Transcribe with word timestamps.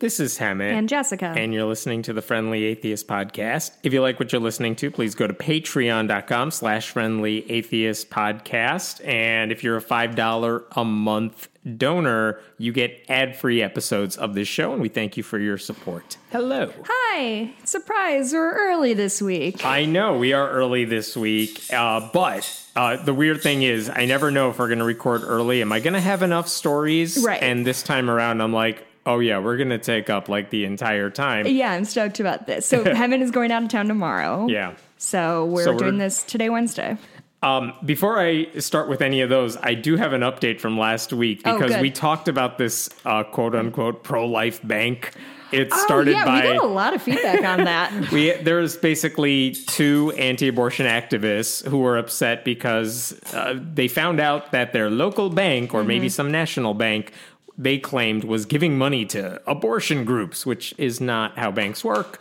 This 0.00 0.20
is 0.20 0.38
Hemant. 0.38 0.70
And 0.74 0.88
Jessica. 0.88 1.34
And 1.36 1.52
you're 1.52 1.64
listening 1.64 2.02
to 2.02 2.12
the 2.12 2.22
Friendly 2.22 2.64
Atheist 2.66 3.08
Podcast. 3.08 3.72
If 3.82 3.92
you 3.92 4.00
like 4.00 4.20
what 4.20 4.30
you're 4.30 4.40
listening 4.40 4.76
to, 4.76 4.92
please 4.92 5.16
go 5.16 5.26
to 5.26 5.34
patreon.com 5.34 6.52
slash 6.52 6.90
friendly 6.90 7.50
atheist 7.50 8.08
podcast. 8.08 9.04
And 9.04 9.50
if 9.50 9.64
you're 9.64 9.76
a 9.76 9.82
$5 9.82 10.64
a 10.76 10.84
month 10.84 11.48
donor, 11.76 12.38
you 12.58 12.72
get 12.72 13.04
ad-free 13.08 13.60
episodes 13.60 14.16
of 14.16 14.34
this 14.34 14.46
show, 14.46 14.72
and 14.72 14.80
we 14.80 14.88
thank 14.88 15.16
you 15.16 15.24
for 15.24 15.38
your 15.38 15.58
support. 15.58 16.16
Hello. 16.30 16.72
Hi. 16.88 17.52
Surprise, 17.64 18.32
we're 18.32 18.52
early 18.52 18.94
this 18.94 19.20
week. 19.20 19.64
I 19.64 19.84
know 19.84 20.16
we 20.16 20.32
are 20.32 20.48
early 20.48 20.84
this 20.84 21.16
week, 21.16 21.60
uh, 21.72 22.08
but 22.12 22.66
uh, 22.76 22.96
the 23.02 23.12
weird 23.12 23.42
thing 23.42 23.62
is, 23.62 23.90
I 23.90 24.06
never 24.06 24.30
know 24.30 24.50
if 24.50 24.60
we're 24.60 24.68
going 24.68 24.78
to 24.78 24.84
record 24.84 25.22
early. 25.24 25.60
Am 25.60 25.72
I 25.72 25.80
going 25.80 25.94
to 25.94 26.00
have 26.00 26.22
enough 26.22 26.48
stories? 26.48 27.22
Right. 27.22 27.42
And 27.42 27.66
this 27.66 27.82
time 27.82 28.08
around, 28.08 28.40
I'm 28.40 28.52
like, 28.52 28.86
oh 29.08 29.18
yeah, 29.18 29.38
we're 29.38 29.56
going 29.56 29.70
to 29.70 29.78
take 29.78 30.08
up 30.10 30.28
like 30.28 30.50
the 30.50 30.64
entire 30.64 31.10
time. 31.10 31.46
Yeah, 31.46 31.72
I'm 31.72 31.84
stoked 31.84 32.20
about 32.20 32.46
this. 32.46 32.66
So 32.66 32.84
Hemant 32.84 33.22
is 33.22 33.30
going 33.30 33.50
out 33.50 33.62
of 33.62 33.68
town 33.68 33.88
tomorrow. 33.88 34.46
Yeah. 34.48 34.74
So 34.98 35.46
we're 35.46 35.64
So 35.64 35.70
we're- 35.70 35.78
doing 35.78 35.98
this 35.98 36.22
today, 36.22 36.48
Wednesday. 36.50 36.96
Um, 37.40 37.72
before 37.84 38.18
I 38.18 38.46
start 38.58 38.88
with 38.88 39.00
any 39.00 39.20
of 39.20 39.30
those, 39.30 39.56
I 39.58 39.74
do 39.74 39.96
have 39.96 40.12
an 40.12 40.22
update 40.22 40.60
from 40.60 40.76
last 40.76 41.12
week 41.12 41.42
Oh, 41.44 41.54
because 41.56 41.70
good. 41.72 41.82
we 41.82 41.90
talked 41.92 42.26
about 42.26 42.58
this 42.58 42.90
uh, 43.04 43.22
quote 43.22 43.54
unquote 43.54 44.02
pro 44.02 44.26
life 44.26 44.60
bank. 44.66 45.12
It 45.52 45.72
started 45.72 46.14
oh, 46.14 46.18
yeah, 46.18 46.24
by 46.26 46.34
we 46.42 46.52
got 46.58 46.64
a 46.64 46.66
lot 46.66 46.94
of 46.94 47.00
feedback 47.02 47.42
on 47.44 47.64
that. 47.64 48.10
we 48.12 48.32
there's 48.32 48.76
basically 48.76 49.52
two 49.52 50.12
anti-abortion 50.18 50.84
activists 50.84 51.66
who 51.66 51.78
were 51.78 51.96
upset 51.96 52.44
because 52.44 53.18
uh, 53.32 53.54
they 53.58 53.86
found 53.88 54.18
out 54.20 54.50
that 54.52 54.72
their 54.72 54.90
local 54.90 55.30
bank 55.30 55.72
or 55.72 55.78
Mm-hmm. 55.78 55.88
maybe 55.88 56.08
some 56.08 56.30
national 56.32 56.74
bank 56.74 57.12
they 57.58 57.78
claimed 57.78 58.24
was 58.24 58.46
giving 58.46 58.78
money 58.78 59.04
to 59.06 59.42
abortion 59.46 60.04
groups, 60.04 60.46
which 60.46 60.74
is 60.78 61.00
not 61.00 61.36
how 61.36 61.50
banks 61.50 61.84
work. 61.84 62.20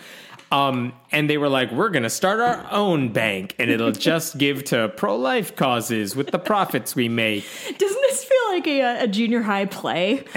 Um, 0.52 0.94
and 1.12 1.30
they 1.30 1.38
were 1.38 1.50
like, 1.50 1.72
"We're 1.72 1.90
going 1.90 2.04
to 2.04 2.10
start 2.10 2.40
our 2.40 2.66
own 2.72 3.12
bank, 3.12 3.56
and 3.60 3.70
it'll 3.70 3.92
just 4.12 4.38
give 4.38 4.64
to 4.66 4.90
pro-life 4.90 5.56
causes 5.56 6.16
with 6.16 6.32
the 6.32 6.40
profits 6.40 6.96
we 6.96 7.10
make." 7.10 7.46
Doesn't 7.78 8.02
this 8.02 8.24
feel 8.24 8.48
like 8.50 8.68
a, 8.68 9.04
a 9.04 9.08
junior 9.08 9.42
high 9.42 9.66
play? 9.66 10.18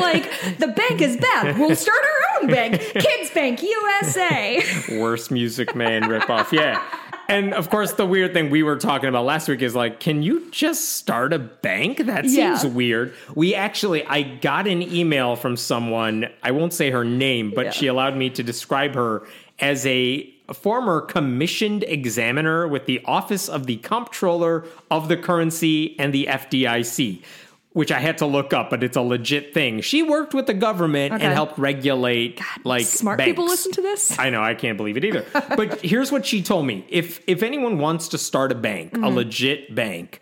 like, 0.00 0.30
the 0.58 0.72
bank 0.74 1.02
is 1.02 1.16
bad. 1.18 1.58
We'll 1.58 1.76
start 1.76 1.98
our 2.02 2.42
own 2.42 2.48
bank. 2.48 2.80
Kids 2.80 3.30
Bank 3.34 3.62
USA. 3.62 4.62
worst 4.98 5.30
Music 5.30 5.74
Man 5.74 6.04
ripoff. 6.04 6.52
Yeah. 6.52 6.82
And 7.30 7.54
of 7.54 7.70
course, 7.70 7.92
the 7.92 8.04
weird 8.06 8.32
thing 8.34 8.50
we 8.50 8.64
were 8.64 8.74
talking 8.74 9.08
about 9.08 9.24
last 9.24 9.46
week 9.48 9.62
is 9.62 9.76
like, 9.76 10.00
can 10.00 10.20
you 10.20 10.50
just 10.50 10.96
start 10.96 11.32
a 11.32 11.38
bank? 11.38 11.98
That 12.06 12.24
seems 12.24 12.64
Yeah. 12.64 12.70
weird. 12.70 13.14
We 13.36 13.54
actually, 13.54 14.04
I 14.04 14.22
got 14.22 14.66
an 14.66 14.82
email 14.82 15.36
from 15.36 15.56
someone, 15.56 16.26
I 16.42 16.50
won't 16.50 16.72
say 16.72 16.90
her 16.90 17.04
name, 17.04 17.52
but 17.54 17.66
Yeah. 17.66 17.70
she 17.70 17.86
allowed 17.86 18.16
me 18.16 18.30
to 18.30 18.42
describe 18.42 18.96
her 18.96 19.22
as 19.60 19.86
a 19.86 20.28
former 20.52 21.00
commissioned 21.02 21.84
examiner 21.86 22.66
with 22.66 22.86
the 22.86 23.00
Office 23.04 23.48
of 23.48 23.66
the 23.66 23.76
Comptroller 23.76 24.64
of 24.90 25.06
the 25.06 25.16
Currency 25.16 25.94
and 26.00 26.12
the 26.12 26.26
FDIC. 26.26 27.22
Which 27.72 27.92
I 27.92 28.00
had 28.00 28.18
to 28.18 28.26
look 28.26 28.52
up, 28.52 28.68
but 28.68 28.82
it's 28.82 28.96
a 28.96 29.00
legit 29.00 29.54
thing. 29.54 29.80
She 29.80 30.02
worked 30.02 30.34
with 30.34 30.46
the 30.48 30.54
government 30.54 31.14
Okay. 31.14 31.24
and 31.24 31.32
helped 31.32 31.56
regulate 31.56 32.40
like 32.64 32.84
Smart 32.84 33.20
people 33.20 33.44
listen 33.46 33.70
to 33.72 33.80
this? 33.80 34.18
I 34.18 34.28
know, 34.28 34.42
I 34.42 34.54
can't 34.54 34.76
believe 34.76 34.96
it 34.96 35.04
either. 35.04 35.24
but 35.56 35.80
here's 35.80 36.10
what 36.10 36.26
she 36.26 36.42
told 36.42 36.66
me. 36.66 36.84
If 36.88 37.20
if 37.28 37.44
anyone 37.44 37.78
wants 37.78 38.08
to 38.08 38.18
start 38.18 38.50
a 38.50 38.56
bank, 38.56 38.92
Mm-hmm. 38.94 39.04
a 39.04 39.08
legit 39.10 39.72
bank, 39.72 40.20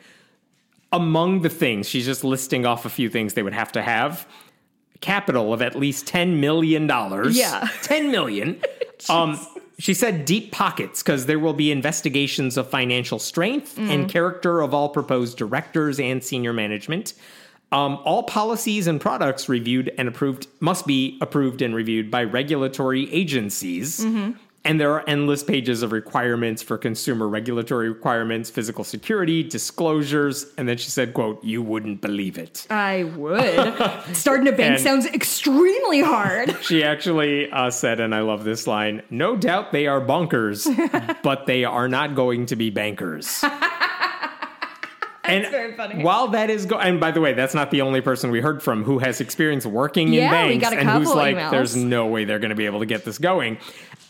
among 0.93 1.41
the 1.41 1.49
things, 1.49 1.89
she's 1.89 2.05
just 2.05 2.23
listing 2.23 2.67
off 2.67 2.85
a 2.85 2.91
few 2.91 3.09
things 3.09 3.33
they 3.35 3.43
would 3.43 3.55
have 3.55 3.73
to 3.73 3.83
have. 3.83 4.27
Capital 5.01 5.55
of 5.55 5.63
at 5.63 5.75
least 5.75 6.07
ten 6.07 6.41
million 6.41 6.87
dollars. 6.87 7.35
Yeah. 7.37 7.67
Ten 7.83 8.11
million. 8.11 8.61
um 9.09 9.39
she 9.79 9.95
said 9.95 10.25
deep 10.25 10.51
pockets 10.51 11.03
because 11.03 11.27
there 11.27 11.39
will 11.39 11.53
be 11.55 11.71
investigations 11.71 12.57
of 12.57 12.69
financial 12.69 13.19
strength 13.19 13.77
Mm-hmm. 13.77 13.91
and 13.91 14.11
character 14.11 14.61
of 14.61 14.75
all 14.75 14.89
proposed 14.89 15.39
directors 15.39 16.01
and 16.01 16.23
senior 16.23 16.53
management. 16.53 17.15
Um, 17.71 17.99
all 18.05 18.23
policies 18.23 18.87
and 18.87 19.01
products 19.01 19.49
reviewed 19.49 19.93
and 19.99 20.09
approved 20.09 20.47
must 20.61 20.87
be 20.87 21.19
approved 21.21 21.61
and 21.63 21.75
reviewed 21.75 22.11
by 22.11 22.25
regulatory 22.25 23.13
agencies. 23.13 24.01
Mm-hmm. 24.01 24.33
And 24.69 24.79
there 24.79 24.93
are 24.93 25.03
endless 25.09 25.43
pages 25.43 25.83
of 25.83 25.93
requirements 25.93 26.63
for 26.63 26.77
consumer 26.77 27.27
regulatory 27.27 27.89
requirements, 27.89 28.51
physical 28.51 28.85
security, 28.85 29.43
disclosures. 29.43 30.45
And 30.59 30.69
then 30.69 30.77
she 30.77 30.91
said, 30.91 31.15
quote, 31.15 31.43
you 31.43 31.63
wouldn't 31.63 32.03
believe 32.03 32.37
it. 32.37 32.67
I 32.69 33.05
would. 33.05 33.75
Starting 34.15 34.47
a 34.47 34.53
bank 34.53 34.75
And- 34.75 34.81
sounds 34.81 35.07
extremely 35.07 36.03
hard. 36.03 36.55
She 36.69 36.85
actually 36.85 37.51
uh, 37.51 37.71
said, 37.71 37.99
and 37.99 38.15
I 38.15 38.21
love 38.21 38.45
this 38.45 38.67
line 38.67 39.01
no 39.09 39.37
doubt 39.37 39.73
they 39.73 39.87
are 39.87 40.03
bonkers, 40.03 40.67
but 41.23 41.47
they 41.47 41.65
are 41.65 41.89
not 41.89 42.15
going 42.15 42.45
to 42.47 42.57
be 42.57 42.69
bankers. 42.69 43.43
And 45.29 45.47
very 45.51 45.73
funny. 45.75 46.03
while 46.03 46.29
that 46.29 46.51
is 46.51 46.67
going, 46.67 46.87
and 46.87 47.01
by 47.01 47.11
the 47.11 47.21
way, 47.21 47.33
that's 47.33 47.55
not 47.55 47.71
the 47.71 47.81
only 47.83 48.01
person 48.01 48.31
we 48.31 48.41
heard 48.41 48.63
from 48.63 48.85
who 48.85 48.99
has 48.99 49.21
experience 49.21 49.65
working 49.67 50.09
in 50.09 50.15
Yeah, 50.15 50.47
we 50.47 50.59
banks 50.59 50.63
got 50.65 50.73
a 50.73 50.79
and 50.81 50.91
who's 50.91 51.09
like, 51.15 51.37
emails. 51.37 51.51
there's 51.51 51.77
no 51.77 52.07
way 52.07 52.25
they're 52.25 52.39
going 52.39 52.51
to 52.51 52.57
be 52.57 52.67
able 52.67 52.81
to 52.81 52.87
get 52.87 53.05
this 53.05 53.19
going. 53.19 53.59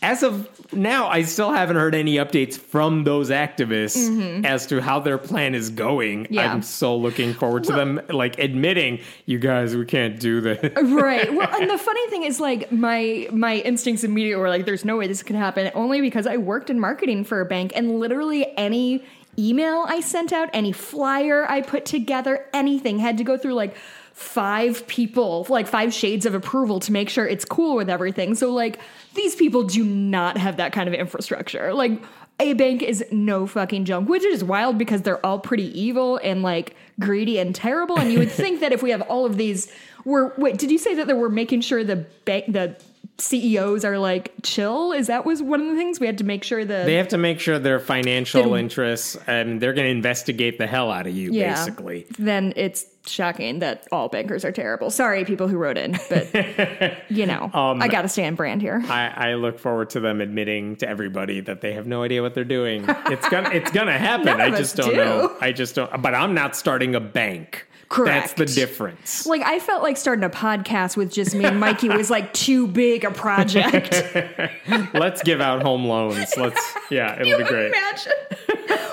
As 0.01 0.23
of 0.23 0.47
now, 0.71 1.09
I 1.09 1.23
still 1.23 1.51
haven't 1.51 1.75
heard 1.75 1.93
any 1.93 2.15
updates 2.15 2.57
from 2.57 3.03
those 3.03 3.29
activists 3.29 4.45
as 4.45 4.65
to 4.67 4.81
how 4.81 4.99
their 5.01 5.17
plan 5.17 5.55
is 5.55 5.69
going. 5.69 6.23
Mm-hmm. 6.23 6.33
Yeah. 6.35 6.53
I'm 6.53 6.61
so 6.61 6.95
looking 6.95 7.33
forward 7.33 7.65
to 7.65 7.73
them 7.73 7.99
like 8.09 8.39
admitting, 8.39 9.01
you 9.25 9.39
guys, 9.39 9.75
we 9.75 9.83
can't 9.85 10.17
do 10.17 10.39
this. 10.39 10.57
right. 10.77 11.33
Well, 11.33 11.49
and 11.61 11.69
the 11.69 11.77
funny 11.77 12.07
thing 12.09 12.23
is, 12.23 12.39
like, 12.39 12.71
my 12.71 13.27
my 13.33 13.55
instincts 13.57 14.05
immediately 14.05 14.39
were 14.41 14.47
like, 14.47 14.65
"There's 14.65 14.85
no 14.85 14.95
way 14.95 15.07
this 15.07 15.21
could 15.21 15.35
happen." 15.35 15.69
Only 15.75 15.99
because 15.99 16.25
I 16.27 16.37
worked 16.37 16.69
in 16.69 16.79
marketing 16.79 17.25
for 17.25 17.41
a 17.41 17.45
bank, 17.45 17.73
and 17.75 17.99
literally 17.99 18.47
any 18.57 19.03
email 19.39 19.85
I 19.87 20.01
sent 20.01 20.33
out, 20.33 20.49
any 20.53 20.71
flyer 20.71 21.49
I 21.49 21.61
put 21.61 21.85
together, 21.85 22.45
anything 22.53 22.99
had 22.99 23.17
to 23.17 23.23
go 23.23 23.37
through 23.37 23.53
like 23.53 23.75
five 24.13 24.85
people, 24.87 25.45
like 25.49 25.67
five 25.67 25.93
shades 25.93 26.25
of 26.25 26.33
approval 26.33 26.79
to 26.81 26.91
make 26.91 27.09
sure 27.09 27.25
it's 27.25 27.45
cool 27.45 27.75
with 27.75 27.89
everything. 27.89 28.35
So, 28.35 28.51
like, 28.51 28.79
these 29.15 29.35
people 29.35 29.63
do 29.63 29.83
not 29.83 30.37
have 30.37 30.57
that 30.57 30.73
kind 30.73 30.87
of 30.87 30.93
infrastructure. 30.93 31.73
Like. 31.73 32.01
A 32.41 32.53
bank 32.53 32.81
is 32.81 33.03
no 33.11 33.45
fucking 33.45 33.83
joke, 33.83 34.07
which 34.07 34.23
is 34.23 34.45
wild 34.45 34.77
because 34.77 35.01
they're 35.01 35.25
all 35.25 35.39
pretty 35.39 35.77
evil 35.77 36.21
and 36.23 36.41
like 36.41 36.73
greedy 36.97 37.37
and 37.37 37.53
terrible. 37.53 37.99
And 37.99 38.13
you 38.13 38.19
would 38.19 38.31
think 38.41 38.61
that 38.61 38.71
if 38.71 38.81
we 38.81 38.91
have 38.91 39.01
all 39.01 39.25
of 39.25 39.35
these, 39.35 39.69
we're 40.05 40.33
wait. 40.37 40.57
Did 40.57 40.71
you 40.71 40.77
say 40.77 40.95
that 40.95 41.07
they 41.07 41.13
were 41.13 41.27
making 41.27 41.59
sure 41.59 41.83
the 41.83 41.97
bank 42.23 42.45
the 42.53 42.77
CEOs 43.21 43.85
are 43.85 43.97
like 43.97 44.33
chill? 44.43 44.91
Is 44.91 45.07
that 45.07 45.25
was 45.25 45.41
one 45.41 45.61
of 45.61 45.67
the 45.67 45.75
things 45.75 45.99
we 45.99 46.07
had 46.07 46.17
to 46.19 46.23
make 46.23 46.43
sure 46.43 46.63
that 46.63 46.85
They 46.85 46.95
have 46.95 47.09
to 47.09 47.17
make 47.17 47.39
sure 47.39 47.59
their 47.59 47.79
financial 47.79 48.53
interests, 48.53 49.17
and 49.27 49.61
they're 49.61 49.73
going 49.73 49.85
to 49.85 49.91
investigate 49.91 50.57
the 50.57 50.67
hell 50.67 50.91
out 50.91 51.07
of 51.07 51.13
you, 51.13 51.31
yeah. 51.31 51.53
basically. 51.55 52.05
Then 52.17 52.53
it's 52.55 52.85
shocking 53.05 53.59
that 53.59 53.87
all 53.91 54.07
bankers 54.09 54.45
are 54.45 54.51
terrible. 54.51 54.91
Sorry, 54.91 55.25
people 55.25 55.47
who 55.47 55.57
wrote 55.57 55.77
in, 55.77 55.97
but 56.09 57.01
you 57.09 57.25
know, 57.25 57.49
Um, 57.53 57.81
I 57.81 57.87
got 57.87 58.03
to 58.03 58.09
stand 58.09 58.37
brand 58.37 58.61
here. 58.61 58.81
I, 58.87 59.31
I 59.31 59.33
look 59.35 59.59
forward 59.59 59.89
to 59.91 59.99
them 59.99 60.21
admitting 60.21 60.75
to 60.77 60.87
everybody 60.89 61.41
that 61.41 61.61
they 61.61 61.73
have 61.73 61.87
no 61.87 62.03
idea 62.03 62.21
what 62.21 62.33
they're 62.33 62.43
doing. 62.43 62.85
It's 62.87 63.27
gonna, 63.29 63.49
it's 63.49 63.71
gonna 63.71 63.97
happen. 63.97 64.27
I 64.41 64.49
just 64.51 64.75
don't 64.75 64.91
do. 64.91 64.95
know. 64.97 65.35
I 65.41 65.51
just 65.51 65.75
don't. 65.75 66.01
But 66.01 66.13
I'm 66.13 66.33
not 66.33 66.55
starting 66.55 66.95
a 66.95 66.99
bank 66.99 67.65
That's 67.97 68.33
the 68.33 68.45
difference. 68.45 69.25
Like 69.25 69.41
I 69.41 69.59
felt 69.59 69.81
like 69.81 69.97
starting 69.97 70.23
a 70.23 70.29
podcast 70.29 70.95
with 70.95 71.11
just 71.11 71.33
me 71.33 71.45
and 71.45 71.59
Mikey 71.59 71.89
was 71.89 72.09
like 72.09 72.33
too 72.33 72.67
big 72.67 73.03
a 73.03 73.11
project. 73.11 74.03
Let's 74.93 75.23
give 75.23 75.41
out 75.41 75.63
home 75.63 75.85
loans. 75.85 76.37
Let's, 76.37 76.77
yeah, 76.91 77.19
it'll 77.19 77.39
be 77.39 77.43
great. 77.45 77.67
Imagine. 77.67 78.13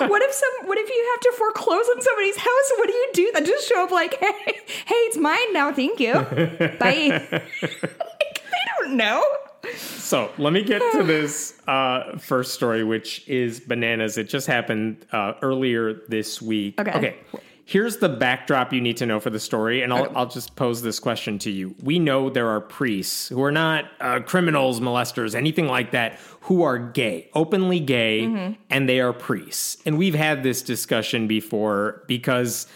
what 0.08 0.22
if 0.22 0.32
some? 0.32 0.66
What 0.66 0.78
if 0.78 0.88
you 0.88 1.10
have 1.12 1.20
to 1.20 1.32
foreclose 1.38 1.86
on 1.88 2.00
somebody's 2.00 2.36
house? 2.36 2.72
What 2.78 2.86
do 2.86 2.94
you 2.94 3.10
do? 3.12 3.30
Then 3.34 3.44
just 3.44 3.68
show 3.68 3.84
up 3.84 3.90
like, 3.90 4.14
hey, 4.20 4.60
hey, 4.86 4.94
it's 4.94 5.18
mine 5.18 5.52
now. 5.52 5.72
Thank 5.72 6.00
you. 6.00 6.14
Bye. 6.14 7.26
like, 7.30 7.30
they 7.30 8.64
don't 8.80 8.96
know. 8.96 9.22
So 9.76 10.30
let 10.38 10.52
me 10.52 10.62
get 10.62 10.80
to 10.92 11.02
this 11.04 11.60
uh, 11.66 12.16
first 12.18 12.54
story, 12.54 12.84
which 12.84 13.28
is 13.28 13.60
bananas. 13.60 14.16
It 14.16 14.28
just 14.28 14.46
happened 14.46 15.04
uh, 15.12 15.34
earlier 15.42 16.00
this 16.08 16.40
week. 16.40 16.80
Okay. 16.80 16.92
Okay. 16.92 17.16
Here's 17.68 17.96
the 17.96 18.08
backdrop 18.08 18.72
you 18.72 18.80
need 18.80 18.96
to 18.98 19.06
know 19.06 19.18
for 19.18 19.28
the 19.30 19.40
story, 19.40 19.82
and 19.82 19.92
I'll, 19.92 20.16
I'll 20.16 20.28
just 20.28 20.54
pose 20.54 20.82
this 20.82 21.00
question 21.00 21.36
to 21.40 21.50
you. 21.50 21.74
We 21.82 21.98
know 21.98 22.30
there 22.30 22.48
are 22.48 22.60
priests 22.60 23.28
who 23.28 23.42
are 23.42 23.50
not 23.50 23.86
uh, 24.00 24.20
criminals, 24.20 24.78
molesters, 24.78 25.34
anything 25.34 25.66
like 25.66 25.90
that, 25.90 26.20
who 26.42 26.62
are 26.62 26.78
gay, 26.78 27.28
openly 27.34 27.80
gay, 27.80 28.22
Mm-hmm. 28.22 28.52
and 28.70 28.88
they 28.88 29.00
are 29.00 29.12
priests. 29.12 29.78
And 29.84 29.98
we've 29.98 30.14
had 30.14 30.44
this 30.44 30.62
discussion 30.62 31.26
before 31.26 32.04
because 32.06 32.68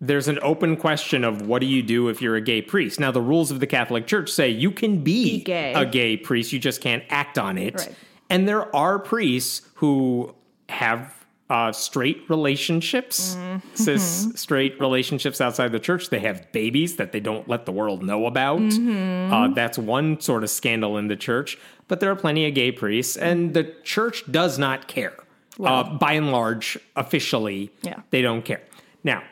there's 0.00 0.26
an 0.26 0.38
open 0.40 0.76
question 0.78 1.22
of 1.22 1.42
what 1.42 1.60
do 1.60 1.66
you 1.66 1.82
do 1.82 2.08
if 2.08 2.22
you're 2.22 2.36
a 2.36 2.40
gay 2.40 2.62
priest? 2.62 2.98
Now, 2.98 3.10
the 3.10 3.20
rules 3.20 3.50
of 3.50 3.60
the 3.60 3.66
Catholic 3.66 4.06
Church 4.06 4.30
say 4.30 4.48
you 4.48 4.70
can 4.70 5.04
be, 5.04 5.38
Be 5.38 5.44
gay. 5.44 5.74
a 5.74 5.84
gay 5.84 6.16
priest, 6.16 6.50
you 6.50 6.58
just 6.58 6.80
can't 6.80 7.04
act 7.10 7.36
on 7.36 7.58
it. 7.58 7.74
Right. 7.74 7.94
And 8.30 8.48
there 8.48 8.74
are 8.74 8.98
priests 8.98 9.68
who 9.74 10.34
have 10.70 11.17
uh, 11.50 11.72
straight 11.72 12.24
relationships, 12.28 13.34
Mm-hmm. 13.36 13.74
cis 13.74 14.28
straight 14.34 14.78
relationships 14.80 15.40
outside 15.40 15.72
the 15.72 15.78
church. 15.80 16.10
They 16.10 16.18
have 16.20 16.50
babies 16.52 16.96
that 16.96 17.12
they 17.12 17.20
don't 17.20 17.48
let 17.48 17.64
the 17.66 17.72
world 17.72 18.02
know 18.02 18.26
about. 18.26 18.60
Mm-hmm. 18.60 19.32
Uh, 19.32 19.48
that's 19.54 19.78
one 19.78 20.20
sort 20.20 20.42
of 20.44 20.50
scandal 20.50 20.96
in 20.98 21.08
the 21.08 21.16
church. 21.16 21.56
But 21.88 22.00
there 22.00 22.10
are 22.10 22.16
plenty 22.16 22.46
of 22.46 22.54
gay 22.54 22.70
priests, 22.72 23.16
and 23.16 23.54
the 23.54 23.64
church 23.82 24.30
does 24.30 24.58
not 24.58 24.88
care. 24.88 25.14
uh, 25.60 25.82
by 25.96 26.12
and 26.12 26.30
large, 26.30 26.78
officially, 26.94 27.70
Yeah. 27.82 28.00
they 28.10 28.22
don't 28.22 28.44
care. 28.44 28.60
Now, 29.02 29.22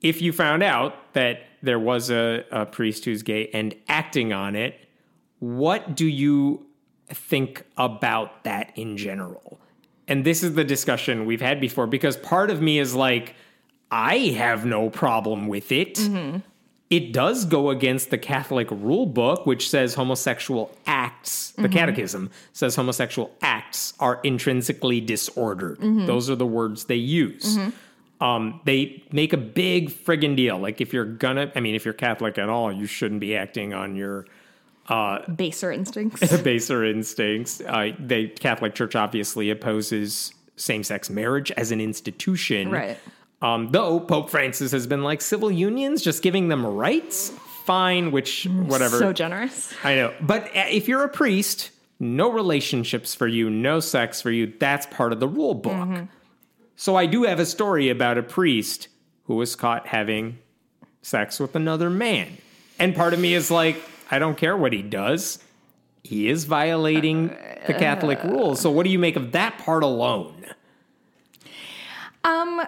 if 0.00 0.20
you 0.20 0.32
found 0.32 0.62
out 0.64 1.12
that 1.12 1.42
there 1.62 1.78
was 1.78 2.10
a, 2.10 2.44
a 2.50 2.66
priest 2.66 3.04
who's 3.04 3.22
gay 3.22 3.48
and 3.54 3.72
acting 3.88 4.32
on 4.32 4.56
it, 4.56 4.74
what 5.38 5.94
do 5.94 6.04
you 6.06 6.66
think 7.08 7.62
about 7.76 8.42
that 8.42 8.72
in 8.74 8.96
general? 8.96 9.60
And 10.08 10.24
this 10.24 10.42
is 10.42 10.54
the 10.54 10.64
discussion 10.64 11.26
we've 11.26 11.40
had 11.40 11.60
before 11.60 11.86
because 11.86 12.16
part 12.16 12.50
of 12.50 12.60
me 12.60 12.78
is 12.78 12.94
like, 12.94 13.34
I 13.90 14.16
have 14.16 14.64
no 14.64 14.90
problem 14.90 15.46
with 15.48 15.70
it. 15.70 15.94
Mm-hmm. 15.94 16.38
It 16.90 17.12
does 17.12 17.46
go 17.46 17.70
against 17.70 18.10
the 18.10 18.18
Catholic 18.18 18.70
rule 18.70 19.06
book, 19.06 19.46
which 19.46 19.70
says 19.70 19.94
homosexual 19.94 20.76
acts, 20.86 21.52
the 21.52 21.62
mm-hmm. 21.62 21.72
catechism 21.72 22.30
says 22.52 22.76
homosexual 22.76 23.30
acts 23.40 23.94
are 23.98 24.20
intrinsically 24.22 25.00
disordered. 25.00 25.78
Mm-hmm. 25.78 26.06
Those 26.06 26.28
are 26.28 26.36
the 26.36 26.46
words 26.46 26.84
they 26.84 26.96
use. 26.96 27.58
Um, 28.20 28.60
they 28.66 29.02
make 29.10 29.32
a 29.32 29.38
big 29.38 29.90
friggin' 29.90 30.36
deal. 30.36 30.56
Like, 30.58 30.80
if 30.80 30.92
you're 30.92 31.04
gonna, 31.04 31.50
I 31.56 31.60
mean, 31.60 31.74
if 31.74 31.84
you're 31.84 31.94
Catholic 31.94 32.38
at 32.38 32.48
all, 32.48 32.70
you 32.70 32.86
shouldn't 32.86 33.20
be 33.20 33.36
acting 33.36 33.74
on 33.74 33.96
your 33.96 34.26
Baser 34.88 35.72
instincts. 35.72 36.36
baser 36.42 36.84
instincts. 36.84 37.60
Uh, 37.60 37.92
the 37.98 38.28
Catholic 38.28 38.74
Church 38.74 38.96
obviously 38.96 39.50
opposes 39.50 40.32
same 40.56 40.84
sex 40.84 41.10
marriage 41.10 41.50
as 41.52 41.70
an 41.72 41.80
institution. 41.80 42.70
Right. 42.70 42.98
Um, 43.40 43.70
though 43.70 43.98
Pope 43.98 44.30
Francis 44.30 44.70
has 44.72 44.86
been 44.86 45.02
like 45.02 45.20
civil 45.20 45.50
unions, 45.50 46.02
just 46.02 46.22
giving 46.22 46.48
them 46.48 46.64
rights, 46.64 47.30
fine, 47.64 48.12
which, 48.12 48.44
whatever. 48.44 48.98
So 48.98 49.12
generous. 49.12 49.72
I 49.82 49.96
know. 49.96 50.14
But 50.20 50.44
uh, 50.56 50.66
if 50.70 50.88
you're 50.88 51.02
a 51.02 51.08
priest, 51.08 51.70
no 51.98 52.30
relationships 52.30 53.14
for 53.14 53.26
you, 53.26 53.50
no 53.50 53.80
sex 53.80 54.20
for 54.20 54.30
you, 54.30 54.52
that's 54.58 54.86
part 54.86 55.12
of 55.12 55.20
the 55.20 55.28
rule 55.28 55.54
book. 55.54 56.06
So 56.76 56.96
I 56.96 57.06
do 57.06 57.24
have 57.24 57.38
a 57.38 57.46
story 57.46 57.90
about 57.90 58.18
a 58.18 58.22
priest 58.22 58.88
who 59.24 59.36
was 59.36 59.54
caught 59.54 59.86
having 59.86 60.38
sex 61.02 61.38
with 61.38 61.54
another 61.54 61.90
man. 61.90 62.38
And 62.78 62.94
part 62.94 63.14
of 63.14 63.20
me 63.20 63.34
is 63.34 63.50
like, 63.50 63.76
I 64.12 64.18
don't 64.18 64.36
care 64.36 64.56
what 64.56 64.72
he 64.74 64.82
does. 64.82 65.38
He 66.04 66.28
is 66.28 66.44
violating 66.44 67.28
the 67.66 67.74
Catholic 67.74 68.22
rules. 68.22 68.60
So 68.60 68.70
what 68.70 68.84
do 68.84 68.90
you 68.90 68.98
make 68.98 69.16
of 69.16 69.32
that 69.32 69.58
part 69.58 69.82
alone? 69.82 70.44
Um, 72.22 72.62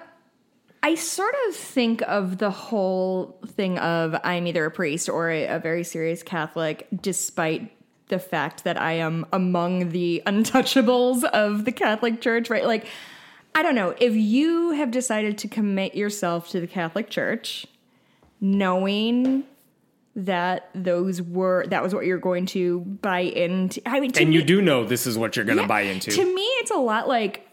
I 0.82 0.94
sort 0.94 1.34
of 1.48 1.54
think 1.54 2.02
of 2.02 2.38
the 2.38 2.50
whole 2.50 3.38
thing 3.46 3.78
of 3.78 4.16
I'm 4.24 4.46
either 4.46 4.64
a 4.64 4.70
priest 4.70 5.08
or 5.08 5.30
a, 5.30 5.46
a 5.46 5.58
very 5.58 5.84
serious 5.84 6.22
Catholic, 6.22 6.88
despite 7.00 7.70
the 8.08 8.18
fact 8.18 8.64
that 8.64 8.80
I 8.80 8.92
am 8.92 9.26
among 9.32 9.90
the 9.90 10.22
untouchables 10.26 11.24
of 11.24 11.66
the 11.66 11.72
Catholic 11.72 12.20
Church, 12.20 12.48
right? 12.48 12.64
Like, 12.64 12.86
I 13.54 13.62
don't 13.62 13.74
know. 13.74 13.94
If 13.98 14.14
you 14.14 14.72
have 14.72 14.90
decided 14.90 15.38
to 15.38 15.48
commit 15.48 15.94
yourself 15.94 16.48
to 16.50 16.60
the 16.60 16.66
Catholic 16.66 17.10
Church, 17.10 17.66
knowing 18.40 19.44
that 20.16 20.70
those 20.74 21.20
were 21.20 21.66
that 21.68 21.82
was 21.82 21.94
what 21.94 22.06
you're 22.06 22.18
going 22.18 22.46
to 22.46 22.80
buy 22.80 23.20
into. 23.20 23.80
I 23.86 24.00
mean, 24.00 24.12
to 24.12 24.20
And 24.20 24.30
me, 24.30 24.36
you 24.36 24.44
do 24.44 24.62
know 24.62 24.84
this 24.84 25.06
is 25.06 25.18
what 25.18 25.36
you're 25.36 25.44
going 25.44 25.58
to 25.58 25.62
yeah, 25.62 25.68
buy 25.68 25.82
into. 25.82 26.10
To 26.12 26.34
me, 26.34 26.42
it's 26.42 26.70
a 26.70 26.76
lot 26.76 27.08
like 27.08 27.48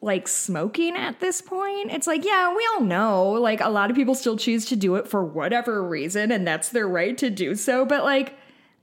like 0.00 0.28
smoking 0.28 0.96
at 0.96 1.20
this 1.20 1.40
point. 1.40 1.90
It's 1.90 2.06
like, 2.06 2.24
yeah, 2.24 2.54
we 2.54 2.68
all 2.72 2.82
know. 2.82 3.32
Like 3.32 3.60
a 3.60 3.70
lot 3.70 3.90
of 3.90 3.96
people 3.96 4.14
still 4.14 4.36
choose 4.36 4.66
to 4.66 4.76
do 4.76 4.96
it 4.96 5.08
for 5.08 5.24
whatever 5.24 5.82
reason, 5.82 6.30
and 6.30 6.46
that's 6.46 6.68
their 6.68 6.86
right 6.86 7.16
to 7.18 7.30
do 7.30 7.54
so. 7.54 7.84
But 7.84 8.04
like, 8.04 8.34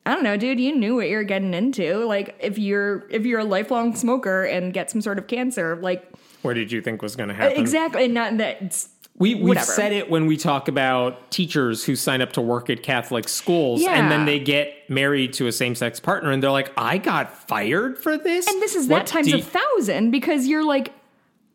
I 0.06 0.14
don't 0.14 0.24
know, 0.24 0.36
dude, 0.36 0.60
you 0.60 0.76
knew 0.76 0.96
what 0.96 1.10
you're 1.10 1.24
getting 1.24 1.54
into. 1.54 2.04
Like 2.06 2.36
if 2.42 2.58
you're 2.58 3.08
if 3.10 3.26
you're 3.26 3.40
a 3.40 3.46
lifelong 3.46 3.96
smoker 3.96 4.44
and 4.44 4.74
get 4.74 4.92
some 4.92 5.00
sort 5.02 5.20
of 5.20 5.28
cancer, 5.28 5.78
like 5.78 6.12
what 6.42 6.56
did 6.56 6.72
you 6.72 6.82
think 6.82 7.02
was 7.02 7.16
going 7.16 7.30
to 7.30 7.36
uh, 7.36 7.38
happen? 7.38 7.60
exactly, 7.60 8.06
and 8.06 8.14
not 8.14 8.38
that 8.38 8.86
We, 9.18 9.36
we've 9.36 9.50
Whatever. 9.50 9.66
said 9.66 9.92
it 9.92 10.10
when 10.10 10.26
we 10.26 10.36
talk 10.36 10.68
about 10.68 11.30
teachers 11.30 11.84
who 11.86 11.96
sign 11.96 12.22
up 12.22 12.34
to 12.34 12.42
work 12.42 12.70
at 12.72 12.82
Catholic 12.82 13.28
schools 13.30 13.84
and 13.84 14.10
then 14.10 14.26
they 14.26 14.40
get 14.40 14.90
married 14.90 15.34
to 15.34 15.46
a 15.48 15.52
same 15.52 15.76
sex 15.76 16.00
partner 16.00 16.32
and 16.32 16.42
they're 16.42 16.50
like, 16.50 16.72
I 16.76 16.98
got 16.98 17.32
fired 17.48 18.00
for 18.00 18.18
this? 18.18 18.48
and 18.48 18.62
this 18.62 18.74
is 18.76 18.88
What 18.88 19.06
that 19.06 19.08
times 19.08 19.32
a 19.32 19.42
thousand 19.42 20.10
because 20.12 20.48
you're 20.48 20.66
like 20.66 20.94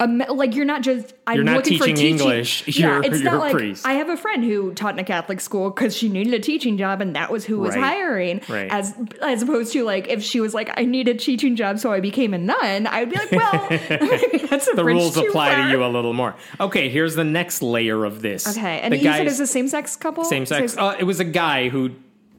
me- 0.07 0.27
like 0.29 0.55
you're 0.55 0.67
not 0.67 0.83
just 0.83 1.15
I'm 1.27 1.37
You're 1.37 1.45
not 1.45 1.57
looking 1.57 1.79
for 1.79 1.85
teaching 1.87 1.97
teaching 1.97 2.19
English, 2.29 2.69
Yeah, 2.79 2.97
you're- 2.97 3.07
it's 3.07 3.21
you're 3.23 3.25
not 3.33 3.35
a 3.37 3.39
like 3.39 3.53
priest. 3.53 3.87
I 3.87 3.95
have 3.95 4.11
a 4.11 4.17
friend 4.17 4.45
who 4.45 4.75
taught 4.75 4.93
in 4.93 4.99
a 4.99 5.05
Catholic 5.05 5.41
school 5.41 5.71
because 5.71 5.97
she 5.97 6.11
needed 6.11 6.35
a 6.35 6.39
teaching 6.39 6.77
job 6.77 7.01
and 7.01 7.17
that 7.17 7.31
was 7.33 7.47
who 7.47 7.59
was 7.59 7.75
Right. 7.75 7.83
hiring. 7.83 8.43
Right. 8.47 8.71
As 8.71 8.95
as 9.23 9.41
opposed 9.43 9.73
to 9.73 9.85
like 9.85 10.09
if 10.09 10.23
she 10.23 10.39
was 10.41 10.53
like 10.53 10.71
I 10.79 10.85
need 10.85 11.09
a 11.09 11.15
teaching 11.15 11.57
job 11.57 11.79
so 11.79 11.93
I 11.93 12.01
became 12.01 12.35
a 12.35 12.39
nun, 12.39 12.87
I'd 12.87 13.09
be 13.09 13.17
like, 13.17 13.33
well, 13.33 13.69
that's 14.51 14.69
a 14.69 14.73
the 14.75 14.85
rules 14.85 15.17
apply 15.17 15.55
far. 15.55 15.65
to 15.65 15.71
you 15.71 15.83
a 15.83 15.89
little 15.89 16.13
more. 16.13 16.35
Okay, 16.61 16.91
here's 16.91 17.15
the 17.15 17.25
next 17.25 17.63
layer 17.63 18.05
of 18.05 18.21
this. 18.21 18.47
Okay, 18.57 18.81
and 18.81 18.93
the 18.93 18.99
you 18.99 19.05
said 19.05 19.19
guy's- 19.25 19.31
it's 19.33 19.41
a 19.41 19.47
same 19.47 19.69
sex 19.69 19.97
couple. 19.97 20.25
Same 20.25 20.45
sex. 20.45 20.75
Same- 20.75 20.85
Uh, 20.85 20.97
it 20.99 21.05
was 21.05 21.21
a 21.21 21.25
guy 21.25 21.71
who, 21.71 21.93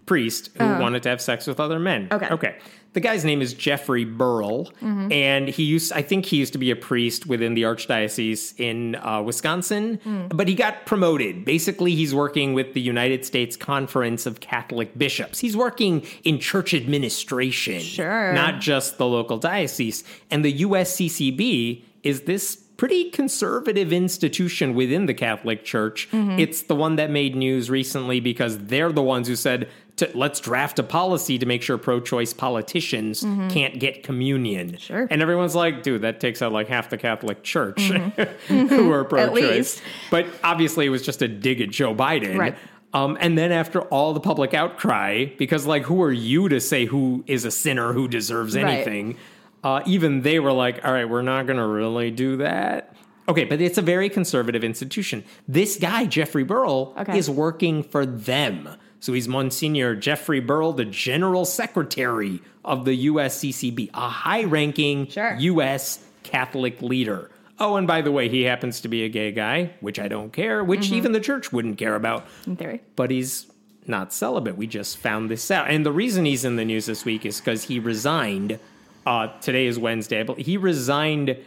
priest, 0.06 0.52
who 0.58 0.64
wanted 0.64 1.02
to 1.04 1.10
have 1.10 1.22
sex 1.22 1.48
with 1.48 1.60
other 1.60 1.80
men. 1.80 2.08
Okay. 2.12 2.28
Okay. 2.30 2.56
The 2.94 3.00
guy's 3.00 3.24
name 3.24 3.42
is 3.42 3.54
Jeffrey 3.54 4.06
Burrill, 4.06 4.72
mm-hmm. 4.82 5.12
and 5.12 5.48
he 5.48 5.64
used, 5.64 5.92
I 5.94 6.02
think 6.02 6.26
he 6.26 6.38
used 6.38 6.54
to 6.54 6.60
be 6.60 6.72
a 6.72 6.76
priest 6.76 7.28
within 7.28 7.54
the 7.54 7.64
archdiocese 7.64 8.60
in 8.60 8.96
uh, 8.96 9.22
Wisconsin, 9.22 10.00
mm. 10.04 10.36
but 10.36 10.48
he 10.48 10.56
got 10.56 10.86
promoted. 10.86 11.46
Basically, 11.46 11.94
he's 11.94 12.16
working 12.16 12.54
with 12.54 12.74
the 12.74 12.82
United 12.82 13.26
States 13.26 13.56
Conference 13.56 14.26
of 14.26 14.40
Catholic 14.40 14.98
Bishops. 14.98 15.40
He's 15.40 15.56
working 15.56 16.06
in 16.24 16.40
church 16.40 16.74
administration, 16.74 17.82
Sure. 17.82 18.34
not 18.34 18.62
just 18.62 18.98
the 18.98 19.06
local 19.06 19.38
diocese. 19.38 20.04
And 20.32 20.44
the 20.44 20.62
USCCB 20.62 21.84
is 22.04 22.22
this 22.22 22.56
pretty 22.78 23.10
conservative 23.10 23.92
institution 23.92 24.76
within 24.76 25.08
the 25.08 25.14
Catholic 25.14 25.66
Church. 25.66 26.08
Mm-hmm. 26.12 26.40
It's 26.40 26.64
the 26.64 26.76
one 26.76 26.96
that 26.96 27.10
made 27.10 27.36
news 27.36 27.70
recently 27.70 28.20
because 28.20 28.58
they're 28.58 28.92
the 28.92 29.02
ones 29.02 29.28
who 29.28 29.36
said, 29.36 29.68
to, 29.98 30.10
let's 30.16 30.40
draft 30.40 30.80
a 30.80 30.84
policy 30.84 31.38
to 31.38 31.46
make 31.46 31.62
sure 31.62 31.78
pro 31.78 32.00
choice 32.00 32.34
politicians 32.34 33.22
can't 33.50 33.80
get 33.80 34.04
communion. 34.04 34.78
Sure. 34.78 35.08
And 35.10 35.22
everyone's 35.22 35.56
like, 35.56 35.84
dude, 35.84 36.02
that 36.04 36.20
takes 36.20 36.42
out 36.42 36.52
like 36.52 36.68
half 36.68 36.90
the 36.90 36.98
Catholic 36.98 37.44
Church 37.44 37.82
who 38.48 38.92
are 38.92 39.04
pro 39.04 39.28
choice. 39.30 39.34
least. 39.36 39.82
But 40.12 40.28
obviously, 40.44 40.86
it 40.86 40.90
was 40.90 41.02
just 41.04 41.22
a 41.22 41.28
dig 41.28 41.62
at 41.62 41.70
Joe 41.70 41.94
Biden. 41.96 42.38
Right. 42.38 42.56
Um, 42.94 43.18
and 43.20 43.38
then 43.38 43.52
after 43.52 43.82
all 43.82 44.14
the 44.14 44.20
public 44.20 44.54
outcry, 44.54 45.26
because 45.38 45.66
like, 45.66 45.84
who 45.84 46.02
are 46.02 46.12
you 46.12 46.48
to 46.50 46.60
say 46.62 46.86
who 46.86 47.24
is 47.28 47.44
a 47.46 47.52
sinner 47.52 47.92
who 47.94 48.08
deserves 48.08 48.56
Right. 48.56 48.66
anything? 48.66 49.18
Uh, 49.64 49.82
even 49.86 50.22
they 50.22 50.40
were 50.40 50.54
like, 50.54 50.86
all 50.86 50.94
right, 50.94 51.10
we're 51.10 51.22
not 51.22 51.46
going 51.48 51.58
to 51.58 51.66
really 51.68 52.12
do 52.12 52.38
that. 52.38 52.96
Okay, 53.28 53.44
but 53.44 53.60
it's 53.60 53.78
a 53.78 53.82
very 53.82 54.08
conservative 54.10 54.64
institution. 54.64 55.24
This 55.50 55.76
guy, 55.78 56.06
Jeffrey 56.06 56.46
Burrill, 56.46 56.94
Okay. 56.98 57.18
is 57.18 57.30
working 57.30 57.84
for 57.84 58.06
them. 58.06 58.70
So 59.00 59.14
he's 59.14 59.28
Monsignor 59.28 59.96
Jeffrey 59.96 60.40
Burrill, 60.40 60.74
the 60.74 60.86
General 60.86 61.46
Secretary 61.46 62.42
of 62.66 62.84
the 62.86 63.08
USCCB, 63.08 63.92
a 63.94 64.10
high 64.10 64.44
ranking 64.44 65.08
Sure. 65.08 65.36
U.S. 65.40 66.04
Catholic 66.24 66.82
leader. 66.82 67.30
Oh, 67.60 67.76
and 67.76 67.88
by 67.88 68.02
the 68.02 68.12
way, 68.12 68.28
he 68.30 68.44
happens 68.44 68.82
to 68.82 68.88
be 68.88 69.04
a 69.04 69.10
gay 69.10 69.32
guy, 69.32 69.72
which 69.80 70.00
I 70.00 70.08
don't 70.08 70.32
care, 70.34 70.64
which 70.64 70.92
even 70.92 71.12
the 71.12 71.20
church 71.20 71.52
wouldn't 71.52 71.78
care 71.78 71.96
about. 71.96 72.26
In 72.46 72.56
theory. 72.56 72.82
But 72.96 73.10
he's 73.12 73.48
not 73.88 74.14
celibate. 74.14 74.58
We 74.58 74.68
just 74.68 74.98
found 74.98 75.30
this 75.30 75.50
out. 75.50 75.70
And 75.70 75.86
the 75.86 75.92
reason 75.92 76.26
he's 76.26 76.44
in 76.46 76.56
the 76.56 76.66
news 76.66 76.86
this 76.88 77.06
week 77.06 77.26
is 77.26 77.40
because 77.40 77.64
he 77.64 77.80
resigned. 77.80 78.60
Uh, 79.06 79.28
today 79.40 79.66
is 79.68 79.80
Wednesday. 79.80 80.22
but 80.24 80.38
He 80.38 80.58
resigned, 80.58 81.38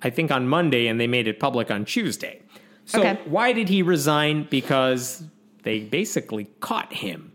I 0.00 0.10
think, 0.10 0.30
on 0.30 0.46
Monday, 0.48 0.86
and 0.86 1.00
they 1.00 1.08
made 1.08 1.26
it 1.26 1.40
public 1.40 1.70
on 1.70 1.84
Tuesday. 1.84 2.40
So 2.86 3.00
Okay. 3.00 3.18
why 3.24 3.52
did 3.52 3.68
he 3.68 3.82
resign? 3.82 4.46
Because 4.48 5.24
they 5.62 5.80
basically 5.80 6.44
caught 6.60 6.92
him. 6.92 7.32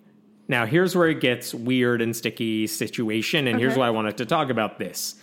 Now, 0.47 0.65
here's 0.65 0.95
where 0.95 1.07
it 1.07 1.21
gets 1.21 1.53
weird 1.53 2.01
and 2.01 2.15
sticky 2.15 2.67
situation, 2.67 3.47
and 3.47 3.59
here's 3.59 3.75
why 3.75 3.87
I 3.87 3.89
wanted 3.89 4.17
to 4.17 4.25
talk 4.25 4.49
about 4.49 4.77
this. 4.77 5.15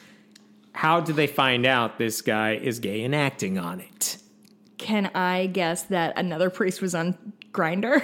How 0.73 1.01
did 1.01 1.17
they 1.17 1.27
find 1.27 1.65
out 1.65 1.99
this 1.99 2.23
guy 2.23 2.55
is 2.55 2.79
gay 2.81 3.05
and 3.05 3.15
acting 3.15 3.59
on 3.59 3.81
it? 3.81 4.17
Can 4.79 5.11
I 5.15 5.47
guess 5.47 5.85
that 5.85 6.19
another 6.19 6.51
priest 6.51 6.83
was 6.83 6.95
on 6.95 7.17
Grindr 7.53 8.03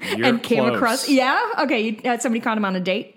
and 0.00 0.42
came 0.42 0.66
across? 0.66 1.08
Yeah. 1.08 1.40
Okay. 1.60 1.80
You 1.80 2.00
had 2.04 2.20
somebody 2.20 2.40
caught 2.40 2.58
him 2.58 2.64
on 2.64 2.76
a 2.76 2.80
date. 2.80 3.14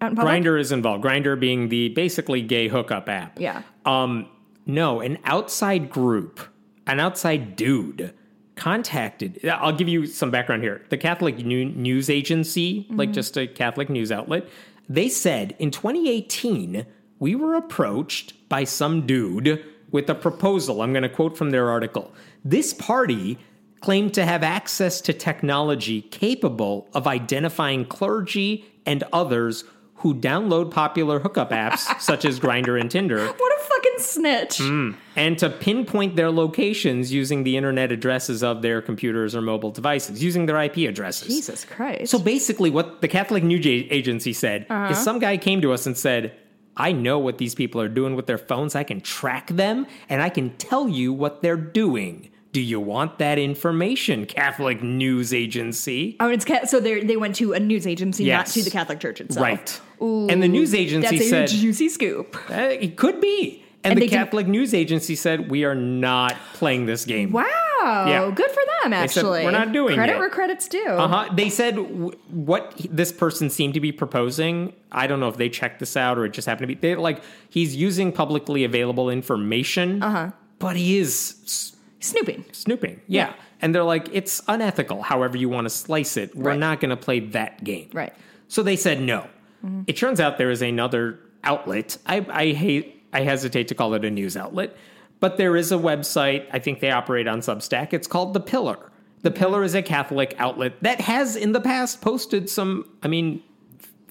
Grindr 0.00 0.60
is 0.60 0.70
involved. 0.70 1.02
Grindr 1.02 1.38
being 1.40 1.70
the 1.70 1.88
basically 1.88 2.40
gay 2.40 2.68
hookup 2.68 3.08
app. 3.08 3.40
Yeah. 3.40 3.62
Um, 3.84 4.28
no, 4.64 5.00
an 5.00 5.18
outside 5.24 5.90
group, 5.90 6.40
an 6.86 7.00
outside 7.00 7.56
dude 7.56 8.14
contacted. 8.58 9.40
Uh, 9.44 9.58
I'll 9.60 9.72
give 9.72 9.88
you 9.88 10.06
some 10.06 10.30
background 10.30 10.62
here. 10.62 10.82
The 10.90 10.98
Catholic 10.98 11.38
News 11.38 12.10
Agency, 12.10 12.86
like 12.90 13.08
mm-hmm. 13.08 13.14
just 13.14 13.38
a 13.38 13.46
Catholic 13.46 13.88
news 13.88 14.12
outlet, 14.12 14.48
they 14.88 15.08
said 15.08 15.54
in 15.58 15.70
2018 15.70 16.86
we 17.18 17.34
were 17.34 17.54
approached 17.54 18.48
by 18.48 18.64
some 18.64 19.06
dude 19.06 19.64
with 19.90 20.08
a 20.10 20.14
proposal. 20.14 20.82
I'm 20.82 20.92
going 20.92 21.02
to 21.02 21.08
quote 21.08 21.36
from 21.36 21.50
their 21.50 21.70
article. 21.70 22.12
This 22.44 22.72
party 22.72 23.38
claimed 23.80 24.14
to 24.14 24.24
have 24.24 24.42
access 24.42 25.00
to 25.02 25.12
technology 25.12 26.02
capable 26.02 26.88
of 26.94 27.06
identifying 27.06 27.84
clergy 27.84 28.64
and 28.86 29.04
others 29.12 29.64
who 29.98 30.14
download 30.14 30.70
popular 30.70 31.18
hookup 31.20 31.50
apps 31.50 32.00
such 32.00 32.24
as 32.24 32.38
Grindr 32.40 32.80
and 32.80 32.90
Tinder 32.90 33.26
What 33.26 33.52
a 33.60 33.62
fucking 33.64 33.98
snitch. 33.98 34.60
and 34.60 35.38
to 35.38 35.50
pinpoint 35.50 36.16
their 36.16 36.30
locations 36.30 37.12
using 37.12 37.42
the 37.44 37.56
internet 37.56 37.90
addresses 37.92 38.42
of 38.42 38.62
their 38.62 38.80
computers 38.80 39.34
or 39.34 39.40
mobile 39.42 39.70
devices, 39.70 40.22
using 40.22 40.46
their 40.46 40.60
IP 40.62 40.78
addresses. 40.88 41.28
Jesus 41.28 41.64
Christ. 41.64 42.10
So 42.10 42.18
basically, 42.18 42.70
what 42.70 43.00
the 43.00 43.08
Catholic 43.08 43.42
News 43.44 43.66
Agency 43.66 44.32
said 44.32 44.66
Uh-huh. 44.70 44.92
is 44.92 44.98
some 44.98 45.18
guy 45.18 45.36
came 45.36 45.60
to 45.62 45.72
us 45.72 45.86
and 45.86 45.96
said, 45.96 46.34
I 46.76 46.92
know 46.92 47.18
what 47.18 47.38
these 47.38 47.56
people 47.56 47.80
are 47.80 47.88
doing 47.88 48.14
with 48.14 48.26
their 48.26 48.38
phones. 48.38 48.76
I 48.76 48.84
can 48.84 49.00
track 49.00 49.48
them 49.48 49.86
and 50.08 50.22
I 50.22 50.28
can 50.28 50.50
tell 50.58 50.88
you 50.88 51.12
what 51.12 51.42
they're 51.42 51.56
doing. 51.56 52.30
Do 52.52 52.60
you 52.62 52.80
want 52.80 53.18
that 53.18 53.38
information, 53.38 54.24
Catholic 54.24 54.82
News 54.82 55.34
Agency? 55.34 56.16
Oh, 56.18 56.28
it's 56.30 56.44
ca- 56.44 56.64
so 56.64 56.80
they 56.80 57.02
they 57.04 57.16
went 57.16 57.36
to 57.36 57.52
a 57.52 57.60
news 57.60 57.86
agency, 57.86 58.26
not 58.26 58.46
to 58.46 58.62
the 58.62 58.70
Catholic 58.70 59.00
Church 59.00 59.20
itself. 59.20 59.42
Right. 59.44 59.80
and 60.00 60.42
the 60.42 60.48
news 60.48 60.74
agency 60.74 61.18
That's 61.18 61.26
a 61.26 61.28
said, 61.30 61.48
juicy 61.48 61.88
scoop. 61.88 62.36
"Uh, 62.50 62.54
it 62.54 62.96
could 62.96 63.20
be. 63.20 63.64
And, 63.84 63.92
And 63.92 64.02
the 64.02 64.08
Catholic 64.08 64.48
News 64.48 64.74
Agency 64.74 65.14
said, 65.14 65.48
we 65.48 65.64
are 65.64 65.74
not 65.76 66.34
playing 66.54 66.86
this 66.86 67.04
game. 67.04 67.30
Wow. 67.30 67.44
Yeah. 67.84 68.28
Good 68.34 68.50
for 68.50 68.62
them, 68.82 68.90
said, 68.90 68.92
actually. 68.92 69.44
"We're 69.44 69.52
not 69.52 69.70
doing 69.72 69.94
Credit 69.94 70.16
it." 70.16 70.18
where 70.18 70.28
credit's 70.28 70.66
due. 70.66 70.84
Uh-huh. 70.84 71.28
They 71.32 71.48
said 71.48 71.76
w- 71.76 72.10
what 72.28 72.72
he- 72.76 72.88
this 72.88 73.12
person 73.12 73.48
seemed 73.50 73.74
to 73.74 73.80
be 73.80 73.92
proposing. 73.92 74.72
I 74.90 75.06
don't 75.06 75.20
know 75.20 75.28
if 75.28 75.36
they 75.36 75.48
checked 75.48 75.78
this 75.78 75.96
out 75.96 76.18
or 76.18 76.24
it 76.24 76.32
just 76.32 76.48
happened 76.48 76.68
to 76.68 76.74
be. 76.74 76.80
They 76.80 76.96
like 76.96 77.22
he's 77.48 77.76
using 77.76 78.10
publicly 78.10 78.64
available 78.64 79.08
information, 79.10 80.02
uh-huh. 80.02 80.30
but 80.58 80.74
he 80.76 80.98
is 80.98 81.76
Snooping. 82.00 82.44
snooping. 82.52 83.00
Yeah. 83.08 83.28
Yeah. 83.28 83.34
and 83.60 83.74
they're 83.74 83.82
like 83.84 84.08
it's 84.12 84.40
unethical. 84.48 85.02
However 85.02 85.36
you 85.36 85.48
want 85.48 85.64
to 85.64 85.70
slice 85.70 86.16
it, 86.16 86.34
we're 86.36 86.50
Right. 86.50 86.58
not 86.58 86.80
going 86.80 86.90
to 86.90 86.96
play 86.96 87.20
that 87.20 87.64
game. 87.64 87.90
Right. 87.92 88.12
So 88.48 88.62
they 88.62 88.76
said 88.76 89.00
no. 89.00 89.26
Mm-hmm. 89.64 89.82
It 89.88 89.96
turns 89.96 90.20
out 90.20 90.38
there 90.38 90.50
is 90.50 90.62
another 90.62 91.18
outlet. 91.44 91.98
I, 92.06 92.24
I 92.30 92.52
hate. 92.52 93.02
I 93.12 93.22
hesitate 93.22 93.68
to 93.68 93.74
call 93.74 93.94
it 93.94 94.04
a 94.04 94.10
news 94.10 94.36
outlet, 94.36 94.76
but 95.18 95.36
there 95.38 95.56
is 95.56 95.72
a 95.72 95.76
website. 95.76 96.46
I 96.52 96.58
think 96.58 96.80
they 96.80 96.90
operate 96.90 97.26
on 97.26 97.40
Substack. 97.40 97.92
It's 97.92 98.06
called 98.06 98.34
The 98.34 98.40
Pillar. 98.40 98.78
The 99.22 99.30
mm-hmm. 99.30 99.38
Pillar 99.38 99.64
is 99.64 99.74
a 99.74 99.82
Catholic 99.82 100.34
outlet 100.38 100.74
that 100.82 101.00
has 101.00 101.34
in 101.34 101.52
the 101.52 101.60
past 101.60 102.00
posted 102.00 102.48
some. 102.48 102.84
I 103.02 103.08
mean, 103.08 103.42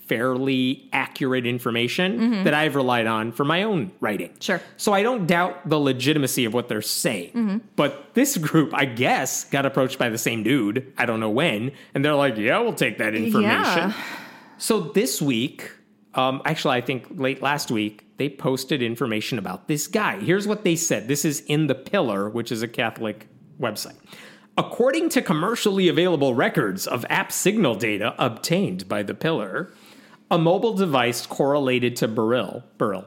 fairly 0.07 0.89
accurate 0.93 1.45
information 1.45 2.43
that 2.43 2.53
I've 2.53 2.75
relied 2.75 3.07
on 3.07 3.31
for 3.31 3.43
my 3.43 3.63
own 3.63 3.91
writing. 3.99 4.33
Sure. 4.39 4.61
So 4.77 4.93
I 4.93 5.03
don't 5.03 5.27
doubt 5.27 5.67
the 5.67 5.79
legitimacy 5.79 6.45
of 6.45 6.53
what 6.53 6.69
they're 6.69 6.81
saying. 6.81 7.61
But 7.75 8.13
this 8.13 8.37
group, 8.37 8.73
I 8.73 8.85
guess, 8.85 9.43
got 9.45 9.65
approached 9.65 9.99
by 9.99 10.09
the 10.09 10.17
same 10.17 10.43
dude. 10.43 10.93
I 10.97 11.05
don't 11.05 11.19
know 11.19 11.29
when. 11.29 11.71
And 11.93 12.03
they're 12.03 12.15
like, 12.15 12.37
yeah, 12.37 12.59
we'll 12.59 12.73
take 12.73 12.97
that 12.97 13.15
information. 13.15 13.43
Yeah. 13.43 13.93
So 14.57 14.79
this 14.79 15.21
week, 15.21 15.71
um, 16.15 16.41
actually, 16.45 16.75
I 16.75 16.81
think 16.81 17.05
late 17.11 17.41
last 17.41 17.69
week, 17.69 18.05
they 18.17 18.29
posted 18.29 18.81
information 18.81 19.37
about 19.37 19.67
this 19.67 19.85
guy. 19.87 20.19
Here's 20.19 20.47
what 20.47 20.63
they 20.63 20.75
said. 20.75 21.07
This 21.07 21.23
is 21.23 21.41
in 21.41 21.67
The 21.67 21.75
Pillar, 21.75 22.29
which 22.29 22.51
is 22.51 22.63
a 22.63 22.67
Catholic 22.67 23.27
website. 23.59 23.97
According 24.57 25.09
to 25.09 25.21
commercially 25.21 25.87
available 25.87 26.33
records 26.33 26.87
of 26.87 27.05
app 27.11 27.31
signal 27.31 27.75
data 27.75 28.15
obtained 28.17 28.89
by 28.89 29.03
The 29.03 29.13
Pillar, 29.13 29.71
a 30.29 30.38
mobile 30.38 30.74
device 30.74 31.25
correlated 31.25 31.96
to 31.98 32.07
Burrill, 32.07 32.63
Burrill 32.77 33.05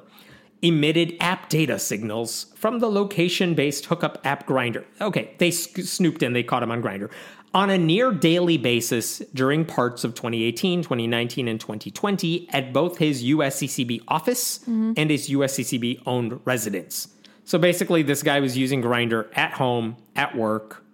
emitted 0.62 1.17
app 1.21 1.49
data 1.49 1.79
signals 1.79 2.47
from 2.55 2.81
the 2.81 2.91
location 2.91 3.55
based 3.55 3.87
hookup 3.87 4.19
app 4.25 4.47
Grindr. 4.47 4.85
Okay, 5.00 5.35
they 5.39 5.50
snooped 5.50 6.23
in, 6.23 6.33
they 6.33 6.43
caught 6.43 6.62
him 6.62 6.71
on 6.71 6.83
Grindr. 6.83 7.11
On 7.53 7.69
a 7.69 7.79
near 7.79 8.12
daily 8.12 8.59
basis 8.59 9.19
during 9.35 9.65
parts 9.65 10.05
of 10.05 10.15
2018, 10.15 10.83
2019, 10.83 11.49
and 11.49 11.59
2020 11.59 12.49
at 12.50 12.73
both 12.73 12.99
his 12.99 13.25
USCCB 13.25 14.03
office 14.07 14.61
mm-hmm. 14.61 14.93
and 14.97 15.11
his 15.11 15.29
USCCB 15.29 16.03
owned 16.07 16.41
residence. 16.45 17.09
So 17.45 17.59
basically, 17.59 18.03
this 18.03 18.23
guy 18.23 18.39
was 18.39 18.57
using 18.57 18.81
Grindr 18.83 19.27
at 19.37 19.53
home, 19.53 19.97
at 20.15 20.37
work, 20.37 20.85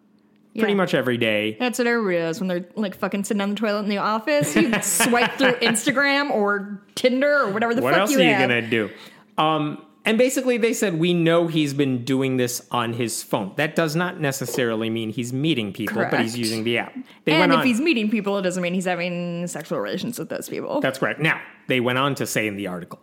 pretty 0.58 0.75
much 0.75 0.94
every 0.94 1.16
day. 1.16 1.56
That's 1.58 1.78
what 1.78 1.86
everybody 1.86 2.18
does 2.18 2.40
when 2.40 2.48
they're 2.48 2.68
like 2.75 2.96
fucking 2.96 3.25
sitting 3.25 3.40
on 3.40 3.50
the 3.50 3.56
toilet 3.56 3.80
in 3.80 3.88
the 3.88 3.98
office. 3.98 4.54
You 4.56 4.72
swipe 4.82 5.32
through 5.34 5.54
Instagram 5.54 6.30
or 6.30 6.82
Tinder 6.94 7.40
or 7.40 7.50
whatever 7.50 7.75
the 7.75 7.82
what 7.82 7.94
fuck 7.94 8.02
else 8.02 8.10
you 8.10 8.18
are 8.18 8.22
you 8.22 8.34
have. 8.34 8.48
gonna 8.48 8.68
do? 8.68 8.90
Um, 9.38 9.82
and 10.06 10.18
basically, 10.18 10.56
they 10.56 10.72
said 10.72 11.00
we 11.00 11.12
know 11.12 11.48
he's 11.48 11.75
been 11.75 12.04
doing 12.04 12.36
this 12.36 12.64
on 12.70 12.92
his 12.92 13.25
phone. 13.25 13.52
That 13.56 13.75
does 13.75 13.96
not 13.96 14.20
necessarily 14.20 14.88
mean 14.88 15.10
he's 15.10 15.32
meeting 15.32 15.72
people, 15.72 16.06
but 16.08 16.20
he's 16.20 16.38
using 16.38 16.62
the 16.62 16.78
app. 16.78 16.94
They 17.25 17.32
and 17.32 17.52
if 17.52 17.58
on. 17.58 17.66
he's 17.66 17.80
meeting 17.80 18.08
people, 18.08 18.38
it 18.38 18.42
doesn't 18.42 18.62
mean 18.62 18.72
he's 18.72 18.84
having 18.84 19.48
sexual 19.48 19.80
relations 19.80 20.16
with 20.18 20.28
those 20.28 20.48
people. 20.48 20.80
That's 20.80 21.00
correct. 21.00 21.18
Now, 21.18 21.40
they 21.66 21.80
went 21.80 21.98
on 21.98 22.14
to 22.16 22.26
say 22.26 22.46
in 22.46 22.54
the 22.54 22.68
article 22.68 23.00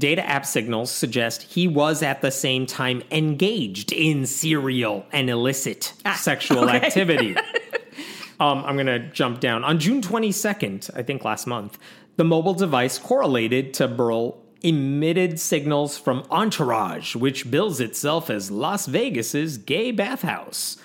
data 0.00 0.26
app 0.26 0.44
signals 0.44 0.90
suggest 0.90 1.42
he 1.42 1.68
was 1.68 2.02
at 2.02 2.22
the 2.22 2.30
same 2.30 2.66
time 2.66 3.02
engaged 3.10 3.92
in 3.92 4.26
serial 4.26 5.06
and 5.12 5.30
illicit 5.30 5.92
sexual 6.16 6.64
okay. 6.64 6.80
activity. 6.80 7.36
um, 8.40 8.64
I'm 8.64 8.74
going 8.74 8.86
to 8.86 8.98
jump 9.10 9.38
down. 9.40 9.62
On 9.62 9.78
June 9.78 10.02
22nd, 10.02 10.90
I 10.96 11.02
think 11.02 11.24
last 11.24 11.46
month, 11.46 11.78
the 12.16 12.24
mobile 12.24 12.54
device 12.54 12.98
correlated 12.98 13.72
to 13.74 13.86
Burrill 13.86 14.42
emitted 14.62 15.40
signals 15.40 15.96
from 15.96 16.26
Entourage, 16.30 17.14
which 17.16 17.50
bills 17.50 17.80
itself 17.80 18.28
as 18.28 18.50
Las 18.50 18.86
Vegas's 18.86 19.56
gay 19.56 19.90
bathhouse. 19.90 20.76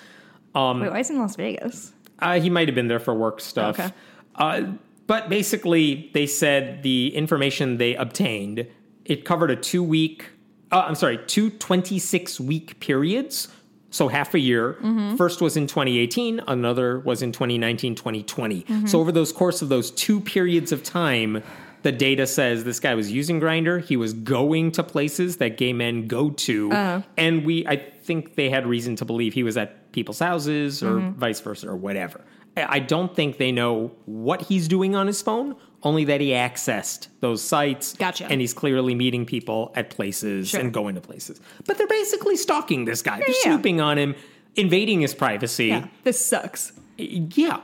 Wait, 0.54 0.90
why 0.90 1.00
is 1.00 1.08
he 1.08 1.14
in 1.14 1.20
Las 1.20 1.36
Vegas? 1.36 1.92
Uh, 2.18 2.40
he 2.40 2.48
might 2.48 2.68
have 2.68 2.74
been 2.74 2.88
there 2.88 2.98
for 2.98 3.14
work 3.14 3.40
stuff. 3.40 3.78
Okay. 3.78 3.92
Uh, 4.36 4.62
but 5.06 5.28
basically, 5.28 6.10
they 6.14 6.26
said 6.26 6.82
the 6.82 7.14
information 7.14 7.76
they 7.76 7.94
obtained 7.94 8.66
it 9.08 9.24
covered 9.24 9.50
a 9.50 9.56
two 9.56 9.82
week. 9.82 10.26
Uh, 10.70 10.84
I'm 10.86 10.94
sorry, 10.94 11.18
two 11.26 11.50
26 11.50 12.40
week 12.40 12.80
periods. 12.80 13.48
So 13.90 14.08
half 14.08 14.34
a 14.34 14.38
year. 14.38 14.74
Mm-hmm. 14.74 15.16
First 15.16 15.40
was 15.40 15.56
in 15.56 15.66
2018, 15.66 16.42
another 16.48 16.98
was 17.00 17.22
in 17.22 17.32
2019, 17.32 17.94
2020. 17.94 18.62
Mm-hmm. 18.62 18.86
So 18.86 19.00
over 19.00 19.12
those 19.12 19.32
course 19.32 19.62
of 19.62 19.68
those 19.68 19.90
two 19.90 20.20
periods 20.20 20.72
of 20.72 20.82
time, 20.82 21.42
the 21.82 21.92
data 21.92 22.26
says 22.26 22.64
this 22.64 22.80
guy 22.80 22.94
was 22.94 23.12
using 23.12 23.40
Grindr. 23.40 23.82
He 23.82 23.96
was 23.96 24.12
going 24.12 24.72
to 24.72 24.82
places 24.82 25.36
that 25.36 25.56
gay 25.56 25.72
men 25.72 26.08
go 26.08 26.30
to, 26.30 26.72
uh-huh. 26.72 27.02
and 27.16 27.46
we 27.46 27.66
I 27.66 27.76
think 27.76 28.34
they 28.34 28.50
had 28.50 28.66
reason 28.66 28.96
to 28.96 29.04
believe 29.04 29.34
he 29.34 29.44
was 29.44 29.56
at 29.56 29.92
people's 29.92 30.18
houses 30.18 30.82
or 30.82 30.96
mm-hmm. 30.96 31.18
vice 31.18 31.40
versa 31.40 31.68
or 31.68 31.76
whatever. 31.76 32.22
I 32.56 32.80
don't 32.80 33.14
think 33.14 33.38
they 33.38 33.52
know 33.52 33.92
what 34.06 34.42
he's 34.42 34.66
doing 34.66 34.96
on 34.96 35.06
his 35.06 35.22
phone, 35.22 35.56
only 35.86 36.04
that 36.04 36.20
he 36.20 36.30
accessed 36.30 37.08
those 37.20 37.42
sites. 37.42 37.94
Gotcha. 37.94 38.26
And 38.26 38.40
he's 38.40 38.52
clearly 38.52 38.94
meeting 38.94 39.24
people 39.24 39.72
at 39.74 39.90
places 39.90 40.48
Sure. 40.48 40.60
and 40.60 40.72
going 40.72 40.94
to 40.96 41.00
places. 41.00 41.40
But 41.64 41.78
they're 41.78 41.86
basically 41.86 42.36
stalking 42.36 42.84
this 42.84 43.02
guy. 43.02 43.18
They're 43.18 43.28
yeah. 43.28 43.42
snooping 43.42 43.80
on 43.80 43.98
him, 43.98 44.14
invading 44.56 45.00
his 45.00 45.14
privacy. 45.14 45.68
Yeah, 45.68 45.86
this 46.04 46.24
sucks. 46.24 46.72
Yeah. 46.96 47.60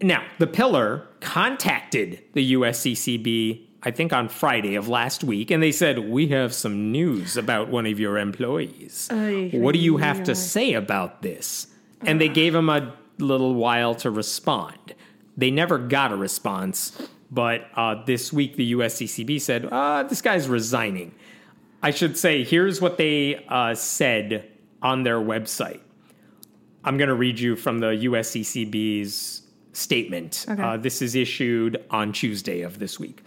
Now, 0.00 0.24
the 0.38 0.46
pillar 0.46 1.08
contacted 1.20 2.22
the 2.34 2.52
USCCB 2.54 3.66
I 3.84 3.90
think 3.90 4.12
on 4.12 4.28
Friday 4.28 4.76
of 4.76 4.88
last 4.88 5.24
week, 5.24 5.50
and 5.50 5.60
they 5.60 5.72
said, 5.72 5.98
We 5.98 6.28
have 6.28 6.54
some 6.54 6.92
news 6.92 7.36
about 7.36 7.68
one 7.68 7.84
of 7.86 7.98
your 7.98 8.16
employees. 8.16 9.08
what 9.10 9.72
do 9.72 9.78
you 9.78 9.96
have 9.96 10.22
to 10.24 10.34
say 10.34 10.74
about 10.74 11.22
this? 11.22 11.66
And 12.02 12.20
they 12.20 12.28
gave 12.28 12.54
him 12.54 12.68
a 12.68 12.94
little 13.18 13.54
while 13.54 13.94
to 13.96 14.10
respond. 14.10 14.94
They 15.36 15.50
never 15.50 15.78
got 15.78 16.12
a 16.12 16.16
response, 16.16 17.08
but 17.32 17.66
uh, 17.74 18.04
this 18.04 18.32
week 18.32 18.56
the 18.56 18.74
USCCB 18.74 19.40
said, 19.40 19.64
uh, 19.64 20.04
This 20.04 20.20
guy's 20.20 20.48
resigning. 20.48 21.14
I 21.82 21.90
should 21.90 22.16
say, 22.16 22.44
here's 22.44 22.80
what 22.80 22.98
they 22.98 23.44
uh, 23.48 23.74
said 23.74 24.48
on 24.82 25.02
their 25.02 25.18
website. 25.18 25.80
I'm 26.84 26.98
going 26.98 27.08
to 27.08 27.14
read 27.14 27.40
you 27.40 27.56
from 27.56 27.78
the 27.78 27.86
USCCB's 27.86 29.42
statement. 29.72 30.46
Okay. 30.48 30.62
Uh, 30.62 30.76
this 30.76 31.00
is 31.00 31.14
issued 31.14 31.82
on 31.90 32.12
Tuesday 32.12 32.60
of 32.60 32.78
this 32.78 33.00
week. 33.00 33.22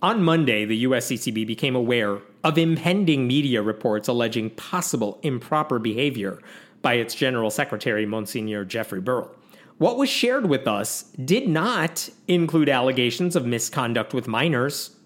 On 0.00 0.22
Monday, 0.22 0.64
the 0.64 0.84
USCCB 0.84 1.46
became 1.46 1.76
aware 1.76 2.18
of 2.42 2.58
impending 2.58 3.26
media 3.26 3.62
reports 3.62 4.08
alleging 4.08 4.50
possible 4.50 5.20
improper 5.22 5.78
behavior 5.78 6.40
by 6.80 6.94
its 6.94 7.14
General 7.14 7.50
Secretary, 7.50 8.06
Monsignor 8.06 8.64
Jeffrey 8.64 9.00
Burrill. 9.00 9.30
What 9.78 9.96
was 9.96 10.08
shared 10.08 10.46
with 10.46 10.66
us 10.68 11.04
did 11.24 11.48
not 11.48 12.08
include 12.28 12.68
allegations 12.68 13.34
of 13.34 13.46
misconduct 13.46 14.14
with 14.14 14.28
minors. 14.28 14.96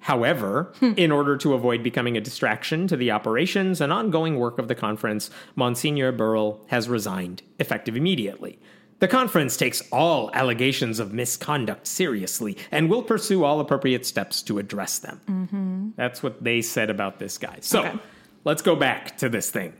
However, 0.00 0.72
hmm. 0.80 0.92
in 0.96 1.10
order 1.10 1.36
to 1.38 1.54
avoid 1.54 1.82
becoming 1.82 2.16
a 2.16 2.20
distraction 2.20 2.86
to 2.88 2.96
the 2.96 3.10
operations 3.10 3.80
and 3.80 3.92
ongoing 3.92 4.38
work 4.38 4.58
of 4.58 4.68
the 4.68 4.74
conference, 4.74 5.30
Monsignor 5.56 6.12
Burrill 6.12 6.60
has 6.68 6.88
resigned, 6.88 7.42
effective 7.58 7.96
immediately. 7.96 8.58
The 8.98 9.08
conference 9.08 9.56
takes 9.56 9.82
all 9.90 10.30
allegations 10.34 10.98
of 10.98 11.12
misconduct 11.12 11.86
seriously 11.86 12.56
and 12.70 12.88
will 12.88 13.02
pursue 13.02 13.44
all 13.44 13.60
appropriate 13.60 14.06
steps 14.06 14.42
to 14.42 14.58
address 14.58 14.98
them. 14.98 15.20
Mm-hmm. 15.26 15.88
That's 15.96 16.22
what 16.22 16.44
they 16.44 16.62
said 16.62 16.90
about 16.90 17.18
this 17.18 17.36
guy. 17.38 17.58
So 17.60 17.80
Okay. 17.80 17.98
let's 18.44 18.62
go 18.62 18.76
back 18.76 19.16
to 19.18 19.28
this 19.28 19.50
thing. 19.50 19.72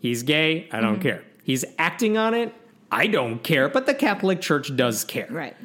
He's 0.00 0.22
gay. 0.22 0.68
I 0.72 0.80
don't 0.80 0.94
mm-hmm. 0.94 1.02
care. 1.02 1.24
He's 1.44 1.64
acting 1.78 2.16
on 2.16 2.34
it. 2.34 2.54
I 2.90 3.06
don't 3.06 3.42
care. 3.42 3.68
But 3.68 3.86
the 3.86 3.94
Catholic 3.94 4.40
Church 4.40 4.74
does 4.76 5.04
care. 5.04 5.26
Right. 5.30 5.56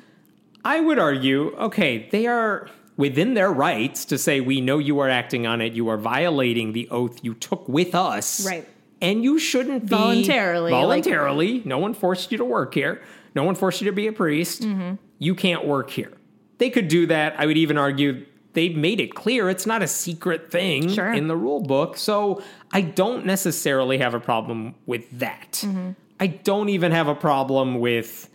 I 0.66 0.80
would 0.80 1.00
argue, 1.00 1.56
okay, 1.58 2.08
they 2.12 2.28
are 2.28 2.70
within 2.98 3.34
their 3.34 3.52
rights 3.52 4.06
to 4.06 4.18
say, 4.18 4.42
we 4.42 4.62
know 4.62 4.78
you 4.78 5.00
are 5.00 5.10
acting 5.10 5.48
on 5.48 5.62
it. 5.62 5.74
You 5.74 5.88
are 5.90 5.98
violating 5.98 6.74
the 6.74 6.88
oath 6.90 7.24
you 7.24 7.34
took 7.34 7.68
with 7.68 7.96
us. 7.96 8.46
Right. 8.46 8.68
And 9.02 9.24
you 9.24 9.40
shouldn't 9.40 9.84
be 9.84 9.88
Voluntarily, 9.90 10.72
like- 10.72 10.82
Voluntarily. 10.82 11.62
no 11.66 11.80
one 11.80 11.94
forced 11.96 12.32
you 12.32 12.38
to 12.38 12.46
work 12.46 12.74
here. 12.76 13.02
No 13.34 13.44
one 13.44 13.56
forced 13.56 13.82
you 13.82 13.86
to 13.86 13.92
be 13.96 14.08
a 14.08 14.14
priest. 14.14 14.62
Mm-hmm. 14.62 14.96
You 15.18 15.34
can't 15.36 15.66
work 15.66 15.90
here. 15.90 16.12
They 16.60 16.70
could 16.70 16.88
do 16.88 17.08
that. 17.08 17.34
I 17.40 17.46
would 17.48 17.58
even 17.58 17.78
argue 17.80 18.26
they've 18.54 18.76
made 18.76 19.00
it 19.00 19.16
clear 19.16 19.50
it's 19.50 19.66
not 19.66 19.82
a 19.82 19.88
secret 19.88 20.52
thing 20.52 20.90
Sure. 20.90 21.12
in 21.12 21.28
the 21.28 21.36
rule 21.38 21.62
book. 21.62 21.98
So 21.98 22.44
I 22.72 22.82
don't 22.82 23.26
necessarily 23.26 23.98
have 23.98 24.14
a 24.14 24.20
problem 24.20 24.76
with 24.86 25.10
that. 25.20 25.64
Mm-hmm. 25.64 25.92
I 26.22 26.28
don't 26.28 26.70
even 26.70 26.92
have 26.92 27.08
a 27.08 27.16
problem 27.16 27.80
with, 27.80 28.30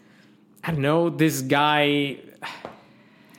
I 0.65 0.73
don't 0.73 0.81
know, 0.81 1.09
this 1.09 1.41
guy, 1.41 2.19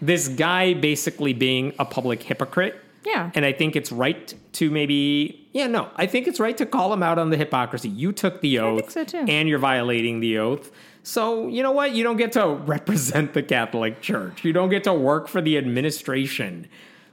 this 0.01 0.29
guy 0.29 0.73
basically 0.73 1.33
being 1.33 1.73
a 1.77 1.83
public 1.83 2.23
hypocrite. 2.23 2.81
Yeah. 3.05 3.29
And 3.35 3.43
I 3.43 3.51
think 3.51 3.75
it's 3.75 3.91
right 3.91 4.33
to 4.53 4.71
maybe, 4.71 5.49
yeah, 5.51 5.67
no, 5.67 5.89
I 5.97 6.05
think 6.05 6.27
it's 6.27 6.39
right 6.39 6.57
to 6.57 6.65
call 6.65 6.93
him 6.93 7.03
out 7.03 7.19
on 7.19 7.29
the 7.29 7.35
hypocrisy. 7.35 7.89
You 7.89 8.13
took 8.13 8.39
the 8.39 8.59
oath 8.59 8.93
think 8.93 9.09
so, 9.09 9.25
too. 9.25 9.25
and 9.29 9.49
you're 9.49 9.59
violating 9.59 10.21
the 10.21 10.37
oath. 10.37 10.71
So, 11.03 11.49
you 11.49 11.61
know 11.61 11.71
what? 11.73 11.91
You 11.91 12.03
don't 12.03 12.17
get 12.17 12.31
to 12.33 12.47
represent 12.65 13.33
the 13.33 13.43
Catholic 13.43 14.01
Church. 14.01 14.45
You 14.45 14.53
don't 14.53 14.69
get 14.69 14.85
to 14.85 14.93
work 14.93 15.27
for 15.27 15.41
the 15.41 15.57
administration. 15.57 16.67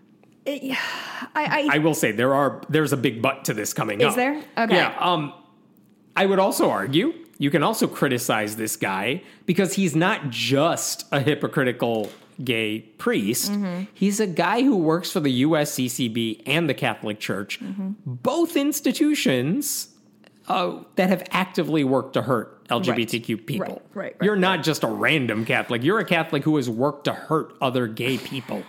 I, 0.46 0.78
I, 1.34 1.68
I 1.72 1.78
will 1.78 1.94
say 1.94 2.12
there 2.12 2.34
are 2.34 2.62
there's 2.68 2.92
a 2.92 2.96
big 2.96 3.22
but 3.22 3.46
to 3.46 3.54
this 3.54 3.72
coming 3.72 4.00
Is 4.00 4.06
up. 4.06 4.10
Is 4.10 4.16
there? 4.16 4.44
Okay. 4.58 4.76
Yeah. 4.76 4.96
Um, 5.00 5.32
I 6.16 6.26
would 6.26 6.38
also 6.38 6.70
argue 6.70 7.23
you 7.44 7.50
can 7.50 7.62
also 7.62 7.86
criticize 7.86 8.56
this 8.56 8.74
guy 8.76 9.22
because 9.46 9.74
he's 9.74 9.94
not 9.94 10.30
just 10.30 11.04
a 11.12 11.20
hypocritical 11.20 12.10
gay 12.42 12.80
priest. 12.98 13.52
Mm-hmm. 13.52 13.84
He's 13.92 14.18
a 14.18 14.26
guy 14.26 14.62
who 14.62 14.76
works 14.76 15.10
for 15.12 15.20
the 15.20 15.42
USCCB 15.42 16.42
and 16.46 16.68
the 16.68 16.74
Catholic 16.74 17.20
Church, 17.20 17.60
Mm-hmm. 17.60 17.90
both 18.06 18.56
institutions 18.56 19.88
uh, 20.48 20.78
that 20.96 21.08
have 21.10 21.22
actively 21.30 21.84
worked 21.84 22.14
to 22.14 22.22
hurt 22.22 22.66
LGBTQ 22.68 23.46
people. 23.46 23.66
Right, 23.66 23.82
right, 23.94 24.04
right, 24.04 24.16
You're 24.22 24.36
not 24.36 24.62
just 24.62 24.82
a 24.82 24.86
random 24.88 25.44
Catholic. 25.44 25.82
You're 25.84 26.00
a 26.00 26.04
Catholic 26.04 26.44
who 26.44 26.56
has 26.56 26.68
worked 26.68 27.04
to 27.04 27.12
hurt 27.12 27.54
other 27.60 27.86
gay 27.86 28.18
people. 28.18 28.62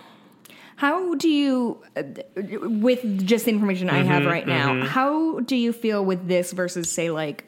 How 0.76 1.14
do 1.14 1.28
you, 1.30 1.82
uh, 1.96 2.02
with 2.36 3.26
just 3.26 3.46
the 3.46 3.50
information 3.50 3.88
I 3.88 4.00
Mm-hmm, 4.00 4.08
have 4.08 4.24
right 4.26 4.46
now, 4.46 4.84
how 4.86 5.40
do 5.40 5.56
you 5.56 5.72
feel 5.72 6.04
with 6.04 6.28
this 6.28 6.52
versus, 6.52 6.90
say, 6.92 7.10
like 7.10 7.44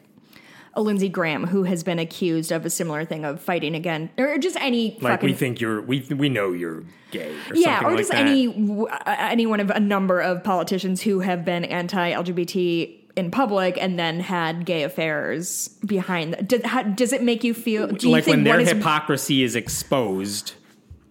a 0.79 0.81
Lindsey 0.81 1.09
Graham 1.09 1.45
who 1.45 1.64
has 1.64 1.83
been 1.83 1.99
accused 1.99 2.53
of 2.53 2.64
a 2.64 2.71
similar 2.71 3.05
thing 3.05 3.25
of 3.25 3.41
fighting 3.41 3.75
again, 3.75 4.11
or 4.17 4.38
just 4.38 4.57
any 4.61 4.97
Like 5.01 5.23
we 5.23 5.33
think 5.35 5.61
you're, 5.61 5.81
we 5.83 6.01
we 6.03 6.29
know 6.29 6.53
you're 6.53 6.85
gay, 7.11 7.35
or 7.51 7.57
yeah, 7.57 7.81
something 7.81 7.87
or 7.87 7.91
like 7.91 7.99
just 7.99 8.11
that. 8.12 8.21
any 8.21 8.87
any 9.07 9.45
one 9.45 9.59
of 9.59 9.71
a 9.71 9.81
number 9.81 10.21
of 10.21 10.45
politicians 10.45 11.03
who 11.03 11.19
have 11.19 11.45
been 11.45 11.64
anti-LGBT 11.64 12.95
in 13.17 13.33
public 13.33 13.77
and 13.83 13.99
then 13.99 14.21
had 14.21 14.64
gay 14.64 14.85
affairs 14.85 15.67
behind. 15.85 16.35
th- 16.35 16.47
Does, 16.47 16.62
how, 16.64 16.85
does 16.85 17.12
it 17.12 17.25
make 17.25 17.43
you 17.43 17.55
feel? 17.55 17.88
Do 17.88 18.07
you 18.07 18.12
like 18.12 18.25
think 18.25 18.37
when 18.37 18.45
their 18.45 18.61
is 18.61 18.69
hypocrisy 18.69 19.43
is 19.43 19.57
exposed. 19.57 20.53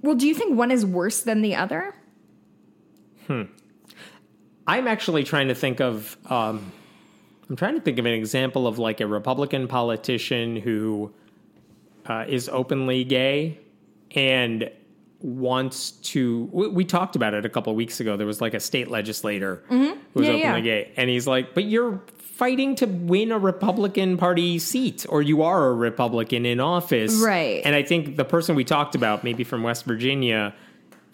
well? 0.02 0.16
Do 0.16 0.28
you 0.28 0.34
think 0.34 0.58
one 0.58 0.72
is 0.72 0.86
worse 0.86 1.22
than 1.24 1.42
the 1.42 1.56
other? 1.56 1.94
Hmm. 3.28 3.44
I'm 4.66 4.88
actually 4.88 5.26
trying 5.26 5.50
to 5.50 5.56
think 5.56 5.82
of. 5.82 6.16
Um, 6.26 6.72
I'm 7.50 7.56
trying 7.56 7.76
to 7.76 7.82
think 7.82 7.98
of 8.00 8.06
an 8.06 8.14
example 8.14 8.68
of 8.68 8.78
like 8.80 9.00
a 9.02 9.08
Republican 9.08 9.68
politician 9.68 10.56
who 10.58 11.14
uh, 12.06 12.26
is 12.28 12.50
openly 12.50 13.04
gay 13.04 13.60
and 14.12 14.70
wants 15.22 15.92
to. 15.92 16.50
We, 16.52 16.68
we 16.68 16.86
talked 16.86 17.16
about 17.16 17.34
it 17.34 17.46
a 17.46 17.50
couple 17.50 17.72
of 17.72 17.78
weeks 17.78 18.00
ago. 18.00 18.18
There 18.18 18.28
was 18.28 18.42
like 18.42 18.54
a 18.54 18.60
state 18.60 18.90
legislator 18.90 19.64
who 19.68 19.78
was 19.80 19.88
Mm-hmm. 19.88 20.22
Yeah, 20.24 20.30
openly 20.50 20.70
yeah. 20.70 20.84
gay, 20.84 20.92
and 20.98 21.10
he's 21.10 21.28
like, 21.28 21.54
"But 21.54 21.66
you're." 21.66 22.02
Fighting 22.38 22.76
to 22.76 22.86
win 22.86 23.32
a 23.32 23.40
Republican 23.40 24.16
Party 24.16 24.60
seat, 24.60 25.08
or 25.10 25.24
you 25.24 25.42
are 25.42 25.70
a 25.70 25.74
Republican 25.74 26.46
in 26.46 26.60
office. 26.60 27.16
Right. 27.20 27.64
And 27.66 27.74
I 27.76 27.82
think 27.82 28.16
the 28.16 28.26
person 28.26 28.56
we 28.56 28.64
talked 28.64 28.94
about, 28.94 29.24
maybe 29.24 29.44
from 29.44 29.64
West 29.64 29.86
Virginia, 29.86 30.54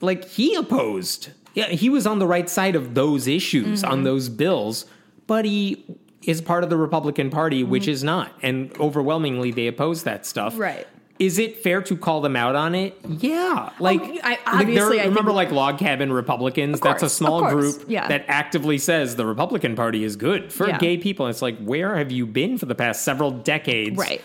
like 0.02 0.28
he 0.28 0.54
opposed. 0.56 1.30
Yeah, 1.54 1.68
he 1.70 1.88
was 1.88 2.06
on 2.06 2.20
the 2.20 2.28
right 2.28 2.50
side 2.50 2.76
of 2.76 2.94
those 2.94 3.26
issues, 3.26 3.84
Mm-hmm. 3.84 3.92
on 3.94 4.04
those 4.04 4.28
bills, 4.28 4.86
but 5.26 5.46
he 5.46 5.86
is 6.26 6.42
part 6.42 6.64
of 6.64 6.70
the 6.70 6.78
Republican 6.78 7.30
Party, 7.30 7.64
which 7.64 7.88
is 7.88 8.04
not. 8.04 8.34
And 8.42 8.76
overwhelmingly, 8.80 9.52
they 9.52 9.68
oppose 9.68 10.04
that 10.04 10.26
stuff. 10.26 10.54
Mm-hmm. 10.54 10.62
Right. 10.62 10.88
Is 11.20 11.38
it 11.38 11.62
fair 11.62 11.82
to 11.84 11.96
call 11.96 12.22
them 12.22 12.36
out 12.36 12.56
on 12.56 12.74
it? 12.74 12.98
Yeah. 13.08 13.70
Like, 13.80 14.02
I- 14.24 14.40
obviously, 14.48 14.98
think- 14.98 15.10
remember, 15.10 15.32
like 15.32 15.52
log 15.52 15.78
cabin 15.78 16.12
Republicans. 16.12 16.80
That's 16.80 17.04
a 17.04 17.10
small 17.10 17.50
group 17.50 17.86
yeah. 17.88 18.08
that 18.08 18.26
actively 18.28 18.80
says 18.80 19.16
the 19.16 19.26
Republican 19.26 19.76
Party 19.76 20.04
is 20.04 20.16
good 20.16 20.52
for 20.52 20.68
Yeah. 20.68 20.80
gay 20.80 20.98
people. 20.98 21.28
It's 21.28 21.42
like, 21.42 21.58
where 21.60 21.96
have 21.98 22.12
you 22.12 22.26
been 22.26 22.58
for 22.58 22.66
the 22.66 22.76
past 22.76 23.04
several 23.04 23.30
decades? 23.30 23.96
Right. 23.96 24.22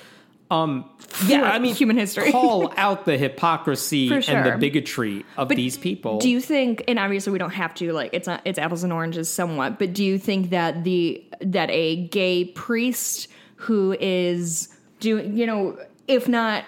Um, 0.50 0.88
yeah, 1.26 1.42
I 1.42 1.58
mean, 1.58 1.74
Human 1.74 1.96
history. 1.98 2.32
call 2.32 2.72
out 2.76 3.04
the 3.04 3.18
hypocrisy 3.18 4.08
For 4.08 4.30
and 4.30 4.46
the 4.46 4.56
bigotry 4.56 5.26
of 5.36 5.50
these 5.50 5.76
people. 5.76 6.18
Do 6.18 6.30
you 6.30 6.40
think, 6.40 6.84
and 6.88 6.98
obviously 6.98 7.32
we 7.32 7.38
don't 7.38 7.50
have 7.52 7.74
to, 7.74 7.92
like 7.92 8.10
it's 8.14 8.26
not, 8.26 8.40
it's 8.46 8.58
apples 8.58 8.82
and 8.82 8.92
oranges 8.92 9.28
somewhat, 9.28 9.78
but 9.78 9.92
do 9.92 10.02
you 10.02 10.18
think 10.18 10.50
that 10.50 10.84
the 10.84 11.22
that 11.40 11.70
a 11.70 12.06
gay 12.08 12.46
priest 12.46 13.28
who 13.56 13.94
is 14.00 14.68
doing, 15.00 15.36
you 15.36 15.46
know, 15.46 15.78
if 16.06 16.28
not 16.28 16.64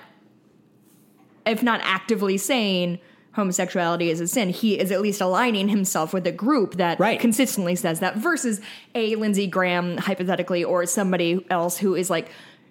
if 1.47 1.63
not 1.63 1.81
actively 1.83 2.37
saying 2.37 2.99
homosexuality 3.33 4.11
is 4.11 4.21
a 4.21 4.27
sin, 4.27 4.51
he 4.51 4.79
is 4.79 4.91
at 4.91 5.01
least 5.01 5.21
aligning 5.21 5.69
himself 5.69 6.13
with 6.13 6.27
a 6.27 6.33
group 6.33 6.75
that 6.75 6.99
Right. 6.99 7.19
consistently 7.19 7.77
says 7.77 8.01
that 8.01 8.17
versus 8.17 8.61
a 8.95 9.15
Lindsey 9.17 9.47
Graham 9.47 9.97
hypothetically 9.99 10.65
or 10.65 10.85
somebody 10.85 11.45
else 11.49 11.79
who 11.79 11.95
is 11.95 12.11
like 12.11 12.31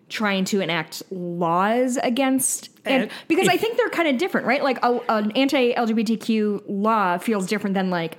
trying 0.09 0.43
to 0.45 0.59
enact 0.61 1.03
laws 1.11 1.97
against 2.01 2.69
and 2.85 3.03
And 3.03 3.11
because 3.27 3.47
I 3.47 3.57
think 3.57 3.77
they're 3.77 3.89
kind 3.89 4.07
of 4.07 4.17
different, 4.17 4.47
right? 4.47 4.63
Like 4.63 4.83
a, 4.83 4.99
an 5.09 5.31
anti-LGBTQ 5.31 6.63
law 6.67 7.17
feels 7.17 7.45
different 7.47 7.75
than 7.75 7.89
like 7.89 8.17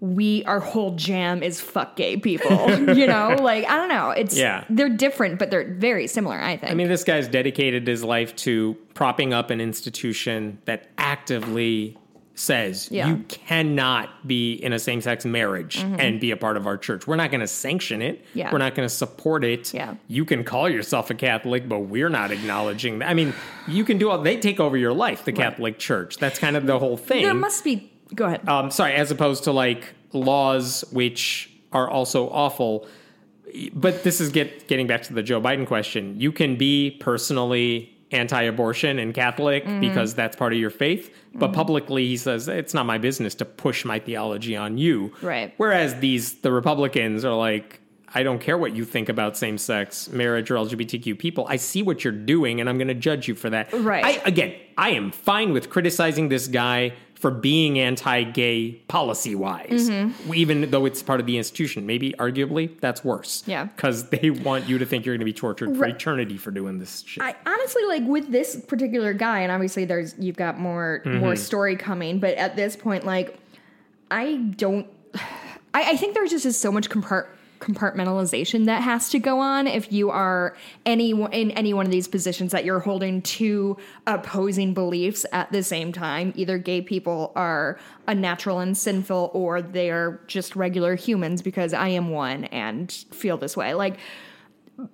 we 0.00 0.44
our 0.44 0.60
whole 0.60 0.94
jam 0.96 1.42
is 1.42 1.60
fuck 1.60 1.96
gay 1.96 2.16
people, 2.16 2.70
you 2.94 3.06
know? 3.06 3.36
Like 3.40 3.64
I 3.68 3.76
don't 3.76 3.88
know. 3.88 4.10
It's 4.10 4.36
Yeah. 4.36 4.64
they're 4.68 4.88
different 4.88 5.38
but 5.38 5.50
they're 5.50 5.72
very 5.74 6.06
similar, 6.06 6.38
I 6.40 6.56
think. 6.56 6.70
I 6.70 6.74
mean, 6.74 6.88
this 6.88 7.04
guy's 7.04 7.26
dedicated 7.28 7.86
his 7.86 8.04
life 8.04 8.36
to 8.36 8.76
propping 8.94 9.32
up 9.32 9.50
an 9.50 9.60
institution 9.60 10.58
that 10.66 10.88
actively 10.98 11.96
says 12.36 12.88
Yeah. 12.90 13.08
you 13.08 13.18
cannot 13.28 14.26
be 14.26 14.54
in 14.54 14.72
a 14.72 14.78
same 14.78 15.00
sex 15.00 15.24
marriage 15.24 15.78
and 15.78 16.18
be 16.20 16.32
a 16.32 16.36
part 16.36 16.56
of 16.56 16.66
our 16.66 16.76
church. 16.76 17.06
We're 17.06 17.14
not 17.16 17.30
going 17.30 17.42
to 17.42 17.46
sanction 17.46 18.02
it. 18.02 18.24
Mm-hmm. 18.26 18.38
Yeah. 18.38 18.52
We're 18.52 18.58
not 18.58 18.74
going 18.74 18.88
to 18.88 18.94
support 18.94 19.44
it. 19.44 19.72
Yeah. 19.72 19.94
You 20.08 20.24
can 20.24 20.42
call 20.42 20.68
yourself 20.68 21.10
a 21.10 21.14
Catholic, 21.14 21.68
but 21.68 21.80
we're 21.80 22.08
not 22.08 22.32
acknowledging 22.32 22.98
that. 22.98 23.08
I 23.08 23.14
mean, 23.14 23.32
you 23.68 23.84
can 23.84 23.98
do 23.98 24.10
all, 24.10 24.18
they 24.20 24.36
take 24.36 24.58
over 24.58 24.76
your 24.76 24.92
life, 24.92 25.24
the 25.24 25.32
Catholic 25.32 25.78
Church. 25.78 26.16
That's 26.18 26.38
kind 26.40 26.56
of 26.56 26.66
the 26.66 26.78
whole 26.78 26.96
thing. 26.96 27.22
there 27.22 27.34
must 27.34 27.62
be 27.62 27.92
Go 28.14 28.26
ahead. 28.26 28.48
um, 28.48 28.70
sorry, 28.72 28.94
as 28.94 29.10
opposed 29.12 29.44
to 29.44 29.52
like 29.52 29.94
laws 30.12 30.84
which 30.92 31.50
are 31.72 31.88
also 31.88 32.28
awful. 32.30 32.86
But 33.72 34.02
this 34.02 34.20
is 34.20 34.30
get 34.32 34.66
getting 34.66 34.88
back 34.88 35.02
to 35.04 35.12
the 35.14 35.22
Joe 35.22 35.40
Biden 35.40 35.66
question. 35.66 36.20
You 36.20 36.32
can 36.32 36.56
be 36.56 36.96
personally 37.00 37.93
anti-abortion 38.14 38.98
and 38.98 39.12
Catholic 39.14 39.64
Mm-hmm. 39.64 39.80
because 39.80 40.14
that's 40.14 40.36
part 40.36 40.52
of 40.52 40.58
your 40.58 40.70
faith, 40.70 41.14
but 41.34 41.52
publicly 41.52 42.06
he 42.06 42.16
says 42.16 42.48
it's 42.48 42.74
not 42.74 42.86
my 42.86 42.98
business 42.98 43.34
to 43.36 43.44
push 43.44 43.84
my 43.84 43.98
theology 43.98 44.56
on 44.56 44.78
you. 44.78 45.12
Right. 45.22 45.52
Whereas 45.56 45.94
these 46.00 46.34
the 46.40 46.52
Republicans 46.52 47.24
are 47.24 47.34
like 47.34 47.80
I 48.16 48.22
don't 48.22 48.40
care 48.40 48.56
what 48.56 48.76
you 48.76 48.84
think 48.84 49.08
about 49.08 49.36
same-sex 49.36 50.08
marriage 50.10 50.48
or 50.50 50.54
LGBTQ 50.54 51.18
people. 51.18 51.46
I 51.48 51.56
see 51.56 51.82
what 51.82 52.04
you're 52.04 52.12
doing 52.12 52.60
and 52.60 52.68
I'm 52.68 52.78
going 52.78 52.88
to 52.88 52.94
judge 52.94 53.26
you 53.26 53.34
for 53.34 53.50
that. 53.50 53.72
Right. 53.72 54.04
I, 54.04 54.10
again, 54.24 54.54
I 54.78 54.90
am 54.90 55.10
fine 55.10 55.52
with 55.52 55.68
criticizing 55.68 56.28
this 56.28 56.46
guy 56.46 56.92
for 57.24 57.30
being 57.30 57.78
anti-gay 57.78 58.72
policy-wise, 58.86 59.88
Mm-hmm. 59.88 60.34
even 60.34 60.70
though 60.70 60.84
it's 60.84 61.02
part 61.02 61.20
of 61.20 61.26
the 61.26 61.38
institution. 61.38 61.86
Maybe, 61.86 62.12
arguably, 62.18 62.78
that's 62.80 63.02
worse. 63.02 63.42
Yeah. 63.46 63.64
because 63.64 64.10
they 64.10 64.28
want 64.28 64.68
you 64.68 64.76
to 64.76 64.84
think 64.84 65.06
you're 65.06 65.14
going 65.14 65.20
to 65.20 65.24
be 65.24 65.32
tortured 65.32 65.74
for 65.74 65.86
eternity 65.86 66.36
for 66.36 66.50
doing 66.50 66.78
this 66.78 67.02
shit. 67.06 67.22
I 67.22 67.34
honestly 67.46 67.82
like 67.86 68.02
with 68.04 68.30
this 68.30 68.56
particular 68.66 69.14
guy, 69.14 69.40
and 69.40 69.50
obviously 69.50 69.86
there's 69.86 70.14
you've 70.18 70.36
got 70.36 70.58
more 70.60 71.00
more 71.06 71.34
story 71.34 71.76
coming, 71.76 72.18
but 72.18 72.34
at 72.36 72.56
this 72.56 72.76
point, 72.76 73.06
like 73.06 73.38
I 74.10 74.34
don't. 74.56 74.86
I, 75.72 75.92
I 75.92 75.96
think 75.96 76.12
there 76.12 76.26
just 76.26 76.44
is 76.44 76.58
so 76.60 76.70
much 76.70 76.90
compart- 76.90 77.28
compartmentalization 77.64 78.66
that 78.66 78.82
has 78.82 79.08
to 79.08 79.18
go 79.18 79.40
on 79.40 79.66
if 79.66 79.90
you 79.90 80.10
are 80.10 80.54
any 80.84 81.10
in 81.10 81.50
any 81.52 81.72
one 81.72 81.86
of 81.86 81.92
these 81.92 82.06
positions 82.06 82.52
that 82.52 82.64
you're 82.64 82.80
holding 82.80 83.22
two 83.22 83.76
opposing 84.06 84.74
beliefs 84.74 85.24
at 85.32 85.50
the 85.50 85.62
same 85.62 85.90
time. 85.90 86.32
Either 86.36 86.58
gay 86.58 86.82
people 86.82 87.32
are 87.34 87.78
unnatural 88.06 88.58
and 88.58 88.76
sinful, 88.76 89.30
or 89.32 89.62
they're 89.62 90.20
just 90.26 90.54
regular 90.54 90.94
humans 90.94 91.40
because 91.40 91.72
I 91.72 91.88
am 91.88 92.10
one 92.10 92.44
and 92.44 92.92
feel 92.92 93.38
this 93.38 93.56
way. 93.56 93.72
Like 93.72 93.98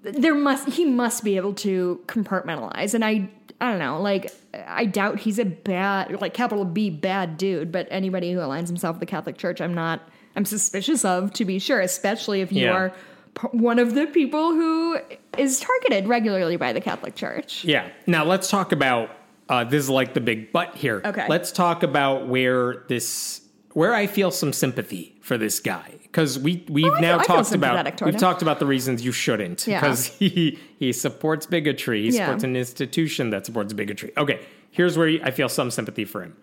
there 0.02 0.34
must 0.34 0.68
he 0.68 0.84
must 0.84 1.24
be 1.24 1.36
able 1.36 1.54
to 1.54 2.02
compartmentalize 2.06 2.92
and 2.92 3.02
i 3.02 3.26
i 3.62 3.70
don't 3.70 3.78
know 3.78 3.98
like 3.98 4.30
i 4.66 4.84
doubt 4.84 5.18
he's 5.18 5.38
a 5.38 5.44
bad 5.46 6.20
like 6.20 6.34
capital 6.34 6.66
b 6.66 6.90
bad 6.90 7.38
dude 7.38 7.72
but 7.72 7.88
anybody 7.90 8.30
who 8.30 8.40
aligns 8.40 8.66
himself 8.66 8.96
with 8.96 9.00
the 9.00 9.06
catholic 9.06 9.38
church 9.38 9.58
i'm 9.58 9.72
not 9.72 10.02
i'm 10.36 10.44
suspicious 10.44 11.04
of 11.04 11.32
to 11.32 11.44
be 11.44 11.58
sure 11.58 11.80
especially 11.80 12.40
if 12.40 12.52
you 12.52 12.64
Yeah. 12.66 12.72
are 12.72 12.92
p- 13.34 13.48
one 13.52 13.78
of 13.78 13.94
the 13.94 14.06
people 14.06 14.50
who 14.52 14.98
is 15.38 15.60
targeted 15.60 16.06
regularly 16.08 16.56
by 16.56 16.72
the 16.72 16.80
catholic 16.80 17.14
church 17.14 17.64
Yeah. 17.64 17.88
Now 18.06 18.24
let's 18.24 18.48
talk 18.50 18.72
about 18.72 19.10
uh, 19.48 19.64
this 19.64 19.82
is 19.84 19.90
like 19.90 20.14
the 20.14 20.20
big 20.20 20.52
but 20.52 20.76
here. 20.76 21.02
Okay. 21.04 21.26
Let's 21.28 21.50
talk 21.50 21.82
about 21.82 22.28
where 22.28 22.84
this 22.88 23.40
where 23.72 23.92
I 23.92 24.06
feel 24.06 24.30
some 24.30 24.52
sympathy 24.52 25.16
for 25.22 25.36
this 25.38 25.58
guy 25.58 25.94
because 26.02 26.38
we 26.38 26.64
we've 26.68 26.86
Oh, 26.86 27.00
now 27.00 27.18
feel- 27.18 27.26
talked 27.36 27.52
about 27.52 28.00
we've 28.00 28.14
him. 28.14 28.20
talked 28.20 28.42
about 28.42 28.60
the 28.60 28.66
reasons 28.66 29.04
you 29.04 29.10
shouldn't 29.10 29.66
Yeah. 29.66 29.80
because 29.80 30.06
he 30.06 30.56
he 30.78 30.92
supports 30.92 31.46
bigotry. 31.46 32.02
He 32.02 32.16
Yeah. 32.16 32.26
supports 32.26 32.44
an 32.44 32.54
institution 32.54 33.30
that 33.30 33.44
supports 33.44 33.72
bigotry. 33.72 34.12
Okay. 34.16 34.38
Here's 34.70 34.96
where 34.96 35.18
I 35.24 35.32
feel 35.32 35.48
some 35.48 35.72
sympathy 35.72 36.04
for 36.04 36.22
him. 36.22 36.36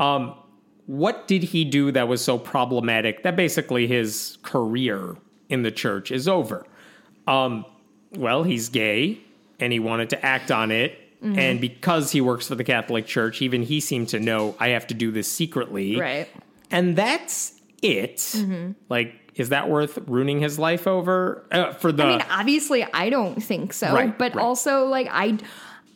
Um, 0.00 0.34
what 0.88 1.28
did 1.28 1.42
he 1.42 1.64
do 1.64 1.92
that 1.92 2.08
was 2.08 2.24
so 2.24 2.38
problematic 2.38 3.22
that 3.22 3.36
basically 3.36 3.86
his 3.86 4.38
career 4.42 5.16
in 5.48 5.62
the 5.62 5.70
church 5.70 6.10
is 6.10 6.26
over? 6.26 6.66
Um, 7.26 7.64
well, 8.14 8.42
he's 8.42 8.68
gay 8.70 9.20
and 9.60 9.72
he 9.72 9.78
wanted 9.78 10.10
to 10.10 10.24
act 10.24 10.50
on 10.50 10.70
it. 10.70 10.98
Mm-hmm. 11.22 11.38
And 11.38 11.60
because 11.60 12.10
he 12.12 12.20
works 12.20 12.48
for 12.48 12.54
the 12.54 12.64
Catholic 12.64 13.06
Church, 13.06 13.42
even 13.42 13.62
he 13.62 13.80
seemed 13.80 14.08
to 14.10 14.18
know 14.20 14.56
I 14.58 14.68
have 14.68 14.86
to 14.86 14.94
do 14.94 15.10
this 15.10 15.30
secretly. 15.30 15.96
right 16.00 16.28
And 16.70 16.96
that's 16.96 17.52
it. 17.82 18.34
Like, 18.88 19.14
is 19.34 19.50
that 19.50 19.68
worth 19.68 19.98
ruining 20.08 20.40
his 20.40 20.58
life 20.58 20.86
over? 20.86 21.44
Uh, 21.52 21.72
for 21.74 21.92
the. 21.92 22.02
i 22.04 22.08
mean 22.08 22.22
obviously 22.30 22.84
i 22.94 23.08
don't 23.10 23.40
think 23.42 23.72
so 23.72 23.92
Right, 23.92 24.16
but 24.18 24.34
right. 24.34 24.42
also 24.44 24.86
like 24.86 25.06
i 25.10 25.38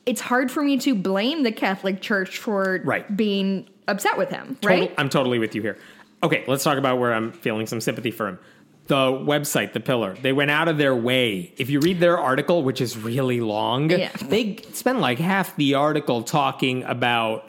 it's 0.06 0.20
hard 0.20 0.50
for 0.50 0.62
me 0.62 0.76
to 0.78 0.94
blame 0.94 1.42
the 1.44 1.50
catholic 1.52 2.00
church 2.02 2.38
for 2.38 2.80
Right. 2.84 3.16
being 3.16 3.68
upset 3.88 4.16
with 4.18 4.30
him 4.30 4.56
Total- 4.60 4.78
right 4.80 4.94
I'm 4.98 5.08
totally 5.08 5.38
with 5.38 5.54
you 5.54 5.62
here. 5.62 5.78
Okay, 6.22 6.44
let's 6.46 6.62
talk 6.62 6.78
about 6.78 6.98
where 7.00 7.12
I'm 7.12 7.32
feeling 7.32 7.66
some 7.66 7.80
sympathy 7.80 8.10
for 8.12 8.28
him. 8.28 8.38
The 8.86 8.94
website, 8.96 9.72
The 9.72 9.80
Pillar, 9.80 10.14
they 10.22 10.32
went 10.32 10.50
out 10.50 10.68
of 10.68 10.76
their 10.78 10.94
way. 10.94 11.52
If 11.56 11.70
you 11.70 11.80
read 11.80 12.00
their 12.00 12.18
article, 12.18 12.62
which 12.62 12.80
is 12.80 12.96
really 12.96 13.40
long, 13.40 13.90
Yeah. 13.90 14.10
they 14.22 14.56
spend 14.72 15.00
like 15.00 15.18
half 15.18 15.54
the 15.56 15.74
article 15.74 16.22
talking 16.22 16.82
about 16.84 17.48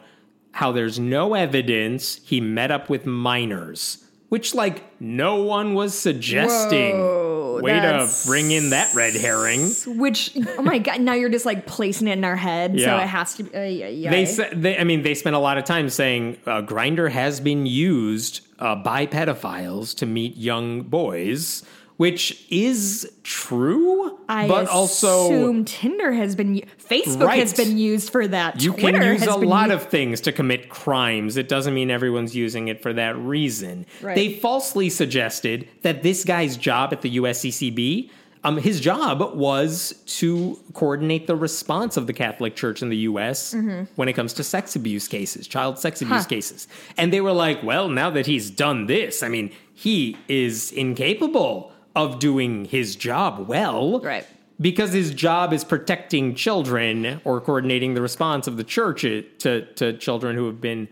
how 0.52 0.70
there's 0.72 0.98
no 1.00 1.34
evidence 1.34 2.20
he 2.24 2.40
met 2.40 2.70
up 2.70 2.88
with 2.88 3.04
minors, 3.06 4.03
which 4.34 4.52
like 4.52 4.82
no 5.00 5.44
one 5.44 5.74
was 5.74 5.96
suggesting. 5.96 6.98
Whoa, 6.98 7.60
Way 7.62 7.78
to 7.78 8.10
bring 8.26 8.50
in 8.50 8.70
that 8.70 8.92
red 8.92 9.14
herring. 9.14 9.70
Which, 9.86 10.36
oh 10.58 10.62
my 10.62 10.78
god! 10.78 11.00
Now 11.00 11.12
you're 11.12 11.28
just 11.28 11.46
like 11.46 11.66
placing 11.66 12.08
it 12.08 12.18
in 12.18 12.24
our 12.24 12.34
head, 12.34 12.72
so 12.80 12.96
it 12.96 13.06
has 13.06 13.36
to. 13.36 13.44
be. 13.44 13.54
Uh, 13.56 13.62
yeah, 13.62 13.86
yeah. 13.86 14.10
They 14.10 14.26
said, 14.26 14.60
they, 14.60 14.76
I 14.76 14.82
mean, 14.82 15.02
they 15.02 15.14
spent 15.14 15.36
a 15.36 15.38
lot 15.38 15.56
of 15.56 15.62
time 15.62 15.88
saying 15.88 16.38
uh, 16.46 16.62
Grindr 16.62 17.12
has 17.12 17.38
been 17.38 17.64
used 17.64 18.40
uh, 18.58 18.74
by 18.74 19.06
pedophiles 19.06 19.94
to 19.98 20.04
meet 20.04 20.36
young 20.36 20.82
boys, 20.82 21.62
which 21.96 22.44
is 22.50 23.10
true, 23.22 24.18
I 24.28 24.48
but 24.48 24.68
also 24.68 25.26
assume 25.26 25.64
Tinder 25.64 26.12
has 26.12 26.34
been, 26.34 26.62
Facebook 26.78 27.26
Right. 27.26 27.38
has 27.40 27.52
been 27.54 27.78
used 27.78 28.10
for 28.10 28.26
that. 28.28 28.60
you 28.62 28.72
Twitter 28.72 28.98
can 28.98 29.12
use 29.12 29.26
a 29.26 29.36
lot 29.36 29.68
u- 29.68 29.74
of 29.76 29.84
things 29.84 30.20
to 30.22 30.32
commit 30.32 30.68
crimes. 30.68 31.36
It 31.36 31.48
doesn't 31.48 31.72
mean 31.74 31.90
everyone's 31.90 32.34
using 32.34 32.68
it 32.68 32.82
for 32.82 32.92
that 32.94 33.16
reason. 33.18 33.86
Right. 34.02 34.14
They 34.16 34.32
falsely 34.34 34.90
suggested 34.90 35.68
that 35.82 36.02
this 36.02 36.24
guy's 36.24 36.56
job 36.56 36.92
at 36.92 37.02
the 37.02 37.16
USCCB. 37.16 38.10
Um, 38.46 38.58
his 38.58 38.78
job 38.78 39.34
was 39.34 39.94
to 40.18 40.58
coordinate 40.74 41.26
the 41.26 41.34
response 41.34 41.96
of 41.96 42.06
the 42.06 42.12
Catholic 42.12 42.54
Church 42.56 42.82
in 42.82 42.90
the 42.90 42.96
U.S. 43.08 43.54
Mm-hmm. 43.54 43.84
when 43.96 44.06
it 44.08 44.12
comes 44.12 44.34
to 44.34 44.44
sex 44.44 44.76
abuse 44.76 45.08
cases, 45.08 45.46
child 45.48 45.78
sex 45.78 46.02
abuse 46.02 46.26
cases. 46.26 46.68
And 46.98 47.10
they 47.10 47.22
were 47.22 47.32
like, 47.32 47.62
well, 47.62 47.88
now 47.88 48.10
that 48.10 48.26
he's 48.26 48.50
done 48.50 48.84
this, 48.86 49.22
I 49.22 49.28
mean, 49.28 49.50
he 49.72 50.18
is 50.28 50.72
incapable 50.72 51.72
of 51.94 52.18
doing 52.18 52.64
his 52.64 52.96
job 52.96 53.46
well. 53.48 54.00
Right. 54.00 54.26
Because 54.60 54.92
his 54.92 55.12
job 55.12 55.52
is 55.52 55.64
protecting 55.64 56.34
children 56.34 57.20
or 57.24 57.40
coordinating 57.40 57.94
the 57.94 58.02
response 58.02 58.46
of 58.46 58.56
the 58.56 58.64
church 58.64 59.02
to, 59.02 59.66
to 59.74 59.92
children 59.98 60.36
who 60.36 60.46
have 60.46 60.60
been 60.60 60.88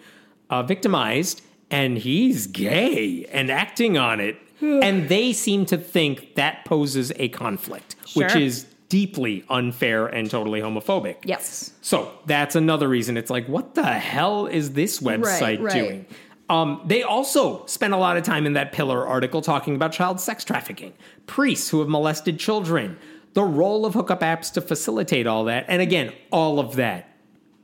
uh, 0.50 0.62
victimized. 0.62 1.42
And 1.70 1.96
he's 1.96 2.46
gay 2.46 3.24
and 3.32 3.50
acting 3.50 3.96
on 3.96 4.20
it. 4.20 4.36
and 4.60 5.08
they 5.08 5.32
seem 5.32 5.66
to 5.66 5.78
think 5.78 6.34
that 6.34 6.64
poses 6.64 7.12
a 7.16 7.28
conflict, 7.28 7.96
which 8.14 8.34
is 8.34 8.66
deeply 8.92 9.42
unfair 9.48 10.06
and 10.06 10.30
totally 10.30 10.60
homophobic. 10.60 11.16
Yes. 11.24 11.72
So 11.80 12.12
that's 12.26 12.54
another 12.54 12.88
reason 12.88 13.16
it's 13.16 13.30
like, 13.30 13.48
what 13.48 13.74
the 13.74 13.84
hell 13.84 14.46
is 14.46 14.72
this 14.72 15.00
website 15.00 15.62
right. 15.62 15.72
doing? 15.72 16.06
Um, 16.48 16.82
they 16.84 17.02
also 17.02 17.64
spent 17.66 17.94
a 17.94 17.96
lot 17.96 18.16
of 18.16 18.24
time 18.24 18.44
in 18.46 18.52
that 18.54 18.72
Pillar 18.72 19.06
article 19.06 19.40
talking 19.40 19.74
about 19.74 19.92
child 19.92 20.20
sex 20.20 20.44
trafficking, 20.44 20.92
priests 21.26 21.70
who 21.70 21.78
have 21.80 21.88
molested 21.88 22.38
children, 22.38 22.98
the 23.32 23.42
role 23.44 23.86
of 23.86 23.94
hookup 23.94 24.20
apps 24.20 24.52
to 24.54 24.60
facilitate 24.60 25.26
all 25.26 25.44
that. 25.44 25.64
And 25.68 25.80
again, 25.80 26.12
all 26.30 26.60
of 26.60 26.76
that 26.76 27.08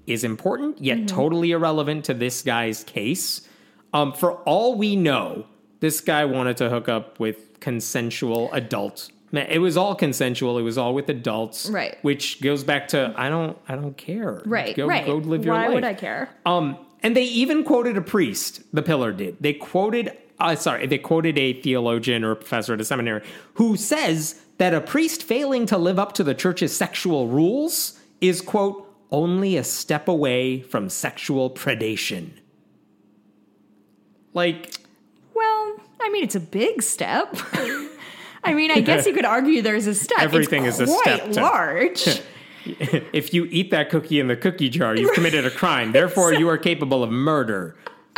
is 0.07 0.25
important, 0.25 0.81
yet 0.81 1.07
totally 1.07 1.51
irrelevant 1.51 2.07
to 2.07 2.15
this 2.15 2.41
guy's 2.43 2.83
case. 2.85 3.47
Um, 3.93 4.13
for 4.15 4.33
all 4.45 4.77
we 4.77 4.97
know, 4.97 5.45
this 5.81 6.01
guy 6.01 6.25
wanted 6.25 6.57
to 6.59 6.71
hook 6.71 6.89
up 6.89 7.21
with 7.21 7.61
consensual 7.61 8.51
adults. 8.53 9.11
It 9.33 9.61
was 9.61 9.77
all 9.77 9.95
consensual. 9.95 10.57
It 10.57 10.63
was 10.63 10.79
all 10.79 10.95
with 10.95 11.11
adults, 11.11 11.69
Right. 11.69 11.99
Which 12.01 12.41
goes 12.41 12.65
back 12.65 12.89
to 12.89 13.13
I 13.17 13.29
don't, 13.29 13.59
I 13.69 13.75
don't 13.75 13.97
care. 13.97 14.41
Right. 14.47 14.75
Go, 14.75 14.87
right. 14.87 15.05
go 15.05 15.17
live 15.17 15.45
your 15.45 15.55
Why 15.55 15.67
life. 15.67 15.75
would 15.75 15.85
I 15.85 15.93
care? 15.93 16.31
Um, 16.47 16.79
and 17.03 17.17
they 17.17 17.25
even 17.25 17.65
quoted 17.65 17.97
a 17.97 18.01
priest. 18.03 18.63
The 18.73 18.83
Pillar 18.83 19.13
did. 19.13 19.37
They 19.41 19.53
quoted, 19.53 20.17
uh, 20.41 20.57
sorry, 20.57 20.87
they 20.87 20.99
quoted 20.99 21.39
a 21.39 21.53
theologian 21.61 22.25
or 22.25 22.33
a 22.33 22.37
professor 22.37 22.75
at 22.75 22.81
a 22.81 22.85
seminary 22.85 23.23
who 23.55 23.77
says 23.77 24.41
that 24.59 24.75
a 24.75 24.81
priest 24.81 25.23
failing 25.23 25.67
to 25.67 25.79
live 25.79 25.99
up 25.99 26.13
to 26.15 26.25
the 26.25 26.35
church's 26.35 26.77
sexual 26.77 27.29
rules 27.29 27.99
is 28.21 28.41
quote 28.41 28.85
only 29.11 29.57
a 29.57 29.65
step 29.65 30.09
away 30.09 30.61
from 30.61 30.89
sexual 30.89 31.51
predation. 31.51 32.31
Like, 34.35 34.75
Well, 35.35 35.77
I 36.01 36.11
mean, 36.11 36.25
it's 36.25 36.35
a 36.35 36.41
big 36.41 36.83
step. 36.83 37.35
I 38.45 38.55
mean, 38.55 38.71
I 38.71 38.81
guess 38.81 39.07
you 39.07 39.13
could 39.15 39.25
argue 39.25 39.63
there's 39.63 39.87
a 39.87 39.95
step. 39.95 40.21
Everything 40.21 40.65
it's 40.65 40.81
is 40.81 40.89
a 40.91 40.93
quite 40.93 41.17
step 41.21 41.33
to- 41.33 41.41
large. 41.43 42.21
if 42.65 43.33
you 43.33 43.47
eat 43.51 43.71
that 43.71 43.91
cookie 43.91 44.21
in 44.21 44.29
the 44.29 44.37
cookie 44.37 44.69
jar, 44.69 44.97
you've 44.97 45.15
committed 45.15 45.45
a 45.45 45.51
crime. 45.51 45.93
Therefore, 45.93 46.33
you 46.33 46.49
are 46.49 46.59
capable 46.59 47.03
of 47.03 47.11
murder. 47.11 47.77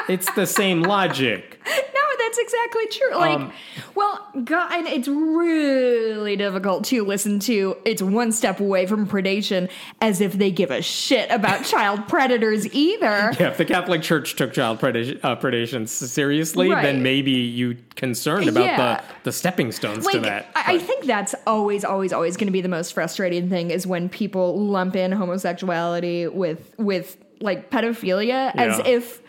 It's 0.08 0.30
the 0.34 0.46
same 0.46 0.82
logic. 0.82 1.60
no, 1.66 1.99
that's 2.30 2.38
exactly 2.38 2.86
true. 2.86 3.16
Like, 3.18 3.36
Um, 3.36 3.52
well, 3.94 4.28
God, 4.44 4.72
and 4.72 4.86
it's 4.86 5.08
really 5.08 6.36
difficult 6.36 6.84
to 6.86 7.04
listen 7.04 7.40
to. 7.40 7.76
It's 7.84 8.02
one 8.02 8.32
step 8.32 8.60
away 8.60 8.86
from 8.86 9.06
predation, 9.06 9.68
as 10.00 10.20
if 10.20 10.34
they 10.34 10.50
give 10.50 10.70
a 10.70 10.82
shit 10.82 11.30
about 11.30 11.64
child 11.64 12.06
predators 12.08 12.72
either. 12.72 13.32
Yeah, 13.38 13.48
if 13.48 13.56
the 13.58 13.64
Catholic 13.64 14.02
Church 14.02 14.36
took 14.36 14.52
child 14.52 14.78
predation, 14.80 15.18
uh, 15.22 15.36
predation 15.36 15.88
seriously, 15.88 16.70
Right. 16.70 16.82
then 16.82 17.02
maybe 17.02 17.32
you 17.32 17.76
concerned 17.96 18.48
about 18.48 18.64
Yeah. 18.64 18.96
the, 18.96 19.02
the 19.24 19.32
stepping 19.32 19.72
stones 19.72 20.06
to 20.06 20.20
that. 20.20 20.46
I, 20.54 20.74
I 20.74 20.78
think 20.78 21.04
that's 21.06 21.34
always, 21.46 21.84
always, 21.84 22.12
always 22.12 22.36
going 22.36 22.46
to 22.46 22.52
be 22.52 22.60
the 22.60 22.68
most 22.68 22.92
frustrating 22.92 23.48
thing 23.48 23.70
is 23.70 23.86
when 23.86 24.08
people 24.08 24.58
lump 24.58 24.94
in 24.96 25.12
homosexuality 25.12 26.28
with 26.28 26.74
with 26.78 27.16
like 27.40 27.70
pedophilia 27.70 28.52
as 28.54 28.78
if 28.86 29.22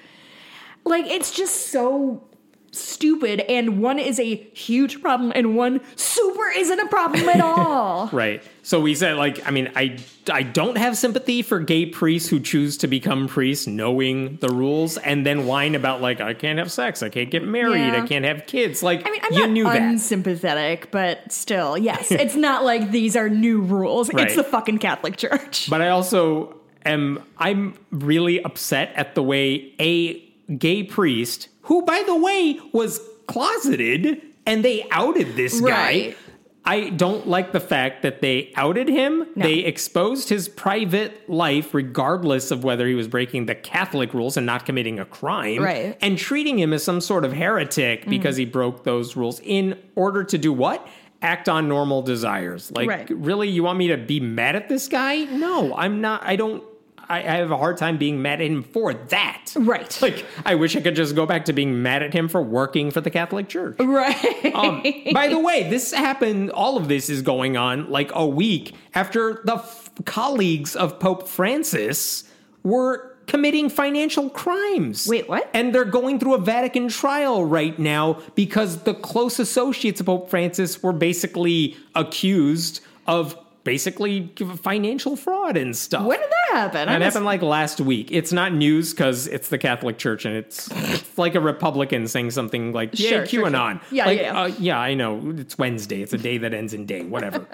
like 0.84 1.06
it's 1.06 1.32
just 1.32 1.68
so 1.72 2.22
stupid 2.72 3.42
and 3.42 3.82
one 3.82 4.00
is 4.00 4.20
a 4.20 4.36
huge 4.54 5.02
problem 5.02 5.32
and 5.36 5.56
one 5.56 5.82
super 5.96 6.50
isn't 6.56 6.80
a 6.80 6.88
problem 6.88 7.28
at 7.30 7.42
all. 7.42 8.10
Right. 8.14 8.42
So 8.64 8.80
we 8.80 8.94
said, 8.96 9.18
like, 9.18 9.46
I 9.48 9.52
mean, 9.52 9.72
I 9.76 9.98
I 10.32 10.44
don't 10.44 10.78
have 10.78 10.96
sympathy 10.98 11.42
for 11.42 11.60
gay 11.60 11.86
priests 11.88 12.30
who 12.30 12.40
choose 12.40 12.78
to 12.78 12.88
become 12.88 13.28
priests 13.28 13.66
knowing 13.68 14.38
the 14.38 14.50
rules 14.50 14.98
and 14.98 15.26
then 15.26 15.46
whine 15.48 15.76
about 15.76 16.02
like 16.02 16.22
I 16.22 16.34
can't 16.34 16.60
have 16.60 16.72
sex, 16.72 17.02
I 17.04 17.10
can't 17.10 17.32
get 17.32 17.44
married, 17.44 17.80
Yeah. 17.80 18.04
I 18.04 18.08
can't 18.08 18.26
have 18.26 18.46
kids. 18.46 18.84
Like, 18.84 19.06
I 19.08 19.12
mean, 19.12 19.22
I'm 19.24 19.34
you 19.34 19.40
not 19.40 19.50
knew 19.50 19.64
that. 19.66 19.82
unsympathetic, 19.82 20.92
but 20.92 21.32
still, 21.32 21.78
yes, 21.78 22.12
it's 22.12 22.36
not 22.36 22.64
like 22.64 22.92
these 22.92 23.16
are 23.16 23.30
new 23.30 23.62
rules. 23.62 24.14
Right. 24.14 24.28
It's 24.28 24.36
the 24.36 24.44
fucking 24.44 24.78
Catholic 24.80 25.18
Church. 25.18 25.70
But 25.70 25.82
I 25.82 25.90
also 25.90 26.56
am 26.86 27.24
I'm 27.38 27.74
really 27.92 28.44
upset 28.44 28.92
at 28.96 29.16
the 29.16 29.24
way 29.24 29.74
a 29.80 30.20
gay 30.58 30.84
priest, 30.84 31.48
who 31.63 31.84
by 31.84 32.04
the 32.06 32.15
way 32.15 32.60
was 32.74 33.00
closeted 33.28 34.21
and 34.45 34.63
they 34.65 34.88
outed 34.91 35.36
this 35.36 35.62
guy. 35.62 36.15
I 36.63 36.89
don't 36.89 37.28
like 37.28 37.54
the 37.54 37.60
fact 37.60 38.04
that 38.04 38.21
they 38.21 38.52
outed 38.56 38.88
him. 38.88 39.26
They 39.36 39.60
exposed 39.60 40.30
his 40.30 40.47
private 40.47 41.28
life, 41.28 41.74
regardless 41.74 42.52
of 42.52 42.63
whether 42.63 42.88
he 42.88 42.93
was 42.93 43.08
breaking 43.08 43.47
the 43.47 43.56
Catholic 43.56 44.13
rules 44.13 44.38
and 44.38 44.45
not 44.45 44.65
committing 44.65 45.00
a 45.00 45.06
crime, 45.06 45.63
Right. 45.63 45.97
and 46.02 46.19
treating 46.19 46.60
him 46.60 46.71
as 46.71 46.84
some 46.84 47.02
sort 47.02 47.26
of 47.26 47.34
heretic 47.34 48.06
mm. 48.06 48.10
because 48.10 48.38
he 48.38 48.45
broke 48.45 48.84
those 48.84 49.15
rules 49.15 49.41
in 49.43 49.76
order 49.95 50.24
to 50.24 50.38
do 50.38 50.54
what? 50.54 50.88
Act 51.24 51.50
on 51.50 51.67
normal 51.67 52.04
desires. 52.04 52.71
Like, 52.71 52.88
Right. 52.88 53.10
really, 53.10 53.50
you 53.50 53.63
want 53.63 53.80
me 53.80 53.88
to 53.88 53.97
be 53.97 54.19
mad 54.19 54.56
at 54.56 54.69
this 54.69 54.88
guy? 54.88 55.24
No, 55.26 55.76
I'm 55.76 56.00
not. 56.00 56.21
I 56.24 56.36
don't. 56.36 56.63
I, 57.10 57.20
I 57.20 57.36
have 57.38 57.52
a 57.52 57.58
hard 57.58 57.78
time 57.78 57.98
being 57.98 58.22
mad 58.22 58.42
at 58.42 58.48
him 58.48 58.64
for 58.64 58.94
that. 58.94 59.38
Right. 59.56 60.02
Like, 60.02 60.26
I 60.46 60.56
wish 60.56 60.76
I 60.76 60.82
could 60.82 60.96
just 60.96 61.16
go 61.16 61.26
back 61.26 61.46
to 61.46 61.54
being 61.54 61.82
mad 61.82 62.04
at 62.04 62.14
him 62.14 62.28
for 62.28 62.42
working 62.42 62.92
for 62.92 63.02
the 63.02 63.10
Catholic 63.10 63.48
Church. 63.50 63.76
right. 63.80 64.56
Um, 64.56 64.84
by 65.14 65.28
the 65.28 65.40
way, 65.40 65.70
this 65.70 65.92
happened, 65.94 66.52
all 66.52 66.78
of 66.78 66.88
this 66.88 67.10
is 67.10 67.22
going 67.22 67.58
on 67.58 67.90
like 67.90 68.12
a 68.14 68.26
week 68.26 68.74
after 68.94 69.42
the 69.46 69.56
f- 69.56 69.92
colleagues 70.06 70.76
of 70.76 71.00
Pope 71.00 71.28
Francis 71.28 72.24
were 72.64 73.12
committing 73.28 73.70
financial 73.70 74.30
crimes. 74.30 75.08
Wait, 75.08 75.30
what? 75.30 75.50
And 75.54 75.74
they're 75.74 75.86
going 75.86 76.20
through 76.20 76.34
a 76.34 76.42
Vatican 76.42 76.90
trial 76.90 77.46
right 77.46 77.78
now 77.80 78.20
because 78.36 78.84
the 78.84 78.94
close 78.94 79.40
associates 79.40 80.00
of 80.00 80.08
Pope 80.08 80.30
Francis 80.30 80.84
were 80.84 80.94
basically 80.94 81.78
accused 81.96 82.82
of 83.08 83.38
basically 83.63 84.32
financial 84.62 85.15
fraud 85.15 85.58
and 85.58 85.76
stuff. 85.76 86.06
when 86.06 86.19
did 86.19 86.30
that 86.30 86.54
happen? 86.54 86.88
That 86.88 87.02
happened 87.02 87.26
like 87.26 87.41
last 87.41 87.80
week. 87.80 88.12
It's 88.12 88.32
not 88.32 88.54
news 88.54 88.93
because 88.93 89.28
it's 89.28 89.50
the 89.50 89.58
Catholic 89.58 89.97
Church 89.97 90.26
and 90.26 90.36
it's, 90.36 90.69
it's 90.71 91.17
like 91.17 91.36
a 91.36 91.39
Republican 91.39 92.08
saying 92.08 92.32
something 92.32 92.74
like, 92.74 92.97
"Yeah, 93.00 93.10
Sure, 93.10 93.26
sure, 93.26 93.45
QAnon." 93.45 93.80
sure. 93.82 93.97
Yeah, 93.97 94.06
like, 94.06 94.19
yeah, 94.19 94.34
yeah. 94.34 94.41
Uh, 94.41 94.47
yeah, 94.60 94.80
I 94.80 94.93
know. 94.93 95.34
It's 95.38 95.58
Wednesday. 95.58 96.02
It's 96.02 96.13
a 96.13 96.17
day 96.17 96.38
that 96.39 96.54
ends 96.54 96.74
in 96.74 96.86
day. 96.86 97.04
Whatever. 97.04 97.45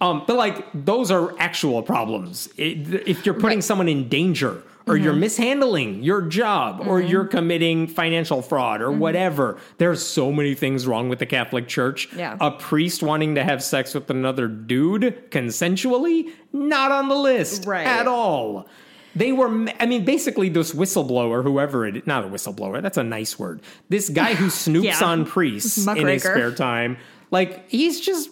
um, 0.00 0.24
but 0.26 0.36
like 0.36 0.64
those 0.74 1.10
are 1.10 1.38
actual 1.38 1.82
problems. 1.82 2.48
It, 2.56 3.08
if 3.08 3.24
you're 3.24 3.34
putting 3.34 3.58
Right. 3.58 3.64
Someone 3.64 3.88
in 3.88 4.08
danger, 4.08 4.62
or 4.88 4.96
you're 4.96 5.12
mm-hmm. 5.12 5.20
mishandling 5.20 6.02
your 6.02 6.22
job, 6.22 6.80
or 6.86 7.00
mm-hmm. 7.00 7.08
you're 7.08 7.24
committing 7.24 7.86
financial 7.86 8.42
fraud, 8.42 8.80
or 8.80 8.88
mm-hmm. 8.88 9.00
whatever, 9.00 9.58
there's 9.78 10.04
so 10.04 10.32
many 10.32 10.54
things 10.54 10.86
wrong 10.86 11.08
with 11.08 11.18
the 11.18 11.26
Catholic 11.26 11.68
Church. 11.68 12.08
Yeah. 12.14 12.36
A 12.40 12.50
priest 12.50 13.02
wanting 13.02 13.34
to 13.36 13.44
have 13.44 13.62
sex 13.62 13.94
with 13.94 14.10
another 14.10 14.48
dude 14.48 15.30
consensually, 15.30 16.30
not 16.52 16.92
on 16.92 17.08
the 17.08 17.16
list 17.16 17.66
Right. 17.66 17.86
at 17.86 18.06
all. 18.06 18.68
They 19.14 19.32
were, 19.32 19.66
I 19.80 19.86
mean, 19.86 20.04
basically, 20.04 20.48
this 20.48 20.72
whistleblower, 20.72 21.42
whoever 21.42 21.86
it, 21.86 22.06
not 22.06 22.24
a 22.24 22.28
whistleblower, 22.28 22.80
that's 22.80 22.98
a 22.98 23.02
nice 23.02 23.38
word. 23.38 23.62
This 23.88 24.08
guy 24.08 24.34
who 24.34 24.46
snoops 24.48 24.84
Yeah. 24.84 25.04
on 25.04 25.24
priests 25.24 25.86
in 25.86 26.06
his 26.06 26.22
spare 26.22 26.52
time, 26.52 26.98
like 27.30 27.68
he's 27.68 28.00
just. 28.00 28.30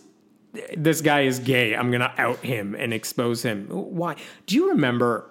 This 0.74 1.02
guy 1.02 1.22
is 1.22 1.38
gay. 1.38 1.76
I'm 1.76 1.90
gonna 1.90 2.14
out 2.16 2.38
him 2.38 2.74
and 2.78 2.94
expose 2.94 3.42
him. 3.42 3.66
Why? 3.68 4.16
Do 4.46 4.54
you 4.54 4.70
remember 4.70 5.30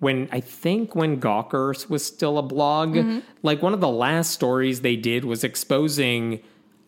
when 0.00 0.28
I 0.32 0.40
think 0.40 0.94
when 0.94 1.20
Gawker 1.20 1.88
was 1.88 2.04
still 2.04 2.38
a 2.38 2.42
blog? 2.42 2.94
Mm-hmm. 2.94 3.20
Like 3.42 3.62
one 3.62 3.74
of 3.74 3.80
the 3.80 3.88
last 3.88 4.30
stories 4.30 4.80
they 4.80 4.96
did 4.96 5.24
was 5.24 5.44
exposing 5.44 6.40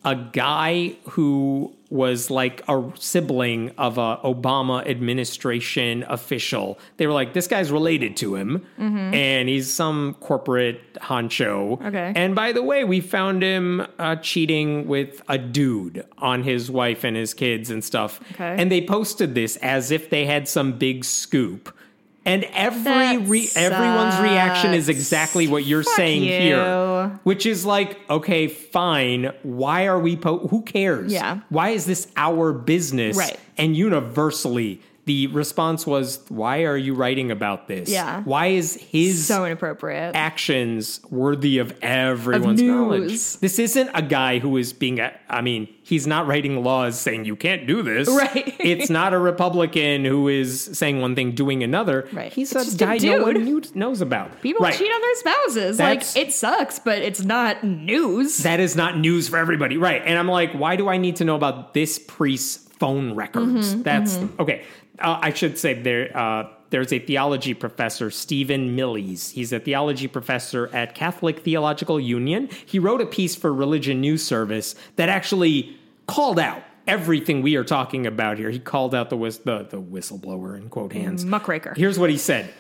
a 0.05 0.15
guy 0.15 0.95
who 1.11 1.75
was 1.91 2.31
like 2.31 2.63
a 2.69 2.93
sibling 2.95 3.73
of 3.77 3.99
a 3.99 4.19
Obama 4.19 4.87
administration 4.89 6.05
official. 6.09 6.79
They 6.97 7.09
were 7.09 7.13
like, 7.13 7.33
this 7.33 7.49
guy's 7.49 7.73
related 7.73 8.17
to 8.19 8.37
him, 8.37 8.65
and 8.79 9.49
he's 9.49 9.73
some 9.73 10.15
corporate 10.21 10.95
honcho. 10.95 11.79
Mm-hmm. 11.79 11.87
Okay. 11.87 12.13
And 12.15 12.37
by 12.37 12.53
the 12.53 12.63
way, 12.63 12.85
we 12.85 13.01
found 13.01 13.43
him 13.43 13.85
uh, 13.99 14.17
cheating 14.17 14.87
with 14.87 15.23
a 15.29 15.39
dude 15.39 16.07
on 16.19 16.45
his 16.45 16.71
wife 16.71 17.03
and 17.03 17.17
his 17.17 17.35
kids 17.35 17.69
and 17.71 17.83
stuff. 17.83 18.21
Okay. 18.33 18.55
And 18.59 18.71
they 18.71 18.87
posted 18.87 19.35
this 19.35 19.57
as 19.57 19.91
if 19.91 20.11
they 20.11 20.25
had 20.25 20.47
some 20.49 20.79
big 20.79 21.05
scoop. 21.05 21.77
And 22.27 22.43
every 22.53 23.19
re- 23.19 23.49
everyone's 23.55 24.19
reaction 24.21 24.75
is 24.75 24.89
exactly 24.89 25.47
what 25.47 25.65
you're 25.65 25.85
Fuck 25.85 25.95
saying 25.95 26.25
you. 26.25 26.29
here, 26.29 27.21
which 27.23 27.47
is 27.47 27.65
like, 27.65 27.99
okay, 28.11 28.49
fine. 28.49 29.33
Why 29.45 29.87
are 29.87 29.99
we? 29.99 30.17
Po- 30.17 30.49
who 30.49 30.63
cares? 30.63 31.13
Yeah. 31.13 31.41
Why 31.51 31.71
is 31.71 31.87
this 31.87 32.09
our 32.17 32.53
business? 32.53 33.17
Right. 33.17 33.39
And 33.57 33.77
universally, 33.77 34.83
the 35.07 35.29
response 35.29 35.87
was, 35.87 36.21
"Why 36.29 36.65
are 36.65 36.77
you 36.77 36.95
writing 36.95 37.31
about 37.31 37.69
this? 37.69 37.89
Yeah. 37.89 38.23
Why 38.25 38.49
is 38.49 38.75
his 38.75 39.25
so 39.27 39.45
inappropriate. 39.45 40.15
actions 40.15 41.01
worthy 41.11 41.59
of 41.59 41.73
everyone's 41.81 42.61
news. 42.61 42.69
knowledge. 42.71 43.37
This 43.39 43.59
isn't 43.59 43.89
a 43.95 44.03
guy 44.03 44.41
who 44.41 44.57
is 44.57 44.73
being, 44.73 44.99
a, 44.99 45.13
I 45.29 45.43
mean, 45.43 45.69
he's 45.83 46.09
not 46.09 46.27
writing 46.27 46.63
laws 46.65 46.99
saying 46.99 47.25
you 47.25 47.37
can't 47.37 47.69
do 47.69 47.83
this. 47.83 48.09
Right. 48.09 48.57
it's 48.61 48.91
not 48.91 49.15
a 49.15 49.19
Republican 49.19 50.05
who 50.05 50.27
is 50.27 50.65
saying 50.73 51.01
one 51.01 51.15
thing, 51.15 51.33
doing 51.33 51.63
another. 51.63 52.09
Right. 52.13 52.33
He's 52.33 52.51
It's 52.53 52.63
a 52.63 52.65
just 52.65 52.83
a 52.83 52.85
guy 52.85 52.99
no 52.99 53.23
one 53.23 53.45
knew, 53.45 53.63
knows 53.75 54.01
about. 54.01 54.41
People 54.43 54.65
right. 54.65 54.75
cheat 54.75 54.91
on 54.91 55.01
their 55.01 55.15
spouses. 55.17 55.77
That's- 55.79 56.17
like 56.17 56.27
it 56.27 56.33
sucks, 56.33 56.81
but 56.81 56.99
it's 56.99 57.23
not 57.23 57.63
news. 57.63 58.39
That 58.39 58.59
is 58.59 58.75
not 58.75 58.99
news 58.99 59.29
for 59.29 59.37
everybody. 59.39 59.77
Right. 59.77 60.03
And 60.05 60.19
I'm 60.19 60.29
like, 60.29 60.53
why 60.53 60.75
do 60.75 60.89
I 60.89 60.97
need 60.97 61.15
to 61.17 61.25
know 61.25 61.37
about 61.37 61.75
this 61.75 62.01
priest's 62.01 62.66
phone 62.79 63.15
records? 63.15 63.73
Mm-hmm, 63.75 63.83
That's 63.83 64.19
okay. 64.39 64.65
Uh, 64.99 65.19
I 65.23 65.33
should 65.33 65.59
say 65.59 65.75
there. 65.75 66.17
Uh, 66.17 66.49
there's 66.71 66.93
a 66.93 66.99
theology 66.99 67.55
professor, 67.55 68.11
Steven 68.11 68.75
Millies. 68.75 69.31
He's 69.31 69.53
a 69.53 69.61
theology 69.61 70.09
professor 70.09 70.69
at 70.75 70.95
Catholic 70.97 71.41
Theological 71.45 72.01
Union. 72.01 72.49
He 72.67 72.79
wrote 72.81 73.01
a 73.01 73.07
piece 73.07 73.37
for 73.37 73.55
Religion 73.55 74.01
News 74.01 74.25
Service 74.25 74.75
that 74.97 75.09
actually 75.09 75.77
called 76.09 76.41
out 76.41 76.63
everything 76.89 77.43
we 77.43 77.55
are 77.57 77.63
talking 77.65 78.07
about 78.07 78.37
here. 78.39 78.51
He 78.51 78.59
called 78.59 78.95
out 78.95 79.11
the 79.11 79.17
whis- 79.17 79.39
the, 79.39 79.65
the 79.71 79.81
whistleblower 79.81 80.57
in 80.57 80.69
quote 80.69 80.93
hands. 80.93 81.25
Muckraker. 81.25 81.73
Here's 81.77 81.99
what 81.99 82.11
he 82.11 82.19
said. 82.19 82.53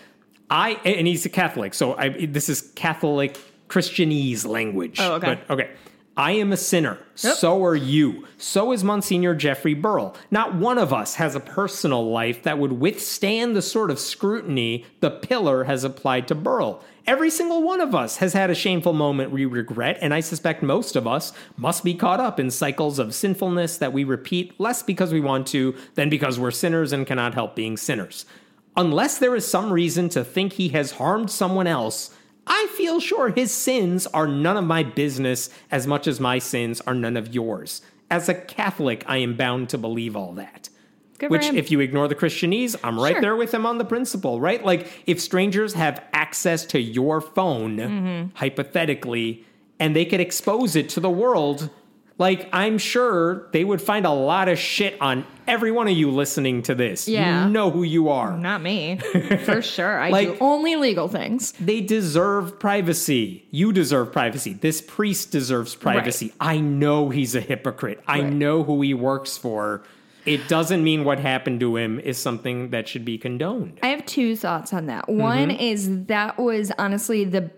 I 0.48 0.72
and 0.84 1.06
he's 1.08 1.26
a 1.26 1.28
Catholic, 1.28 1.74
so 1.74 1.96
I, 1.96 2.26
this 2.26 2.48
is 2.48 2.70
Catholic 2.76 3.36
Christianese 3.68 4.46
language. 4.46 4.98
Oh, 5.00 5.14
okay. 5.14 5.40
But 5.48 5.50
okay. 5.52 5.70
I 6.18 6.32
am 6.32 6.50
a 6.50 6.56
sinner. 6.56 6.98
So 7.14 7.62
are 7.62 7.76
you. 7.76 8.26
So 8.38 8.72
is 8.72 8.82
Monsignor 8.82 9.34
Jeffrey 9.34 9.74
Burrill. 9.74 10.16
Not 10.30 10.54
one 10.54 10.78
of 10.78 10.90
us 10.90 11.16
has 11.16 11.34
a 11.34 11.40
personal 11.40 12.10
life 12.10 12.42
that 12.42 12.58
would 12.58 12.72
withstand 12.72 13.54
the 13.54 13.60
sort 13.60 13.90
of 13.90 13.98
scrutiny 13.98 14.86
the 15.00 15.10
pillar 15.10 15.64
has 15.64 15.84
applied 15.84 16.26
to 16.28 16.34
Burrill. 16.34 16.82
Every 17.06 17.28
single 17.28 17.62
one 17.62 17.82
of 17.82 17.94
us 17.94 18.16
has 18.16 18.32
had 18.32 18.48
a 18.48 18.54
shameful 18.54 18.94
moment 18.94 19.30
we 19.30 19.44
regret, 19.44 19.98
and 20.00 20.14
I 20.14 20.20
suspect 20.20 20.62
most 20.62 20.96
of 20.96 21.06
us 21.06 21.34
must 21.58 21.84
be 21.84 21.94
caught 21.94 22.18
up 22.18 22.40
in 22.40 22.50
cycles 22.50 22.98
of 22.98 23.14
sinfulness 23.14 23.76
that 23.76 23.92
we 23.92 24.02
repeat 24.02 24.58
less 24.58 24.82
because 24.82 25.12
we 25.12 25.20
want 25.20 25.46
to 25.48 25.74
than 25.96 26.08
because 26.08 26.40
we're 26.40 26.50
sinners 26.50 26.92
and 26.92 27.06
cannot 27.06 27.34
help 27.34 27.54
being 27.54 27.76
sinners. 27.76 28.24
Unless 28.74 29.18
there 29.18 29.36
is 29.36 29.46
some 29.46 29.70
reason 29.70 30.08
to 30.10 30.24
think 30.24 30.54
he 30.54 30.70
has 30.70 30.92
harmed 30.92 31.30
someone 31.30 31.66
else, 31.66 32.15
I 32.46 32.68
feel 32.76 33.00
sure 33.00 33.30
his 33.30 33.50
sins 33.52 34.06
are 34.08 34.26
none 34.28 34.56
of 34.56 34.64
my 34.64 34.82
business 34.82 35.50
as 35.70 35.86
much 35.86 36.06
as 36.06 36.20
my 36.20 36.38
sins 36.38 36.80
are 36.82 36.94
none 36.94 37.16
of 37.16 37.34
yours. 37.34 37.82
As 38.10 38.28
a 38.28 38.34
Catholic, 38.34 39.04
I 39.06 39.16
am 39.18 39.36
bound 39.36 39.68
to 39.70 39.78
believe 39.78 40.14
all 40.16 40.32
that. 40.34 40.68
Good 41.18 41.30
Which, 41.30 41.46
if 41.46 41.70
you 41.70 41.80
ignore 41.80 42.08
the 42.08 42.14
Christianese, 42.14 42.76
I'm 42.84 43.00
right 43.00 43.14
Sure. 43.14 43.20
there 43.22 43.36
with 43.36 43.52
him 43.52 43.64
on 43.66 43.78
the 43.78 43.84
principle, 43.86 44.38
right? 44.38 44.62
Like, 44.64 44.86
if 45.06 45.18
strangers 45.20 45.72
have 45.74 46.04
access 46.12 46.64
to 46.66 46.78
your 46.80 47.20
phone, 47.20 47.78
Mm-hmm. 47.78 48.28
hypothetically, 48.36 49.44
and 49.80 49.96
they 49.96 50.04
could 50.04 50.20
expose 50.20 50.76
it 50.76 50.88
to 50.90 51.00
the 51.00 51.10
world, 51.10 51.70
like 52.18 52.48
I'm 52.52 52.78
sure 52.78 53.48
they 53.52 53.64
would 53.64 53.80
find 53.80 54.06
a 54.06 54.10
lot 54.12 54.48
of 54.48 54.58
shit 54.58 55.00
on 55.00 55.26
every 55.46 55.70
one 55.70 55.88
of 55.88 55.96
you 55.96 56.10
listening 56.10 56.62
to 56.62 56.74
this. 56.74 57.06
Yeah. 57.08 57.46
You 57.46 57.50
know 57.52 57.70
who 57.70 57.82
you 57.82 58.08
are. 58.08 58.36
Not 58.36 58.62
me, 58.62 58.96
for 59.44 59.62
sure. 59.62 59.98
I 59.98 60.10
Like- 60.10 60.28
do 60.28 60.36
only 60.40 60.76
legal 60.76 61.08
things. 61.08 61.52
They 61.52 61.80
deserve 61.80 62.58
privacy. 62.58 63.46
You 63.50 63.72
deserve 63.72 64.12
privacy. 64.12 64.52
This 64.54 64.80
priest 64.80 65.30
deserves 65.30 65.74
privacy. 65.74 66.32
I 66.40 66.58
know 66.58 67.10
he's 67.10 67.34
a 67.34 67.40
hypocrite. 67.40 68.02
I 68.06 68.20
know 68.22 68.62
who 68.64 68.80
he 68.82 68.94
works 68.94 69.36
for. 69.36 69.82
It 70.24 70.48
doesn't 70.48 70.82
mean 70.82 71.04
what 71.04 71.20
happened 71.20 71.60
to 71.60 71.76
him 71.76 72.00
is 72.00 72.18
something 72.18 72.70
that 72.70 72.88
should 72.88 73.04
be 73.04 73.16
condoned. 73.16 73.78
I 73.82 73.88
have 73.88 74.04
two 74.06 74.34
thoughts 74.34 74.72
on 74.72 74.86
that. 74.86 75.08
One 75.08 75.50
Mm-hmm. 75.50 75.60
is 75.60 76.04
that 76.06 76.38
was 76.38 76.72
honestly 76.78 77.24
the 77.24 77.52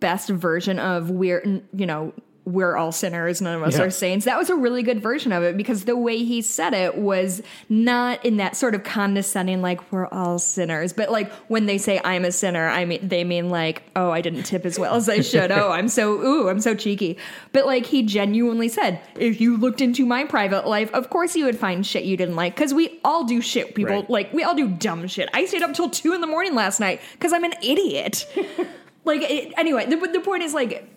best 0.00 0.28
version 0.28 0.80
of 0.80 1.10
we're 1.10 1.62
you 1.72 1.86
know 1.86 2.12
we're 2.44 2.76
all 2.76 2.90
sinners 2.90 3.40
none 3.40 3.54
of 3.56 3.62
us 3.62 3.78
Yeah. 3.78 3.84
are 3.84 3.90
saints. 3.90 4.24
That 4.24 4.36
was 4.36 4.50
a 4.50 4.56
really 4.56 4.82
good 4.82 5.00
version 5.00 5.30
of 5.30 5.44
it 5.44 5.56
because 5.56 5.84
the 5.84 5.96
way 5.96 6.24
he 6.24 6.42
said 6.42 6.74
it 6.74 6.98
was 6.98 7.40
not 7.68 8.24
in 8.24 8.38
that 8.38 8.56
sort 8.56 8.74
of 8.74 8.82
condescending 8.82 9.62
like 9.62 9.92
we're 9.92 10.08
all 10.08 10.40
sinners. 10.40 10.92
But 10.92 11.12
like 11.12 11.30
when 11.48 11.66
they 11.66 11.78
say 11.78 12.00
i'm 12.04 12.24
a 12.24 12.32
sinner 12.32 12.66
i 12.68 12.84
mean 12.84 13.06
they 13.06 13.22
mean 13.22 13.48
like 13.48 13.84
oh 13.94 14.10
i 14.10 14.20
didn't 14.20 14.42
tip 14.42 14.66
as 14.66 14.76
well 14.76 14.94
as 14.96 15.08
i 15.08 15.20
should. 15.20 15.50
Oh 15.52 15.70
i'm 15.70 15.86
so 15.88 16.14
ooh 16.20 16.48
i'm 16.48 16.60
so 16.60 16.74
cheeky. 16.74 17.16
But 17.52 17.64
like 17.66 17.86
he 17.86 18.02
genuinely 18.02 18.68
said 18.68 19.00
if 19.14 19.40
you 19.40 19.56
looked 19.56 19.80
into 19.80 20.04
my 20.04 20.24
private 20.24 20.66
life 20.66 20.90
of 20.92 21.10
course 21.10 21.36
you 21.36 21.44
would 21.44 21.58
find 21.58 21.86
shit 21.86 22.02
you 22.04 22.16
didn't 22.16 22.34
like 22.34 22.56
because 22.56 22.74
we 22.74 22.98
all 23.04 23.22
do 23.22 23.40
shit 23.40 23.76
people. 23.76 23.94
Right. 24.00 24.10
like 24.10 24.32
we 24.32 24.42
all 24.42 24.56
do 24.56 24.66
dumb 24.68 25.06
shit. 25.06 25.28
I 25.32 25.44
stayed 25.44 25.62
up 25.62 25.74
till 25.74 25.90
two 25.90 26.12
in 26.12 26.20
the 26.20 26.26
morning 26.26 26.56
last 26.56 26.80
night 26.80 27.00
because 27.12 27.32
i'm 27.32 27.44
an 27.44 27.54
idiot. 27.62 28.26
Like 29.04 29.22
it, 29.22 29.52
anyway 29.56 29.86
the, 29.86 29.96
the 29.96 30.20
point 30.20 30.44
is 30.44 30.54
like 30.54 30.88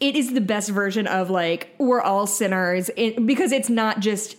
it 0.00 0.16
is 0.16 0.34
the 0.34 0.40
best 0.40 0.70
version 0.70 1.06
of 1.06 1.30
like 1.30 1.74
we're 1.78 2.00
all 2.00 2.26
sinners 2.26 2.88
in, 2.90 3.26
because 3.26 3.52
it's 3.52 3.70
not 3.70 4.00
just 4.00 4.36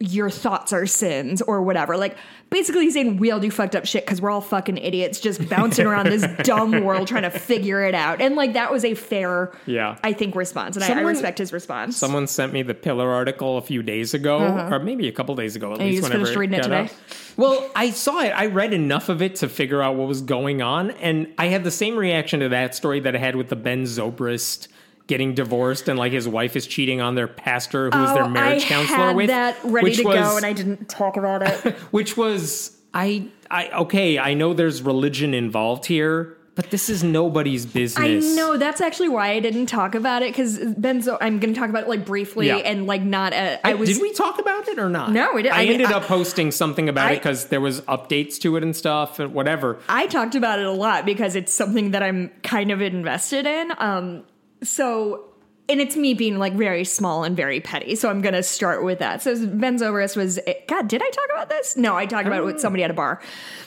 your 0.00 0.30
thoughts 0.30 0.72
are 0.72 0.86
sins 0.86 1.42
or 1.42 1.60
whatever 1.60 1.96
like 1.96 2.16
basically 2.50 2.82
he's 2.82 2.94
saying 2.94 3.16
we 3.16 3.32
all 3.32 3.40
do 3.40 3.50
fucked 3.50 3.74
up 3.74 3.84
shit 3.84 4.04
because 4.06 4.22
we're 4.22 4.30
all 4.30 4.40
fucking 4.40 4.76
idiots 4.78 5.18
just 5.18 5.48
bouncing 5.50 5.86
around 5.86 6.06
this 6.06 6.24
dumb 6.44 6.84
world 6.84 7.08
trying 7.08 7.24
to 7.24 7.30
figure 7.30 7.82
it 7.84 7.96
out 7.96 8.20
and 8.20 8.36
like 8.36 8.52
that 8.52 8.70
was 8.70 8.84
a 8.84 8.94
fair 8.94 9.52
Yeah. 9.66 9.98
i 10.04 10.12
think 10.12 10.36
response 10.36 10.76
and 10.76 10.84
I, 10.84 10.98
I 11.00 11.02
respect 11.02 11.38
his 11.38 11.52
response 11.52 11.96
Someone 11.96 12.28
sent 12.28 12.52
me 12.52 12.62
the 12.62 12.74
Pillar 12.74 13.10
article 13.10 13.58
a 13.58 13.62
few 13.62 13.82
days 13.82 14.14
ago, 14.14 14.38
or 14.70 14.78
maybe 14.78 15.08
a 15.08 15.12
couple 15.12 15.34
days 15.34 15.56
ago 15.56 15.72
at 15.72 15.80
Uh-huh. 15.80 15.82
And 15.82 15.88
you 15.94 16.00
least. 16.00 16.02
just 16.02 16.12
whenever 16.12 16.24
finished 16.26 16.38
reading 16.38 16.54
it 16.54 16.58
got 16.58 16.62
today? 16.68 16.80
out. 16.82 16.94
Well, 17.36 17.70
I 17.74 17.90
saw 17.90 18.20
it. 18.20 18.28
I 18.30 18.46
read 18.46 18.72
enough 18.72 19.08
of 19.08 19.20
it 19.22 19.34
to 19.36 19.48
figure 19.48 19.82
out 19.82 19.96
what 19.96 20.06
was 20.08 20.22
going 20.22 20.62
on, 20.62 20.90
and 20.92 21.32
I 21.38 21.46
had 21.46 21.64
the 21.64 21.70
same 21.70 21.96
reaction 21.96 22.40
to 22.40 22.48
that 22.50 22.74
story 22.74 23.00
that 23.00 23.14
I 23.14 23.18
had 23.18 23.36
with 23.36 23.48
the 23.48 23.56
Ben 23.56 23.82
Zobrist 23.84 24.68
getting 25.08 25.34
divorced 25.34 25.88
and 25.88 25.98
like 25.98 26.12
his 26.12 26.28
wife 26.28 26.54
is 26.54 26.66
cheating 26.66 27.00
on 27.00 27.16
their 27.16 27.26
pastor 27.26 27.90
who's 27.90 28.12
their 28.14 28.28
marriage 28.28 28.62
Oh, 28.62 28.66
I 28.66 28.68
counselor 28.68 28.98
had 28.98 29.16
with 29.16 29.26
that 29.28 29.56
ready 29.64 29.94
to 29.96 30.04
was, 30.04 30.14
go 30.16 30.36
and 30.36 30.46
i 30.46 30.52
didn't 30.52 30.88
talk 30.88 31.16
about 31.16 31.42
it 31.42 31.74
which 31.90 32.16
was 32.16 32.76
I 32.94 33.28
I 33.50 33.68
okay 33.70 34.18
I 34.18 34.34
know 34.34 34.54
there's 34.54 34.80
religion 34.82 35.34
involved 35.34 35.86
here 35.86 36.36
but 36.54 36.70
this 36.70 36.88
is 36.90 37.04
nobody's 37.04 37.66
business. 37.66 38.24
I 38.32 38.34
know 38.34 38.56
that's 38.56 38.80
actually 38.80 39.10
why 39.10 39.28
I 39.30 39.38
didn't 39.38 39.66
talk 39.66 39.94
about 39.94 40.22
it 40.22 40.32
because 40.32 40.58
Benzo. 40.58 41.16
I'm 41.20 41.38
going 41.38 41.54
to 41.54 41.60
talk 41.60 41.70
about 41.70 41.84
it 41.84 41.88
like 41.88 42.04
briefly 42.04 42.48
Yeah. 42.48 42.56
and 42.56 42.84
like 42.84 43.00
not. 43.00 43.32
A, 43.32 43.64
I 43.64 43.74
was. 43.74 43.88
did 43.88 44.02
we 44.02 44.12
talk 44.12 44.40
about 44.40 44.66
it 44.66 44.76
or 44.76 44.88
not? 44.88 45.12
No, 45.12 45.30
we 45.34 45.42
didn't. 45.44 45.54
I, 45.54 45.60
I 45.60 45.64
mean, 45.66 45.74
ended 45.74 45.92
I- 45.92 45.98
up 45.98 46.06
posting 46.06 46.50
something 46.50 46.88
about 46.88 47.12
it 47.12 47.20
because 47.20 47.44
there 47.44 47.60
was 47.60 47.80
updates 47.82 48.40
to 48.40 48.56
it 48.56 48.64
and 48.64 48.74
stuff 48.74 49.20
and 49.20 49.32
whatever. 49.34 49.78
I 49.88 50.08
talked 50.08 50.34
about 50.34 50.58
it 50.58 50.66
a 50.66 50.72
lot 50.72 51.06
because 51.06 51.36
it's 51.36 51.52
something 51.52 51.92
that 51.92 52.02
I'm 52.02 52.32
kind 52.42 52.72
of 52.72 52.82
invested 52.82 53.46
in. 53.46 53.70
Um, 53.78 54.24
so, 54.62 55.24
and 55.68 55.80
it's 55.80 55.96
me 55.96 56.14
being 56.14 56.38
like 56.38 56.54
very 56.54 56.84
small 56.84 57.24
and 57.24 57.36
very 57.36 57.60
petty. 57.60 57.94
So 57.94 58.08
I'm 58.10 58.20
gonna 58.22 58.42
start 58.42 58.82
with 58.84 58.98
that. 59.00 59.22
So 59.22 59.34
Ben 59.46 59.78
Zobrist 59.78 60.16
was. 60.16 60.38
God, 60.66 60.88
did 60.88 61.02
I 61.02 61.10
talk 61.10 61.26
about 61.32 61.48
this? 61.48 61.76
No, 61.76 61.94
I 61.96 62.06
talked 62.06 62.26
about 62.26 62.40
it 62.40 62.44
with 62.46 62.60
somebody 62.60 62.82
at 62.84 62.90
a 62.90 62.94
bar 62.94 63.20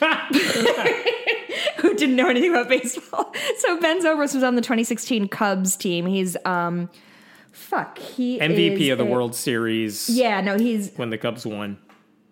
who 1.78 1.94
didn't 1.94 2.16
know 2.16 2.28
anything 2.28 2.50
about 2.50 2.68
baseball. 2.68 3.32
So 3.58 3.80
Ben 3.80 4.02
Zobrist 4.02 4.34
was 4.34 4.42
on 4.42 4.54
the 4.56 4.62
2016 4.62 5.28
Cubs 5.28 5.76
team. 5.76 6.06
He's 6.06 6.36
um, 6.44 6.90
fuck. 7.52 7.98
He 7.98 8.38
MVP 8.38 8.90
of 8.92 8.98
the 8.98 9.04
a- 9.04 9.06
World 9.06 9.34
Series 9.34 10.08
Yeah, 10.08 10.40
no, 10.40 10.58
he's 10.58 10.92
when 10.96 11.10
the 11.10 11.18
Cubs 11.18 11.46
won. 11.46 11.78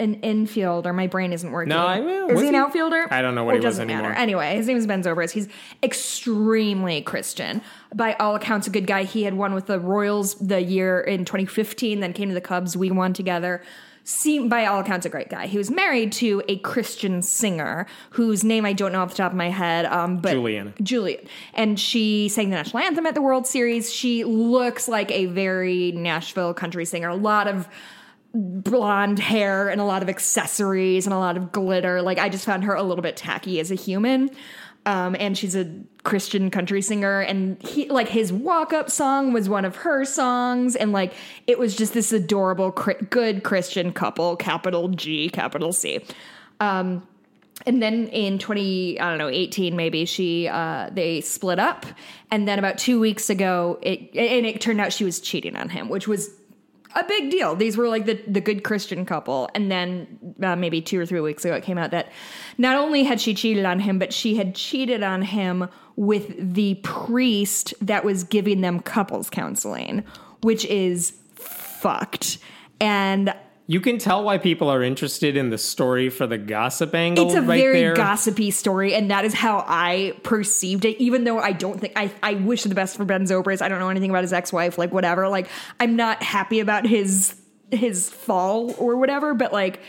An 0.00 0.20
infielder. 0.22 0.92
My 0.94 1.06
brain 1.06 1.32
isn't 1.32 1.50
working. 1.52 1.68
No, 1.68 1.86
I- 1.86 2.00
well, 2.00 2.26
is 2.28 2.32
was 2.34 2.42
he 2.42 2.48
an 2.48 2.54
outfielder? 2.56 3.06
I 3.12 3.22
don't 3.22 3.34
know 3.36 3.44
what 3.44 3.54
Or 3.54 3.58
he 3.60 3.64
was 3.64 3.74
doesn't 3.76 3.86
matter. 3.86 4.06
anymore. 4.08 4.18
Anyway, 4.20 4.56
his 4.56 4.66
name 4.66 4.76
is 4.76 4.86
Ben 4.86 5.02
Zobrist. 5.04 5.30
He's 5.30 5.46
extremely 5.82 7.02
Christian. 7.02 7.62
By 7.94 8.14
all 8.14 8.34
accounts, 8.34 8.66
a 8.66 8.70
good 8.70 8.86
guy. 8.86 9.04
He 9.04 9.22
had 9.24 9.34
won 9.34 9.54
with 9.54 9.66
the 9.66 9.78
Royals 9.78 10.34
the 10.36 10.60
year 10.60 11.00
in 11.00 11.24
2015, 11.24 12.00
then 12.00 12.12
came 12.12 12.28
to 12.28 12.34
the 12.34 12.40
Cubs. 12.40 12.76
We 12.76 12.90
won 12.90 13.12
together. 13.12 13.62
Seemed 14.02 14.48
by 14.50 14.64
all 14.64 14.80
accounts 14.80 15.04
a 15.06 15.08
great 15.10 15.28
guy. 15.28 15.46
He 15.46 15.58
was 15.58 15.70
married 15.70 16.10
to 16.12 16.42
a 16.48 16.56
Christian 16.56 17.20
singer 17.22 17.86
whose 18.10 18.42
name 18.42 18.64
I 18.64 18.72
don't 18.72 18.92
know 18.92 19.02
off 19.02 19.10
the 19.10 19.16
top 19.18 19.30
of 19.32 19.36
my 19.36 19.50
head. 19.50 19.84
Um, 19.84 20.16
but 20.18 20.32
Juliana. 20.32 20.72
Juliet, 20.82 21.26
and 21.54 21.78
she 21.78 22.28
sang 22.28 22.48
the 22.50 22.56
national 22.56 22.82
anthem 22.82 23.06
at 23.06 23.14
the 23.14 23.20
World 23.22 23.46
Series. 23.46 23.92
She 23.92 24.24
looks 24.24 24.88
like 24.88 25.10
a 25.12 25.26
very 25.26 25.92
Nashville 25.92 26.54
country 26.54 26.86
singer. 26.86 27.10
A 27.10 27.14
lot 27.14 27.46
of 27.46 27.68
blonde 28.32 29.18
hair 29.18 29.68
and 29.68 29.80
a 29.80 29.84
lot 29.84 30.02
of 30.02 30.08
accessories 30.08 31.06
and 31.06 31.14
a 31.14 31.18
lot 31.18 31.36
of 31.36 31.52
glitter. 31.52 32.02
Like 32.02 32.18
I 32.18 32.28
just 32.28 32.44
found 32.44 32.64
her 32.64 32.74
a 32.74 32.82
little 32.82 33.02
bit 33.02 33.16
tacky 33.16 33.60
as 33.60 33.70
a 33.70 33.74
human. 33.74 34.30
Um, 34.86 35.14
and 35.18 35.36
she's 35.36 35.54
a 35.54 35.70
Christian 36.04 36.50
country 36.50 36.80
singer, 36.80 37.20
and 37.20 37.62
he 37.62 37.90
like 37.90 38.08
his 38.08 38.32
walk 38.32 38.72
up 38.72 38.90
song 38.90 39.34
was 39.34 39.46
one 39.46 39.66
of 39.66 39.76
her 39.76 40.06
songs, 40.06 40.74
and 40.74 40.90
like 40.90 41.12
it 41.46 41.58
was 41.58 41.76
just 41.76 41.92
this 41.92 42.12
adorable, 42.12 42.70
good 42.70 43.44
Christian 43.44 43.92
couple, 43.92 44.36
capital 44.36 44.88
G, 44.88 45.28
capital 45.28 45.74
C. 45.74 46.00
Um, 46.60 47.06
and 47.66 47.82
then 47.82 48.08
in 48.08 48.38
20 48.38 48.98
i 49.00 49.08
don't 49.10 49.18
know 49.18 49.28
18 49.28 49.76
maybe 49.76 50.06
she 50.06 50.48
uh 50.48 50.88
they 50.92 51.20
split 51.20 51.58
up 51.58 51.84
and 52.30 52.48
then 52.48 52.58
about 52.58 52.78
two 52.78 52.98
weeks 52.98 53.28
ago 53.28 53.78
it 53.82 54.00
and 54.16 54.46
it 54.46 54.60
turned 54.62 54.80
out 54.80 54.94
she 54.94 55.04
was 55.04 55.20
cheating 55.20 55.56
on 55.56 55.68
him 55.68 55.90
which 55.90 56.08
was 56.08 56.30
a 56.94 57.04
big 57.04 57.30
deal. 57.30 57.54
These 57.54 57.76
were 57.76 57.88
like 57.88 58.06
the 58.06 58.20
the 58.26 58.40
good 58.40 58.64
christian 58.64 59.04
couple. 59.04 59.48
And 59.54 59.70
then 59.70 60.34
uh, 60.42 60.56
maybe 60.56 60.80
two 60.80 61.00
or 61.00 61.06
three 61.06 61.20
weeks 61.20 61.44
ago 61.44 61.54
it 61.54 61.62
came 61.62 61.78
out 61.78 61.90
that 61.90 62.10
not 62.58 62.76
only 62.76 63.04
had 63.04 63.20
she 63.20 63.34
cheated 63.34 63.64
on 63.64 63.80
him 63.80 63.98
but 63.98 64.12
she 64.12 64.36
had 64.36 64.54
cheated 64.54 65.02
on 65.02 65.22
him 65.22 65.68
with 65.96 66.54
the 66.54 66.74
priest 66.82 67.74
that 67.80 68.04
was 68.04 68.24
giving 68.24 68.60
them 68.60 68.80
couples 68.80 69.30
counseling 69.30 70.04
which 70.42 70.64
is 70.66 71.12
fucked. 71.34 72.38
And 72.80 73.34
You 73.70 73.80
can 73.80 73.98
tell 73.98 74.24
why 74.24 74.38
people 74.38 74.68
are 74.68 74.82
interested 74.82 75.36
in 75.36 75.50
the 75.50 75.56
story 75.56 76.10
for 76.10 76.26
the 76.26 76.38
gossip 76.38 76.92
angle. 76.92 77.26
it's 77.26 77.36
a 77.36 77.40
right 77.40 77.60
very 77.60 77.78
there. 77.82 77.94
gossipy 77.94 78.50
story, 78.50 78.94
and 78.94 79.12
that 79.12 79.24
is 79.24 79.32
how 79.32 79.64
I 79.64 80.16
perceived 80.24 80.84
it. 80.84 81.00
Even 81.00 81.22
though 81.22 81.38
I 81.38 81.52
don't 81.52 81.80
think 81.80 81.92
I, 81.94 82.10
I 82.20 82.34
wish 82.34 82.64
the 82.64 82.74
best 82.74 82.96
for 82.96 83.04
Ben 83.04 83.26
Zobrist. 83.26 83.62
I 83.62 83.68
don't 83.68 83.78
know 83.78 83.88
anything 83.88 84.10
about 84.10 84.24
his 84.24 84.32
ex-wife, 84.32 84.76
like 84.76 84.92
whatever. 84.92 85.28
Like 85.28 85.46
I'm 85.78 85.94
not 85.94 86.20
happy 86.20 86.58
about 86.58 86.84
his 86.84 87.40
his 87.70 88.10
fall 88.10 88.74
or 88.76 88.96
whatever, 88.96 89.34
but 89.34 89.52
like 89.52 89.80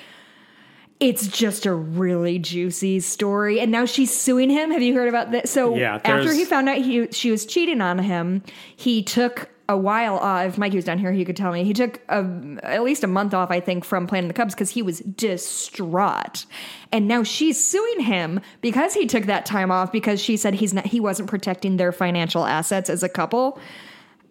it's 1.00 1.26
just 1.26 1.66
a 1.66 1.74
really 1.74 2.38
juicy 2.38 3.00
story. 3.00 3.60
And 3.60 3.72
now 3.72 3.86
she's 3.86 4.16
suing 4.16 4.52
him. 4.52 4.70
Have 4.70 4.84
you 4.84 4.94
heard 4.94 5.10
about 5.10 5.32
that? 5.32 5.50
So 5.50 5.76
Yeah, 5.76 6.00
after 6.06 6.32
he 6.32 6.46
found 6.46 6.70
out 6.70 6.78
he 6.78 7.08
she 7.12 7.32
was 7.32 7.48
cheating 7.48 7.82
on 7.82 7.98
him, 7.98 8.44
he 8.76 9.02
took 9.02 9.50
a 9.72 9.78
while 9.78 10.18
off. 10.18 10.46
If 10.46 10.58
Mikey 10.58 10.76
was 10.76 10.86
down 10.86 11.00
here, 11.00 11.12
he 11.12 11.26
could 11.26 11.36
tell 11.36 11.52
me. 11.52 11.64
He 11.64 11.74
took 11.74 12.00
a, 12.10 12.24
at 12.64 12.84
least 12.84 13.04
a 13.04 13.08
month 13.08 13.34
off, 13.34 13.50
I 13.50 13.60
think, 13.60 13.84
from 13.84 14.06
playing 14.06 14.28
the 14.28 14.34
Cubs 14.34 14.54
because 14.54 14.70
he 14.70 14.82
was 14.82 15.00
distraught. 15.00 16.46
And 16.92 17.08
now 17.08 17.24
she's 17.24 17.64
suing 17.64 18.02
him 18.02 18.42
because 18.62 18.94
he 18.94 19.08
took 19.08 19.26
that 19.26 19.46
time 19.46 19.72
off 19.72 19.92
because 19.92 20.22
she 20.22 20.38
said 20.38 20.54
he's 20.54 20.74
not 20.74 20.86
he 20.86 21.00
wasn't 21.00 21.30
protecting 21.30 21.78
their 21.78 21.92
financial 21.92 22.46
assets 22.46 22.90
as 22.90 23.02
a 23.04 23.10
couple. 23.10 23.60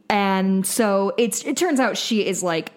And 0.09 0.67
so 0.67 1.13
it's 1.19 1.45
it 1.45 1.57
turns 1.57 1.81
out 1.81 1.97
she 1.97 2.27
is 2.27 2.43
like 2.43 2.73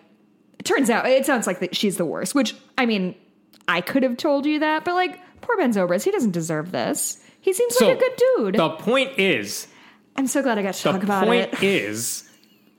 it 0.59 0.65
turns 0.65 0.89
out 0.89 1.05
it 1.05 1.25
sounds 1.25 1.47
like 1.47 1.59
that 1.59 1.75
she's 1.75 1.97
the 1.97 2.05
worst, 2.05 2.33
which 2.33 2.55
I 2.77 2.85
mean, 2.85 3.15
I 3.67 3.81
could 3.81 4.03
have 4.03 4.17
told 4.17 4.45
you 4.45 4.59
that, 4.59 4.85
but 4.85 4.93
like 4.93 5.19
poor 5.41 5.57
Ben 5.57 5.73
Zobrist, 5.73 6.03
he 6.03 6.11
doesn't 6.11 6.31
deserve 6.31 6.71
this. 6.71 7.19
He 7.41 7.51
seems 7.51 7.75
So 7.75 7.87
like 7.87 7.97
a 7.97 7.99
good 7.99 8.15
dude. 8.37 8.55
The 8.55 8.69
point 8.69 9.19
is, 9.19 9.67
I'm 10.15 10.27
so 10.27 10.41
glad 10.41 10.57
I 10.57 10.63
got 10.63 10.75
to 10.75 10.81
talk 10.83 11.03
about 11.03 11.25
point 11.25 11.53
it. 11.53 11.63
is, 11.63 12.22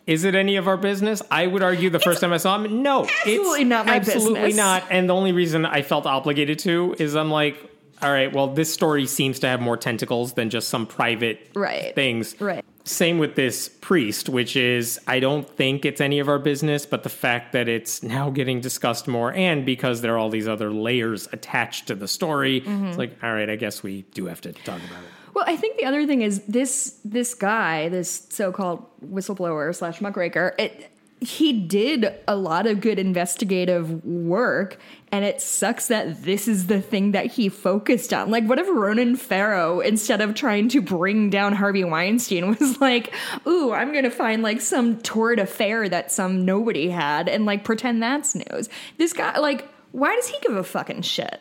is 0.06 0.24
it 0.24 0.34
any 0.34 0.56
of 0.56 0.68
our 0.68 0.76
business? 0.76 1.22
I 1.30 1.46
would 1.46 1.62
argue 1.62 1.88
the 1.90 2.00
first 2.00 2.20
time 2.20 2.32
I 2.32 2.36
saw 2.36 2.58
him, 2.62 2.82
no, 2.82 3.04
absolutely 3.04 3.60
it's 3.62 3.68
not 3.68 3.86
my 3.86 3.96
absolutely 3.96 4.40
business. 4.40 4.56
not. 4.56 4.84
And 4.90 5.08
the 5.08 5.14
only 5.14 5.32
reason 5.32 5.64
I 5.64 5.82
felt 5.82 6.06
obligated 6.06 6.58
to 6.60 6.94
is 6.98 7.14
I'm 7.16 7.30
like, 7.30 7.56
all 8.02 8.10
right, 8.12 8.30
well, 8.32 8.48
this 8.48 8.72
story 8.72 9.06
seems 9.06 9.38
to 9.40 9.46
have 9.46 9.60
more 9.60 9.76
tentacles 9.78 10.34
than 10.34 10.50
just 10.50 10.68
some 10.68 10.86
private 10.86 11.48
Right. 11.54 11.94
things. 11.94 12.38
Right. 12.40 12.64
Same 12.86 13.16
with 13.18 13.34
this 13.34 13.70
priest, 13.80 14.28
which 14.28 14.56
is 14.56 15.00
I 15.06 15.20
don't 15.20 15.48
think 15.48 15.86
it's 15.86 16.02
any 16.02 16.18
of 16.18 16.28
our 16.28 16.38
business, 16.38 16.84
but 16.84 17.02
the 17.02 17.08
fact 17.08 17.52
that 17.52 17.66
it's 17.66 18.02
now 18.02 18.28
getting 18.28 18.60
discussed 18.60 19.08
more, 19.08 19.32
and 19.32 19.64
because 19.64 20.02
there 20.02 20.12
are 20.14 20.18
all 20.18 20.28
these 20.28 20.46
other 20.48 20.70
layers 20.70 21.26
attached 21.32 21.86
to 21.86 21.94
the 21.94 22.06
story, 22.08 22.60
Mm-hmm. 22.60 22.86
it's 22.88 22.98
like, 22.98 23.16
all 23.22 23.32
right, 23.32 23.48
I 23.48 23.56
guess 23.56 23.82
we 23.82 24.02
do 24.12 24.26
have 24.26 24.42
to 24.42 24.52
talk 24.52 24.80
about 24.86 25.02
it. 25.02 25.23
Well, 25.34 25.44
I 25.46 25.56
think 25.56 25.78
the 25.78 25.84
other 25.84 26.06
thing 26.06 26.22
is 26.22 26.42
this 26.44 27.00
this 27.04 27.34
guy, 27.34 27.88
this 27.88 28.26
so-called 28.30 28.86
whistleblower 29.04 29.74
slash 29.74 30.00
muckraker, 30.00 30.54
it 30.58 30.90
he 31.20 31.52
did 31.52 32.12
a 32.28 32.36
lot 32.36 32.66
of 32.66 32.80
good 32.80 32.98
investigative 32.98 34.04
work, 34.04 34.78
and 35.10 35.24
it 35.24 35.40
sucks 35.40 35.88
that 35.88 36.22
this 36.22 36.46
is 36.46 36.66
the 36.66 36.80
thing 36.80 37.12
that 37.12 37.26
he 37.26 37.48
focused 37.48 38.12
on. 38.12 38.30
Like, 38.30 38.44
what 38.44 38.58
if 38.58 38.68
Ronan 38.68 39.16
Farrow, 39.16 39.80
instead 39.80 40.20
of 40.20 40.34
trying 40.34 40.68
to 40.70 40.82
bring 40.82 41.30
down 41.30 41.54
Harvey 41.54 41.84
Weinstein, 41.84 42.56
was 42.60 42.80
like, 42.80 43.12
"Ooh, 43.46 43.72
I'm 43.72 43.92
gonna 43.92 44.10
find 44.10 44.42
like 44.42 44.60
some 44.60 44.98
torrid 44.98 45.38
affair 45.38 45.88
that 45.88 46.12
some 46.12 46.44
nobody 46.44 46.90
had, 46.90 47.28
and 47.28 47.46
like 47.46 47.64
pretend 47.64 48.02
that's 48.02 48.34
news." 48.34 48.68
This 48.98 49.12
guy, 49.12 49.38
like, 49.38 49.68
why 49.92 50.14
does 50.14 50.28
he 50.28 50.38
give 50.40 50.56
a 50.56 50.64
fucking 50.64 51.02
shit? 51.02 51.40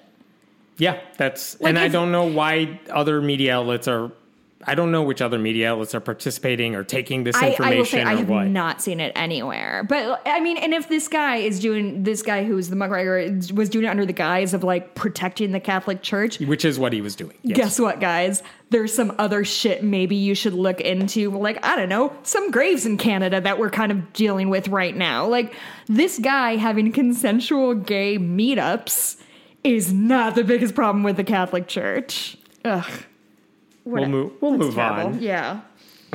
Yeah, 0.77 0.99
that's 1.17 1.59
Like 1.59 1.69
and 1.69 1.79
I 1.79 1.87
don't 1.87 2.11
know 2.11 2.25
why 2.25 2.79
other 2.89 3.21
media 3.21 3.57
outlets 3.57 3.87
are. 3.87 4.11
I 4.65 4.75
don't 4.75 4.91
know 4.91 5.03
which 5.03 5.21
other 5.21 5.37
media 5.37 5.73
outlets 5.73 5.93
are 5.93 5.99
participating 5.99 6.73
or 6.73 6.85
taking 6.85 7.25
this 7.25 7.35
I, 7.35 7.49
information 7.49 7.73
I 7.73 7.77
will 7.77 7.85
say 7.85 8.01
I 8.01 8.13
or 8.13 8.17
have 8.17 8.29
what. 8.29 8.47
not 8.47 8.81
seen 8.81 9.01
it 9.01 9.11
anywhere. 9.13 9.83
But 9.83 10.21
I 10.25 10.39
mean, 10.39 10.55
and 10.55 10.73
if 10.73 10.87
this 10.87 11.09
guy 11.09 11.35
is 11.37 11.59
doing 11.59 12.03
this 12.03 12.21
guy 12.21 12.45
who's 12.45 12.69
the 12.69 12.77
muckraker 12.77 13.39
was 13.53 13.67
doing 13.69 13.83
it 13.85 13.89
under 13.89 14.05
the 14.05 14.13
guise 14.13 14.53
of 14.53 14.63
like 14.63 14.95
protecting 14.95 15.51
the 15.51 15.59
Catholic 15.59 16.01
Church, 16.01 16.39
which 16.39 16.63
is 16.63 16.79
what 16.79 16.93
he 16.93 17.01
was 17.01 17.13
doing. 17.15 17.35
Yes. 17.43 17.57
guess 17.57 17.79
what, 17.79 17.99
guys? 17.99 18.41
There's 18.69 18.93
some 18.93 19.13
other 19.19 19.43
shit 19.43 19.83
maybe 19.83 20.15
you 20.15 20.33
should 20.33 20.53
look 20.53 20.79
into. 20.79 21.29
Like 21.31 21.63
I 21.63 21.75
don't 21.75 21.89
know, 21.89 22.15
some 22.23 22.49
graves 22.49 22.85
in 22.85 22.97
Canada 22.97 23.41
that 23.41 23.59
we're 23.59 23.69
kind 23.69 23.91
of 23.91 24.13
dealing 24.13 24.49
with 24.49 24.69
right 24.69 24.95
now. 24.95 25.27
Like 25.27 25.53
this 25.87 26.19
guy 26.19 26.55
having 26.55 26.91
consensual 26.93 27.75
gay 27.75 28.17
meetups 28.17 29.17
is 29.63 29.93
not 29.93 30.35
the 30.35 30.43
biggest 30.43 30.75
problem 30.75 31.03
with 31.03 31.17
the 31.17 31.23
Catholic 31.23 31.67
Church. 31.67 32.37
Ugh. 32.65 32.91
We'll 33.85 34.05
move. 34.07 34.31
We'll 34.41 34.57
move 34.57 34.75
terrible. 34.75 35.13
on. 35.13 35.21
Yeah. 35.21 35.61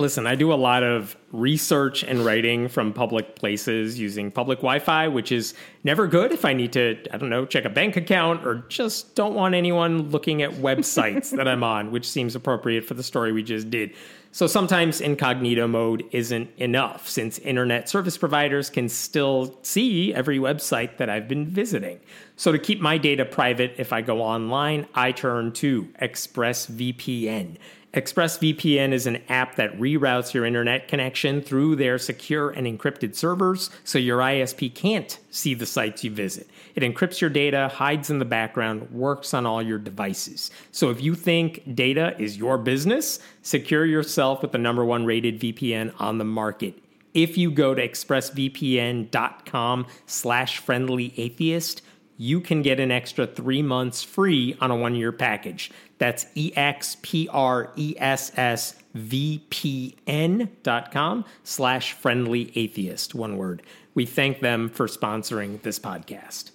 Listen, 0.00 0.26
I 0.26 0.34
do 0.34 0.52
a 0.52 0.54
lot 0.54 0.82
of 0.82 1.16
research 1.32 2.02
and 2.02 2.24
writing 2.24 2.68
from 2.68 2.92
public 2.92 3.36
places 3.36 3.98
using 3.98 4.30
public 4.30 4.58
Wi 4.58 4.78
Fi, 4.78 5.08
which 5.08 5.32
is 5.32 5.54
never 5.84 6.06
good 6.06 6.32
if 6.32 6.44
I 6.44 6.52
need 6.52 6.72
to, 6.72 6.96
I 7.12 7.16
don't 7.16 7.30
know, 7.30 7.44
check 7.44 7.64
a 7.64 7.70
bank 7.70 7.96
account 7.96 8.46
or 8.46 8.64
just 8.68 9.14
don't 9.14 9.34
want 9.34 9.54
anyone 9.54 10.10
looking 10.10 10.42
at 10.42 10.50
websites 10.52 11.36
that 11.36 11.48
I'm 11.48 11.62
on, 11.62 11.90
which 11.90 12.08
seems 12.08 12.34
appropriate 12.34 12.84
for 12.84 12.94
the 12.94 13.02
story 13.02 13.32
we 13.32 13.42
just 13.42 13.70
did. 13.70 13.94
So 14.30 14.46
sometimes 14.46 15.00
incognito 15.00 15.66
mode 15.66 16.04
isn't 16.12 16.50
enough 16.58 17.08
since 17.08 17.38
internet 17.40 17.88
service 17.88 18.18
providers 18.18 18.68
can 18.70 18.88
still 18.88 19.58
see 19.62 20.12
every 20.14 20.38
website 20.38 20.98
that 20.98 21.08
I've 21.08 21.28
been 21.28 21.46
visiting. 21.46 21.98
So 22.36 22.52
to 22.52 22.58
keep 22.58 22.80
my 22.80 22.98
data 22.98 23.24
private 23.24 23.74
if 23.78 23.92
I 23.92 24.02
go 24.02 24.22
online, 24.22 24.86
I 24.94 25.12
turn 25.12 25.52
to 25.54 25.84
ExpressVPN. 26.00 27.56
ExpressVPN 27.94 28.92
is 28.92 29.06
an 29.06 29.22
app 29.30 29.54
that 29.54 29.78
reroutes 29.78 30.34
your 30.34 30.44
internet 30.44 30.88
connection 30.88 31.40
through 31.40 31.74
their 31.74 31.96
secure 31.96 32.50
and 32.50 32.66
encrypted 32.66 33.14
servers 33.14 33.70
so 33.82 33.98
your 33.98 34.18
ISP 34.18 34.74
can't 34.74 35.18
see 35.30 35.54
the 35.54 35.64
sites 35.64 36.04
you 36.04 36.10
visit. 36.10 36.46
It 36.74 36.82
encrypts 36.82 37.22
your 37.22 37.30
data, 37.30 37.68
hides 37.72 38.10
in 38.10 38.18
the 38.18 38.26
background, 38.26 38.90
works 38.90 39.32
on 39.32 39.46
all 39.46 39.62
your 39.62 39.78
devices. 39.78 40.50
So 40.70 40.90
if 40.90 41.00
you 41.00 41.14
think 41.14 41.74
data 41.74 42.14
is 42.18 42.36
your 42.36 42.58
business, 42.58 43.20
secure 43.40 43.86
yourself 43.86 44.42
with 44.42 44.52
the 44.52 44.58
number 44.58 44.84
one 44.84 45.06
rated 45.06 45.40
VPN 45.40 45.94
on 45.98 46.18
the 46.18 46.24
market. 46.24 46.74
If 47.14 47.38
you 47.38 47.50
go 47.50 47.74
to 47.74 47.88
expressvpn.com 47.88 49.86
slash 50.04 50.58
friendly 50.58 51.14
atheist, 51.16 51.80
you 52.18 52.40
can 52.40 52.60
get 52.62 52.80
an 52.80 52.90
extra 52.90 53.26
three 53.26 53.62
months 53.62 54.02
free 54.02 54.56
on 54.60 54.70
a 54.70 54.76
one 54.76 54.94
year 54.94 55.12
package. 55.12 55.70
That's 55.98 56.26
E 56.34 56.52
X 56.54 56.96
P 57.02 57.28
R 57.32 57.72
E 57.76 57.94
S 57.98 58.32
S 58.36 58.76
V 58.94 59.44
P 59.50 59.96
N 60.06 60.50
dot 60.62 60.90
com 60.90 61.24
slash 61.42 61.92
friendly 61.92 62.52
atheist. 62.54 63.14
One 63.14 63.36
word. 63.36 63.62
We 63.94 64.06
thank 64.06 64.40
them 64.40 64.68
for 64.68 64.86
sponsoring 64.86 65.60
this 65.62 65.78
podcast. 65.78 66.52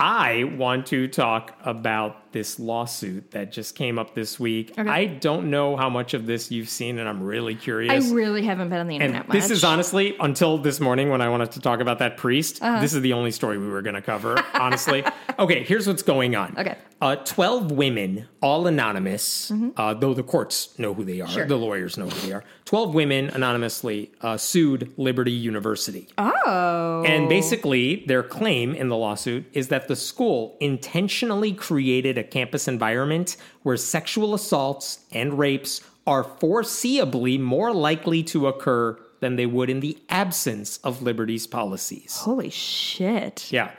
I 0.00 0.44
want 0.44 0.86
to 0.88 1.08
talk 1.08 1.58
about 1.64 2.30
this 2.32 2.60
lawsuit 2.60 3.32
that 3.32 3.50
just 3.50 3.74
came 3.74 3.98
up 3.98 4.14
this 4.14 4.38
week. 4.38 4.78
Okay. 4.78 4.88
I 4.88 5.06
don't 5.06 5.50
know 5.50 5.76
how 5.76 5.88
much 5.90 6.14
of 6.14 6.24
this 6.26 6.52
you've 6.52 6.68
seen, 6.68 6.98
and 7.00 7.08
I'm 7.08 7.20
really 7.22 7.56
curious. 7.56 8.10
I 8.10 8.14
really 8.14 8.42
haven't 8.44 8.68
been 8.68 8.78
on 8.78 8.86
the 8.86 8.94
And 8.96 9.02
internet 9.04 9.26
much. 9.28 9.34
this 9.34 9.50
is 9.50 9.64
honestly, 9.64 10.14
until 10.20 10.58
this 10.58 10.78
morning 10.78 11.08
when 11.08 11.20
I 11.20 11.28
wanted 11.28 11.50
to 11.52 11.60
talk 11.60 11.80
about 11.80 11.98
that 11.98 12.16
priest, 12.16 12.60
this 12.60 12.94
is 12.94 13.00
the 13.00 13.12
only 13.14 13.32
story 13.32 13.58
we 13.58 13.66
were 13.68 13.82
going 13.82 13.96
to 13.96 14.02
cover, 14.02 14.40
honestly. 14.54 15.04
okay, 15.38 15.64
here's 15.64 15.86
what's 15.88 16.02
going 16.02 16.36
on. 16.36 16.54
Okay. 16.56 16.76
Uh, 17.00 17.16
12 17.16 17.72
women, 17.72 18.26
all 18.42 18.66
anonymous, 18.66 19.50
uh, 19.76 19.94
though 19.94 20.14
the 20.14 20.22
courts 20.22 20.78
know 20.78 20.94
who 20.94 21.04
they 21.04 21.20
are, 21.20 21.28
Sure. 21.28 21.46
the 21.46 21.56
lawyers 21.56 21.96
know 21.96 22.08
who 22.08 22.26
they 22.26 22.32
are. 22.32 22.44
12 22.68 22.92
women 22.92 23.30
anonymously 23.30 24.12
uh, 24.20 24.36
sued 24.36 24.92
Liberty 24.98 25.32
University. 25.32 26.06
Oh. 26.18 27.02
And 27.06 27.26
basically, 27.26 28.04
their 28.06 28.22
claim 28.22 28.74
in 28.74 28.90
the 28.90 28.96
lawsuit 28.96 29.46
is 29.54 29.68
that 29.68 29.88
the 29.88 29.96
school 29.96 30.54
intentionally 30.60 31.54
created 31.54 32.18
a 32.18 32.22
campus 32.22 32.68
environment 32.68 33.38
where 33.62 33.78
sexual 33.78 34.34
assaults 34.34 35.00
and 35.12 35.38
rapes 35.38 35.80
are 36.06 36.22
foreseeably 36.22 37.40
more 37.40 37.72
likely 37.72 38.22
to 38.24 38.46
occur 38.48 38.98
than 39.20 39.36
they 39.36 39.46
would 39.46 39.70
in 39.70 39.80
the 39.80 39.96
absence 40.10 40.76
of 40.84 41.00
Liberty's 41.00 41.46
policies. 41.46 42.18
Holy 42.18 42.50
shit. 42.50 43.50
Yeah. 43.50 43.70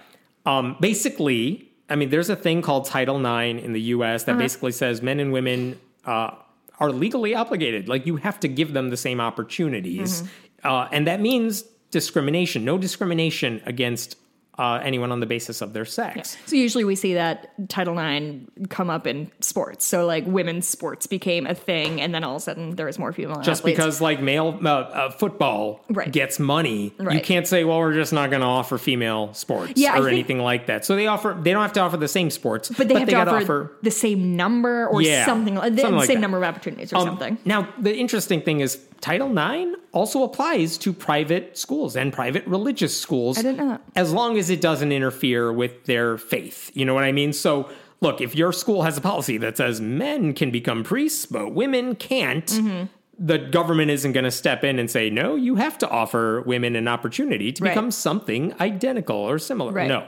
Um, 0.48 0.78
basically, 0.82 1.70
I 1.92 1.96
mean, 1.96 2.10
there's 2.10 2.32
a 2.32 2.36
thing 2.36 2.64
called 2.64 2.86
Title 2.86 3.18
IX 3.24 3.64
in 3.64 3.74
the 3.74 3.82
US 3.94 4.24
Uh-huh. 4.24 4.34
that 4.34 4.40
basically 4.40 4.72
says 4.72 5.04
men 5.04 5.20
and 5.20 5.32
women 5.32 5.80
uh, 6.06 6.32
are 6.80 6.92
legally 6.92 7.36
obligated. 7.36 7.90
Like, 7.90 8.06
you 8.06 8.18
have 8.18 8.40
to 8.42 8.48
give 8.48 8.74
them 8.74 8.90
the 8.90 8.98
same 8.98 9.20
opportunities. 9.20 10.22
Mm-hmm. 10.22 10.68
Uh, 10.68 10.88
and 10.92 11.08
that 11.08 11.22
means 11.22 11.64
discrimination, 11.92 12.66
no 12.66 12.78
discrimination 12.78 13.62
against 13.66 14.16
uh, 14.60 14.82
anyone 14.84 15.10
on 15.12 15.22
the 15.22 15.26
basis 15.26 15.62
of 15.62 15.72
their 15.72 15.86
sex. 15.86 16.36
So 16.45 16.55
usually 16.57 16.84
we 16.84 16.95
see 16.95 17.14
that 17.14 17.51
Title 17.70 17.97
IX 17.97 18.45
come 18.70 18.89
up 18.89 19.07
in 19.07 19.32
sports. 19.39 19.86
So 19.86 20.05
like 20.05 20.26
women's 20.28 20.68
sports 20.68 21.07
became 21.07 21.47
a 21.47 21.55
thing, 21.55 22.01
and 22.01 22.14
then 22.14 22.26
all 22.26 22.36
of 22.36 22.41
a 22.41 22.43
sudden 22.43 22.76
there 22.76 22.86
was 22.86 22.99
more 22.99 23.14
female 23.14 23.39
Just 23.41 23.62
athletes. 23.62 23.78
because, 23.78 24.01
like, 24.01 24.22
male 24.22 24.60
uh, 24.64 24.68
uh, 24.70 25.10
football 25.12 25.80
Right. 25.89 26.12
gets 26.12 26.39
money, 26.39 26.93
you 26.99 27.22
can't 27.22 27.47
say, 27.47 27.64
"Well, 27.64 27.80
we're 27.80 27.93
just 27.93 28.12
not 28.12 28.30
going 28.30 28.41
to 28.41 28.47
offer 28.47 28.78
female 28.78 29.34
sports 29.34 29.74
Yeah, 29.78 29.93
or 29.93 30.03
think- 30.03 30.07
anything 30.12 30.39
like 30.39 30.68
that." 30.68 30.84
So 30.86 30.95
they 30.97 31.07
offer. 31.07 31.38
They 31.41 31.51
don't 31.53 31.62
have 31.62 31.74
to 31.74 31.80
offer 31.80 31.95
the 31.97 32.07
same 32.10 32.30
sports, 32.30 32.70
but 32.70 32.89
they 32.89 32.95
have 32.99 33.07
to 33.07 33.12
gotta 33.16 33.32
offer, 33.32 33.72
the 33.82 33.91
same 33.91 34.36
number 34.36 34.88
or 34.88 35.01
Yeah, 35.01 35.26
something, 35.26 35.55
like 35.55 35.76
the 35.76 35.89
like 35.89 36.07
same 36.07 36.16
that. 36.16 36.22
number 36.22 36.38
of 36.38 36.43
opportunities 36.43 36.91
or 36.91 36.97
Um, 36.97 37.05
something. 37.07 37.38
Now, 37.45 37.70
the 37.80 37.95
interesting 37.95 38.41
thing 38.41 38.60
is 38.60 38.78
Title 39.02 39.32
IX 39.38 39.78
also 39.91 40.24
applies 40.24 40.78
to 40.80 40.91
private 40.93 41.58
schools 41.58 41.95
and 41.95 42.12
private 42.12 42.45
religious 42.45 43.00
schools. 43.00 43.38
I 43.38 43.43
didn't 43.43 43.58
know 43.58 43.70
that. 43.70 43.82
As 43.95 44.12
long 44.12 44.38
as 44.38 44.50
it 44.50 44.62
doesn't 44.62 44.91
interfere 44.91 45.52
with 45.54 45.86
their 45.86 46.18
faith. 46.18 46.72
You 46.74 46.86
know 46.86 46.93
what 46.93 47.04
I 47.06 47.12
mean? 47.12 47.32
So, 47.34 47.70
look, 48.02 48.20
if 48.22 48.36
your 48.36 48.52
school 48.52 48.84
has 48.84 48.97
a 48.97 49.02
policy 49.02 49.38
that 49.38 49.58
says 49.58 49.80
men 49.80 50.34
can 50.34 50.52
become 50.52 50.84
priests, 50.84 51.26
but 51.26 51.54
women 51.54 51.95
can't. 51.95 52.45
Mm-hmm. 52.45 52.86
The 53.22 53.38
government 53.38 53.91
isn't 53.91 54.14
going 54.14 54.24
to 54.24 54.32
step 54.32 54.64
in 54.64 54.80
and 54.80 54.89
say, 54.89 55.10
no, 55.10 55.36
you 55.36 55.56
have 55.56 55.78
to 55.80 55.89
offer 55.89 56.41
women 56.45 56.78
an 56.78 56.88
opportunity 56.88 57.52
to 57.52 57.64
Right. 57.64 57.72
become 57.72 57.91
something 57.91 58.54
identical 58.62 59.18
or 59.18 59.38
similar. 59.39 59.74
Right. 59.74 59.89
No. 59.89 60.08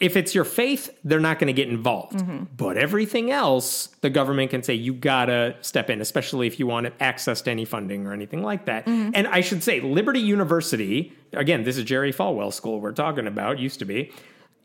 If 0.00 0.16
it's 0.16 0.34
your 0.34 0.44
faith, 0.44 0.96
they're 1.02 1.18
not 1.18 1.38
going 1.38 1.48
to 1.48 1.52
get 1.52 1.68
involved. 1.68 2.18
Mm-hmm. 2.18 2.44
But 2.56 2.76
everything 2.76 3.30
else, 3.30 3.88
the 4.00 4.10
government 4.10 4.50
can 4.50 4.62
say 4.62 4.74
you 4.74 4.94
gotta 4.94 5.56
step 5.60 5.90
in, 5.90 6.00
especially 6.00 6.46
if 6.46 6.60
you 6.60 6.66
want 6.66 6.92
access 7.00 7.40
to 7.42 7.50
any 7.50 7.64
funding 7.64 8.06
or 8.06 8.12
anything 8.12 8.42
like 8.42 8.66
that. 8.66 8.86
Mm-hmm. 8.86 9.10
And 9.14 9.26
I 9.28 9.40
should 9.40 9.62
say, 9.64 9.80
Liberty 9.80 10.20
University, 10.20 11.12
again, 11.32 11.64
this 11.64 11.76
is 11.76 11.84
Jerry 11.84 12.12
Falwell 12.12 12.52
School 12.52 12.80
we're 12.80 12.92
talking 12.92 13.26
about, 13.26 13.58
used 13.58 13.80
to 13.80 13.84
be. 13.84 14.12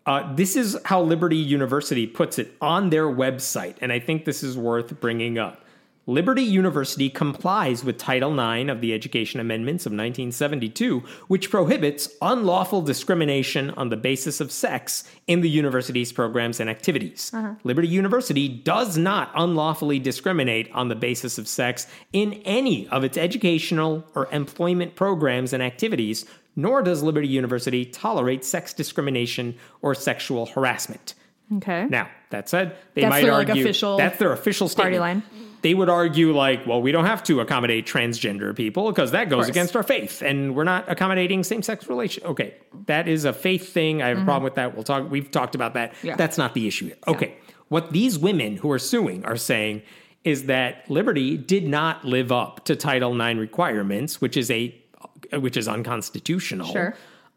Uh, 0.06 0.34
this 0.36 0.56
is 0.56 0.78
how 0.86 1.02
Liberty 1.02 1.38
University 1.38 2.06
puts 2.06 2.38
it 2.38 2.56
on 2.62 2.90
their 2.90 3.06
website, 3.06 3.76
and 3.82 3.92
I 3.92 4.00
think 4.00 4.26
this 4.26 4.44
is 4.44 4.58
worth 4.58 5.00
bringing 5.00 5.38
up. 5.38 5.62
Liberty 6.06 6.44
University 6.44 7.10
complies 7.10 7.86
with 7.86 7.98
Title 7.98 8.38
IX 8.38 8.70
of 8.70 8.82
the 8.82 8.94
Education 8.94 9.40
Amendments 9.40 9.86
of 9.86 9.92
1972, 9.92 11.00
which 11.28 11.50
prohibits 11.50 12.10
unlawful 12.22 12.82
discrimination 12.82 13.70
on 13.72 13.88
the 13.88 13.96
basis 13.96 14.42
of 14.42 14.52
sex 14.52 15.06
in 15.28 15.40
the 15.40 15.50
university's 15.50 16.12
programs 16.12 16.60
and 16.60 16.70
activities. 16.70 17.32
Uh-huh. 17.34 17.54
Liberty 17.64 17.88
University 17.88 18.50
does 18.50 18.98
not 18.98 19.32
unlawfully 19.34 19.98
discriminate 19.98 20.70
on 20.74 20.90
the 20.90 20.96
basis 20.96 21.38
of 21.38 21.48
sex 21.48 21.88
in 22.12 22.34
any 22.44 22.86
of 22.90 23.06
its 23.06 23.18
educational 23.18 24.06
or 24.14 24.28
employment 24.34 24.96
programs 24.96 25.54
and 25.54 25.64
activities, 25.64 26.26
nor 26.58 26.82
does 26.82 27.02
Liberty 27.02 27.30
University 27.30 27.86
tolerate 27.86 28.44
sex 28.44 28.74
discrimination 28.74 29.56
or 29.82 29.96
sexual 29.96 30.48
harassment. 30.48 31.14
Okay. 31.58 31.86
Now, 31.86 32.10
that 32.32 32.50
said, 32.50 32.76
they 32.94 33.02
That's 33.02 33.10
might 33.10 33.22
their, 33.22 33.32
like, 33.32 33.48
argue 33.48 33.64
official 33.64 33.98
that's 33.98 34.18
their 34.18 34.34
official 34.34 34.68
party 34.68 35.00
line. 35.00 35.24
They 35.64 35.74
would 35.74 35.90
argue 35.90 36.36
like, 36.36 36.68
well, 36.68 36.82
we 36.82 36.92
don't 36.92 37.06
have 37.06 37.24
to 37.24 37.40
accommodate 37.40 37.88
transgender 37.88 38.56
people 38.56 38.92
because 38.92 39.12
that 39.12 39.30
goes 39.30 39.48
against 39.48 39.76
our 39.76 39.82
faith, 39.82 40.22
and 40.22 40.56
we're 40.56 40.66
not 40.66 40.90
accommodating 40.92 41.44
same-sex 41.44 41.88
relation. 41.88 42.24
Okay, 42.26 42.54
that 42.86 43.08
is 43.08 43.26
a 43.26 43.34
faith 43.34 43.74
thing. 43.74 44.02
I 44.02 44.10
have 44.10 44.20
a 44.20 44.24
problem 44.26 44.44
with 44.44 44.56
that. 44.56 44.76
We'll 44.76 44.84
talk. 44.84 45.10
We've 45.10 45.32
talked 45.32 45.56
about 45.56 45.74
that. 45.74 45.94
Mm-hmm. 45.94 46.08
Yeah. 46.08 46.16
That's 46.18 46.38
not 46.38 46.54
the 46.54 46.68
issue 46.68 46.88
here. 46.88 46.98
Okay, 47.08 47.38
what 47.70 47.92
these 47.92 48.20
women 48.20 48.58
who 48.58 48.70
are 48.72 48.80
suing 48.80 49.26
are 49.26 49.38
saying 49.38 49.82
is 50.24 50.46
that 50.46 50.90
Liberty 50.90 51.38
did 51.38 51.68
not 51.68 52.06
live 52.06 52.32
up 52.32 52.66
to 52.66 52.76
Title 52.76 53.20
IX 53.20 53.40
requirements, 53.40 54.22
which 54.22 54.38
is 54.38 54.52
a 54.52 54.76
which 55.32 55.56
is 55.56 55.68
unconstitutional. 55.68 56.68
Sure. 56.68 56.96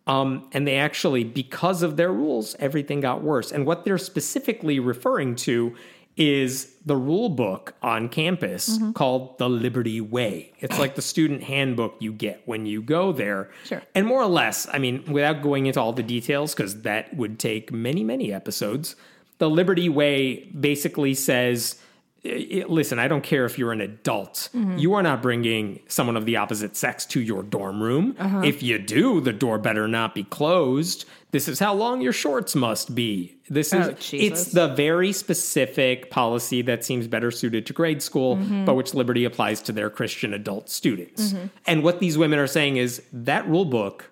Um, 0.08 0.48
and 0.52 0.66
they 0.68 0.76
actually, 0.76 1.24
because 1.24 1.82
of 1.82 1.96
their 1.96 2.12
rules, 2.12 2.54
everything 2.60 3.00
got 3.00 3.22
worse. 3.22 3.50
And 3.50 3.66
what 3.66 3.84
they're 3.84 3.98
specifically 3.98 4.78
referring 4.78 5.34
to 5.36 5.74
is 6.16 6.72
the 6.86 6.96
rule 6.96 7.28
book 7.28 7.74
on 7.82 8.08
campus 8.08 8.78
Mm-hmm. 8.78 8.92
called 8.92 9.38
the 9.38 9.48
Liberty 9.48 10.00
Way. 10.00 10.52
It's 10.60 10.78
like 10.78 10.94
the 10.94 11.02
student 11.02 11.42
handbook 11.42 11.96
you 11.98 12.12
get 12.12 12.42
when 12.46 12.64
you 12.66 12.80
go 12.82 13.12
there. 13.12 13.50
Sure. 13.64 13.82
And 13.94 14.06
more 14.06 14.22
or 14.22 14.26
less, 14.28 14.66
I 14.72 14.78
mean, 14.78 15.04
without 15.12 15.42
going 15.42 15.66
into 15.66 15.80
all 15.80 15.92
the 15.92 16.02
details, 16.02 16.54
because 16.54 16.82
that 16.82 17.14
would 17.16 17.38
take 17.38 17.70
many, 17.72 18.02
many 18.02 18.32
episodes, 18.32 18.96
the 19.38 19.50
Liberty 19.50 19.88
Way 19.90 20.44
basically 20.58 21.12
says 21.14 21.78
i- 22.26 22.64
listen, 22.68 22.98
I 22.98 23.08
don't 23.08 23.22
care 23.22 23.44
if 23.44 23.58
you're 23.58 23.72
an 23.72 23.80
adult. 23.80 24.48
Mm-hmm. 24.54 24.78
You 24.78 24.94
are 24.94 25.02
not 25.02 25.22
bringing 25.22 25.80
someone 25.88 26.16
of 26.16 26.26
the 26.26 26.36
opposite 26.36 26.76
sex 26.76 27.06
to 27.06 27.20
your 27.20 27.42
dorm 27.42 27.82
room. 27.82 28.16
Uh-huh. 28.18 28.42
If 28.42 28.62
you 28.62 28.78
do, 28.78 29.20
the 29.20 29.32
door 29.32 29.58
better 29.58 29.86
not 29.88 30.14
be 30.14 30.24
closed. 30.24 31.04
This 31.32 31.48
is 31.48 31.58
how 31.58 31.74
long 31.74 32.00
your 32.00 32.12
shorts 32.12 32.54
must 32.54 32.94
be. 32.94 33.36
This 33.50 33.72
is 33.72 33.88
Oh, 33.88 33.94
it's 34.12 34.52
the 34.52 34.68
very 34.68 35.12
specific 35.12 36.10
policy 36.10 36.62
that 36.62 36.84
seems 36.84 37.06
better 37.06 37.30
suited 37.30 37.66
to 37.66 37.72
grade 37.72 38.00
school, 38.02 38.36
mm-hmm. 38.36 38.64
but 38.64 38.74
which 38.74 38.94
Liberty 38.94 39.24
applies 39.24 39.60
to 39.62 39.72
their 39.72 39.90
Christian 39.90 40.32
adult 40.32 40.70
students. 40.70 41.32
Mm-hmm. 41.32 41.46
And 41.66 41.82
what 41.82 42.00
these 42.00 42.16
women 42.16 42.38
are 42.38 42.46
saying 42.46 42.76
is 42.78 43.02
that 43.12 43.46
rule 43.46 43.64
book 43.64 44.10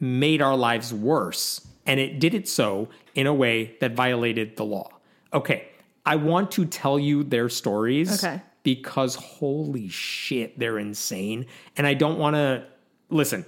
made 0.00 0.42
our 0.42 0.56
lives 0.56 0.92
worse, 0.92 1.66
and 1.86 1.98
it 1.98 2.20
did 2.20 2.34
it 2.34 2.48
so 2.48 2.88
in 3.14 3.26
a 3.26 3.34
way 3.34 3.76
that 3.80 3.92
violated 3.92 4.56
the 4.56 4.64
law. 4.64 4.90
Okay, 5.32 5.68
I 6.08 6.16
want 6.16 6.50
to 6.52 6.64
tell 6.64 6.98
you 6.98 7.22
their 7.22 7.48
stories 7.48 8.24
Okay. 8.24 8.40
because 8.62 9.14
holy 9.14 9.88
shit, 9.88 10.58
they're 10.58 10.78
insane. 10.78 11.46
And 11.76 11.86
I 11.86 11.94
don't 11.94 12.18
want 12.18 12.34
to 12.36 12.64
listen. 13.10 13.44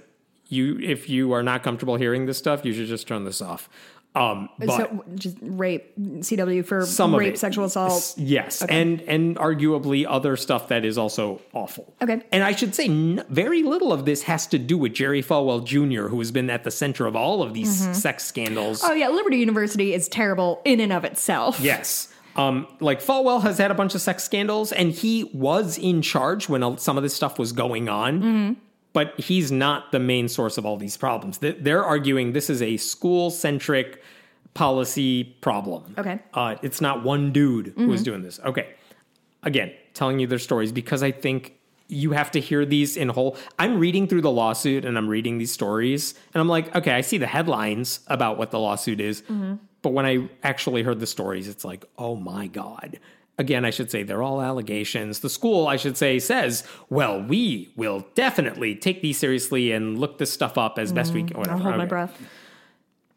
You, 0.47 0.77
if 0.79 1.09
you 1.09 1.31
are 1.33 1.43
not 1.43 1.63
comfortable 1.63 1.95
hearing 1.95 2.25
this 2.25 2.37
stuff, 2.37 2.63
you 2.65 2.73
should 2.73 2.87
just 2.87 3.07
turn 3.07 3.23
this 3.25 3.41
off. 3.41 3.69
Um, 4.13 4.49
but 4.59 4.67
so 4.67 5.05
just 5.15 5.37
rape 5.41 5.95
CW 5.97 6.65
for 6.65 6.85
some 6.85 7.15
rape, 7.15 7.37
sexual 7.37 7.63
assault. 7.63 8.13
Yes, 8.17 8.61
and 8.61 8.99
and 9.03 9.37
arguably 9.37 10.05
other 10.05 10.35
stuff 10.35 10.67
that 10.67 10.83
is 10.83 10.97
also 10.97 11.39
awful. 11.53 11.93
Okay. 12.01 12.21
and 12.33 12.43
I 12.43 12.51
should 12.51 12.75
say 12.75 12.87
n- 12.87 13.23
very 13.29 13.63
little 13.63 13.93
of 13.93 14.03
this 14.03 14.23
has 14.23 14.45
to 14.47 14.59
do 14.59 14.77
with 14.77 14.93
Jerry 14.93 15.23
Falwell 15.23 15.63
Jr., 15.63 16.09
who 16.09 16.19
has 16.19 16.29
been 16.29 16.49
at 16.49 16.65
the 16.65 16.71
center 16.71 17.05
of 17.05 17.15
all 17.15 17.41
of 17.41 17.53
these 17.53 17.73
sex 17.97 18.25
scandals. 18.25 18.81
Oh 18.83 18.91
yeah, 18.91 19.07
Liberty 19.07 19.37
University 19.37 19.93
is 19.93 20.09
terrible 20.09 20.61
in 20.65 20.81
and 20.81 20.91
of 20.91 21.05
itself. 21.05 21.61
Yes. 21.61 22.09
Um, 22.35 22.67
like 22.79 23.01
Falwell 23.01 23.41
has 23.41 23.57
had 23.57 23.71
a 23.71 23.73
bunch 23.73 23.93
of 23.95 24.01
sex 24.01 24.23
scandals, 24.23 24.71
and 24.71 24.91
he 24.91 25.25
was 25.33 25.77
in 25.77 26.01
charge 26.01 26.47
when 26.47 26.77
some 26.77 26.97
of 26.97 27.03
this 27.03 27.13
stuff 27.13 27.37
was 27.37 27.51
going 27.51 27.89
on. 27.89 28.57
But 28.93 29.17
he's 29.19 29.51
not 29.53 29.91
the 29.93 29.99
main 29.99 30.27
source 30.27 30.57
of 30.57 30.65
all 30.65 30.75
these 30.75 30.97
problems. 30.97 31.37
They're 31.39 31.83
arguing 31.83 32.33
this 32.33 32.49
is 32.49 32.61
a 32.61 32.75
school-centric 32.75 34.01
policy 34.53 35.23
problem. 35.39 35.95
Okay. 35.97 36.19
uh, 36.33 36.55
it's 36.61 36.81
not 36.81 37.03
one 37.03 37.31
dude 37.31 37.73
who 37.77 37.93
is 37.93 38.03
doing 38.03 38.21
this. 38.21 38.39
Okay, 38.41 38.73
again, 39.43 39.71
telling 39.93 40.19
you 40.19 40.27
their 40.27 40.39
stories 40.39 40.73
because 40.73 41.03
I 41.03 41.11
think 41.11 41.53
you 41.87 42.11
have 42.11 42.31
to 42.31 42.39
hear 42.41 42.65
these 42.65 42.97
in 42.97 43.07
whole. 43.09 43.37
I'm 43.59 43.79
reading 43.79 44.07
through 44.07 44.21
the 44.21 44.31
lawsuit 44.31 44.83
and 44.83 44.97
I'm 44.97 45.07
reading 45.07 45.37
these 45.37 45.51
stories, 45.53 46.13
and 46.33 46.41
I'm 46.41 46.49
like, 46.49 46.75
okay, 46.75 46.91
I 46.91 47.01
see 47.01 47.17
the 47.17 47.27
headlines 47.27 48.01
about 48.07 48.37
what 48.37 48.51
the 48.51 48.59
lawsuit 48.59 48.99
is, 48.99 49.23
but 49.81 49.93
when 49.93 50.05
I 50.05 50.29
actually 50.43 50.83
heard 50.83 50.99
the 50.99 51.07
stories, 51.07 51.47
it's 51.47 51.65
like, 51.65 51.85
oh 51.97 52.15
my 52.15 52.47
god. 52.47 52.99
Again, 53.37 53.65
I 53.65 53.71
should 53.71 53.89
say 53.89 54.03
they're 54.03 54.21
all 54.21 54.41
allegations. 54.41 55.21
The 55.21 55.29
school, 55.29 55.67
I 55.67 55.75
should 55.75 55.97
say, 55.97 56.19
says, 56.19 56.63
well, 56.89 57.21
we 57.23 57.71
will 57.75 58.05
definitely 58.13 58.75
take 58.75 59.01
these 59.01 59.17
seriously 59.17 59.71
and 59.71 59.97
look 59.97 60.19
this 60.19 60.31
stuff 60.31 60.57
up 60.57 60.77
as 60.77 60.91
best 60.93 61.13
we 61.13 61.21
mm-hmm. 61.21 61.27
can. 61.29 61.37
I'll 61.37 61.41
Whatever. 61.41 61.63
hold 61.63 61.77
my 61.77 61.85
breath. 61.85 62.21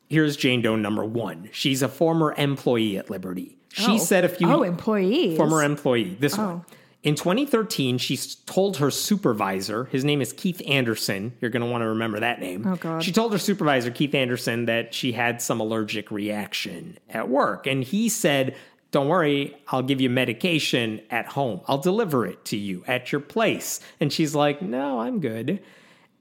Here's 0.09 0.37
Jane 0.37 0.63
Doe 0.63 0.77
number 0.77 1.05
one. 1.05 1.49
She's 1.53 1.83
a 1.83 1.89
former 1.89 2.33
employee 2.39 2.97
at 2.97 3.11
Liberty. 3.11 3.57
She 3.73 3.93
Oh. 3.93 3.99
said 3.99 4.25
a 4.25 4.29
few 4.29 4.49
Oh, 4.51 4.63
employees. 4.63 5.37
former 5.37 5.63
employee. 5.63 6.17
This 6.19 6.39
oh. 6.39 6.47
one. 6.47 6.65
Oh. 7.05 7.09
In 7.09 7.15
2013, 7.15 7.99
she 7.99 8.17
told 8.47 8.79
her 8.79 8.91
supervisor, 8.91 9.85
his 9.85 10.05
name 10.05 10.23
is 10.23 10.33
Keith 10.33 10.63
Anderson. 10.67 11.35
You're 11.41 11.51
going 11.51 11.65
to 11.65 11.71
want 11.71 11.83
to 11.83 11.89
remember 11.89 12.21
that 12.21 12.41
name. 12.41 12.67
Oh, 12.67 12.77
God. 12.77 13.03
She 13.03 13.13
told 13.13 13.33
her 13.33 13.39
supervisor, 13.39 13.91
Keith 13.91 14.15
Anderson, 14.15 14.67
that 14.67 14.95
she 14.95 15.13
had 15.13 15.43
some 15.43 15.61
allergic 15.61 16.11
reaction 16.11 16.99
at 17.11 17.29
work. 17.29 17.67
And 17.67 17.85
he 17.85 18.09
said, 18.09 18.57
Don't 18.91 19.09
worry, 19.09 19.57
I'll 19.69 19.83
give 19.83 20.01
you 20.01 20.09
medication 20.09 21.03
at 21.11 21.27
home. 21.27 21.61
I'll 21.69 21.79
deliver 21.79 22.27
it 22.27 22.45
to 22.47 22.57
you 22.57 22.85
at 22.87 23.13
your 23.13 23.21
place. 23.21 23.81
And 24.01 24.13
she's 24.13 24.35
like, 24.35 24.63
No, 24.63 25.01
I'm 25.01 25.21
good. 25.21 25.61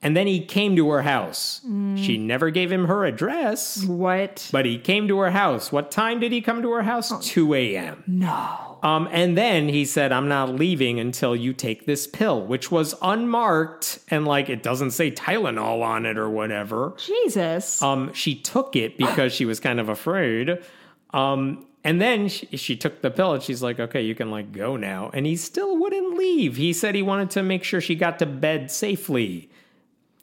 And 0.01 0.17
then 0.17 0.27
he 0.27 0.45
came 0.45 0.75
to 0.75 0.89
her 0.89 1.01
house. 1.01 1.61
Mm. 1.65 1.97
She 1.97 2.17
never 2.17 2.49
gave 2.49 2.69
him 2.69 2.87
her 2.87 3.05
address. 3.05 3.85
What? 3.85 4.49
But 4.51 4.65
he 4.65 4.77
came 4.77 5.07
to 5.07 5.17
her 5.19 5.31
house. 5.31 5.71
What 5.71 5.91
time 5.91 6.19
did 6.19 6.33
he 6.33 6.41
come 6.41 6.61
to 6.61 6.71
her 6.73 6.83
house? 6.83 7.25
2 7.25 7.53
a.m. 7.53 8.03
no. 8.05 8.72
Um, 8.83 9.07
and 9.13 9.37
then 9.37 9.69
he 9.69 9.85
said, 9.85 10.11
I'm 10.11 10.27
not 10.27 10.55
leaving 10.55 10.99
until 10.99 11.37
you 11.37 11.53
take 11.53 11.85
this 11.85 12.05
pill, 12.05 12.41
which 12.41 12.69
was 12.69 12.93
unmarked 13.01 13.99
and 14.09 14.25
like 14.25 14.49
it 14.49 14.61
doesn't 14.61 14.91
say 14.91 15.09
Tylenol 15.09 15.81
on 15.81 16.05
it 16.05 16.17
or 16.17 16.29
whatever. 16.29 16.93
Jesus. 16.97 17.81
Um, 17.81 18.13
she 18.13 18.35
took 18.35 18.75
it 18.75 18.97
because 18.97 19.31
she 19.31 19.45
was 19.45 19.61
kind 19.61 19.79
of 19.79 19.87
afraid. 19.87 20.61
Um, 21.13 21.65
and 21.85 22.01
then 22.01 22.27
she, 22.27 22.57
she 22.57 22.75
took 22.75 23.01
the 23.01 23.09
pill 23.09 23.33
and 23.33 23.41
she's 23.41 23.63
like, 23.63 23.79
okay, 23.79 24.01
you 24.01 24.15
can 24.15 24.29
like 24.29 24.51
go 24.51 24.75
now. 24.75 25.09
And 25.13 25.25
he 25.25 25.37
still 25.37 25.77
wouldn't 25.77 26.17
leave. 26.17 26.57
He 26.57 26.73
said 26.73 26.93
he 26.93 27.01
wanted 27.01 27.29
to 27.31 27.43
make 27.43 27.63
sure 27.63 27.79
she 27.79 27.95
got 27.95 28.19
to 28.19 28.25
bed 28.25 28.69
safely. 28.69 29.49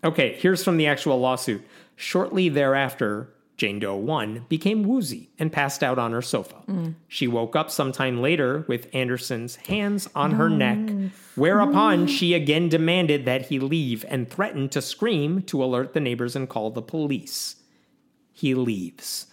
Okay, 0.05 0.35
here's 0.35 0.63
from 0.63 0.77
the 0.77 0.87
actual 0.87 1.19
lawsuit. 1.19 1.63
Shortly 1.97 2.51
thereafter, 2.51 3.33
Jane 3.61 3.79
Doe 3.79 3.95
1 3.95 4.47
became 4.49 4.85
woozy 4.85 5.29
and 5.39 5.53
passed 5.53 5.85
out 5.85 5.99
on 5.99 6.13
her 6.13 6.23
sofa. 6.23 6.95
She 7.09 7.29
woke 7.29 7.55
up 7.55 7.71
sometime 7.71 8.23
later 8.23 8.65
with 8.69 8.89
Anderson's 8.95 9.57
hands 9.57 10.09
on 10.15 10.31
her 10.31 10.49
neck, 10.49 11.11
whereupon 11.35 12.07
she 12.07 12.33
again 12.33 12.71
demanded 12.71 13.27
that 13.27 13.49
he 13.49 13.59
leave 13.59 14.03
and 14.09 14.31
threatened 14.31 14.73
to 14.73 14.81
scream 14.81 15.43
to 15.43 15.63
alert 15.63 15.93
the 15.93 16.01
neighbors 16.01 16.35
and 16.35 16.49
call 16.49 16.71
the 16.71 16.81
police. 16.81 17.57
He 18.33 18.55
leaves. 18.55 19.27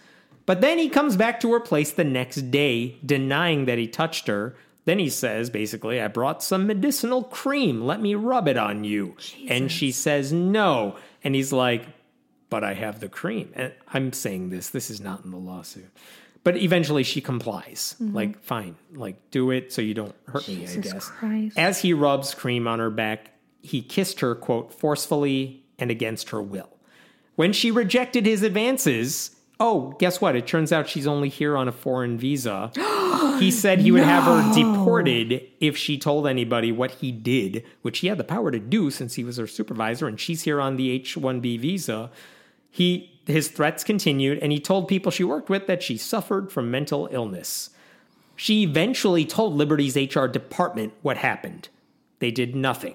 But 0.44 0.60
then 0.60 0.76
he 0.76 0.90
comes 0.90 1.16
back 1.16 1.40
to 1.40 1.52
her 1.52 1.60
place 1.60 1.90
the 1.90 2.04
next 2.04 2.50
day, 2.50 2.98
denying 3.06 3.64
that 3.64 3.78
he 3.78 3.88
touched 3.88 4.26
her. 4.26 4.54
Then 4.84 4.98
he 4.98 5.08
says, 5.08 5.48
basically, 5.48 6.02
I 6.02 6.08
brought 6.08 6.42
some 6.42 6.66
medicinal 6.66 7.24
cream. 7.24 7.80
Let 7.80 8.02
me 8.02 8.14
rub 8.14 8.46
it 8.46 8.58
on 8.58 8.84
you. 8.84 9.16
And 9.48 9.72
she 9.72 9.90
says, 9.90 10.34
no. 10.34 10.96
And 11.24 11.34
he's 11.34 11.50
like, 11.52 11.86
but 12.50 12.64
I 12.64 12.74
have 12.74 13.00
the 13.00 13.08
cream. 13.08 13.50
And 13.54 13.72
I'm 13.88 14.12
saying 14.12 14.50
this, 14.50 14.70
this 14.70 14.90
is 14.90 15.00
not 15.00 15.24
in 15.24 15.30
the 15.30 15.38
lawsuit. 15.38 15.90
But 16.44 16.56
eventually 16.56 17.02
she 17.02 17.20
complies. 17.20 17.96
Mm-hmm. 18.00 18.14
Like, 18.14 18.42
fine, 18.42 18.76
like, 18.94 19.30
do 19.30 19.50
it 19.50 19.72
so 19.72 19.82
you 19.82 19.94
don't 19.94 20.14
hurt 20.26 20.48
me, 20.48 20.66
I 20.66 20.76
guess. 20.76 21.08
Christ. 21.08 21.58
As 21.58 21.80
he 21.80 21.92
rubs 21.92 22.34
cream 22.34 22.66
on 22.66 22.78
her 22.78 22.90
back, 22.90 23.32
he 23.60 23.82
kissed 23.82 24.20
her, 24.20 24.34
quote, 24.34 24.72
forcefully 24.72 25.64
and 25.78 25.90
against 25.90 26.30
her 26.30 26.42
will. 26.42 26.70
When 27.36 27.52
she 27.52 27.70
rejected 27.70 28.24
his 28.26 28.42
advances, 28.42 29.36
oh, 29.60 29.94
guess 29.98 30.20
what? 30.20 30.36
It 30.36 30.46
turns 30.46 30.72
out 30.72 30.88
she's 30.88 31.06
only 31.06 31.28
here 31.28 31.56
on 31.56 31.68
a 31.68 31.72
foreign 31.72 32.18
visa. 32.18 32.72
he 33.38 33.50
said 33.50 33.80
he 33.80 33.90
would 33.90 34.02
have 34.02 34.24
her 34.24 34.54
deported 34.54 35.42
if 35.60 35.76
she 35.76 35.98
told 35.98 36.26
anybody 36.26 36.72
what 36.72 36.92
he 36.92 37.12
did, 37.12 37.64
which 37.82 37.98
he 37.98 38.06
had 38.06 38.18
the 38.18 38.24
power 38.24 38.50
to 38.50 38.58
do 38.58 38.90
since 38.90 39.14
he 39.14 39.24
was 39.24 39.36
her 39.36 39.46
supervisor 39.46 40.06
and 40.06 40.18
she's 40.18 40.42
here 40.42 40.60
on 40.60 40.76
the 40.76 40.90
H 40.90 41.16
1B 41.16 41.60
visa. 41.60 42.10
He 42.78 43.10
his 43.26 43.48
threats 43.48 43.82
continued 43.82 44.38
and 44.38 44.52
he 44.52 44.60
told 44.60 44.86
people 44.86 45.10
she 45.10 45.24
worked 45.24 45.50
with 45.50 45.66
that 45.66 45.82
she 45.82 45.96
suffered 45.96 46.52
from 46.52 46.70
mental 46.70 47.08
illness. 47.10 47.70
She 48.36 48.62
eventually 48.62 49.24
told 49.24 49.54
Liberty's 49.54 49.96
HR 49.96 50.26
department 50.26 50.94
what 51.02 51.16
happened. 51.16 51.68
They 52.20 52.30
did 52.30 52.54
nothing. 52.54 52.94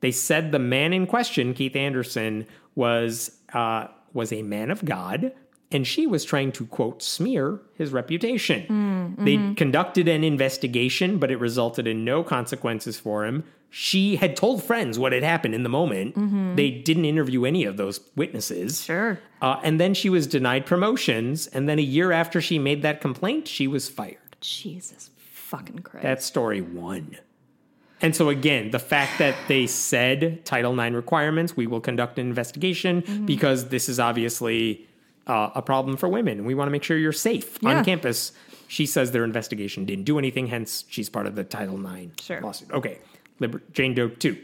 They 0.00 0.12
said 0.12 0.52
the 0.52 0.58
man 0.58 0.92
in 0.92 1.06
question, 1.06 1.54
Keith 1.54 1.74
Anderson, 1.74 2.46
was 2.74 3.38
uh, 3.54 3.86
was 4.12 4.34
a 4.34 4.42
man 4.42 4.70
of 4.70 4.84
God, 4.84 5.32
and 5.72 5.86
she 5.86 6.06
was 6.06 6.24
trying 6.24 6.52
to 6.52 6.66
quote 6.66 7.02
smear 7.02 7.60
his 7.74 7.92
reputation. 7.92 9.16
They 9.18 9.54
conducted 9.56 10.06
an 10.08 10.22
investigation, 10.24 11.18
but 11.18 11.30
it 11.30 11.36
resulted 11.38 11.86
in 11.86 12.04
no 12.04 12.22
consequences 12.22 12.98
for 12.98 13.24
him. 13.24 13.44
She 13.74 14.16
had 14.16 14.36
told 14.36 14.62
friends 14.62 14.98
what 14.98 15.12
had 15.12 15.22
happened 15.22 15.54
in 15.54 15.62
the 15.62 15.68
moment. 15.70 16.56
They 16.56 16.70
didn't 16.70 17.06
interview 17.06 17.44
any 17.46 17.64
of 17.64 17.76
those 17.78 18.00
witnesses. 18.16 18.84
Sure. 18.84 19.18
Uh, 19.40 19.58
and 19.62 19.80
then 19.80 19.94
she 19.94 20.10
was 20.10 20.26
denied 20.26 20.66
promotions. 20.66 21.46
And 21.46 21.68
then 21.68 21.78
a 21.78 21.82
year 21.82 22.12
after 22.12 22.40
she 22.42 22.58
made 22.58 22.82
that 22.82 23.00
complaint, 23.00 23.48
she 23.48 23.66
was 23.66 23.88
fired. 23.88 24.18
Jesus 24.40 25.08
Fucking 25.16 25.80
Christ. 25.80 26.02
That's 26.02 26.24
story 26.26 26.60
one. 26.60 27.16
And 28.00 28.16
so 28.16 28.28
again, 28.30 28.70
the 28.72 28.78
fact 28.78 29.18
that 29.18 29.36
they 29.48 29.66
said 29.66 30.44
Title 30.44 30.78
IX 30.78 30.94
requirements, 30.96 31.56
we 31.56 31.66
will 31.66 31.80
conduct 31.80 32.18
an 32.18 32.26
investigation 32.26 33.02
Mm-hmm. 33.02 33.26
because 33.26 33.68
this 33.68 33.88
is 33.88 34.00
obviously 34.00 34.86
uh, 35.26 35.50
a 35.54 35.62
problem 35.62 35.96
for 35.96 36.08
women. 36.08 36.44
We 36.44 36.54
want 36.54 36.66
to 36.68 36.72
make 36.72 36.82
sure 36.82 36.96
you're 36.98 37.12
safe 37.12 37.58
Yeah. 37.62 37.78
on 37.78 37.84
campus. 37.84 38.32
She 38.68 38.86
says 38.86 39.10
their 39.12 39.24
investigation 39.24 39.84
didn't 39.84 40.04
do 40.04 40.18
anything, 40.18 40.46
hence 40.46 40.84
she's 40.88 41.08
part 41.08 41.26
of 41.26 41.34
the 41.34 41.44
Title 41.44 41.76
IX 41.84 42.10
Sure. 42.22 42.40
lawsuit. 42.40 42.70
Okay, 42.72 42.98
Liber- 43.38 43.62
Jane 43.72 43.94
Doe 43.94 44.08
two, 44.08 44.36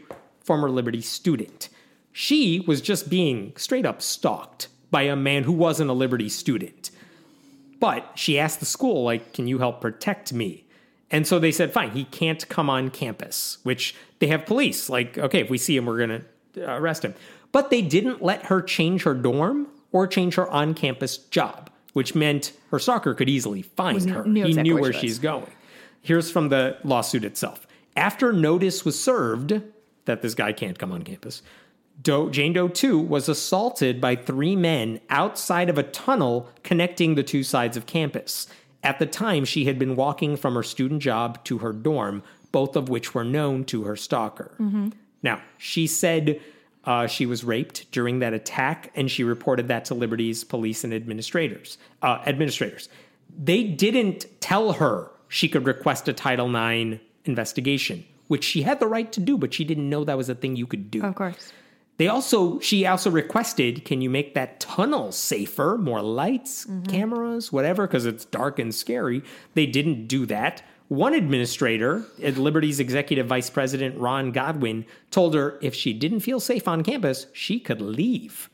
former 0.43 0.69
Liberty 0.69 1.01
student. 1.01 1.69
She 2.11 2.59
was 2.67 2.81
just 2.81 3.09
being 3.09 3.53
straight 3.55 3.85
up 3.85 4.01
stalked 4.01 4.67
by 4.91 5.03
a 5.03 5.15
man 5.15 5.43
who 5.43 5.51
wasn't 5.51 5.89
a 5.89 5.93
Liberty 5.93 6.29
student. 6.29 6.91
But 7.79 8.11
she 8.15 8.37
asked 8.37 8.59
the 8.59 8.65
school, 8.65 9.03
like, 9.03 9.33
can 9.33 9.47
you 9.47 9.59
help 9.59 9.79
protect 9.79 10.33
me? 10.33 10.65
And 11.11 11.25
so 11.25 11.39
they 11.39 11.51
said, 11.51 11.71
fine, 11.71 11.91
he 11.91 12.03
can't 12.05 12.47
come 12.49 12.69
on 12.69 12.89
campus, 12.89 13.57
which 13.63 13.95
they 14.19 14.27
have 14.27 14.45
police. 14.45 14.89
Like, 14.89 15.17
okay, 15.17 15.39
if 15.39 15.49
we 15.49 15.57
see 15.57 15.75
him, 15.77 15.85
we're 15.85 16.05
going 16.05 16.23
to 16.55 16.69
arrest 16.75 17.03
him. 17.05 17.13
But 17.51 17.69
they 17.69 17.81
didn't 17.81 18.21
let 18.21 18.45
her 18.47 18.61
change 18.61 19.03
her 19.03 19.13
dorm 19.15 19.67
or 19.91 20.07
change 20.07 20.35
her 20.35 20.49
on 20.49 20.73
campus 20.73 21.17
job, 21.17 21.69
which 21.93 22.15
meant 22.15 22.53
her 22.71 22.79
stalker 22.79 23.13
could 23.13 23.29
easily 23.29 23.61
find 23.61 24.09
her. 24.09 24.23
knew 24.25 24.43
he 24.43 24.49
exactly 24.49 24.73
knew 24.73 24.79
where 24.79 24.93
she 24.93 24.99
she's 24.99 25.19
going. 25.19 25.51
Here's 26.01 26.31
from 26.31 26.49
the 26.49 26.77
lawsuit 26.83 27.23
itself. 27.23 27.67
After 27.95 28.31
notice 28.31 28.85
was 28.85 29.01
served 29.01 29.61
that 30.05 30.21
this 30.21 30.33
guy 30.33 30.53
can't 30.53 30.79
come 30.79 30.91
on 30.91 31.03
campus, 31.03 31.41
Doe, 32.01 32.29
Jane 32.29 32.53
Doe 32.53 32.69
2 32.69 32.97
was 32.97 33.27
assaulted 33.27 33.99
by 33.99 34.15
three 34.15 34.55
men 34.55 35.01
outside 35.09 35.69
of 35.69 35.77
a 35.77 35.83
tunnel 35.83 36.49
connecting 36.63 37.15
the 37.15 37.23
two 37.23 37.43
sides 37.43 37.75
of 37.75 37.85
campus. 37.85 38.47
At 38.83 38.99
the 38.99 39.05
time, 39.05 39.43
she 39.43 39.65
had 39.65 39.77
been 39.77 39.97
walking 39.97 40.37
from 40.37 40.55
her 40.55 40.63
student 40.63 41.01
job 41.01 41.43
to 41.45 41.57
her 41.57 41.73
dorm, 41.73 42.23
both 42.53 42.77
of 42.77 42.87
which 42.87 43.13
were 43.13 43.25
known 43.25 43.65
to 43.65 43.83
her 43.83 43.97
stalker. 43.97 44.55
Mm-hmm. 44.59 44.89
Now, 45.21 45.41
she 45.57 45.87
said 45.87 46.39
uh, 46.85 47.07
she 47.07 47.25
was 47.25 47.43
raped 47.43 47.91
during 47.91 48.19
that 48.19 48.33
attack, 48.33 48.91
and 48.95 49.11
she 49.11 49.23
reported 49.23 49.67
that 49.67 49.85
to 49.85 49.93
Liberty's 49.93 50.43
police 50.43 50.83
and 50.83 50.93
administrators. 50.93 51.77
Uh, 52.01 52.19
administrators, 52.25 52.89
they 53.37 53.63
didn't 53.63 54.25
tell 54.39 54.73
her 54.73 55.11
she 55.27 55.47
could 55.47 55.65
request 55.65 56.07
a 56.07 56.13
Title 56.13 56.53
IX 56.55 56.99
investigation, 57.25 58.05
which 58.27 58.43
she 58.43 58.63
had 58.63 58.79
the 58.79 58.87
right 58.87 59.11
to 59.11 59.19
do, 59.19 59.37
but 59.37 59.53
she 59.53 59.63
didn't 59.63 59.89
know 59.89 60.03
that 60.03 60.17
was 60.17 60.29
a 60.29 60.35
thing 60.35 60.55
you 60.55 60.67
could 60.67 60.89
do. 60.89 61.03
of 61.03 61.15
course. 61.15 61.51
They 61.97 62.07
also, 62.07 62.59
she 62.61 62.85
also 62.85 63.11
requested, 63.11 63.83
can 63.83 63.99
you 63.99 64.09
make 64.09 64.33
that 64.33 64.61
tunnel 64.61 65.11
safer? 65.11 65.77
More 65.77 66.01
lights, 66.01 66.65
cameras, 66.87 67.51
whatever, 67.51 67.85
because 67.87 68.05
it's 68.05 68.23
dark 68.23 68.57
and 68.57 68.73
scary. 68.73 69.21
They 69.53 69.65
didn't 69.65 70.07
do 70.07 70.25
that. 70.27 70.63
One 70.89 71.13
administrator, 71.13 72.03
at 72.21 72.37
Liberty's 72.37 72.79
executive 72.79 73.27
vice 73.27 73.49
president, 73.49 73.97
Ron 73.97 74.31
Godwin, 74.31 74.85
told 75.11 75.35
her 75.35 75.59
if 75.61 75.75
she 75.75 75.93
didn't 75.93 76.21
feel 76.21 76.39
safe 76.39 76.67
on 76.67 76.83
campus, 76.83 77.27
she 77.31 77.59
could 77.59 77.79
leave. 77.79 78.49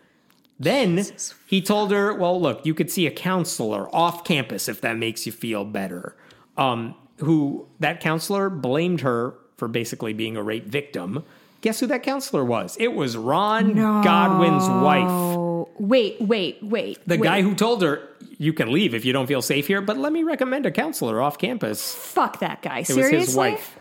Then 0.59 1.05
he 1.47 1.61
told 1.61 1.91
her, 1.91 2.13
well, 2.13 2.39
look, 2.39 2.65
you 2.65 2.73
could 2.73 2.91
see 2.91 3.07
a 3.07 3.11
counselor 3.11 3.93
off 3.95 4.25
campus 4.25 4.67
if 4.67 4.81
that 4.81 4.97
makes 4.97 5.25
you 5.25 5.31
feel 5.31 5.63
better. 5.63 6.15
Um, 6.57 6.95
who 7.19 7.67
that 7.79 8.01
counselor 8.01 8.49
blamed 8.49 9.01
her 9.01 9.35
for 9.55 9.67
basically 9.69 10.13
being 10.13 10.35
a 10.35 10.43
rape 10.43 10.65
victim. 10.65 11.23
Guess 11.61 11.79
who 11.79 11.87
that 11.87 12.03
counselor 12.03 12.43
was? 12.43 12.75
It 12.79 12.93
was 12.93 13.15
Ron 13.15 13.75
Godwin's 13.75 14.67
wife. 14.67 15.44
Wait, 15.79 16.21
wait, 16.21 16.59
wait. 16.61 16.99
The 17.07 17.17
wait. 17.17 17.23
guy 17.23 17.41
who 17.41 17.55
told 17.55 17.81
her, 17.81 18.07
you 18.37 18.53
can 18.53 18.71
leave 18.71 18.93
if 18.93 19.05
you 19.05 19.13
don't 19.13 19.27
feel 19.27 19.41
safe 19.41 19.67
here, 19.67 19.81
but 19.81 19.97
let 19.97 20.11
me 20.11 20.23
recommend 20.23 20.65
a 20.65 20.71
counselor 20.71 21.21
off 21.21 21.37
campus. 21.37 21.93
Fuck 21.95 22.39
that 22.39 22.61
guy. 22.61 22.79
It 22.79 22.87
Seriously? 22.87 23.17
was 23.17 23.25
his 23.27 23.35
wife. 23.35 23.79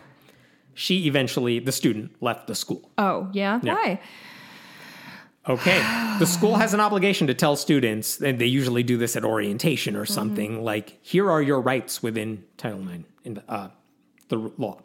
She 0.74 1.06
eventually, 1.06 1.60
the 1.60 1.72
student, 1.72 2.20
left 2.20 2.46
the 2.46 2.54
school. 2.54 2.90
Oh, 2.98 3.30
yeah? 3.32 3.60
Why? 3.60 4.00
Okay. 5.48 5.78
The 6.18 6.26
school 6.26 6.56
has 6.56 6.74
an 6.74 6.80
obligation 6.80 7.26
to 7.26 7.34
tell 7.34 7.54
students, 7.56 8.20
and 8.20 8.38
they 8.38 8.46
usually 8.46 8.82
do 8.82 8.96
this 8.96 9.14
at 9.14 9.24
orientation 9.24 9.94
or 9.94 10.06
something, 10.06 10.64
like, 10.64 10.98
here 11.02 11.30
are 11.30 11.42
your 11.42 11.60
rights 11.60 12.02
within 12.02 12.44
Title 12.56 12.80
IX, 12.88 13.04
in 13.24 13.34
the, 13.34 13.44
uh, 13.48 13.68
the 14.28 14.52
law. 14.56 14.80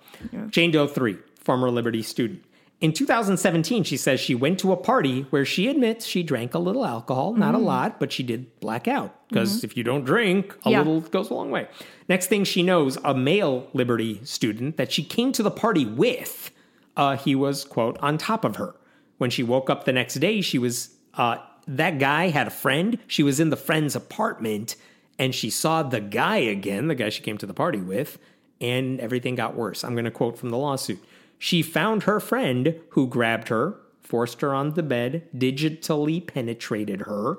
Jane 0.50 0.72
Doe 0.72 0.88
3, 0.88 1.18
former 1.40 1.72
Liberty 1.72 2.02
student. 2.02 2.44
In 2.82 2.94
2017, 2.94 3.84
she 3.84 3.98
says 3.98 4.22
she 4.22 4.34
went 4.36 4.58
to 4.60 4.72
a 4.72 4.78
party 4.78 5.24
where 5.32 5.44
she 5.44 5.68
admits 5.68 6.06
she 6.06 6.24
drank 6.24 6.54
a 6.54 6.60
little 6.60 6.86
alcohol, 6.86 7.34
not 7.34 7.54
a 7.54 7.58
lot, 7.58 8.00
but 8.00 8.12
she 8.14 8.24
did 8.24 8.58
black 8.62 8.88
out. 8.88 9.28
Because 9.28 9.66
if 9.66 9.76
you 9.76 9.84
don't 9.84 10.06
drink, 10.06 10.56
a 10.66 10.72
Yeah. 10.72 10.78
little 10.80 11.02
goes 11.02 11.30
a 11.30 11.34
long 11.34 11.52
way. 11.52 11.68
Next 12.08 12.28
thing 12.28 12.46
she 12.46 12.64
knows, 12.64 12.98
a 13.04 13.14
male 13.14 13.68
Liberty 13.74 14.22
student 14.24 14.78
that 14.78 14.94
she 14.94 15.04
came 15.04 15.34
to 15.34 15.44
the 15.44 15.52
party 15.52 15.86
with, 15.86 16.52
uh, 16.96 17.18
he 17.18 17.36
was, 17.36 17.66
quote, 17.66 17.98
on 18.02 18.18
top 18.18 18.46
of 18.46 18.56
her. 18.56 18.76
When 19.18 19.30
she 19.30 19.44
woke 19.44 19.70
up 19.70 19.84
the 19.84 19.92
next 19.92 20.14
day, 20.16 20.40
she 20.40 20.58
was, 20.58 20.90
uh, 21.16 21.36
that 21.68 22.00
guy 22.00 22.30
had 22.30 22.48
a 22.48 22.52
friend. 22.52 22.98
She 23.08 23.24
was 23.24 23.42
in 23.42 23.50
the 23.50 23.58
friend's 23.58 23.94
apartment 23.96 24.78
and 25.20 25.36
she 25.36 25.50
saw 25.50 25.84
the 25.84 26.00
guy 26.00 26.38
again, 26.38 26.88
the 26.88 26.96
guy 26.96 27.10
she 27.10 27.22
came 27.22 27.38
to 27.40 27.46
the 27.46 27.54
party 27.54 27.80
with, 27.80 28.18
and 28.62 29.02
everything 29.02 29.36
got 29.36 29.54
worse. 29.54 29.84
I'm 29.84 29.92
going 29.96 30.06
to 30.06 30.12
quote 30.12 30.38
from 30.38 30.50
the 30.50 30.58
lawsuit. 30.58 31.00
She 31.40 31.62
found 31.62 32.04
her 32.04 32.20
friend 32.20 32.76
who 32.90 33.08
grabbed 33.08 33.48
her, 33.48 33.80
forced 34.02 34.42
her 34.42 34.54
on 34.54 34.74
the 34.74 34.84
bed, 34.84 35.28
digitally 35.36 36.26
penetrated 36.26 37.02
her, 37.02 37.38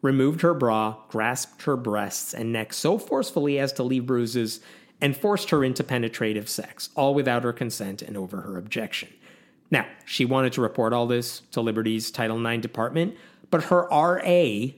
removed 0.00 0.40
her 0.40 0.54
bra, 0.54 0.96
grasped 1.08 1.62
her 1.62 1.76
breasts 1.76 2.32
and 2.32 2.50
neck 2.50 2.72
so 2.72 2.98
forcefully 2.98 3.58
as 3.58 3.72
to 3.74 3.82
leave 3.82 4.06
bruises, 4.06 4.60
and 5.02 5.16
forced 5.16 5.50
her 5.50 5.62
into 5.62 5.84
penetrative 5.84 6.48
sex, 6.48 6.88
all 6.94 7.14
without 7.14 7.44
her 7.44 7.52
consent 7.52 8.00
and 8.02 8.16
over 8.16 8.40
her 8.40 8.56
objection. 8.56 9.08
Now, 9.70 9.86
she 10.06 10.24
wanted 10.24 10.52
to 10.54 10.60
report 10.60 10.92
all 10.92 11.06
this 11.06 11.40
to 11.50 11.60
Liberty's 11.60 12.10
Title 12.10 12.44
IX 12.44 12.62
department, 12.62 13.16
but 13.50 13.64
her 13.64 13.86
RA 13.90 14.68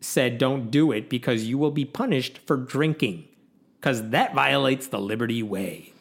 said 0.00 0.38
don't 0.38 0.70
do 0.70 0.90
it 0.90 1.08
because 1.08 1.44
you 1.44 1.58
will 1.58 1.70
be 1.70 1.84
punished 1.84 2.38
for 2.46 2.56
drinking, 2.56 3.28
because 3.78 4.10
that 4.10 4.34
violates 4.34 4.88
the 4.88 5.00
Liberty 5.00 5.42
Way. 5.42 5.92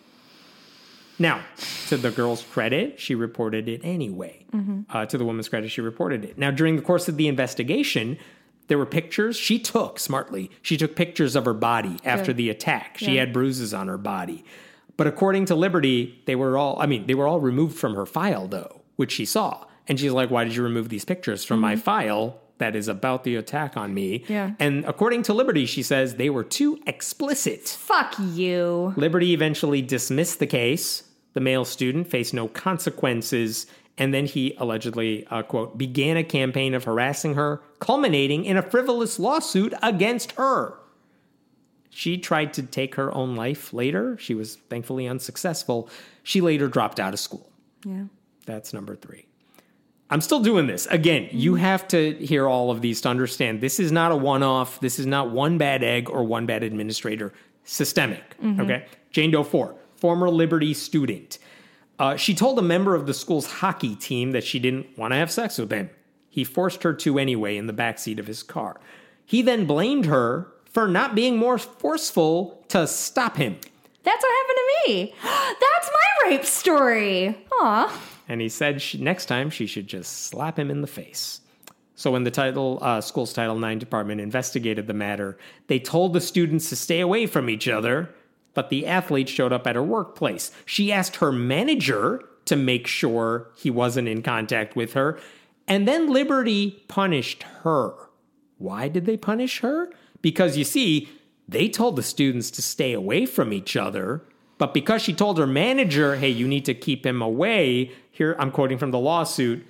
Now, 1.18 1.42
to 1.88 1.98
the 1.98 2.12
girl's 2.12 2.44
credit, 2.44 3.00
she 3.00 3.16
reported 3.16 3.68
it 3.70 3.82
anyway. 3.84 4.46
Uh, 4.90 5.06
to 5.06 5.18
the 5.18 5.26
woman's 5.26 5.50
credit, 5.50 5.70
she 5.72 5.82
reported 5.82 6.24
it. 6.24 6.38
Now, 6.38 6.50
during 6.52 6.76
the 6.78 6.82
course 6.82 7.08
of 7.10 7.18
the 7.18 7.28
investigation, 7.28 8.18
there 8.68 8.78
were 8.78 8.86
pictures 8.86 9.36
she 9.38 9.60
took 9.60 10.00
smartly. 10.00 10.50
She 10.62 10.78
took 10.78 10.96
pictures 10.96 11.36
of 11.36 11.46
her 11.46 11.54
body 11.54 11.98
after 12.06 12.28
Good. 12.28 12.38
the 12.38 12.50
attack. 12.50 12.98
She 12.98 13.14
Yeah. 13.16 13.22
had 13.22 13.34
bruises 13.34 13.74
on 13.74 13.88
her 13.88 13.98
body. 13.98 14.44
But 14.98 15.08
according 15.08 15.46
to 15.48 15.56
Liberty, 15.56 16.22
they 16.26 16.36
were 16.36 16.58
all, 16.58 16.78
I 16.80 16.86
mean, 16.86 17.06
they 17.06 17.16
were 17.16 17.28
all 17.28 17.40
removed 17.42 17.78
from 17.78 17.96
her 17.96 18.06
file, 18.06 18.48
though, 18.48 18.82
which 18.96 19.12
she 19.12 19.26
saw. 19.26 19.66
And 19.88 20.00
she's 20.00 20.12
like, 20.14 20.32
why 20.32 20.46
did 20.46 20.56
you 20.56 20.64
remove 20.64 20.90
these 20.90 21.06
pictures 21.06 21.44
from 21.44 21.60
my 21.60 21.76
file 21.76 22.40
that 22.58 22.76
is 22.76 22.88
about 22.88 23.24
the 23.26 23.36
attack 23.36 23.76
on 23.78 23.94
me? 23.94 24.24
Yeah. 24.30 24.52
And 24.58 24.86
according 24.86 25.24
to 25.24 25.34
Liberty, 25.34 25.66
she 25.66 25.84
says 25.84 26.16
they 26.16 26.30
were 26.30 26.46
too 26.46 26.80
explicit. 26.88 27.68
Fuck 27.68 28.16
you. 28.34 28.94
Liberty 28.96 29.34
eventually 29.34 29.82
dismissed 29.82 30.40
the 30.40 30.48
case. 30.48 31.04
The 31.36 31.42
male 31.42 31.66
student 31.66 32.08
faced 32.08 32.34
no 32.34 32.48
consequences, 32.48 33.68
and 33.98 34.14
then 34.14 34.26
he 34.26 34.56
allegedly, 34.58 35.28
uh, 35.28 35.44
quote, 35.44 35.78
began 35.78 36.18
a 36.18 36.24
campaign 36.24 36.74
of 36.74 36.86
harassing 36.86 37.36
her, 37.36 37.62
culminating 37.80 38.46
in 38.46 38.58
a 38.58 38.64
frivolous 38.64 39.20
lawsuit 39.20 39.74
against 39.84 40.32
her. 40.34 40.80
She 41.90 42.18
tried 42.18 42.54
to 42.54 42.64
take 42.64 42.96
her 42.96 43.14
own 43.14 43.36
life 43.36 43.74
later. 43.74 44.18
She 44.18 44.34
was 44.34 44.56
thankfully 44.70 45.08
unsuccessful. 45.08 45.90
She 46.24 46.42
later 46.42 46.68
dropped 46.68 47.00
out 47.00 47.14
of 47.14 47.20
school. 47.20 47.52
Yeah. 47.86 48.06
That's 48.46 48.74
number 48.74 48.96
three. 48.96 49.28
I'm 50.10 50.22
still 50.22 50.40
doing 50.40 50.68
this. 50.68 50.86
Again, 50.88 51.28
you 51.32 51.56
have 51.56 51.88
to 51.90 52.14
hear 52.14 52.48
all 52.48 52.72
of 52.72 52.82
these 52.82 53.02
to 53.02 53.10
understand 53.10 53.60
this 53.60 53.80
is 53.80 53.92
not 53.92 54.12
a 54.12 54.16
one 54.16 54.44
off. 54.44 54.80
This 54.80 55.00
is 55.00 55.06
not 55.06 55.32
one 55.32 55.58
bad 55.58 55.84
egg 55.84 56.10
or 56.10 56.24
one 56.24 56.46
bad 56.46 56.64
administrator. 56.64 57.34
Systemic. 57.64 58.36
Okay. 58.62 58.86
Jane 59.12 59.32
Doe 59.32 59.44
4, 59.44 59.76
former 60.06 60.30
Liberty 60.30 60.72
student. 60.76 61.40
Uh, 61.98 62.16
she 62.16 62.36
told 62.36 62.60
a 62.60 62.62
member 62.62 62.94
of 62.94 63.08
the 63.08 63.14
school's 63.14 63.48
hockey 63.48 63.96
team 63.96 64.34
that 64.34 64.44
she 64.44 64.60
didn't 64.60 64.86
want 65.00 65.14
to 65.14 65.16
have 65.18 65.32
sex 65.32 65.58
with 65.58 65.72
him. 65.72 65.90
He 66.30 66.44
forced 66.44 66.84
her 66.84 66.94
to 66.94 67.18
anyway 67.18 67.58
in 67.58 67.66
the 67.66 67.74
backseat 67.74 68.20
of 68.20 68.28
his 68.28 68.44
car. 68.44 68.80
He 69.26 69.42
then 69.42 69.66
blamed 69.66 70.06
her 70.06 70.46
for 70.66 70.88
not 70.88 71.16
being 71.16 71.38
more 71.38 71.58
forceful 71.58 72.64
to 72.68 72.86
stop 72.86 73.38
him. 73.38 73.58
That's 74.04 74.24
what 74.24 74.32
happened 74.32 74.60
to 74.60 74.92
me. 74.92 75.16
That's 75.24 75.90
my 75.92 76.30
rape 76.30 76.46
story. 76.46 77.48
Aw. 77.54 78.02
and 78.30 78.42
he 78.42 78.50
said 78.50 78.84
she, 78.84 79.00
next 79.00 79.26
time 79.26 79.50
she 79.50 79.66
should 79.66 79.88
just 79.88 80.28
slap 80.28 80.60
him 80.60 80.70
in 80.70 80.82
the 80.82 80.88
face. 80.88 81.42
So 81.96 82.12
when 82.12 82.26
the 82.26 82.30
title 82.30 82.78
uh, 82.84 83.02
school's 83.02 83.34
Title 83.34 83.64
IX 83.64 83.80
department 83.80 84.22
investigated 84.22 84.86
the 84.86 84.94
matter, 84.94 85.36
they 85.66 85.80
told 85.80 86.14
the 86.14 86.22
students 86.22 86.70
to 86.70 86.76
stay 86.76 87.00
away 87.00 87.26
from 87.26 87.50
each 87.50 87.68
other. 87.68 88.14
But 88.56 88.70
the 88.70 88.88
athlete 88.88 89.30
showed 89.30 89.54
up 89.54 89.68
at 89.68 89.76
her 89.76 89.84
workplace. 89.84 90.50
She 90.66 90.92
asked 90.92 91.18
her 91.18 91.32
manager 91.32 92.24
to 92.46 92.56
make 92.56 92.88
sure 92.88 93.52
he 93.56 93.70
wasn't 93.70 94.08
in 94.08 94.24
contact 94.24 94.76
with 94.76 94.94
her, 94.94 95.20
and 95.68 95.88
then 95.88 96.12
Liberty 96.12 96.84
punished 96.88 97.44
her. 97.64 97.94
Why 98.58 98.88
did 98.88 99.06
they 99.06 99.18
punish 99.18 99.60
her? 99.60 99.92
Because 100.22 100.58
you 100.58 100.64
see, 100.64 101.10
they 101.48 101.70
told 101.70 101.96
the 101.96 102.04
students 102.04 102.50
to 102.52 102.62
stay 102.62 102.94
away 102.94 103.26
from 103.26 103.54
each 103.54 103.76
other. 103.76 104.24
But 104.58 104.74
because 104.74 105.02
she 105.02 105.14
told 105.14 105.38
her 105.38 105.48
manager, 105.48 106.16
hey, 106.16 106.30
you 106.30 106.48
need 106.48 106.66
to 106.66 106.74
keep 106.74 107.06
him 107.06 107.22
away, 107.22 107.92
here 108.10 108.36
I'm 108.40 108.52
quoting 108.52 108.78
from 108.78 108.92
the 108.92 109.00
lawsuit. 109.00 109.66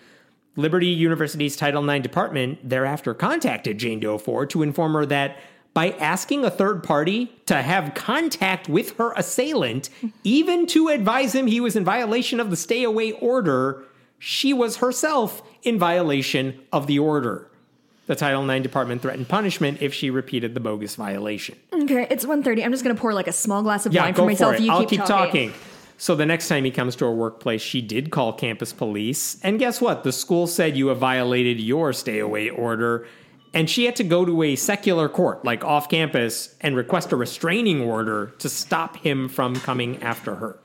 Liberty 0.56 0.88
University's 0.88 1.56
Title 1.58 1.88
IX 1.90 2.04
department 2.04 2.70
thereafter 2.70 3.14
contacted 3.14 3.78
Jane 3.78 4.00
Doe 4.00 4.18
Ford 4.18 4.50
to 4.52 4.64
inform 4.64 4.94
her 4.94 5.06
that 5.08 5.38
by 5.76 5.92
asking 6.00 6.46
a 6.46 6.50
third 6.50 6.82
party 6.84 7.32
to 7.46 7.62
have 7.62 7.94
contact 7.94 8.70
with 8.70 8.98
her 8.98 9.12
assailant, 9.18 9.90
even 10.24 10.66
to 10.68 10.88
advise 10.88 11.36
him 11.36 11.48
he 11.48 11.60
was 11.60 11.76
in 11.76 11.84
violation 11.84 12.40
of 12.40 12.50
the 12.50 12.56
stay 12.56 12.84
away 12.84 13.12
order, 13.12 13.84
she 14.18 14.54
was 14.54 14.78
herself 14.78 15.44
in 15.64 15.78
violation 15.78 16.60
of 16.72 16.88
the 16.88 16.98
order. 16.98 17.52
The 18.08 18.16
Title 18.16 18.50
IX 18.50 18.64
department 18.64 19.02
threatened 19.02 19.28
punishment 19.28 19.82
if 19.82 19.94
she 19.94 20.10
repeated 20.10 20.54
the 20.54 20.62
bogus 20.62 20.96
violation. 20.96 21.58
Okay, 21.74 22.08
it's 22.10 22.24
1.30. 22.26 22.64
I'm 22.64 22.72
just 22.72 22.84
gonna 22.84 22.96
pour 22.96 23.14
like 23.14 23.28
a 23.28 23.34
small 23.34 23.62
glass 23.62 23.86
of 23.86 23.94
Yeah, 23.94 24.04
wine 24.04 24.14
for 24.14 24.26
myself. 24.26 24.56
for 24.56 24.62
it. 24.62 24.66
You 24.66 24.72
I'll 24.72 24.80
keep, 24.86 25.00
keep 25.00 25.06
talking. 25.06 25.52
So 25.98 26.16
the 26.16 26.26
next 26.26 26.48
time 26.48 26.64
he 26.64 26.72
comes 26.72 26.96
to 26.98 27.06
her 27.06 27.12
workplace, 27.12 27.62
she 27.62 27.82
did 27.82 28.12
call 28.12 28.32
campus 28.32 28.72
police. 28.72 29.40
And 29.44 29.60
guess 29.60 29.82
what? 29.82 30.04
The 30.04 30.12
school 30.14 30.48
said 30.48 30.78
you 30.78 30.88
have 30.88 31.00
violated 31.00 31.60
your 31.60 31.92
stay 31.92 32.20
away 32.20 32.50
order. 32.50 33.08
And 33.56 33.70
she 33.70 33.86
had 33.86 33.96
to 33.96 34.04
go 34.04 34.26
to 34.26 34.44
a 34.44 34.56
secular 34.56 35.10
court, 35.10 35.44
like 35.46 35.64
off 35.64 35.90
campus, 35.90 36.54
and 36.62 36.76
request 36.76 37.12
a 37.12 37.16
restraining 37.16 37.82
order 37.82 38.28
to 38.40 38.50
stop 38.50 38.98
him 38.98 39.30
from 39.30 39.56
coming 39.56 40.04
after 40.04 40.36
her. 40.36 40.60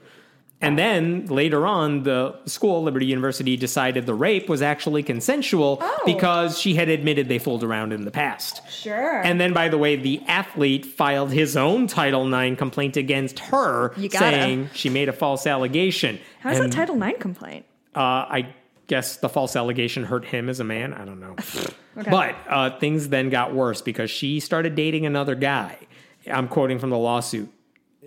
And 0.63 0.79
then 0.79 1.25
later 1.27 1.67
on, 1.67 2.03
the 2.03 2.35
school, 2.45 2.83
Liberty 2.83 3.07
University, 3.07 3.57
decided 3.57 4.05
the 4.05 4.13
rape 4.15 4.47
was 4.47 4.61
actually 4.61 5.03
consensual 5.03 5.79
Oh. 5.81 6.03
because 6.05 6.59
she 6.59 6.75
had 6.75 6.91
admitted 6.91 7.29
they 7.29 7.39
fooled 7.39 7.65
around 7.65 7.95
in 7.95 8.05
the 8.05 8.11
past. 8.11 8.61
Sure. 8.71 9.23
And 9.23 9.41
then, 9.41 9.55
by 9.55 9.69
the 9.71 9.79
way, 9.79 9.97
the 9.97 10.21
athlete 10.27 10.85
filed 10.85 11.33
his 11.33 11.57
own 11.57 11.87
Title 11.87 12.31
IX 12.35 12.59
complaint 12.59 12.99
against 12.99 13.39
her, 13.39 13.95
saying 14.11 14.69
she 14.75 14.91
made 14.91 15.09
a 15.09 15.15
false 15.15 15.47
allegation. 15.47 16.19
How's 16.41 16.59
that 16.59 16.73
Title 16.73 17.03
IX 17.03 17.19
complaint? 17.19 17.65
Uh, 17.97 18.01
I 18.29 18.55
guess 18.87 19.17
the 19.17 19.29
false 19.31 19.57
allegation 19.57 20.05
hurt 20.05 20.27
him 20.27 20.51
as 20.51 20.61
a 20.61 20.65
man. 20.65 20.93
I 20.93 21.05
don't 21.07 21.21
know. 21.21 21.37
But 22.09 22.37
uh, 22.49 22.79
things 22.79 23.09
then 23.09 23.31
got 23.31 23.55
worse 23.55 23.83
because 23.83 24.11
she 24.11 24.41
started 24.41 24.75
dating 24.75 25.07
another 25.07 25.35
guy. 25.35 25.79
I'm 26.31 26.49
quoting 26.49 26.79
from 26.79 26.91
the 26.91 26.99
lawsuit. 26.99 27.51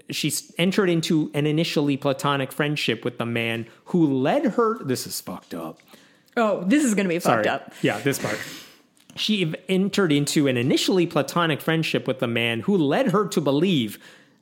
She 0.09 0.31
entered 0.57 0.89
into 0.89 1.31
an 1.33 1.45
initially 1.45 1.97
platonic 1.97 2.51
friendship 2.51 3.05
with 3.05 3.17
the 3.17 3.25
man 3.25 3.67
who 3.85 4.05
led 4.05 4.45
her. 4.53 4.83
This 4.83 5.05
is 5.05 5.19
fucked 5.21 5.53
up. 5.53 5.79
Oh, 6.35 6.63
this 6.63 6.83
is 6.83 6.95
gonna 6.95 7.09
be 7.09 7.19
fucked 7.19 7.47
up. 7.47 7.73
Yeah, 7.81 7.99
this 7.99 8.19
part. 8.19 8.39
She 9.15 9.53
entered 9.69 10.11
into 10.11 10.47
an 10.47 10.57
initially 10.57 11.05
platonic 11.05 11.61
friendship 11.61 12.07
with 12.07 12.19
the 12.19 12.27
man 12.27 12.61
who 12.61 12.75
led 12.75 13.11
her 13.11 13.27
to 13.27 13.39
believe 13.39 13.99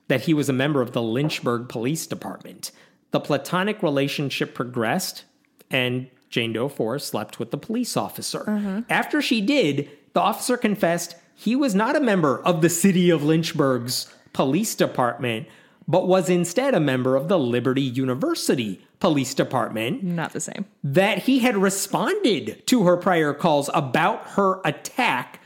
that 0.08 0.22
he 0.22 0.34
was 0.34 0.48
a 0.48 0.52
member 0.52 0.80
of 0.80 0.92
the 0.92 1.02
Lynchburg 1.02 1.68
Police 1.68 2.06
Department. 2.06 2.70
The 3.10 3.20
platonic 3.20 3.82
relationship 3.82 4.54
progressed, 4.54 5.24
and 5.70 6.08
Jane 6.32 6.54
Doe 6.54 6.68
Forrest 6.68 7.08
slept 7.08 7.38
with 7.38 7.50
the 7.50 7.58
police 7.58 7.96
officer. 7.96 8.40
Mm-hmm. 8.40 8.80
After 8.88 9.20
she 9.22 9.40
did, 9.42 9.88
the 10.14 10.20
officer 10.20 10.56
confessed 10.56 11.14
he 11.34 11.54
was 11.54 11.74
not 11.74 11.94
a 11.94 12.00
member 12.00 12.40
of 12.40 12.62
the 12.62 12.70
city 12.70 13.10
of 13.10 13.22
Lynchburg's 13.22 14.12
police 14.32 14.74
department, 14.74 15.46
but 15.86 16.08
was 16.08 16.30
instead 16.30 16.74
a 16.74 16.80
member 16.80 17.16
of 17.16 17.28
the 17.28 17.38
Liberty 17.38 17.82
University 17.82 18.84
Police 18.98 19.34
Department 19.34 20.02
Not 20.02 20.32
the 20.32 20.40
same. 20.40 20.64
that 20.82 21.18
he 21.18 21.40
had 21.40 21.56
responded 21.56 22.66
to 22.66 22.84
her 22.84 22.96
prior 22.96 23.34
calls 23.34 23.68
about 23.74 24.26
her 24.30 24.60
attack, 24.64 25.40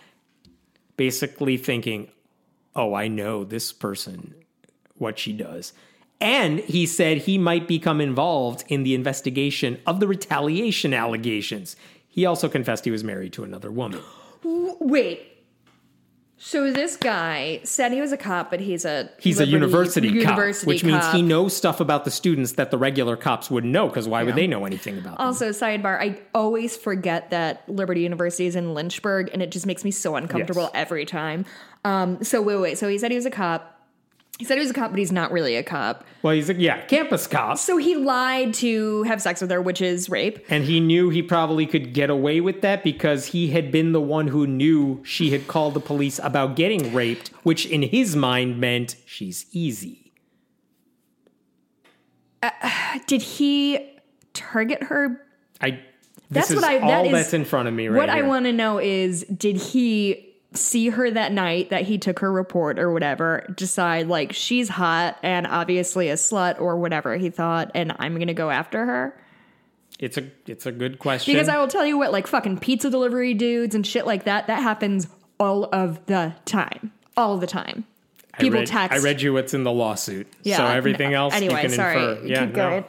basically 0.96 1.56
thinking, 1.56 2.08
oh, 2.76 2.94
I 2.94 3.08
know 3.08 3.42
this 3.44 3.72
person, 3.72 4.34
what 4.94 5.18
she 5.18 5.32
does. 5.32 5.72
And 6.20 6.60
he 6.60 6.86
said 6.86 7.18
he 7.18 7.36
might 7.38 7.68
become 7.68 8.00
involved 8.00 8.64
in 8.68 8.82
the 8.84 8.94
investigation 8.94 9.78
of 9.86 10.00
the 10.00 10.08
retaliation 10.08 10.94
allegations. 10.94 11.76
He 12.08 12.24
also 12.24 12.48
confessed 12.48 12.84
he 12.86 12.90
was 12.90 13.04
married 13.04 13.32
to 13.34 13.44
another 13.44 13.70
woman. 13.70 14.00
Wait. 14.42 15.32
So 16.38 16.70
this 16.70 16.96
guy 16.98 17.60
said 17.64 17.92
he 17.92 18.00
was 18.00 18.12
a 18.12 18.16
cop, 18.16 18.50
but 18.50 18.60
he's 18.60 18.84
a 18.84 19.10
He's 19.18 19.40
a 19.40 19.46
university, 19.46 20.08
university 20.08 20.60
cop, 20.60 20.66
which 20.66 20.84
means 20.84 21.10
he 21.12 21.22
knows 21.22 21.56
stuff 21.56 21.80
about 21.80 22.04
the 22.04 22.10
students 22.10 22.52
that 22.52 22.70
the 22.70 22.76
regular 22.76 23.16
cops 23.16 23.50
wouldn't 23.50 23.72
know, 23.72 23.88
because 23.88 24.06
why 24.06 24.22
would 24.22 24.34
they 24.34 24.46
know 24.46 24.66
anything 24.66 24.98
about 24.98 25.16
them? 25.16 25.26
Also, 25.26 25.48
sidebar, 25.48 25.98
I 25.98 26.20
always 26.34 26.76
forget 26.76 27.30
that 27.30 27.66
Liberty 27.68 28.02
University 28.02 28.46
is 28.46 28.54
in 28.54 28.74
Lynchburg, 28.74 29.30
and 29.32 29.40
it 29.42 29.50
just 29.50 29.66
makes 29.66 29.82
me 29.82 29.90
so 29.90 30.14
uncomfortable 30.14 30.64
Yes. 30.64 30.70
every 30.74 31.06
time. 31.06 31.46
Um, 31.84 32.22
so 32.22 32.42
wait, 32.42 32.56
wait. 32.60 32.78
So 32.78 32.86
he 32.88 32.98
said 32.98 33.10
he 33.10 33.16
was 33.16 33.26
a 33.26 33.30
cop. 33.30 33.75
He 34.38 34.44
said 34.44 34.58
he 34.58 34.60
was 34.60 34.70
a 34.70 34.74
cop, 34.74 34.90
but 34.90 34.98
he's 34.98 35.12
not 35.12 35.32
really 35.32 35.56
a 35.56 35.62
cop. 35.62 36.04
Well, 36.22 36.34
he's 36.34 36.50
a, 36.50 36.54
yeah, 36.54 36.82
campus 36.82 37.26
cop. 37.26 37.56
So 37.56 37.78
he 37.78 37.96
lied 37.96 38.52
to 38.54 39.02
have 39.04 39.22
sex 39.22 39.40
with 39.40 39.50
her, 39.50 39.62
which 39.62 39.80
is 39.80 40.10
rape. 40.10 40.44
And 40.50 40.64
he 40.64 40.78
knew 40.78 41.08
he 41.08 41.22
probably 41.22 41.66
could 41.66 41.94
get 41.94 42.10
away 42.10 42.42
with 42.42 42.60
that 42.60 42.84
because 42.84 43.26
he 43.26 43.48
had 43.48 43.72
been 43.72 43.92
the 43.92 44.00
one 44.00 44.28
who 44.28 44.46
knew 44.46 45.02
she 45.04 45.30
had 45.30 45.48
called 45.48 45.72
the 45.72 45.80
police 45.80 46.20
about 46.22 46.54
getting 46.54 46.92
raped, 46.92 47.28
which 47.44 47.64
in 47.64 47.80
his 47.80 48.14
mind 48.14 48.60
meant 48.60 48.96
she's 49.06 49.46
easy. 49.52 50.12
Uh, 52.42 52.50
did 53.06 53.22
he 53.22 53.90
target 54.34 54.82
her? 54.84 55.22
I 55.62 55.80
That's 56.30 56.54
what 56.54 56.62
I. 56.62 56.78
all 56.78 56.88
That 56.88 57.06
is 57.06 57.12
that's 57.12 57.32
in 57.32 57.46
front 57.46 57.68
of 57.68 57.74
me 57.74 57.88
right 57.88 57.96
What 57.96 58.10
I 58.10 58.20
want 58.20 58.44
to 58.44 58.52
know 58.52 58.78
is, 58.78 59.24
did 59.24 59.56
he 59.56 60.35
see 60.56 60.88
her 60.90 61.10
that 61.10 61.32
night 61.32 61.70
that 61.70 61.82
he 61.82 61.98
took 61.98 62.18
her 62.20 62.32
report 62.32 62.78
or 62.78 62.92
whatever? 62.92 63.46
Decide 63.54 64.08
like 64.08 64.32
she's 64.32 64.68
hot 64.68 65.18
and 65.22 65.46
obviously 65.46 66.08
a 66.08 66.14
slut 66.14 66.60
or 66.60 66.76
whatever 66.76 67.16
he 67.16 67.30
thought, 67.30 67.70
and 67.74 67.92
I'm 67.98 68.18
gonna 68.18 68.34
go 68.34 68.50
after 68.50 68.84
her. 68.84 69.16
It's 69.98 70.18
a 70.18 70.24
it's 70.46 70.66
a 70.66 70.72
good 70.72 70.98
question. 70.98 71.32
Because 71.34 71.48
I 71.48 71.58
will 71.58 71.68
tell 71.68 71.86
you 71.86 71.96
what, 71.96 72.12
like 72.12 72.26
fucking 72.26 72.58
pizza 72.58 72.90
delivery 72.90 73.34
dudes 73.34 73.74
and 73.74 73.86
shit 73.86 74.06
like 74.06 74.24
that, 74.24 74.46
that 74.48 74.62
happens 74.62 75.06
all 75.40 75.64
of 75.72 76.04
the 76.06 76.34
time. 76.44 76.92
All 77.16 77.38
the 77.38 77.46
time. 77.46 77.84
I 78.34 78.38
People 78.38 78.58
read, 78.60 78.68
text. 78.68 78.98
I 78.98 79.02
read 79.02 79.22
you 79.22 79.32
what's 79.32 79.54
in 79.54 79.64
the 79.64 79.72
lawsuit. 79.72 80.26
Yeah, 80.42 80.58
so 80.58 80.66
everything 80.66 81.12
no. 81.12 81.16
else 81.18 81.34
you 81.34 81.46
Anyway, 81.46 81.62
can 81.62 81.70
sorry. 81.70 82.02
infer. 82.02 82.26
Yeah, 82.26 82.40
Keep 82.40 82.54
no. 82.54 82.54
going. 82.70 82.84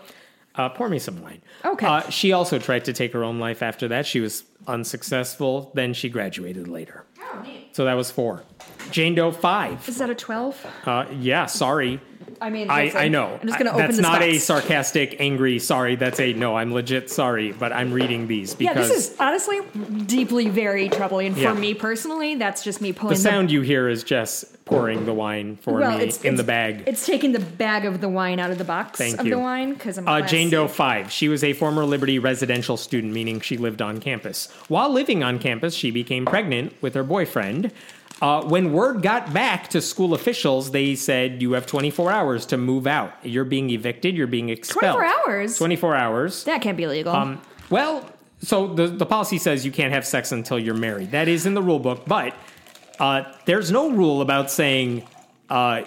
Uh, 0.55 0.69
pour 0.69 0.89
me 0.89 0.99
some 0.99 1.21
wine. 1.21 1.41
Okay. 1.63 1.85
Uh, 1.85 2.09
she 2.09 2.33
also 2.33 2.59
tried 2.59 2.83
to 2.85 2.91
take 2.93 3.13
her 3.13 3.23
own 3.23 3.39
life 3.39 3.61
after 3.63 3.87
that. 3.89 4.05
She 4.05 4.19
was 4.19 4.43
unsuccessful. 4.65 5.71
Then 5.75 5.93
she 5.93 6.09
graduated 6.09 6.67
later. 6.67 7.05
Oh, 7.33 7.41
neat. 7.41 7.75
So 7.75 7.85
that 7.85 7.93
was 7.95 8.11
four. 8.11 8.43
Jane 8.91 9.15
Doe 9.15 9.31
five. 9.31 9.87
Is 9.87 9.97
that 9.97 10.09
a 10.09 10.15
12? 10.15 10.65
Uh, 10.85 11.05
yeah, 11.19 11.45
sorry. 11.45 11.99
I 12.39 12.49
mean, 12.49 12.69
I, 12.69 12.91
I 12.91 13.07
know. 13.07 13.37
I'm 13.41 13.47
just 13.47 13.57
gonna 13.57 13.71
open 13.71 13.85
That's 13.87 13.97
not 13.99 14.21
a 14.21 14.37
sarcastic, 14.37 15.15
angry 15.19 15.59
sorry. 15.59 15.95
That's 15.95 16.19
a 16.19 16.33
no, 16.33 16.55
I'm 16.55 16.73
legit 16.73 17.09
sorry, 17.09 17.51
but 17.51 17.71
I'm 17.73 17.91
reading 17.91 18.27
these 18.27 18.53
because 18.53 18.75
Yeah, 18.75 18.81
this 18.95 19.11
is 19.11 19.15
honestly 19.19 19.59
deeply 20.05 20.49
very 20.49 20.89
troubling 20.89 21.33
for 21.33 21.39
Yeah. 21.39 21.53
me 21.53 21.73
personally. 21.73 22.35
That's 22.35 22.63
just 22.63 22.81
me 22.81 22.93
pulling. 22.93 23.15
the 23.15 23.19
sound 23.21 23.51
you 23.51 23.61
hear 23.61 23.89
is 23.89 24.03
Jess 24.03 24.45
pouring 24.65 25.05
the 25.05 25.13
wine 25.13 25.55
for 25.61 25.75
well, 25.79 25.97
me 25.97 26.03
it's, 26.03 26.17
in 26.23 26.33
it's- 26.33 26.37
the 26.37 26.43
bag. 26.43 26.83
It's 26.85 27.05
taking 27.05 27.31
the 27.31 27.39
bag 27.39 27.85
of 27.85 28.01
the 28.01 28.09
wine 28.09 28.39
out 28.39 28.51
of 28.51 28.57
the 28.57 28.65
box 28.65 28.97
Thank 28.99 29.19
of 29.19 29.25
you. 29.25 29.35
the 29.35 29.39
wine 29.39 29.73
because 29.73 29.97
I'm 29.97 30.07
Uh. 30.07 30.21
Jane 30.21 30.49
Doe 30.49 30.67
5. 30.67 31.09
She 31.11 31.29
was 31.29 31.43
a 31.43 31.53
former 31.53 31.85
Liberty 31.85 32.19
residential 32.19 32.75
student, 32.77 33.13
meaning 33.13 33.39
she 33.39 33.55
lived 33.57 33.81
on 33.81 33.99
campus. 33.99 34.49
While 34.67 34.89
living 34.91 35.23
on 35.23 35.39
campus, 35.39 35.73
she 35.73 35.89
became 35.89 36.25
pregnant 36.25 36.73
with 36.81 36.95
her 36.95 37.03
boyfriend. 37.03 37.71
Uh, 38.21 38.43
when 38.43 38.73
word 38.73 39.01
got 39.01 39.31
back 39.33 39.67
to 39.69 39.81
school 39.81 40.13
officials, 40.13 40.71
they 40.71 40.95
said, 40.95 41.41
You 41.41 41.51
have 41.51 41.65
24 41.67 42.11
hours 42.11 42.45
to 42.47 42.57
move 42.57 42.87
out. 42.87 43.13
You're 43.23 43.45
being 43.45 43.69
evicted, 43.69 44.15
you're 44.15 44.27
being 44.27 44.49
expelled. 44.49 44.97
24 44.97 45.05
hours? 45.05 45.57
24 45.57 45.95
hours. 45.95 46.43
That 46.45 46.61
can't 46.61 46.77
be 46.77 46.83
illegal. 46.83 47.15
Um, 47.15 47.41
well, 47.69 48.09
so 48.39 48.67
the, 48.67 48.87
the 48.87 49.05
policy 49.05 49.37
says 49.37 49.65
you 49.65 49.71
can't 49.71 49.93
have 49.93 50.05
sex 50.05 50.31
until 50.31 50.59
you're 50.59 50.75
married. 50.75 51.11
That 51.11 51.27
is 51.27 51.45
in 51.45 51.53
the 51.53 51.61
rule 51.61 51.79
book, 51.79 52.03
but 52.07 52.35
uh, 52.99 53.23
there's 53.45 53.71
no 53.71 53.91
rule 53.91 54.21
about 54.21 54.49
saying 54.51 55.03
uh, 55.49 55.83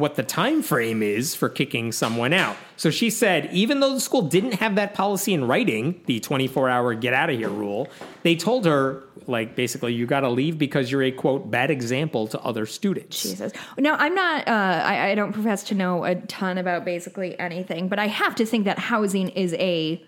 what 0.00 0.16
the 0.16 0.22
time 0.22 0.62
frame 0.62 1.02
is 1.02 1.34
for 1.34 1.48
kicking 1.48 1.92
someone 1.92 2.32
out. 2.32 2.56
So 2.76 2.90
she 2.90 3.10
said, 3.10 3.50
even 3.52 3.80
though 3.80 3.94
the 3.94 4.00
school 4.00 4.22
didn't 4.22 4.54
have 4.54 4.74
that 4.76 4.94
policy 4.94 5.34
in 5.34 5.44
writing, 5.46 6.00
the 6.06 6.20
24 6.20 6.68
hour 6.68 6.94
get 6.94 7.14
out 7.14 7.30
of 7.30 7.38
here 7.38 7.48
rule, 7.48 7.88
they 8.22 8.34
told 8.34 8.64
her, 8.66 9.04
like, 9.26 9.54
basically, 9.54 9.92
you 9.94 10.06
got 10.06 10.20
to 10.20 10.28
leave 10.28 10.58
because 10.58 10.90
you're 10.90 11.02
a 11.02 11.12
quote 11.12 11.50
bad 11.50 11.70
example 11.70 12.26
to 12.28 12.40
other 12.40 12.66
students. 12.66 13.22
Jesus. 13.22 13.52
Now, 13.78 13.96
I'm 13.96 14.14
not, 14.14 14.48
uh, 14.48 14.50
I, 14.50 15.10
I 15.10 15.14
don't 15.14 15.32
profess 15.32 15.62
to 15.64 15.74
know 15.74 16.04
a 16.04 16.14
ton 16.14 16.58
about 16.58 16.84
basically 16.84 17.38
anything, 17.38 17.88
but 17.88 17.98
I 17.98 18.08
have 18.08 18.34
to 18.36 18.46
think 18.46 18.64
that 18.64 18.78
housing 18.78 19.28
is 19.28 19.54
a, 19.54 20.02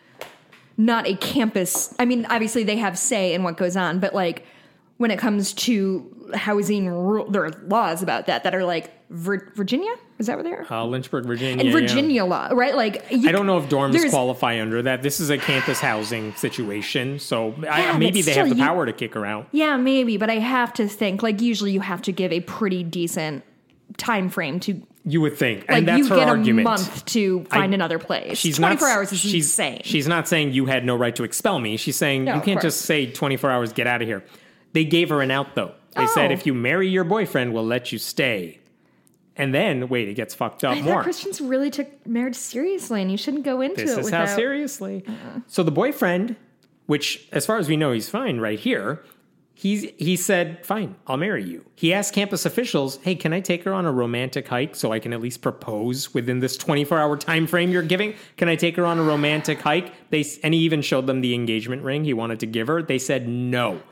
not 0.77 1.07
a 1.07 1.15
campus. 1.17 1.95
I 1.99 2.05
mean, 2.07 2.27
obviously 2.27 2.65
they 2.65 2.77
have 2.77 2.99
say 2.99 3.35
in 3.35 3.43
what 3.43 3.57
goes 3.57 3.77
on, 3.77 4.01
but 4.01 4.15
like 4.15 4.47
when 4.97 5.11
it 5.11 5.19
comes 5.19 5.53
to 5.53 6.31
housing 6.35 6.85
there 7.31 7.45
are 7.45 7.51
laws 7.67 8.03
about 8.03 8.27
that 8.27 8.45
that 8.45 8.55
are 8.55 8.65
like 8.65 8.91
Vir- 9.13 9.53
Virginia? 9.55 9.93
Is 10.19 10.27
that 10.27 10.37
where 10.37 10.45
they 10.45 10.53
are? 10.53 10.67
Uh, 10.71 10.85
Lynchburg, 10.85 11.27
Virginia. 11.27 11.59
and 11.61 11.69
yeah. 11.69 11.73
Virginia 11.73 12.25
law, 12.25 12.49
right? 12.53 12.75
Like, 12.75 13.05
you, 13.11 13.29
I 13.29 13.33
don't 13.33 13.47
know 13.47 13.59
if 13.59 13.69
dorms 13.69 14.09
qualify 14.11 14.61
under 14.61 14.81
that. 14.83 15.03
This 15.03 15.21
is 15.21 15.29
a 15.31 15.37
campus 15.37 15.81
housing 15.81 16.35
situation, 16.35 17.19
so 17.19 17.55
I, 17.69 17.97
maybe 17.99 18.23
they 18.23 18.33
have 18.33 18.47
still, 18.47 18.55
the 18.55 18.61
you- 18.61 18.65
power 18.67 18.87
to 18.87 18.93
kick 18.93 19.15
her 19.15 19.27
out. 19.27 19.49
Yeah, 19.53 19.77
maybe, 19.77 20.17
but 20.17 20.31
I 20.31 20.39
have 20.39 20.73
to 20.75 20.89
think 20.89 21.23
like 21.23 21.41
usually 21.41 21.73
you 21.73 21.81
have 21.81 22.03
to 22.03 22.13
give 22.13 22.33
a 22.33 22.41
pretty 22.41 22.83
decent 22.83 23.45
time 23.99 24.31
frame 24.31 24.59
to 24.61 24.81
You 25.05 25.21
would 25.21 25.37
think, 25.37 25.61
like 25.69 25.79
and 25.79 25.89
that's 25.89 25.99
you 25.99 26.07
her 26.09 26.17
get 26.17 26.29
argument. 26.29 26.67
a 26.67 26.71
month 26.71 27.05
to 27.07 27.45
find 27.51 27.75
another 27.75 27.99
place. 27.99 28.39
She's 28.39 28.57
24 28.57 28.89
not, 28.89 28.97
hours 28.97 29.13
is 29.13 29.19
she's, 29.19 29.35
insane. 29.35 29.83
She's 29.85 30.09
not 30.09 30.27
saying 30.29 30.53
you 30.53 30.65
had 30.67 30.85
no 30.87 30.97
right 30.97 31.15
to 31.17 31.25
expel 31.25 31.59
me. 31.59 31.77
She's 31.77 31.97
saying 31.97 32.25
No, 32.25 32.37
you 32.37 32.41
can't 32.41 32.63
just 32.63 32.83
say 32.83 33.11
24 33.11 33.51
hours, 33.51 33.73
get 33.75 33.87
out 33.87 34.01
of 34.01 34.09
here. 34.09 34.25
They 34.73 34.85
gave 34.87 35.11
her 35.11 35.21
an 35.21 35.31
out 35.31 35.55
though. 35.55 35.73
They 35.97 36.07
said 36.07 36.31
Oh. 36.31 36.35
if 36.35 36.47
you 36.47 36.55
marry 36.55 36.89
your 36.89 37.05
boyfriend, 37.05 37.53
we'll 37.53 37.67
let 37.67 37.93
you 37.93 37.99
stay. 37.99 38.61
And 39.43 39.53
then 39.53 39.89
wait, 39.89 40.09
it 40.09 40.15
gets 40.15 40.37
fucked 40.37 40.63
up 40.63 40.77
I 40.77 40.83
more. 40.83 41.03
Christians 41.03 41.41
really 41.41 41.69
took 41.69 42.07
marriage 42.07 42.37
seriously, 42.37 43.03
and 43.03 43.11
you 43.11 43.17
shouldn't 43.17 43.43
go 43.43 43.61
into 43.61 43.81
it. 43.81 43.87
this 43.87 43.97
it 43.97 43.99
is 43.99 44.05
without. 44.05 44.29
how 44.29 44.37
seriously. 44.37 45.05
So 45.49 45.65
the 45.65 45.73
boyfriend, 45.73 46.37
which 46.87 47.27
as 47.33 47.45
far 47.45 47.59
as 47.59 47.69
we 47.69 47.77
know, 47.77 47.91
he's 47.91 48.09
fine 48.09 48.39
right 48.39 48.61
here. 48.61 49.03
He's, 49.55 49.91
he 49.99 50.17
said, 50.17 50.65
fine, 50.65 50.95
I'll 51.09 51.17
marry 51.17 51.43
you. 51.43 51.65
He 51.75 51.93
asked 51.93 52.15
campus 52.15 52.47
officials, 52.47 52.99
hey, 53.03 53.17
can 53.17 53.33
I 53.33 53.41
take 53.41 53.65
her 53.65 53.73
on 53.73 53.85
a 53.85 53.91
romantic 53.91 54.47
hike 54.47 54.77
so 54.77 54.93
I 54.93 55.01
can 55.01 55.13
at 55.13 55.21
least 55.21 55.43
propose 55.43 56.15
within 56.15 56.39
this 56.39 56.57
24 56.57 56.99
hour 56.99 57.17
time 57.17 57.49
frame 57.49 57.71
you're 57.71 57.83
giving? 57.83 58.15
Can 58.37 58.49
I 58.49 58.55
take 58.55 58.77
her 58.77 58.87
on 58.87 59.01
a 59.01 59.03
romantic 59.03 59.61
hike? 59.61 59.93
They, 60.11 60.25
and 60.45 60.55
he 60.55 60.61
even 60.61 60.83
showed 60.83 61.09
them 61.09 61.21
the 61.21 61.35
engagement 61.35 61.83
ring 61.83 62.05
he 62.05 62.15
wanted 62.15 62.39
to 62.41 62.47
give 62.47 62.69
her. 62.69 62.81
They 62.81 62.99
said 62.99 63.29
no. 63.29 63.83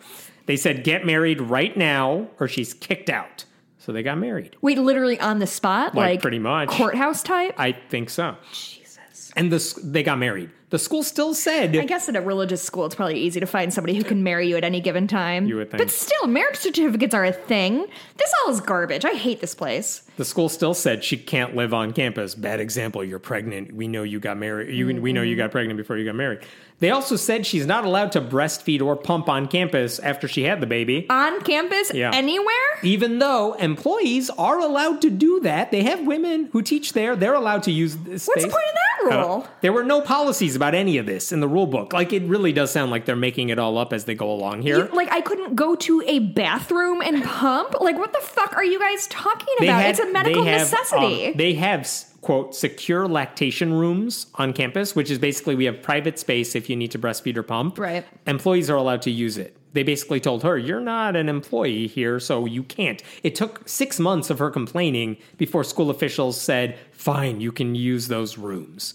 They 0.47 0.57
said, 0.57 0.85
get 0.85 1.05
married 1.05 1.41
right 1.41 1.77
now 1.77 2.29
or 2.39 2.47
she's 2.47 2.73
kicked 2.73 3.11
out. 3.11 3.45
So 3.83 3.93
they 3.93 4.03
got 4.03 4.19
married. 4.19 4.57
Wait, 4.61 4.77
literally 4.79 5.19
on 5.19 5.39
the 5.39 5.47
spot, 5.47 5.95
Like, 5.95 6.11
like, 6.11 6.21
pretty 6.23 6.39
much. 6.39 6.69
courthouse 6.69 7.23
type. 7.23 7.55
I 7.57 7.73
think 7.73 8.11
so. 8.11 8.37
Jesus. 8.53 9.33
And 9.35 9.51
the, 9.51 9.57
s- 9.57 9.73
they 9.83 10.03
got 10.03 10.19
married. 10.19 10.51
The 10.71 10.79
school 10.79 11.03
still 11.03 11.35
said 11.35 11.77
I 11.77 11.85
guess 11.85 12.09
at 12.09 12.15
a 12.17 12.21
religious 12.21 12.63
school, 12.63 12.87
it's 12.87 12.95
probably 12.95 13.19
easy 13.21 13.41
to 13.41 13.47
find 13.47 13.75
somebody 13.75 13.97
who 13.97 14.05
can 14.05 14.23
marry 14.23 14.49
you 14.49 14.57
at 14.57 14.63
any 14.65 14.81
given 14.81 15.09
time. 15.09 15.47
You 15.47 15.57
would 15.57 15.71
think. 15.71 15.79
But 15.83 15.91
still, 15.91 16.27
marriage 16.29 16.57
certificates 16.57 17.13
are 17.13 17.25
a 17.25 17.33
thing. 17.33 17.87
This 18.17 18.33
all 18.45 18.53
is 18.53 18.61
garbage. 18.61 19.05
I 19.05 19.15
hate 19.15 19.41
this 19.41 19.55
place. 19.55 20.03
The 20.17 20.25
school 20.25 20.49
still 20.49 20.75
said 20.75 21.03
she 21.03 21.17
can't 21.17 21.57
live 21.57 21.75
on 21.75 21.93
campus. 21.93 22.35
Bad 22.35 22.61
example. 22.61 23.03
You're 23.03 23.19
pregnant. 23.19 23.73
We 23.75 23.89
know 23.89 24.03
you 24.05 24.21
got 24.21 24.37
married. 24.37 24.75
You, 24.75 25.01
We 25.01 25.13
know 25.13 25.23
you 25.23 25.35
got 25.37 25.51
pregnant 25.51 25.77
before 25.77 25.97
you 25.97 26.05
got 26.05 26.15
married. 26.15 26.41
They 26.79 26.91
also 26.91 27.17
said 27.17 27.45
she's 27.47 27.67
not 27.67 27.85
allowed 27.85 28.13
to 28.13 28.21
breastfeed 28.23 28.81
or 28.81 28.97
pump 28.97 29.29
on 29.29 29.49
campus 29.49 29.99
after 29.99 30.27
she 30.29 30.45
had 30.45 30.61
the 30.63 30.67
baby. 30.67 31.07
On 31.11 31.41
campus, 31.43 31.93
Yeah. 31.93 32.11
anywhere? 32.15 32.55
Even 32.83 33.19
though 33.19 33.53
employees 33.55 34.31
are 34.31 34.59
allowed 34.61 35.03
to 35.03 35.11
do 35.11 35.41
that, 35.41 35.71
they 35.73 35.83
have 35.83 36.07
women 36.07 36.49
who 36.53 36.63
teach 36.63 36.93
there. 36.95 37.17
They're 37.17 37.35
allowed 37.35 37.65
to 37.65 37.73
use 37.73 37.97
this 37.97 38.27
What's 38.27 38.43
space. 38.43 38.45
the 38.45 38.49
point 38.51 38.65
of 38.69 38.75
that 38.75 39.19
Uh, 39.19 39.27
rule? 39.27 39.47
there 39.63 39.73
were 39.75 39.85
no 39.85 40.01
policies 40.01 40.57
about 40.61 40.75
any 40.75 40.99
of 40.99 41.07
this 41.07 41.33
in 41.33 41.41
the 41.41 41.49
rule 41.49 41.67
book. 41.67 41.95
Like 41.95 42.13
it 42.13 42.23
really 42.25 42.53
does 42.53 42.71
sound 42.71 42.91
like 42.91 43.07
they're 43.07 43.17
making 43.17 43.49
it 43.49 43.59
all 43.59 43.79
up 43.79 43.95
as 43.95 44.05
they 44.05 44.15
go 44.15 44.31
along 44.31 44.61
here. 44.61 44.77
You- 44.87 44.95
like 44.95 45.11
I 45.11 45.23
couldn't 45.23 45.55
go 45.57 45.75
to 45.77 46.03
a 46.07 46.19
bathroom 46.19 47.01
and 47.01 47.25
pump. 47.25 47.81
Like 47.81 47.97
what 47.99 48.13
the 48.13 48.21
fuck 48.21 48.55
are 48.55 48.65
you 48.65 48.79
guys 48.79 49.07
talking 49.07 49.55
They 49.59 49.69
about? 49.69 49.81
had- 49.81 49.91
it's 49.93 50.01
a 50.01 50.13
medical 50.13 50.45
they 50.45 50.51
have, 50.51 50.61
necessity. 50.61 51.27
um, 51.29 51.33
they 51.37 51.55
have 51.55 51.89
quote 52.21 52.55
secure 52.55 53.09
lactation 53.09 53.73
rooms 53.73 54.27
on 54.35 54.53
campus, 54.53 54.95
which 54.95 55.11
is 55.11 55.19
basically 55.19 55.55
we 55.55 55.65
have 55.65 55.81
private 55.81 56.19
space 56.19 56.55
if 56.55 56.69
you 56.69 56.77
need 56.77 56.91
to 56.91 56.99
breastfeed 56.99 57.39
or 57.39 57.43
pump. 57.43 57.79
Right. 57.79 58.05
Employees 58.27 58.69
are 58.69 58.77
allowed 58.77 59.01
to 59.03 59.11
use 59.11 59.39
it. 59.39 59.57
They 59.73 59.85
basically 59.85 60.19
told 60.19 60.43
her, 60.43 60.59
"You're 60.59 60.81
not 60.81 61.15
an 61.15 61.29
employee 61.29 61.87
here, 61.87 62.19
so 62.19 62.45
you 62.45 62.65
can't." 62.65 63.01
It 63.23 63.37
took 63.37 63.63
six 63.69 64.01
months 64.01 64.29
of 64.29 64.41
her 64.41 64.51
complaining 64.51 65.17
before 65.39 65.63
school 65.63 65.91
officials 65.91 66.39
said, 66.41 66.77
"Fine, 67.01 67.41
you 67.41 67.51
can 67.51 67.75
use 67.75 68.09
those 68.09 68.37
rooms." 68.37 68.95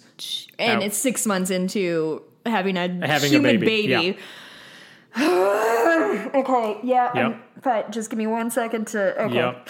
and 0.60 0.80
Now- 0.80 0.86
it's 0.86 0.95
six 0.97 1.26
months 1.26 1.49
into 1.49 2.22
having 2.45 2.78
a 2.78 2.88
Having 3.06 3.30
a 3.32 3.34
human 3.36 3.60
baby, 3.60 3.88
baby. 3.88 4.18
okay, 5.18 6.78
yeah. 6.84 7.08
Um, 7.08 7.18
yep. 7.18 7.26
I'm- 7.26 7.41
but 7.64 7.91
just 7.91 8.10
give 8.12 8.18
me 8.20 8.28
one 8.28 8.51
second 8.51 8.86
to. 8.88 9.24
Okay. 9.24 9.36
Yep. 9.36 9.70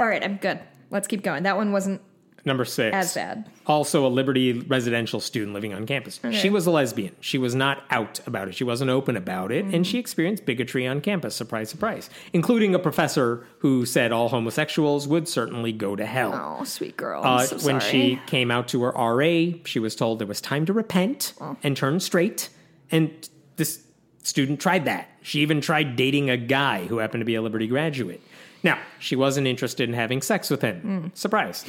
All 0.00 0.06
right, 0.06 0.24
I'm 0.24 0.36
good. 0.36 0.60
Let's 0.90 1.06
keep 1.06 1.22
going. 1.22 1.42
That 1.42 1.56
one 1.56 1.72
wasn't 1.72 2.00
Number 2.46 2.64
six. 2.66 2.94
as 2.94 3.14
bad. 3.14 3.48
Also, 3.66 4.06
a 4.06 4.08
Liberty 4.08 4.52
residential 4.52 5.18
student 5.18 5.54
living 5.54 5.72
on 5.72 5.86
campus. 5.86 6.20
She 6.32 6.50
was 6.50 6.66
a 6.66 6.70
lesbian. 6.70 7.16
She 7.20 7.38
was 7.38 7.54
not 7.54 7.82
out 7.90 8.20
about 8.26 8.48
it. 8.48 8.54
She 8.54 8.64
wasn't 8.64 8.90
open 8.90 9.16
about 9.16 9.50
it. 9.50 9.64
Mm-hmm. 9.64 9.74
And 9.76 9.86
she 9.86 9.98
experienced 9.98 10.44
bigotry 10.44 10.86
on 10.86 11.00
campus. 11.00 11.34
Surprise, 11.34 11.70
surprise. 11.70 12.10
Including 12.34 12.74
a 12.74 12.78
professor 12.78 13.46
who 13.60 13.86
said 13.86 14.12
all 14.12 14.28
homosexuals 14.28 15.08
would 15.08 15.26
certainly 15.28 15.72
go 15.72 15.96
to 15.96 16.04
hell. 16.04 16.58
Oh, 16.60 16.64
sweet 16.64 16.96
girl. 16.98 17.22
I'm 17.22 17.38
Uh, 17.38 17.44
so 17.46 17.56
when 17.66 17.80
she 17.80 18.20
came 18.26 18.50
out 18.50 18.68
to 18.68 18.82
her 18.82 18.90
RA, 18.90 19.56
she 19.64 19.78
was 19.78 19.96
told 19.96 20.20
it 20.20 20.28
was 20.28 20.40
time 20.42 20.66
to 20.66 20.72
repent 20.74 21.32
Oh. 21.40 21.56
and 21.62 21.74
turn 21.76 21.98
straight. 22.00 22.50
And 22.90 23.10
this 23.56 23.82
student 24.22 24.60
tried 24.60 24.84
that. 24.84 25.08
She 25.22 25.40
even 25.40 25.62
tried 25.62 25.96
dating 25.96 26.28
a 26.28 26.36
guy 26.36 26.84
who 26.86 26.98
happened 26.98 27.22
to 27.22 27.26
be 27.26 27.34
a 27.36 27.40
Liberty 27.42 27.66
graduate. 27.66 28.20
Now, 28.62 28.78
she 28.98 29.14
wasn't 29.16 29.46
interested 29.46 29.88
in 29.88 29.94
having 29.94 30.22
sex 30.22 30.48
with 30.50 30.62
him. 30.62 30.80
Hmm. 30.80 31.06
Surprise. 31.14 31.64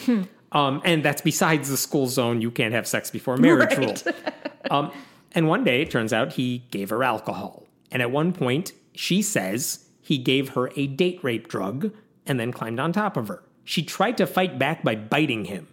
Um, 0.56 0.82
and 0.86 1.04
that's 1.04 1.22
besides 1.22 1.70
the 1.70 1.78
school 1.78 2.08
zone. 2.08 2.42
You 2.42 2.50
can't 2.50 2.74
have 2.74 2.88
sex 2.88 3.12
before 3.12 3.38
marriage 3.38 3.78
Right. 3.78 4.04
rule. 4.06 4.14
Um, 4.72 4.92
and 5.34 5.48
one 5.48 5.64
day, 5.64 5.82
it 5.82 5.92
turns 5.92 6.14
out 6.14 6.34
he 6.34 6.64
gave 6.72 6.90
her 6.90 7.04
alcohol. 7.04 7.68
And 7.92 8.02
at 8.02 8.10
one 8.10 8.32
point, 8.34 8.72
she 8.94 9.22
says 9.22 9.86
he 10.02 10.18
gave 10.18 10.50
her 10.50 10.72
a 10.76 10.88
date 10.88 11.20
rape 11.22 11.48
drug 11.50 11.92
and 12.26 12.40
then 12.40 12.52
climbed 12.52 12.80
on 12.80 12.94
top 12.94 13.18
of 13.18 13.28
her. 13.28 13.44
She 13.66 13.84
tried 13.84 14.18
to 14.18 14.26
fight 14.26 14.58
back 14.58 14.84
by 14.84 14.96
biting 14.96 15.46
him. 15.46 15.68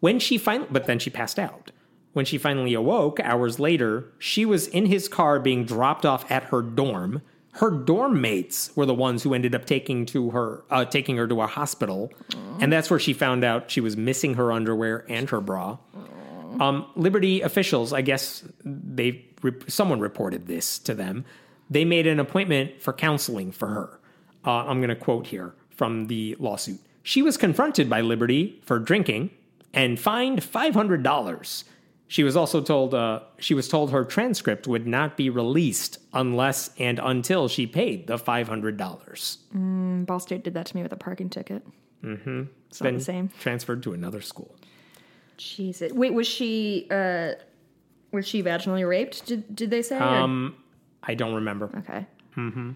When 0.00 0.18
she 0.18 0.36
finally, 0.38 0.68
but 0.70 0.86
then 0.86 0.98
she 0.98 1.08
passed 1.08 1.38
out. 1.38 1.70
When 2.12 2.24
she 2.24 2.36
finally 2.38 2.74
awoke, 2.74 3.20
hours 3.20 3.60
later, 3.60 4.06
she 4.18 4.44
was 4.44 4.66
in 4.68 4.86
his 4.86 5.06
car 5.08 5.38
being 5.38 5.64
dropped 5.64 6.04
off 6.04 6.30
at 6.30 6.44
her 6.44 6.62
dorm. 6.62 7.22
Her 7.56 7.70
dorm 7.70 8.20
mates 8.20 8.70
were 8.76 8.84
the 8.84 8.94
ones 8.94 9.22
who 9.22 9.32
ended 9.32 9.54
up 9.54 9.64
taking 9.64 10.04
to 10.06 10.30
her, 10.30 10.62
uh, 10.70 10.84
taking 10.84 11.16
her 11.16 11.26
to 11.26 11.40
a 11.40 11.46
hospital, 11.46 12.12
and 12.60 12.70
that's 12.70 12.90
where 12.90 12.98
she 12.98 13.14
found 13.14 13.44
out 13.44 13.70
she 13.70 13.80
was 13.80 13.96
missing 13.96 14.34
her 14.34 14.52
underwear 14.52 15.06
and 15.08 15.28
her 15.30 15.40
bra. 15.40 15.78
Um, 16.60 16.86
Liberty 16.96 17.40
officials, 17.40 17.92
I 17.92 18.02
guess 18.02 18.44
they 18.64 19.24
someone 19.68 20.00
reported 20.00 20.46
this 20.46 20.78
to 20.80 20.94
them. 20.94 21.24
They 21.70 21.84
made 21.84 22.06
an 22.06 22.20
appointment 22.20 22.82
for 22.82 22.92
counseling 22.92 23.52
for 23.52 23.68
her. 23.68 24.00
Uh, 24.44 24.66
I'm 24.66 24.78
going 24.78 24.88
to 24.88 24.96
quote 24.96 25.26
here 25.26 25.54
from 25.70 26.06
the 26.06 26.36
lawsuit. 26.38 26.80
She 27.02 27.22
was 27.22 27.36
confronted 27.36 27.88
by 27.88 28.00
Liberty 28.00 28.60
for 28.64 28.78
drinking 28.78 29.30
and 29.72 29.98
fined 29.98 30.42
five 30.44 30.74
hundred 30.74 31.02
dollars. 31.02 31.64
She 32.08 32.22
was 32.22 32.36
also 32.36 32.60
told 32.60 32.94
uh, 32.94 33.20
she 33.38 33.52
was 33.54 33.68
told 33.68 33.90
her 33.90 34.04
transcript 34.04 34.68
would 34.68 34.86
not 34.86 35.16
be 35.16 35.28
released 35.28 35.98
unless 36.12 36.70
and 36.78 37.00
until 37.02 37.48
she 37.48 37.66
paid 37.66 38.06
the 38.06 38.16
five 38.16 38.46
hundred 38.48 38.76
dollars. 38.76 39.38
Ball 39.52 40.20
State 40.20 40.44
did 40.44 40.54
that 40.54 40.66
to 40.66 40.76
me 40.76 40.82
with 40.82 40.92
a 40.92 40.96
parking 40.96 41.28
ticket. 41.30 41.66
Mm-hmm. 42.04 42.44
It's 42.68 42.80
not 42.80 42.92
the 42.94 43.00
same. 43.00 43.30
transferred 43.40 43.82
to 43.84 43.92
another 43.92 44.20
school. 44.20 44.54
Jesus. 45.36 45.92
Wait, 45.92 46.12
was 46.14 46.26
she 46.28 46.86
uh 46.90 47.32
was 48.12 48.26
she 48.26 48.42
vaginally 48.42 48.88
raped? 48.88 49.26
Did 49.26 49.54
did 49.54 49.70
they 49.70 49.82
say? 49.82 49.96
or- 49.98 50.02
Um, 50.02 50.54
I 51.02 51.14
don't 51.14 51.34
remember. 51.34 51.70
okay. 51.78 52.06
Mm-hmm. 52.36 52.70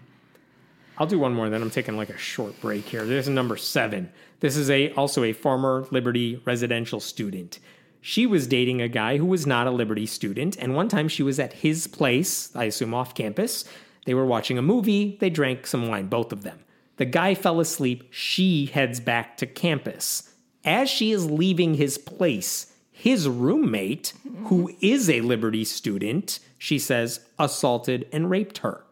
I'll 0.97 1.07
do 1.07 1.17
one 1.19 1.33
more, 1.33 1.49
then 1.49 1.61
I'm 1.61 1.69
taking 1.71 1.95
like 1.97 2.09
a 2.09 2.17
short 2.17 2.59
break 2.61 2.83
here. 2.85 3.05
This 3.05 3.25
is 3.27 3.29
number 3.33 3.57
seven. 3.57 4.11
This 4.41 4.55
is 4.57 4.69
a 4.69 4.91
also 4.93 5.23
a 5.23 5.33
former 5.33 5.87
Liberty 5.89 6.41
residential 6.45 6.99
student. 6.99 7.59
She 8.01 8.25
was 8.25 8.47
dating 8.47 8.81
a 8.81 8.87
guy 8.87 9.17
who 9.17 9.25
was 9.25 9.45
not 9.45 9.67
a 9.67 9.71
Liberty 9.71 10.07
student, 10.07 10.57
and 10.57 10.75
one 10.75 10.89
time 10.89 11.07
she 11.07 11.21
was 11.21 11.39
at 11.39 11.53
his 11.53 11.85
place, 11.85 12.53
I 12.55 12.65
assume 12.65 12.95
off 12.95 13.13
campus. 13.13 13.63
They 14.05 14.15
were 14.15 14.25
watching 14.25 14.57
a 14.57 14.63
movie, 14.63 15.17
they 15.19 15.29
drank 15.29 15.67
some 15.67 15.87
wine, 15.87 16.07
both 16.07 16.33
of 16.33 16.41
them. 16.43 16.59
The 16.97 17.05
guy 17.05 17.35
fell 17.35 17.59
asleep, 17.59 18.07
she 18.09 18.65
heads 18.65 18.99
back 18.99 19.37
to 19.37 19.45
campus. 19.45 20.33
As 20.65 20.89
she 20.89 21.11
is 21.11 21.29
leaving 21.29 21.75
his 21.75 21.99
place, 21.99 22.73
his 22.91 23.27
roommate, 23.27 24.13
who 24.45 24.71
is 24.81 25.09
a 25.09 25.21
Liberty 25.21 25.63
student, 25.63 26.39
she 26.57 26.79
says, 26.79 27.19
assaulted 27.39 28.07
and 28.11 28.29
raped 28.29 28.59
her. 28.59 28.83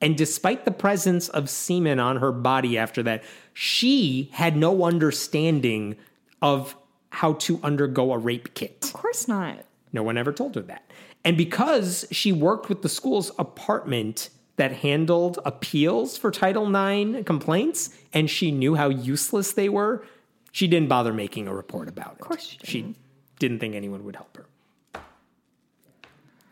And 0.00 0.16
despite 0.16 0.64
the 0.64 0.70
presence 0.70 1.28
of 1.28 1.50
semen 1.50 1.98
on 1.98 2.18
her 2.18 2.32
body 2.32 2.78
after 2.78 3.02
that, 3.02 3.24
she 3.52 4.30
had 4.32 4.56
no 4.56 4.84
understanding 4.84 5.96
of 6.40 6.76
how 7.10 7.34
to 7.34 7.60
undergo 7.62 8.12
a 8.12 8.18
rape 8.18 8.54
kit. 8.54 8.78
Of 8.84 8.92
course 8.92 9.28
not. 9.28 9.64
No 9.92 10.02
one 10.02 10.18
ever 10.18 10.32
told 10.32 10.54
her 10.56 10.62
that. 10.62 10.90
And 11.24 11.36
because 11.36 12.06
she 12.10 12.32
worked 12.32 12.68
with 12.68 12.82
the 12.82 12.88
school's 12.88 13.32
apartment 13.38 14.30
that 14.56 14.72
handled 14.72 15.38
appeals 15.44 16.16
for 16.16 16.30
Title 16.30 16.66
IX 16.74 17.24
complaints, 17.24 17.90
and 18.12 18.28
she 18.28 18.50
knew 18.50 18.74
how 18.74 18.88
useless 18.88 19.52
they 19.52 19.68
were, 19.68 20.04
she 20.52 20.66
didn't 20.66 20.88
bother 20.88 21.12
making 21.12 21.46
a 21.46 21.54
report 21.54 21.88
about 21.88 22.14
it. 22.14 22.20
Of 22.20 22.28
course 22.28 22.46
she 22.46 22.56
didn't. 22.82 22.94
She 22.94 22.94
didn't 23.38 23.60
think 23.60 23.74
anyone 23.74 24.04
would 24.04 24.16
help 24.16 24.36
her. 24.36 24.46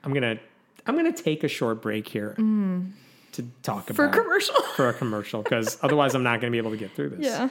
I'm 0.04 0.14
gonna 0.14 0.38
I'm 0.86 0.94
gonna 0.94 1.12
take 1.12 1.42
a 1.42 1.48
short 1.48 1.82
break 1.82 2.06
here 2.06 2.36
mm. 2.38 2.92
to 3.32 3.42
talk 3.62 3.90
about 3.90 3.96
For 3.96 4.04
a 4.04 4.10
commercial. 4.10 4.54
for 4.76 4.88
a 4.88 4.94
commercial 4.94 5.42
because 5.42 5.78
otherwise 5.82 6.14
I'm 6.14 6.22
not 6.22 6.40
gonna 6.40 6.52
be 6.52 6.58
able 6.58 6.70
to 6.70 6.76
get 6.76 6.94
through 6.94 7.10
this. 7.10 7.26
yeah. 7.26 7.48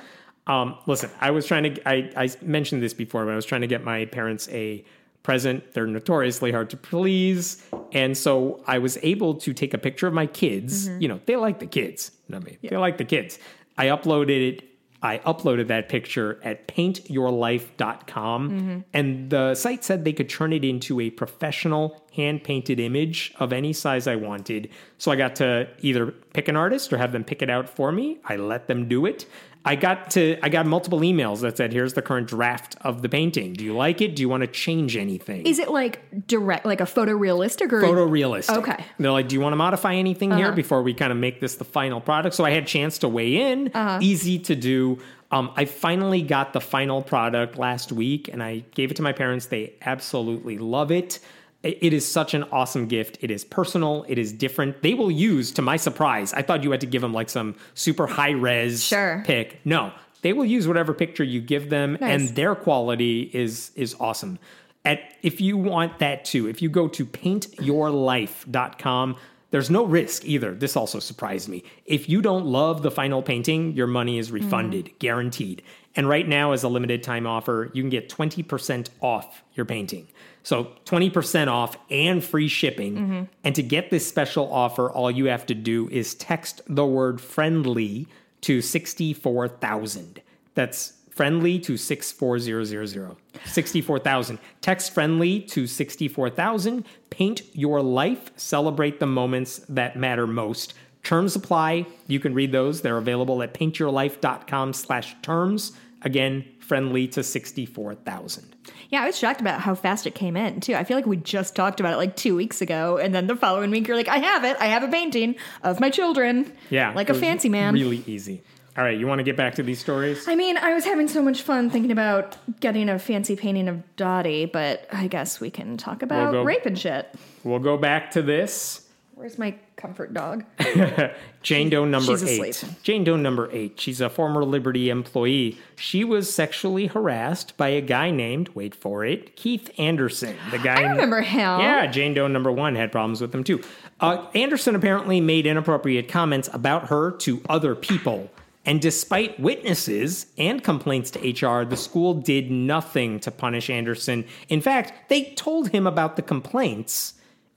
Um, 0.47 0.77
listen, 0.85 1.09
I 1.19 1.31
was 1.31 1.47
trying 1.47 1.75
to. 1.75 1.89
I, 1.89 2.11
I 2.15 2.29
mentioned 2.41 2.83
this 2.83 2.93
before, 2.93 3.25
but 3.25 3.31
I 3.31 3.35
was 3.35 3.45
trying 3.45 3.61
to 3.61 3.67
get 3.67 3.83
my 3.83 4.05
parents 4.05 4.47
a 4.49 4.85
present. 5.23 5.73
They're 5.73 5.87
notoriously 5.87 6.51
hard 6.51 6.69
to 6.69 6.77
please, 6.77 7.63
and 7.93 8.15
so 8.17 8.63
I 8.67 8.77
was 8.77 8.97
able 9.01 9.35
to 9.35 9.53
take 9.53 9.73
a 9.73 9.77
picture 9.79 10.05
of 10.07 10.13
my 10.13 10.27
kids. 10.27 10.87
You 11.01 11.07
know, 11.07 11.19
they 11.25 11.35
like 11.35 11.59
the 11.59 11.65
kids. 11.65 12.11
You 12.27 12.33
know 12.33 12.39
what 12.39 12.47
I 12.47 12.51
mean, 12.51 12.59
they 12.61 12.77
like 12.77 12.97
the 12.97 13.05
kids. 13.05 13.39
I 13.77 13.87
uploaded 13.87 14.53
it. 14.53 14.63
I 15.01 15.17
uploaded 15.19 15.67
that 15.67 15.89
picture 15.89 16.39
at 16.43 16.67
paintyourlife.com. 16.67 18.85
And 18.93 19.29
the 19.29 19.55
site 19.55 19.83
said 19.83 20.03
they 20.03 20.13
could 20.13 20.29
turn 20.29 20.53
it 20.53 20.65
into 20.65 20.99
a 20.99 21.09
professional 21.11 22.03
hand 22.13 22.43
painted 22.43 22.79
image 22.79 23.33
of 23.39 23.53
any 23.53 23.73
size 23.73 24.07
I 24.07 24.15
wanted. 24.15 24.69
So 24.97 25.11
I 25.11 25.15
got 25.15 25.35
to 25.37 25.67
either 25.81 26.11
pick 26.33 26.47
an 26.47 26.55
artist 26.55 26.91
or 26.91 26.97
have 26.97 27.11
them 27.11 27.23
pick 27.23 27.41
it 27.41 27.49
out 27.49 27.69
for 27.69 27.91
me. 27.91 28.17
I 28.25 28.35
let 28.37 28.67
them 28.67 28.87
do 28.87 29.05
it. 29.05 29.25
I 29.65 29.75
got 29.75 30.11
to 30.11 30.37
I 30.43 30.49
got 30.49 30.65
multiple 30.65 30.99
emails 30.99 31.41
that 31.41 31.57
said, 31.57 31.73
"Here's 31.73 31.93
the 31.93 32.01
current 32.01 32.27
draft 32.27 32.75
of 32.81 33.01
the 33.01 33.09
painting. 33.09 33.53
Do 33.53 33.65
you 33.65 33.75
like 33.75 33.99
it? 33.99 34.15
Do 34.15 34.21
you 34.21 34.29
want 34.29 34.41
to 34.41 34.47
change 34.47 34.95
anything?" 34.95 35.45
Is 35.45 35.59
it 35.59 35.69
like 35.71 36.27
direct, 36.27 36.65
like 36.65 36.81
a 36.81 36.85
photorealistic 36.85 37.73
or 37.73 37.81
photorealistic. 37.81 38.57
Okay. 38.57 38.71
Uh-huh. 38.73 38.83
They're 38.99 39.11
like, 39.11 39.27
"Do 39.27 39.35
you 39.35 39.41
want 39.41 39.53
to 39.53 39.57
modify 39.57 39.95
anything 39.95 40.31
here 40.31 40.51
before 40.51 40.83
we 40.83 40.93
kind 40.93 41.11
of 41.11 41.17
make 41.17 41.39
this 41.39 41.55
the 41.55 41.65
final 41.65 41.99
product?" 41.99 42.35
So 42.35 42.45
I 42.45 42.51
had 42.51 42.63
a 42.63 42.67
chance 42.67 42.99
to 42.99 43.07
weigh 43.07 43.51
in. 43.51 43.71
Uh-huh. 43.73 43.99
Easy 44.01 44.39
to 44.39 44.55
do. 44.55 44.99
Um, 45.31 45.51
I 45.55 45.65
finally 45.65 46.21
got 46.21 46.53
the 46.53 46.61
final 46.61 47.01
product 47.01 47.57
last 47.57 47.91
week, 47.91 48.29
and 48.31 48.43
I 48.43 48.63
gave 48.75 48.91
it 48.91 48.97
to 48.97 49.01
my 49.01 49.11
parents. 49.11 49.47
They 49.47 49.73
absolutely 49.81 50.59
love 50.59 50.91
it. 50.91 51.19
It 51.65 51.93
is 51.93 52.07
such 52.07 52.33
an 52.33 52.43
awesome 52.51 52.87
gift. 52.87 53.17
It 53.21 53.31
is 53.31 53.43
personal. 53.43 54.05
It 54.07 54.19
is 54.19 54.31
different. 54.31 54.83
They 54.83 54.93
will 54.93 55.09
use, 55.09 55.51
to 55.53 55.61
my 55.61 55.77
surprise, 55.77 56.33
I 56.33 56.43
thought 56.43 56.63
you 56.63 56.71
had 56.71 56.81
to 56.81 56.87
give 56.87 57.01
them 57.01 57.13
like 57.13 57.29
some 57.29 57.55
super 57.73 58.07
high 58.07 58.31
res 58.31 58.83
Sure. 58.83 59.23
pick. 59.25 59.61
No, 59.65 59.91
they 60.21 60.33
will 60.33 60.45
use 60.45 60.67
whatever 60.67 60.93
picture 60.93 61.23
you 61.23 61.41
give 61.41 61.69
them, 61.69 61.97
Nice. 61.99 62.01
and 62.01 62.29
their 62.35 62.55
quality 62.55 63.31
is 63.33 63.71
is 63.75 63.95
awesome. 63.99 64.37
At 64.83 64.99
if 65.23 65.41
you 65.41 65.57
want 65.57 65.97
that 65.99 66.25
too, 66.25 66.47
if 66.47 66.61
you 66.61 66.69
go 66.69 66.87
to 66.87 67.05
paintyourlife.com, 67.05 69.15
there's 69.51 69.69
no 69.69 69.85
risk 69.85 70.25
either. 70.25 70.53
This 70.53 70.75
also 70.75 70.99
surprised 70.99 71.47
me. 71.47 71.63
If 71.85 72.09
you 72.09 72.21
don't 72.21 72.45
love 72.45 72.83
the 72.83 72.91
final 72.91 73.23
painting, 73.23 73.71
your 73.73 73.87
money 73.87 74.17
is 74.17 74.27
hmm. 74.29 74.35
refunded, 74.35 74.91
guaranteed. 74.99 75.61
And 75.95 76.09
right 76.09 76.27
now, 76.27 76.51
as 76.51 76.63
a 76.63 76.67
limited 76.67 77.03
time 77.03 77.25
offer, 77.25 77.71
you 77.73 77.81
can 77.81 77.89
get 77.89 78.09
20% 78.09 78.89
off 79.01 79.43
your 79.53 79.65
painting. 79.65 80.09
So 80.45 80.73
20% 80.85 81.47
off 81.47 81.75
and 81.89 82.23
free 82.23 82.47
shipping. 82.47 82.95
Mm-hmm. 82.95 83.23
And 83.43 83.55
to 83.55 83.63
get 83.63 83.89
this 83.89 84.07
special 84.07 84.53
offer, 84.53 84.91
all 84.91 85.09
you 85.09 85.25
have 85.25 85.47
to 85.47 85.55
do 85.55 85.89
is 85.89 86.13
text 86.13 86.61
the 86.67 86.85
word 86.85 87.19
friendly 87.19 88.07
to 88.41 88.61
64,000. 88.61 90.21
That's 90.53 90.93
friendly 91.09 91.57
to 91.61 91.77
64000. 91.77 93.15
64,000. 93.45 94.39
Text 94.61 94.93
friendly 94.93 95.39
to 95.41 95.65
64,000. 95.65 96.85
Paint 97.09 97.41
your 97.53 97.81
life. 97.81 98.29
Celebrate 98.35 98.99
the 98.99 99.07
moments 99.07 99.65
that 99.67 99.97
matter 99.97 100.27
most. 100.27 100.75
Terms 101.01 101.35
apply. 101.35 101.87
You 102.05 102.19
can 102.19 102.35
read 102.35 102.51
those. 102.51 102.81
They're 102.81 102.97
available 102.97 103.41
at 103.41 103.55
paintyourlife.com 103.55 104.73
slash 104.73 105.15
terms. 105.23 105.71
Again, 106.03 106.45
friendly 106.59 107.07
to 107.07 107.23
64,000. 107.23 108.55
Yeah, 108.95 109.03
I 109.03 109.07
was 109.07 109.17
shocked 109.17 109.41
about 109.41 109.59
how 109.59 109.75
fast 109.75 110.07
it 110.07 110.15
came 110.15 110.37
in 110.37 110.61
too. 110.61 110.73
I 110.73 110.85
feel 110.85 110.95
like 110.95 111.05
we 111.05 111.17
just 111.17 111.53
talked 111.53 111.81
about 111.81 111.91
it 111.91 111.97
like 111.97 112.15
two 112.15 112.33
weeks 112.33 112.61
ago, 112.61 112.95
and 112.97 113.13
then 113.13 113.27
the 113.27 113.35
following 113.35 113.69
week 113.69 113.89
you're 113.89 113.97
like, 113.97 114.07
"I 114.07 114.19
have 114.19 114.45
it. 114.45 114.55
I 114.57 114.67
have 114.67 114.83
a 114.83 114.87
painting 114.87 115.35
of 115.63 115.81
my 115.81 115.89
children." 115.89 116.49
Yeah. 116.69 116.93
like 116.95 117.09
a 117.09 117.13
fancy 117.13 117.49
man. 117.49 117.73
Really 117.73 118.03
easy. 118.07 118.41
All 118.77 118.85
right, 118.85 118.97
you 118.97 119.05
want 119.05 119.19
to 119.19 119.23
get 119.23 119.35
back 119.35 119.55
to 119.55 119.63
these 119.63 119.79
stories? 119.79 120.29
I 120.29 120.35
mean, 120.35 120.55
I 120.55 120.73
was 120.73 120.85
having 120.85 121.09
so 121.09 121.21
much 121.21 121.41
fun 121.41 121.69
thinking 121.69 121.91
about 121.91 122.37
getting 122.61 122.87
a 122.87 122.97
fancy 122.97 123.35
painting 123.35 123.67
of 123.67 123.83
Dottie, 123.97 124.45
but 124.45 124.87
I 124.93 125.07
guess 125.07 125.41
we 125.41 125.51
can 125.51 125.75
talk 125.75 126.01
about 126.01 126.31
go- 126.31 126.43
rape 126.43 126.65
and 126.65 126.79
shit. 126.79 127.13
We'll 127.43 127.59
go 127.59 127.75
back 127.77 128.11
to 128.11 128.21
this. 128.21 128.84
Where's 129.15 129.37
my 129.37 129.55
comfort 129.77 130.13
dog? 130.13 130.43
Jane 131.41 131.69
Doe 131.69 131.85
number 131.85 132.17
She's 132.17 132.23
eight. 132.23 132.49
asleep. 132.49 132.83
Jane 132.83 133.05
Doe 133.05 133.15
number 133.15 133.49
eight. 133.53 133.79
She's 133.79 134.01
a 134.01 134.09
former 134.09 134.43
Liberty 134.43 134.89
employee. 134.89 135.57
She 135.77 136.03
was 136.03 136.31
sexually 136.33 136.87
harassed 136.87 137.55
by 137.55 137.69
a 137.69 137.79
guy 137.79 138.11
named, 138.11 138.49
wait 138.49 138.75
for 138.75 139.05
it, 139.05 139.37
Keith 139.37 139.71
Anderson. 139.77 140.35
The 140.51 140.59
guy. 140.59 140.81
I 140.83 140.89
remember 140.89 141.21
him. 141.21 141.61
Yeah, 141.61 141.87
Jane 141.87 142.13
Doe 142.13 142.27
number 142.27 142.51
one 142.51 142.75
had 142.75 142.91
problems 142.91 143.21
with 143.21 143.33
him 143.33 143.45
too. 143.45 143.63
Uh, 144.01 144.27
Anderson 144.35 144.75
apparently 144.75 145.21
made 145.21 145.45
inappropriate 145.47 146.09
comments 146.09 146.49
about 146.51 146.89
her 146.89 147.11
to 147.11 147.41
other 147.47 147.73
people. 147.73 148.29
And 148.65 148.81
despite 148.81 149.39
witnesses 149.39 150.25
and 150.37 150.61
complaints 150.63 151.11
to 151.11 151.19
HR, 151.19 151.63
the 151.63 151.77
school 151.77 152.15
did 152.15 152.51
nothing 152.51 153.19
to 153.21 153.31
punish 153.31 153.69
Anderson. 153.69 154.25
In 154.49 154.59
fact, 154.59 155.07
they 155.07 155.25
told 155.35 155.69
him 155.69 155.87
about 155.87 156.15
the 156.17 156.21
complaints. 156.21 157.13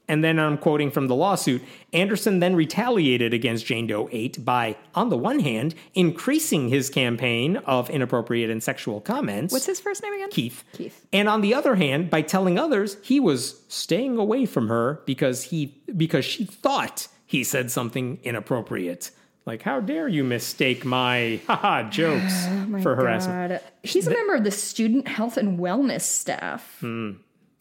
And 0.08 0.24
then 0.24 0.38
I'm 0.38 0.56
quoting 0.56 0.90
from 0.90 1.06
the 1.06 1.14
lawsuit 1.14 1.62
Anderson 1.92 2.40
then 2.40 2.56
retaliated 2.56 3.32
against 3.32 3.66
Jane 3.66 3.86
Doe 3.86 4.08
8 4.10 4.44
by, 4.44 4.76
on 4.94 5.10
the 5.10 5.16
one 5.16 5.40
hand, 5.40 5.74
increasing 5.94 6.68
his 6.68 6.90
campaign 6.90 7.58
of 7.58 7.88
inappropriate 7.90 8.50
and 8.50 8.62
sexual 8.62 9.00
comments. 9.00 9.52
What's 9.52 9.66
his 9.66 9.80
first 9.80 10.02
name 10.02 10.14
again? 10.14 10.30
Keith. 10.30 10.64
Keith. 10.72 11.06
And 11.12 11.28
on 11.28 11.40
the 11.40 11.54
other 11.54 11.76
hand, 11.76 12.10
by 12.10 12.22
telling 12.22 12.58
others 12.58 12.96
he 13.02 13.20
was 13.20 13.62
staying 13.68 14.16
away 14.16 14.46
from 14.46 14.68
her 14.68 15.02
because 15.06 15.44
he 15.44 15.80
because 15.96 16.24
she 16.24 16.44
thought 16.44 17.08
he 17.26 17.44
said 17.44 17.70
something 17.70 18.18
inappropriate. 18.22 19.10
Like, 19.48 19.62
how 19.62 19.80
dare 19.80 20.08
you 20.08 20.24
mistake 20.24 20.84
my 20.84 21.40
haha 21.46 21.88
jokes 21.88 22.46
oh 22.48 22.80
for 22.82 22.96
harassment? 22.96 23.50
God. 23.50 23.60
He's 23.82 24.06
a 24.06 24.10
member 24.10 24.34
of 24.34 24.44
the 24.44 24.50
student 24.50 25.08
health 25.08 25.38
and 25.38 25.58
wellness 25.58 26.02
staff. 26.02 26.76
Hmm. 26.80 27.12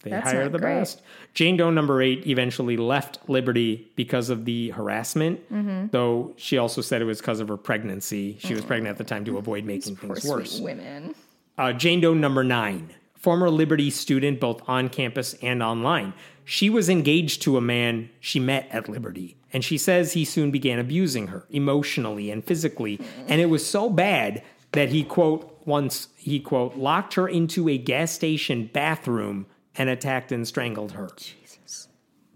They 0.04 0.12
That's 0.12 0.32
hire 0.32 0.48
the 0.48 0.60
great. 0.60 0.80
best. 0.80 1.02
Jane 1.34 1.58
Doe 1.58 1.70
number 1.72 2.02
eight 2.02 2.28
eventually 2.28 2.78
left 2.78 3.18
Liberty 3.28 3.92
because 3.96 4.30
of 4.30 4.46
the 4.46 4.70
harassment, 4.70 5.40
Mm-hmm. 5.52 5.88
though 5.92 6.34
she 6.38 6.58
also 6.58 6.82
said 6.82 7.02
it 7.02 7.06
was 7.06 7.20
because 7.20 7.40
of 7.40 7.48
her 7.48 7.58
pregnancy. 7.58 8.38
She 8.40 8.54
was 8.54 8.64
pregnant 8.64 8.92
at 8.94 8.98
the 8.98 9.04
time 9.04 9.26
to 9.26 9.38
avoid 9.38 9.66
making 9.66 9.96
Poor 9.96 10.16
things 10.16 10.30
worse. 10.30 10.60
women. 10.60 11.16
Uh, 11.58 11.74
Jane 11.74 12.00
Doe 12.00 12.14
number 12.14 12.44
nine, 12.44 12.94
former 13.16 13.50
Liberty 13.50 13.90
student 13.90 14.40
both 14.40 14.62
on 14.70 14.90
campus 14.90 15.34
and 15.42 15.64
online. 15.64 16.14
She 16.46 16.70
was 16.70 16.88
engaged 16.90 17.42
to 17.42 17.58
a 17.58 17.62
man 17.62 18.10
she 18.20 18.40
met 18.40 18.68
at 18.72 18.88
Liberty, 18.88 19.36
and 19.52 19.66
she 19.66 19.78
says 19.80 20.14
he 20.14 20.24
soon 20.24 20.52
began 20.52 20.78
abusing 20.80 21.28
her 21.28 21.46
emotionally 21.50 22.30
and 22.32 22.46
physically. 22.46 23.02
And 23.28 23.42
it 23.42 23.48
was 23.48 23.68
so 23.68 23.90
bad 23.90 24.44
that 24.74 24.90
he, 24.90 25.04
quote, 25.04 25.60
once, 25.66 26.08
he, 26.16 26.40
quote, 26.40 26.76
locked 26.78 27.16
her 27.16 27.28
into 27.28 27.68
a 27.68 27.78
gas 27.78 28.12
station 28.12 28.70
bathroom 28.72 29.48
and 29.78 29.90
attacked 29.90 30.32
and 30.32 30.48
strangled 30.48 30.94
her. 30.94 31.10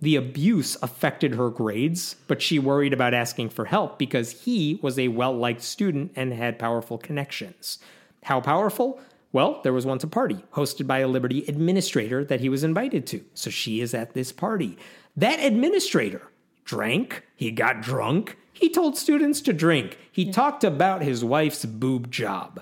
The 0.02 0.16
abuse 0.16 0.78
affected 0.82 1.36
her 1.36 1.50
grades, 1.50 2.16
but 2.28 2.42
she 2.42 2.58
worried 2.58 2.92
about 2.92 3.14
asking 3.14 3.50
for 3.50 3.66
help 3.66 4.00
because 4.00 4.44
he 4.44 4.80
was 4.82 4.98
a 4.98 5.10
well 5.10 5.34
liked 5.34 5.62
student 5.62 6.12
and 6.16 6.34
had 6.34 6.58
powerful 6.58 6.98
connections. 6.98 7.78
How 8.24 8.42
powerful? 8.42 9.00
Well, 9.32 9.62
there 9.64 9.74
was 9.74 9.86
once 9.86 10.04
a 10.04 10.08
party 10.08 10.44
hosted 10.54 10.88
by 10.88 11.00
a 11.00 11.08
Liberty 11.08 11.46
administrator 11.48 12.26
that 12.26 12.42
he 12.42 12.50
was 12.50 12.64
invited 12.64 13.06
to. 13.08 13.24
So 13.34 13.50
she 13.50 13.80
is 13.80 13.94
at 13.94 14.14
this 14.14 14.32
party. 14.32 14.78
That 15.16 15.40
administrator 15.40 16.32
drank, 16.66 17.24
he 17.36 17.52
got 17.52 17.82
drunk, 17.82 18.38
he 18.54 18.70
told 18.70 18.98
students 18.98 19.40
to 19.42 19.54
drink, 19.54 19.98
he 20.12 20.32
talked 20.32 20.64
about 20.64 21.02
his 21.02 21.24
wife's 21.24 21.64
boob 21.66 22.12
job. 22.12 22.62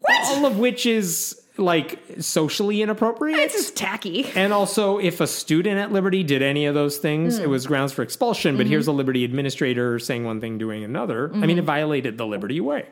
What? 0.00 0.24
All 0.26 0.46
of 0.46 0.58
which 0.58 0.84
is 0.84 1.43
like 1.56 2.00
socially 2.20 2.82
inappropriate. 2.82 3.38
It's 3.38 3.54
just 3.54 3.76
tacky. 3.76 4.26
And 4.34 4.52
also, 4.52 4.98
if 4.98 5.20
a 5.20 5.26
student 5.26 5.78
at 5.78 5.92
Liberty 5.92 6.22
did 6.22 6.42
any 6.42 6.66
of 6.66 6.74
those 6.74 6.98
things, 6.98 7.38
it 7.38 7.44
hmm. 7.44 7.50
was 7.50 7.66
grounds 7.66 7.92
for 7.92 8.02
expulsion. 8.02 8.56
But 8.56 8.64
mm-hmm. 8.64 8.70
here's 8.70 8.86
a 8.88 8.92
Liberty 8.92 9.24
administrator 9.24 9.98
saying 9.98 10.24
one 10.24 10.40
thing, 10.40 10.58
doing 10.58 10.82
another. 10.82 11.30
I 11.32 11.38
mean, 11.38 11.50
it 11.50 11.56
mm-hmm. 11.56 11.66
violated 11.66 12.18
the 12.18 12.26
Liberty 12.26 12.60
way. 12.60 12.86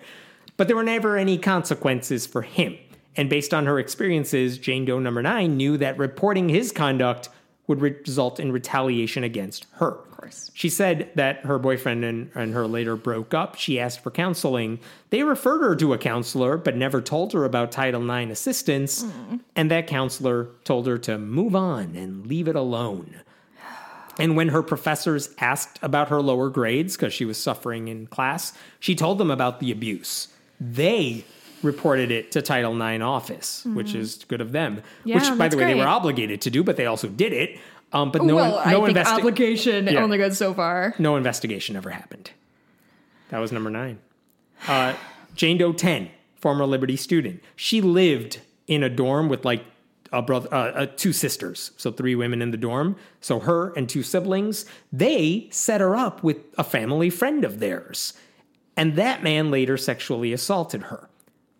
But 0.56 0.68
there 0.68 0.76
were 0.76 0.84
never 0.84 1.16
any 1.16 1.38
consequences 1.38 2.26
for 2.26 2.42
him. 2.42 2.76
And 3.16 3.28
based 3.28 3.52
on 3.52 3.66
her 3.66 3.78
experiences, 3.78 4.58
Jane 4.58 4.84
Doe 4.84 4.98
number 4.98 5.22
nine 5.22 5.56
knew 5.56 5.76
that 5.78 5.98
reporting 5.98 6.48
his 6.48 6.72
conduct 6.72 7.28
would 7.66 7.80
result 7.80 8.40
in 8.40 8.52
retaliation 8.52 9.24
against 9.24 9.66
her. 9.74 9.98
Course. 10.22 10.52
She 10.54 10.68
said 10.68 11.10
that 11.16 11.44
her 11.46 11.58
boyfriend 11.58 12.04
and, 12.04 12.30
and 12.36 12.54
her 12.54 12.68
later 12.68 12.94
broke 12.94 13.34
up. 13.34 13.56
She 13.56 13.80
asked 13.80 14.00
for 14.00 14.12
counseling. 14.12 14.78
They 15.10 15.24
referred 15.24 15.62
her 15.62 15.74
to 15.74 15.92
a 15.94 15.98
counselor, 15.98 16.56
but 16.56 16.76
never 16.76 17.02
told 17.02 17.32
her 17.32 17.44
about 17.44 17.72
Title 17.72 18.08
IX 18.08 18.30
assistance. 18.30 19.04
And 19.56 19.70
that 19.72 19.88
counselor 19.88 20.50
told 20.62 20.86
her 20.86 20.96
to 20.98 21.18
move 21.18 21.56
on 21.56 21.96
and 21.96 22.24
leave 22.24 22.46
it 22.46 22.54
alone. 22.54 23.16
And 24.18 24.36
when 24.36 24.50
her 24.50 24.62
professors 24.62 25.30
asked 25.38 25.80
about 25.82 26.08
her 26.08 26.22
lower 26.22 26.50
grades, 26.50 26.96
because 26.96 27.12
she 27.12 27.24
was 27.24 27.36
suffering 27.36 27.88
in 27.88 28.06
class, 28.06 28.52
she 28.78 28.94
told 28.94 29.18
them 29.18 29.30
about 29.30 29.58
the 29.58 29.72
abuse. 29.72 30.28
They 30.60 31.24
reported 31.62 32.10
it 32.10 32.32
to 32.32 32.42
Title 32.42 32.80
IX 32.80 33.02
office, 33.02 33.64
which 33.64 33.94
is 33.94 34.24
good 34.28 34.40
of 34.40 34.52
them. 34.52 34.76
Mm-hmm. 34.76 35.08
Yeah, 35.08 35.14
which, 35.16 35.38
by 35.38 35.48
the 35.48 35.56
way, 35.56 35.64
they 35.64 35.74
were 35.74 35.86
obligated 35.86 36.40
to 36.42 36.50
do, 36.50 36.62
but 36.62 36.76
they 36.76 36.86
also 36.86 37.08
did 37.08 37.32
it. 37.32 37.58
Um, 37.92 38.10
but 38.10 38.22
no, 38.24 38.34
well, 38.36 38.50
no, 38.52 38.58
I 38.58 38.72
think 38.86 38.96
investi- 38.96 39.18
obligation 39.18 39.86
Yeah. 39.86 40.02
only 40.02 40.18
goes 40.18 40.38
so 40.38 40.54
far. 40.54 40.94
no 40.98 41.16
investigation 41.16 41.76
ever 41.76 41.90
happened. 41.90 42.30
That 43.30 43.38
was 43.38 43.52
number 43.52 43.70
nine. 43.70 43.98
Uh, 44.66 44.94
Jane 45.34 45.58
Doe 45.58 45.72
10, 45.72 46.10
former 46.36 46.64
Liberty 46.66 46.96
student. 46.96 47.42
She 47.56 47.80
lived 47.80 48.40
in 48.66 48.82
a 48.82 48.88
dorm 48.88 49.28
with 49.28 49.44
like 49.44 49.64
a 50.12 50.20
brother, 50.22 50.48
uh, 50.52 50.56
uh, 50.72 50.86
two 50.96 51.12
sisters, 51.12 51.70
so 51.78 51.90
three 51.90 52.14
women 52.14 52.42
in 52.42 52.50
the 52.50 52.56
dorm. 52.58 52.96
So 53.20 53.40
her 53.40 53.72
and 53.74 53.88
two 53.88 54.02
siblings. 54.02 54.66
They 54.92 55.48
set 55.50 55.80
her 55.80 55.96
up 55.96 56.22
with 56.22 56.36
a 56.58 56.64
family 56.64 57.08
friend 57.10 57.44
of 57.44 57.60
theirs. 57.60 58.14
and 58.74 58.96
that 58.96 59.22
man 59.22 59.50
later 59.50 59.76
sexually 59.76 60.32
assaulted 60.32 60.84
her. 60.84 61.08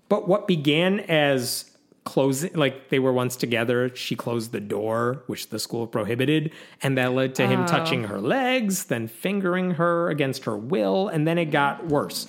But 0.08 0.26
what 0.28 0.46
began 0.46 1.00
as 1.00 1.70
closing, 2.04 2.52
like 2.54 2.88
they 2.88 2.98
were 2.98 3.12
once 3.12 3.36
together, 3.36 3.94
she 3.94 4.16
closed 4.16 4.52
the 4.52 4.60
door, 4.60 5.22
which 5.26 5.48
the 5.50 5.58
school 5.58 5.86
prohibited, 5.86 6.52
and 6.82 6.98
that 6.98 7.12
led 7.12 7.34
to 7.36 7.46
him 7.46 7.62
oh. 7.62 7.66
touching 7.66 8.04
her 8.04 8.20
legs, 8.20 8.84
then 8.84 9.08
fingering 9.08 9.72
her 9.72 10.10
against 10.10 10.44
her 10.44 10.56
will, 10.56 11.08
and 11.08 11.26
then 11.26 11.38
it 11.38 11.46
got 11.46 11.86
worse. 11.86 12.26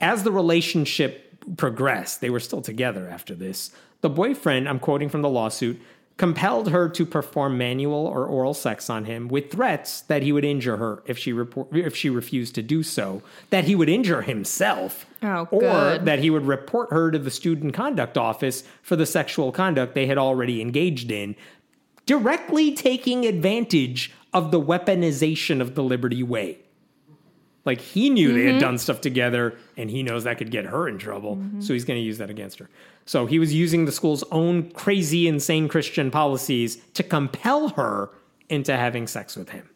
As 0.00 0.22
the 0.22 0.32
relationship 0.32 1.56
progressed, 1.56 2.20
they 2.20 2.30
were 2.30 2.40
still 2.40 2.62
together 2.62 3.08
after 3.08 3.34
this. 3.34 3.70
The 4.00 4.10
boyfriend, 4.10 4.68
I'm 4.68 4.78
quoting 4.78 5.08
from 5.08 5.22
the 5.22 5.30
lawsuit, 5.30 5.80
compelled 6.16 6.70
her 6.70 6.88
to 6.88 7.04
perform 7.04 7.58
manual 7.58 8.06
or 8.06 8.24
oral 8.26 8.54
sex 8.54 8.88
on 8.88 9.04
him 9.04 9.26
with 9.26 9.50
threats 9.50 10.02
that 10.02 10.22
he 10.22 10.30
would 10.30 10.44
injure 10.44 10.76
her 10.76 11.02
if 11.06 11.18
she 11.18 11.32
report, 11.32 11.68
if 11.72 11.96
she 11.96 12.08
refused 12.08 12.54
to 12.54 12.62
do 12.62 12.82
so, 12.82 13.20
that 13.50 13.64
he 13.64 13.74
would 13.74 13.88
injure 13.88 14.22
himself, 14.22 15.06
Oh, 15.22 15.48
or 15.50 15.98
that 15.98 16.20
he 16.20 16.30
would 16.30 16.46
report 16.46 16.90
her 16.90 17.10
to 17.10 17.18
the 17.18 17.30
student 17.30 17.74
conduct 17.74 18.16
office 18.16 18.62
for 18.82 18.94
the 18.94 19.06
sexual 19.06 19.50
conduct 19.50 19.94
they 19.94 20.06
had 20.06 20.18
already 20.18 20.60
engaged 20.60 21.10
in, 21.10 21.34
directly 22.06 22.74
taking 22.74 23.26
advantage 23.26 24.12
of 24.32 24.50
the 24.50 24.60
weaponization 24.60 25.60
of 25.60 25.74
the 25.74 25.82
Liberty 25.82 26.22
Way. 26.22 26.58
Like 27.64 27.80
he 27.80 28.10
knew 28.10 28.32
they 28.32 28.44
had 28.44 28.50
mm-hmm. 28.52 28.58
done 28.60 28.78
stuff 28.78 29.00
together 29.00 29.56
and 29.76 29.90
he 29.90 30.02
knows 30.02 30.24
that 30.24 30.38
could 30.38 30.50
get 30.50 30.66
her 30.66 30.88
in 30.88 30.98
trouble. 30.98 31.36
Mm-hmm. 31.36 31.60
So 31.60 31.72
he's 31.72 31.84
going 31.84 31.98
to 31.98 32.04
use 32.04 32.18
that 32.18 32.30
against 32.30 32.58
her. 32.58 32.68
So 33.06 33.26
he 33.26 33.38
was 33.38 33.54
using 33.54 33.84
the 33.84 33.92
school's 33.92 34.24
own 34.30 34.70
crazy, 34.70 35.28
insane 35.28 35.68
Christian 35.68 36.10
policies 36.10 36.76
to 36.94 37.02
compel 37.02 37.70
her 37.70 38.10
into 38.48 38.76
having 38.76 39.06
sex 39.06 39.36
with 39.36 39.50
him. 39.50 39.68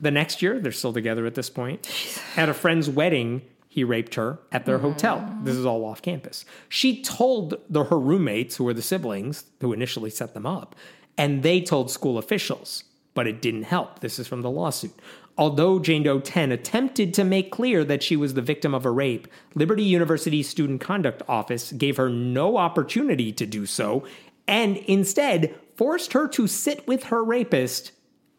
The 0.00 0.10
next 0.10 0.40
year, 0.40 0.58
they're 0.58 0.72
still 0.72 0.92
together 0.92 1.26
at 1.26 1.34
this 1.34 1.50
point. 1.50 1.88
At 2.36 2.48
a 2.48 2.54
friend's 2.54 2.88
wedding, 2.88 3.42
he 3.68 3.84
raped 3.84 4.14
her 4.14 4.38
at 4.50 4.64
their 4.64 4.78
hotel. 4.78 5.18
Mm. 5.18 5.44
This 5.44 5.56
is 5.56 5.66
all 5.66 5.84
off 5.84 6.00
campus. 6.00 6.44
She 6.68 7.02
told 7.02 7.60
the, 7.68 7.84
her 7.84 7.98
roommates, 7.98 8.56
who 8.56 8.64
were 8.64 8.74
the 8.74 8.82
siblings 8.82 9.44
who 9.60 9.72
initially 9.72 10.10
set 10.10 10.32
them 10.32 10.46
up, 10.46 10.74
and 11.18 11.42
they 11.42 11.60
told 11.60 11.90
school 11.90 12.18
officials, 12.18 12.84
but 13.14 13.26
it 13.26 13.42
didn't 13.42 13.64
help. 13.64 14.00
This 14.00 14.18
is 14.18 14.28
from 14.28 14.42
the 14.42 14.50
lawsuit. 14.50 14.98
Although 15.38 15.78
Jane 15.78 16.02
Doe 16.02 16.20
10 16.20 16.52
attempted 16.52 17.14
to 17.14 17.24
make 17.24 17.50
clear 17.50 17.84
that 17.84 18.02
she 18.02 18.16
was 18.16 18.34
the 18.34 18.42
victim 18.42 18.74
of 18.74 18.84
a 18.84 18.90
rape, 18.90 19.26
Liberty 19.54 19.82
University's 19.82 20.48
Student 20.48 20.80
Conduct 20.80 21.22
Office 21.28 21.72
gave 21.72 21.96
her 21.96 22.10
no 22.10 22.56
opportunity 22.56 23.32
to 23.32 23.46
do 23.46 23.64
so 23.64 24.04
and 24.46 24.76
instead 24.78 25.54
forced 25.76 26.12
her 26.12 26.28
to 26.28 26.46
sit 26.46 26.86
with 26.86 27.04
her 27.04 27.24
rapist 27.24 27.92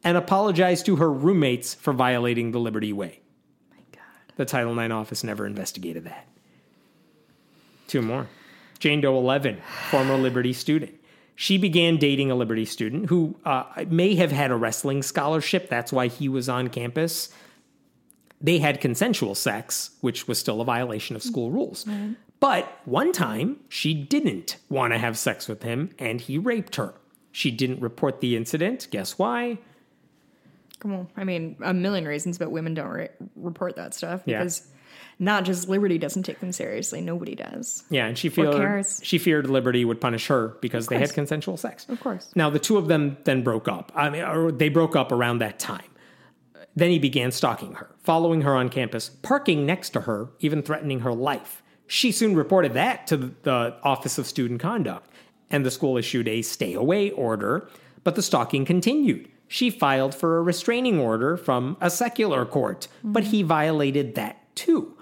and 0.04 0.18
apologize 0.18 0.84
to 0.84 0.98
her 0.98 1.12
roommates 1.12 1.74
for 1.74 1.94
violating 1.94 2.52
the 2.52 2.60
Liberty 2.60 2.94
Way. 2.94 3.22
The 4.36 4.46
Title 4.46 4.78
IX 4.78 4.94
office 4.94 5.24
never 5.24 5.46
investigated 5.46 6.06
that. 6.06 6.28
Two 7.88 8.02
more. 8.02 8.28
Jane 8.80 9.02
Doe 9.02 9.18
11, 9.18 9.62
former 9.90 10.18
Liberty 10.18 10.54
student. 10.54 11.01
She 11.42 11.58
began 11.58 11.98
dating 11.98 12.30
a 12.30 12.36
Liberty 12.36 12.66
student 12.66 13.08
who 13.08 13.36
uh, 13.46 13.64
may 13.88 14.14
have 14.14 14.32
had 14.32 14.52
a 14.52 14.56
wrestling 14.56 15.02
scholarship. 15.02 15.70
That's 15.70 15.92
why 15.92 16.06
he 16.06 16.30
was 16.30 16.48
on 16.48 16.68
campus. 16.68 17.30
They 18.40 18.60
had 18.60 18.80
consensual 18.80 19.34
sex, 19.34 19.90
which 20.02 20.28
was 20.28 20.38
still 20.38 20.62
a 20.62 20.66
violation 20.66 21.16
of 21.16 21.24
school 21.24 21.50
rules. 21.50 21.88
But 22.40 22.72
one 22.86 23.12
time, 23.12 23.58
she 23.70 23.96
didn't 23.96 24.58
want 24.70 24.94
to 24.94 25.00
have 25.00 25.18
sex 25.18 25.48
with 25.48 25.64
him 25.64 25.90
and 25.98 26.22
he 26.22 26.38
raped 26.38 26.76
her. 26.76 26.94
She 27.32 27.50
didn't 27.50 27.82
report 27.82 28.22
the 28.22 28.36
incident. 28.36 28.88
Guess 28.92 29.18
why? 29.18 29.58
Come 30.80 30.94
on. 30.94 31.08
I 31.18 31.24
mean, 31.24 31.56
a 31.64 31.74
million 31.74 32.06
reasons, 32.06 32.38
but 32.38 32.52
women 32.52 32.76
don't 32.76 32.90
re- 32.90 33.10
report 33.36 33.78
that 33.78 33.96
stuff 33.96 34.22
Yeah. 34.28 34.48
Not 35.22 35.46
just 35.46 35.70
Liberty 35.70 36.00
doesn't 36.00 36.24
take 36.24 36.40
them 36.40 36.52
seriously. 36.52 37.00
Nobody 37.00 37.36
does. 37.36 37.84
Yeah, 37.92 38.08
and 38.08 38.18
she 38.18 38.28
feared 38.28 38.86
she 39.04 39.20
feared 39.20 39.48
Liberty 39.50 39.86
would 39.86 40.02
punish 40.02 40.26
her 40.28 40.58
because 40.62 40.88
they 40.88 40.98
had 40.98 41.14
consensual 41.14 41.58
sex. 41.58 41.86
Of 41.88 42.00
course. 42.00 42.32
Now 42.36 42.50
the 42.50 42.58
two 42.58 42.76
of 42.76 42.88
them 42.88 43.18
then 43.24 43.44
broke 43.44 43.68
up. 43.68 43.92
I 43.96 44.10
mean, 44.10 44.24
or 44.24 44.52
they 44.52 44.68
broke 44.68 44.96
up 44.96 45.12
around 45.12 45.38
that 45.38 45.60
time. 45.60 45.86
Then 46.76 46.90
he 46.90 46.98
began 46.98 47.32
stalking 47.32 47.74
her, 47.74 47.92
following 48.00 48.42
her 48.42 48.56
on 48.56 48.70
campus, 48.70 49.10
parking 49.10 49.66
next 49.66 49.92
to 49.92 50.02
her, 50.02 50.30
even 50.40 50.64
threatening 50.64 51.02
her 51.02 51.14
life. 51.14 51.62
She 51.86 52.12
soon 52.12 52.36
reported 52.36 52.74
that 52.74 53.06
to 53.08 53.18
the- 53.18 53.32
the 53.44 53.76
Office 53.84 54.18
of 54.18 54.26
Student 54.26 54.62
Conduct, 54.62 55.08
and 55.52 55.66
the 55.66 55.72
school 55.72 55.98
issued 55.98 56.28
a 56.28 56.42
stay 56.42 56.74
away 56.74 57.12
order, 57.12 57.68
but 58.04 58.16
the 58.16 58.22
stalking 58.22 58.66
continued. 58.66 59.28
She 59.48 59.70
filed 59.70 60.16
for 60.16 60.38
a 60.38 60.42
restraining 60.42 60.98
order 60.98 61.36
from 61.38 61.78
a 61.82 61.90
secular 61.90 62.46
court, 62.46 62.88
but 63.04 63.26
he 63.26 63.42
mm-hmm. 63.42 63.50
violated 63.50 64.16
that 64.16 64.38
too 64.56 64.98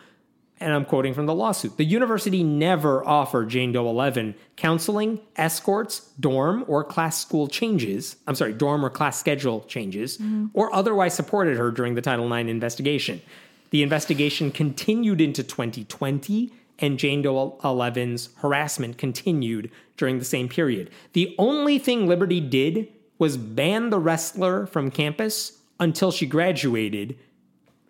and 0.60 0.74
I'm 0.74 0.86
quoting 0.86 1.14
from 1.14 1.26
the 1.26 1.34
lawsuit. 1.34 1.78
The 1.78 1.86
university 1.86 2.44
never 2.44 3.06
offered 3.08 3.50
Jane 3.50 3.72
Doe 3.72 3.88
11 3.90 4.36
counseling, 4.56 5.20
escorts, 5.36 6.12
dorm 6.20 6.66
or 6.68 6.84
class 6.84 7.20
school 7.20 7.48
changes. 7.48 8.18
I'm 8.28 8.36
sorry, 8.36 8.54
dorm 8.54 8.84
or 8.84 8.90
class 8.90 9.20
schedule 9.20 9.62
changes, 9.62 10.18
mm-hmm. 10.18 10.48
or 10.54 10.74
otherwise 10.74 11.14
supported 11.14 11.58
her 11.58 11.72
during 11.72 11.96
the 11.96 12.02
Title 12.02 12.32
IX 12.32 12.50
investigation. 12.50 13.22
The 13.72 13.84
investigation 13.84 14.52
continued 14.52 15.22
into 15.22 15.44
2020, 15.44 16.52
and 16.80 16.98
Jane 16.98 17.22
Doe 17.22 17.58
11's 17.64 18.30
harassment 18.38 18.98
continued 18.98 19.70
during 19.98 20.20
the 20.20 20.26
same 20.26 20.50
period. 20.50 20.90
The 21.14 21.36
only 21.38 21.78
thing 21.78 22.08
Liberty 22.08 22.40
did 22.40 22.88
was 23.18 23.38
ban 23.38 23.90
the 23.90 24.00
wrestler 24.00 24.66
from 24.66 24.90
campus 24.90 25.60
until 25.80 26.12
she 26.12 26.26
graduated. 26.26 27.18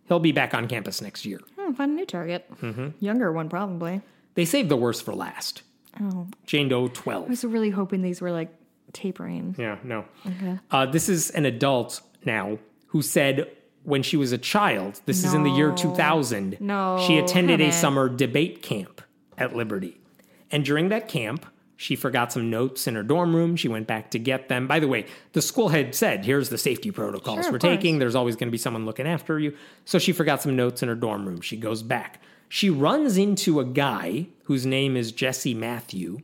He'll 0.08 0.20
be 0.20 0.32
back 0.32 0.54
on 0.54 0.68
campus 0.68 1.02
next 1.02 1.26
year. 1.26 1.40
Hmm, 1.70 1.76
find 1.76 1.92
a 1.92 1.96
new 1.96 2.06
target. 2.06 2.46
Mm-hmm. 2.62 2.90
Younger 3.00 3.32
one, 3.32 3.50
probably. 3.50 4.02
They 4.36 4.46
saved 4.46 4.70
the 4.70 4.78
worst 4.78 5.04
for 5.04 5.14
last. 5.14 5.64
Oh. 6.00 6.28
Jane 6.46 6.70
Doe 6.70 6.88
12. 6.88 7.26
I 7.26 7.30
was 7.30 7.44
really 7.44 7.70
hoping 7.70 8.02
these 8.02 8.22
were 8.22 8.32
like 8.32 8.54
tapering. 8.94 9.56
Yeah, 9.58 9.78
no. 9.84 10.06
Uh, 10.72 10.86
this 10.86 11.10
is 11.10 11.30
an 11.32 11.46
adult 11.46 12.02
now 12.26 12.58
who 12.88 13.02
said 13.02 13.52
when 13.84 14.04
she 14.04 14.18
was 14.18 14.32
a 14.32 14.38
child, 14.38 15.02
this 15.06 15.24
is 15.24 15.34
in 15.34 15.44
the 15.44 15.50
year 15.50 15.72
2000, 15.72 16.58
No, 16.60 17.04
she 17.08 17.18
attended 17.18 17.62
a 17.62 17.72
summer 17.72 18.10
debate 18.10 18.62
camp 18.62 19.02
at 19.38 19.56
Liberty. 19.56 20.00
And 20.52 20.66
during 20.66 20.90
that 20.90 21.08
camp, 21.08 21.46
she 21.82 21.96
forgot 21.96 22.30
some 22.34 22.50
notes 22.50 22.88
in 22.88 22.96
her 22.96 23.04
dorm 23.04 23.34
room. 23.34 23.56
She 23.56 23.70
went 23.70 23.88
back 23.88 24.12
to 24.12 24.20
get 24.20 24.50
them. 24.50 24.68
By 24.68 24.82
the 24.82 24.88
way, 24.90 25.06
the 25.32 25.42
school 25.42 25.70
had 25.70 25.96
said, 25.96 26.26
here's 26.26 26.50
the 26.50 26.58
safety 26.58 26.92
protocols 26.92 27.46
Sure, 27.46 27.54
we're 27.54 27.58
taking. 27.58 28.00
There's 28.00 28.16
always 28.16 28.36
going 28.36 28.50
to 28.50 28.52
be 28.52 28.58
someone 28.58 28.86
looking 28.86 29.08
after 29.08 29.40
you. 29.40 29.56
So 29.86 29.98
she 29.98 30.12
forgot 30.12 30.42
some 30.42 30.58
notes 30.58 30.84
in 30.84 30.90
her 30.90 30.96
dorm 30.96 31.26
room. 31.26 31.40
She 31.40 31.56
goes 31.56 31.82
back. 31.82 32.22
She 32.50 32.70
runs 32.70 33.18
into 33.18 33.62
a 33.62 33.66
guy 33.66 34.28
whose 34.44 34.66
name 34.66 34.98
is 34.98 35.14
Jesse 35.14 35.54
Matthew, 35.54 36.20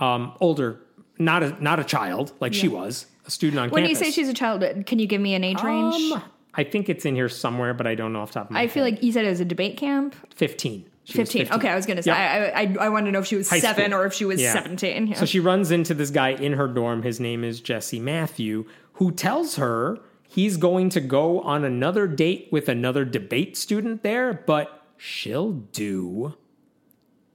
um, 0.00 0.32
older, 0.40 0.80
not 1.16 1.44
a 1.44 1.62
not 1.62 1.78
a 1.78 1.84
child 1.84 2.32
like 2.40 2.52
she 2.52 2.66
was, 2.66 3.06
a 3.24 3.30
student 3.30 3.60
on 3.60 3.70
When 3.70 3.84
campus. 3.84 4.00
When 4.00 4.06
you 4.06 4.12
say 4.12 4.20
she's 4.20 4.28
a 4.28 4.34
child, 4.34 4.64
can 4.86 4.98
you 4.98 5.06
give 5.06 5.20
me 5.20 5.34
an 5.36 5.44
age 5.44 5.62
range? 5.62 6.10
Um, 6.10 6.24
I 6.54 6.64
think 6.64 6.88
it's 6.88 7.04
in 7.04 7.14
here 7.14 7.28
somewhere, 7.28 7.72
but 7.72 7.86
I 7.86 7.94
don't 7.94 8.12
know 8.12 8.22
off 8.22 8.30
the 8.30 8.40
top 8.40 8.46
of 8.46 8.50
my 8.50 8.58
head. 8.58 8.64
I 8.64 8.68
feel 8.68 8.82
like 8.82 9.00
you 9.00 9.12
said 9.12 9.26
it 9.26 9.28
was 9.28 9.38
a 9.38 9.44
debate 9.44 9.76
camp. 9.76 10.16
15. 10.34 10.86
She 11.04 11.18
was 11.18 11.32
15. 11.32 11.54
Okay, 11.58 11.68
I 11.68 11.74
was 11.74 11.84
going 11.86 11.96
to 11.96 12.02
say. 12.02 12.12
I, 12.12 12.62
I, 12.62 12.76
I 12.80 12.88
wanted 12.88 13.06
to 13.06 13.12
know 13.12 13.18
if 13.18 13.26
she 13.26 13.36
was 13.36 13.50
High 13.50 13.58
seven 13.58 13.86
school. 13.90 14.00
or 14.00 14.06
if 14.06 14.14
she 14.14 14.24
was 14.24 14.40
Yeah. 14.40 14.52
17. 14.52 15.08
Yeah. 15.08 15.14
So 15.16 15.24
she 15.26 15.40
runs 15.40 15.70
into 15.70 15.94
this 15.94 16.10
guy 16.10 16.30
in 16.30 16.52
her 16.52 16.68
dorm. 16.68 17.02
His 17.02 17.18
name 17.18 17.42
is 17.42 17.60
Jesse 17.60 17.98
Matthew, 17.98 18.66
who 18.94 19.10
tells 19.10 19.56
her 19.56 19.98
he's 20.28 20.56
going 20.56 20.90
to 20.90 21.00
go 21.00 21.40
on 21.40 21.64
another 21.64 22.06
date 22.06 22.48
with 22.52 22.68
another 22.68 23.04
debate 23.04 23.56
student 23.56 24.02
there, 24.04 24.32
but 24.32 24.86
she'll 24.96 25.52
do. 25.52 26.34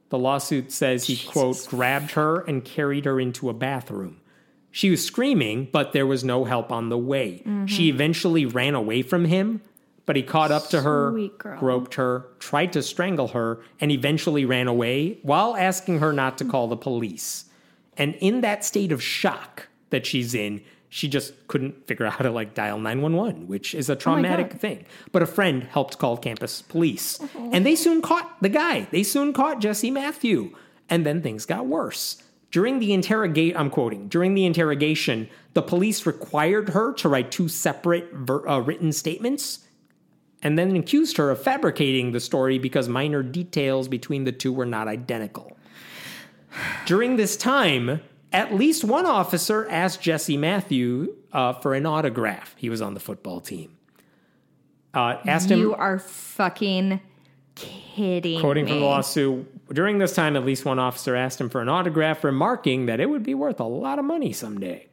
The 0.09 0.17
lawsuit 0.17 0.71
says 0.71 1.05
he, 1.07 1.17
quote, 1.27 1.67
grabbed 1.67 2.11
her 2.11 2.39
and 2.45 2.63
carried 2.63 3.03
her 3.03 3.19
into 3.19 3.49
a 3.49 3.53
bathroom. 3.53 4.21
She 4.71 4.89
was 4.89 5.03
screaming, 5.05 5.67
but 5.73 5.91
there 5.91 6.05
was 6.05 6.23
no 6.23 6.45
help 6.45 6.71
on 6.71 6.87
the 6.87 6.97
way. 6.97 7.39
Mm-hmm. 7.39 7.65
She 7.65 7.89
eventually 7.89 8.45
ran 8.45 8.75
away 8.75 9.01
from 9.01 9.25
him, 9.25 9.61
but 10.07 10.15
he 10.15 10.23
caught 10.23 10.51
up 10.51 10.69
to 10.69 10.81
her, 10.81 11.11
groped 11.59 11.95
her, 11.95 12.25
tried 12.39 12.73
to 12.73 12.81
strangle 12.81 13.27
her, 13.27 13.59
and 13.79 13.91
eventually 13.91 14.45
ran 14.45 14.67
away 14.67 15.19
while 15.21 15.55
asking 15.55 15.99
her 15.99 16.13
not 16.13 16.37
to 16.39 16.45
call 16.45 16.69
the 16.69 16.77
police. 16.77 17.45
And 17.97 18.15
in 18.15 18.41
that 18.41 18.63
state 18.63 18.93
of 18.93 19.03
shock 19.03 19.67
that 19.89 20.05
she's 20.05 20.33
in, 20.33 20.61
she 20.87 21.09
just 21.09 21.33
couldn't 21.49 21.85
figure 21.87 22.05
out 22.05 22.13
how 22.13 22.23
to 22.23 22.31
like 22.31 22.53
dial 22.53 22.79
911, 22.79 23.47
which 23.47 23.75
is 23.75 23.89
a 23.89 23.97
traumatic 23.97 24.51
God. 24.51 24.61
thing. 24.61 24.85
But 25.11 25.23
a 25.23 25.27
friend 25.27 25.63
helped 25.63 25.99
call 25.99 26.15
campus 26.15 26.61
police. 26.61 27.19
And 27.51 27.65
they 27.65 27.75
soon 27.75 28.01
caught 28.01 28.41
the 28.41 28.49
guy. 28.49 28.87
They 28.91 29.03
soon 29.03 29.33
caught 29.33 29.59
Jesse 29.59 29.91
Matthew. 29.91 30.55
And 30.89 31.05
then 31.05 31.21
things 31.21 31.45
got 31.45 31.65
worse. 31.65 32.23
During 32.49 32.79
the 32.79 32.93
interrogate, 32.93 33.59
I'm 33.59 33.69
quoting, 33.69 34.07
during 34.07 34.35
the 34.35 34.45
interrogation, 34.45 35.27
the 35.53 35.61
police 35.61 36.05
required 36.05 36.69
her 36.69 36.93
to 36.93 37.09
write 37.09 37.29
two 37.29 37.49
separate 37.49 38.13
ver- 38.13 38.47
uh, 38.47 38.59
written 38.59 38.93
statements 38.93 39.66
and 40.43 40.57
then 40.57 40.75
accused 40.75 41.17
her 41.17 41.29
of 41.31 41.41
fabricating 41.41 42.11
the 42.11 42.19
story 42.19 42.59
because 42.59 42.87
minor 42.87 43.23
details 43.23 43.87
between 43.87 44.23
the 44.23 44.31
two 44.31 44.53
were 44.53 44.65
not 44.65 44.87
identical. 44.87 45.57
During 46.85 47.15
this 47.15 47.35
time, 47.37 48.01
at 48.31 48.53
least 48.53 48.83
one 48.83 49.05
officer 49.05 49.67
asked 49.69 50.01
Jesse 50.01 50.37
Matthew 50.37 51.15
uh, 51.33 51.53
for 51.53 51.73
an 51.73 51.85
autograph. 51.85 52.55
He 52.57 52.69
was 52.69 52.81
on 52.81 52.93
the 52.93 52.99
football 52.99 53.41
team. 53.41 53.77
Uh, 54.93 55.17
asked 55.25 55.51
him, 55.51 55.59
you 55.59 55.75
are 55.75 55.99
fucking 55.99 57.01
kidding 57.55 58.39
Quoting 58.39 58.65
me. 58.65 58.71
from 58.71 58.79
the 58.79 58.85
lawsuit, 58.85 59.73
during 59.73 59.97
this 59.97 60.13
time, 60.15 60.35
at 60.35 60.45
least 60.45 60.65
one 60.65 60.79
officer 60.79 61.15
asked 61.15 61.41
him 61.41 61.49
for 61.49 61.61
an 61.61 61.69
autograph, 61.69 62.23
remarking 62.23 62.85
that 62.85 62.99
it 62.99 63.09
would 63.09 63.23
be 63.23 63.33
worth 63.33 63.59
a 63.59 63.65
lot 63.65 63.99
of 63.99 64.05
money 64.05 64.31
someday. 64.31 64.86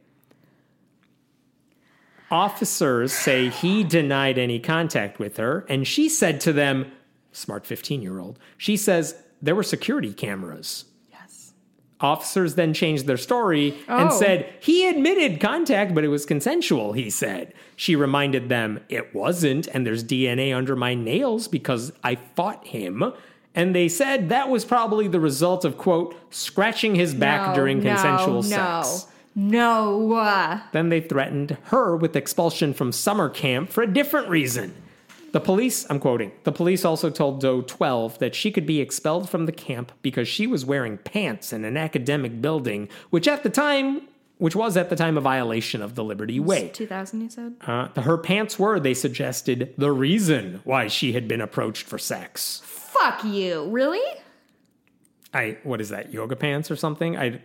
Officers 2.31 3.13
say 3.13 3.49
he 3.49 3.83
denied 3.83 4.37
any 4.37 4.59
contact 4.59 5.19
with 5.19 5.37
her, 5.37 5.65
and 5.69 5.87
she 5.87 6.09
said 6.09 6.39
to 6.41 6.53
them, 6.53 6.91
smart 7.31 7.65
15 7.65 8.01
year 8.01 8.19
old, 8.19 8.39
she 8.57 8.75
says 8.77 9.15
there 9.41 9.55
were 9.55 9.63
security 9.63 10.13
cameras. 10.13 10.85
Yes. 11.11 11.53
Officers 11.99 12.55
then 12.55 12.73
changed 12.73 13.05
their 13.05 13.17
story 13.17 13.75
and 13.87 14.09
Oh. 14.09 14.19
said 14.19 14.51
he 14.59 14.87
admitted 14.87 15.39
contact, 15.39 15.93
but 15.93 16.03
it 16.03 16.07
was 16.07 16.25
consensual, 16.25 16.93
he 16.93 17.09
said. 17.09 17.53
She 17.75 17.95
reminded 17.95 18.49
them 18.49 18.79
it 18.89 19.13
wasn't, 19.13 19.67
and 19.67 19.85
there's 19.85 20.03
DNA 20.03 20.51
under 20.55 20.75
my 20.75 20.95
nails 20.95 21.47
because 21.47 21.91
I 22.03 22.15
fought 22.35 22.65
him. 22.67 23.03
And 23.53 23.73
they 23.75 23.87
said 23.87 24.29
that 24.29 24.49
was 24.49 24.65
probably 24.65 25.07
the 25.07 25.19
result 25.19 25.63
of, 25.63 25.77
quote, 25.77 26.15
scratching 26.33 26.95
his 26.95 27.13
back 27.13 27.49
No, 27.49 27.55
during 27.55 27.79
no, 27.83 27.91
consensual 27.91 28.41
no. 28.43 28.81
sex. 28.81 29.07
No. 29.35 30.61
Then 30.71 30.89
they 30.89 31.01
threatened 31.01 31.57
her 31.65 31.95
with 31.95 32.15
expulsion 32.15 32.73
from 32.73 32.91
summer 32.91 33.29
camp 33.29 33.69
for 33.69 33.83
a 33.83 33.93
different 33.93 34.29
reason. 34.29 34.73
The 35.33 35.41
police, 35.41 35.85
I'm 35.89 35.99
quoting, 35.99 36.31
the 36.45 36.53
police 36.53 36.85
also 36.85 37.09
told 37.09 37.41
Doe 37.41 37.61
12 37.61 38.19
that 38.19 38.33
she 38.33 38.51
could 38.51 38.65
be 38.65 38.79
expelled 38.79 39.29
from 39.29 39.47
the 39.47 39.51
camp 39.51 39.91
because 40.01 40.29
she 40.29 40.47
was 40.47 40.63
wearing 40.63 40.97
pants 40.97 41.51
in 41.51 41.65
an 41.65 41.75
academic 41.75 42.41
building, 42.41 42.87
which 43.09 43.27
at 43.27 43.43
the 43.43 43.49
time, 43.49 44.03
which 44.37 44.55
was 44.55 44.77
at 44.77 44.89
the 44.89 44.95
time 44.95 45.17
a 45.17 45.21
violation 45.21 45.81
of 45.81 45.95
the 45.95 46.05
Liberty 46.05 46.39
Way. 46.39 46.69
2000, 46.69 47.19
you 47.19 47.29
said? 47.29 47.55
Uh, 47.67 47.89
her 47.99 48.17
pants 48.17 48.57
were, 48.57 48.79
they 48.79 48.93
suggested, 48.93 49.73
the 49.77 49.91
reason 49.91 50.61
why 50.63 50.87
she 50.87 51.11
had 51.11 51.27
been 51.27 51.41
approached 51.41 51.83
for 51.83 51.97
sex. 51.97 52.61
Fuck 52.63 53.25
you. 53.25 53.67
Really? 53.69 54.21
I, 55.33 55.57
what 55.63 55.81
is 55.81 55.89
that, 55.89 56.13
yoga 56.13 56.37
pants 56.37 56.71
or 56.71 56.77
something? 56.77 57.17
I, 57.17 57.41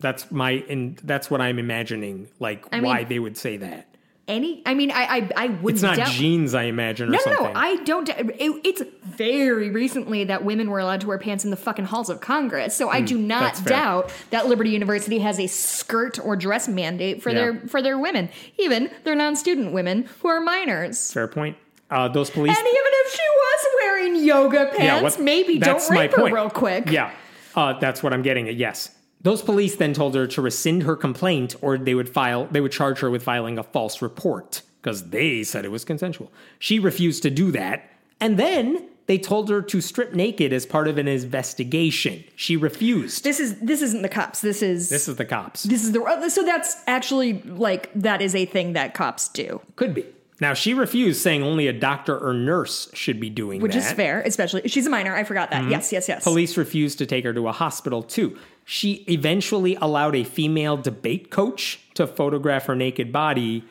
that's 0.00 0.30
my, 0.30 0.64
and 0.68 0.96
that's 1.04 1.30
what 1.30 1.40
I'm 1.40 1.58
imagining, 1.58 2.28
like 2.40 2.64
I 2.72 2.80
why 2.80 2.98
mean- 2.98 3.08
they 3.08 3.18
would 3.18 3.36
say 3.36 3.56
that. 3.58 3.86
Any? 4.26 4.62
I 4.66 4.74
mean, 4.74 4.90
I 4.90 5.04
I, 5.04 5.30
I 5.36 5.46
would 5.48 5.72
It's 5.76 5.82
not 5.82 5.96
doubt- 5.96 6.08
jeans, 6.10 6.54
I 6.54 6.64
imagine, 6.64 7.08
or 7.08 7.12
No, 7.12 7.18
no, 7.24 7.44
no. 7.44 7.52
I 7.54 7.76
don't. 7.84 8.10
It, 8.10 8.26
it's 8.62 8.82
very 9.02 9.70
recently 9.70 10.24
that 10.24 10.44
women 10.44 10.68
were 10.68 10.80
allowed 10.80 11.00
to 11.00 11.06
wear 11.06 11.16
pants 11.16 11.46
in 11.46 11.50
the 11.50 11.56
fucking 11.56 11.86
halls 11.86 12.10
of 12.10 12.20
Congress. 12.20 12.74
So 12.76 12.90
I 12.90 13.00
do 13.00 13.16
Hmm, 13.16 13.26
that's 13.28 13.60
not 13.60 13.68
fair. 13.68 13.78
doubt 13.78 14.12
that 14.28 14.46
Liberty 14.46 14.68
University 14.68 15.18
has 15.20 15.40
a 15.40 15.46
skirt 15.46 16.18
or 16.22 16.36
dress 16.36 16.68
mandate 16.68 17.22
for 17.22 17.30
Yeah. 17.30 17.36
their 17.36 17.54
for 17.68 17.80
their 17.80 17.96
women, 17.98 18.28
even 18.58 18.90
their 19.04 19.14
non-student 19.14 19.72
women 19.72 20.06
who 20.20 20.28
are 20.28 20.42
minors. 20.42 21.10
Fair 21.10 21.26
point. 21.26 21.56
Uh, 21.90 22.06
those 22.08 22.28
police. 22.28 22.50
And 22.54 22.66
even 22.66 22.74
if 22.76 23.12
she 23.14 23.22
was 23.34 23.66
wearing 23.82 24.16
yoga 24.26 24.70
pants, 24.76 25.02
what- 25.16 25.24
maybe 25.24 25.58
don't 25.58 25.88
rape 25.88 26.10
her 26.10 26.18
point. 26.18 26.34
real 26.34 26.50
quick. 26.50 26.90
Yeah, 26.90 27.12
uh, 27.56 27.78
that's 27.78 28.02
what 28.02 28.12
I'm 28.12 28.20
getting 28.20 28.46
at. 28.50 28.56
Yes, 28.56 28.90
those 29.20 29.42
police 29.42 29.76
then 29.76 29.92
told 29.94 30.14
her 30.14 30.26
to 30.28 30.42
rescind 30.42 30.84
her 30.84 30.96
complaint, 30.96 31.56
or 31.60 31.76
they 31.78 31.94
would 31.94 32.08
file. 32.08 32.46
They 32.50 32.60
would 32.60 32.72
charge 32.72 33.00
her 33.00 33.10
with 33.10 33.22
filing 33.22 33.58
a 33.58 33.62
false 33.62 34.00
report 34.00 34.62
because 34.80 35.10
they 35.10 35.42
said 35.42 35.64
it 35.64 35.70
was 35.70 35.84
consensual. 35.84 36.30
She 36.58 36.78
refused 36.78 37.22
to 37.24 37.30
do 37.30 37.50
that, 37.52 37.90
and 38.20 38.38
then 38.38 38.88
they 39.06 39.18
told 39.18 39.48
her 39.48 39.62
to 39.62 39.80
strip 39.80 40.12
naked 40.14 40.52
as 40.52 40.66
part 40.66 40.86
of 40.86 40.98
an 40.98 41.08
investigation. 41.08 42.22
She 42.36 42.56
refused. 42.56 43.24
This 43.24 43.40
is 43.40 43.58
this 43.60 43.82
isn't 43.82 44.02
the 44.02 44.08
cops. 44.08 44.40
This 44.40 44.62
is 44.62 44.88
This 44.90 45.08
is 45.08 45.16
the 45.16 45.24
cops. 45.24 45.62
this 45.64 45.82
is 45.82 45.92
the 45.92 46.28
so 46.28 46.44
that's 46.44 46.76
actually 46.86 47.42
like 47.42 47.90
that 47.94 48.20
is 48.22 48.34
a 48.34 48.44
thing 48.44 48.74
that 48.74 48.94
cops 48.94 49.28
do, 49.28 49.60
Could 49.76 49.94
be. 49.94 50.04
Now 50.40 50.54
she 50.54 50.72
refused, 50.72 51.20
saying 51.20 51.42
only 51.42 51.66
a 51.66 51.72
doctor 51.72 52.16
or 52.16 52.32
nurse 52.32 52.88
should 52.94 53.18
be 53.18 53.28
doing 53.28 53.60
which 53.60 53.72
that. 53.72 53.78
Mm-hmm. 53.80 53.88
is 53.88 53.92
fair. 53.94 54.20
Especially 54.20 54.68
she's 54.68 54.86
a 54.86 54.90
minor. 54.90 55.14
I 55.16 55.24
forgot 55.24 55.50
that. 55.50 55.68
Yes, 55.68 55.90
yes, 55.92 56.06
yes. 56.08 56.22
Police 56.22 56.56
refused 56.56 56.98
to 56.98 57.06
take 57.06 57.24
her 57.24 57.32
to 57.34 57.48
a 57.48 57.52
hospital 57.52 58.02
too. 58.04 58.38
She 58.70 59.02
eventually 59.08 59.76
allowed 59.76 60.14
a 60.14 60.24
female 60.24 60.76
debate 60.76 61.30
coach 61.30 61.80
to 61.94 62.06
photograph 62.06 62.66
her 62.66 62.76
naked 62.76 63.10
body, 63.12 63.64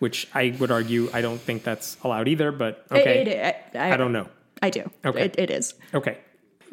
which 0.00 0.26
I 0.34 0.56
would 0.58 0.72
argue 0.72 1.08
I 1.12 1.20
don't 1.20 1.38
think 1.40 1.62
that's 1.62 1.96
allowed 2.02 2.26
either, 2.26 2.50
but 2.50 2.84
It- 2.90 2.96
okay. 3.00 3.22
it- 3.30 3.76
I, 3.76 3.92
I 3.92 3.96
don't 3.96 4.12
know. 4.12 4.26
I 4.60 4.70
do. 4.70 4.90
Okay. 5.04 5.26
It, 5.26 5.36
it 5.38 5.50
is. 5.52 5.74
Okay. 5.94 6.18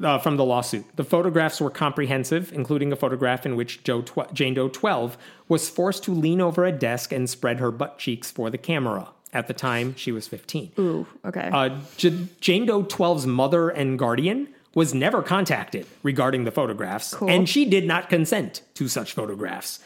Uh, 0.02 0.18
from 0.18 0.38
the 0.38 0.44
lawsuit. 0.44 0.86
The 0.95 1.04
photographs 1.04 1.62
were 1.62 1.70
comprehensive, 1.70 2.52
including 2.52 2.91
a 2.91 2.95
photograph 2.95 3.45
in 3.45 3.56
which 3.56 3.84
Joe 3.84 4.02
tw- 4.02 4.34
Jane 4.34 4.56
Doe 4.56 4.70
12 4.70 5.16
was 5.48 5.70
forced 5.70 6.04
to 6.06 6.12
lean 6.16 6.41
over 6.41 6.66
a 6.66 6.72
desk 6.72 7.12
and 7.12 7.30
spread 7.30 7.60
her 7.60 7.70
butt 7.70 7.99
cheeks 7.99 8.32
for 8.32 8.49
the 8.49 8.58
camera. 8.58 9.10
At 9.34 9.45
the 9.48 9.54
time, 9.54 9.94
she 9.95 10.12
was 10.12 10.28
15. 10.28 10.72
Ooh. 10.80 11.06
Okay. 11.26 11.49
Uh, 11.54 11.78
J- 11.95 12.26
Jane 12.41 12.66
Doe 12.66 12.84
12's 12.84 13.28
mother 13.28 13.70
and 13.70 13.99
guardian 13.99 14.48
was 14.78 14.94
never 14.94 15.24
contacted 15.24 15.88
regarding 16.04 16.44
the 16.44 16.52
photographs, 16.52 17.12
Cool. 17.16 17.28
and 17.32 17.49
she 17.49 17.66
did 17.66 17.88
not 17.88 18.10
consent 18.10 18.62
to 18.76 18.88
such 18.88 19.12
photographs. 19.12 19.80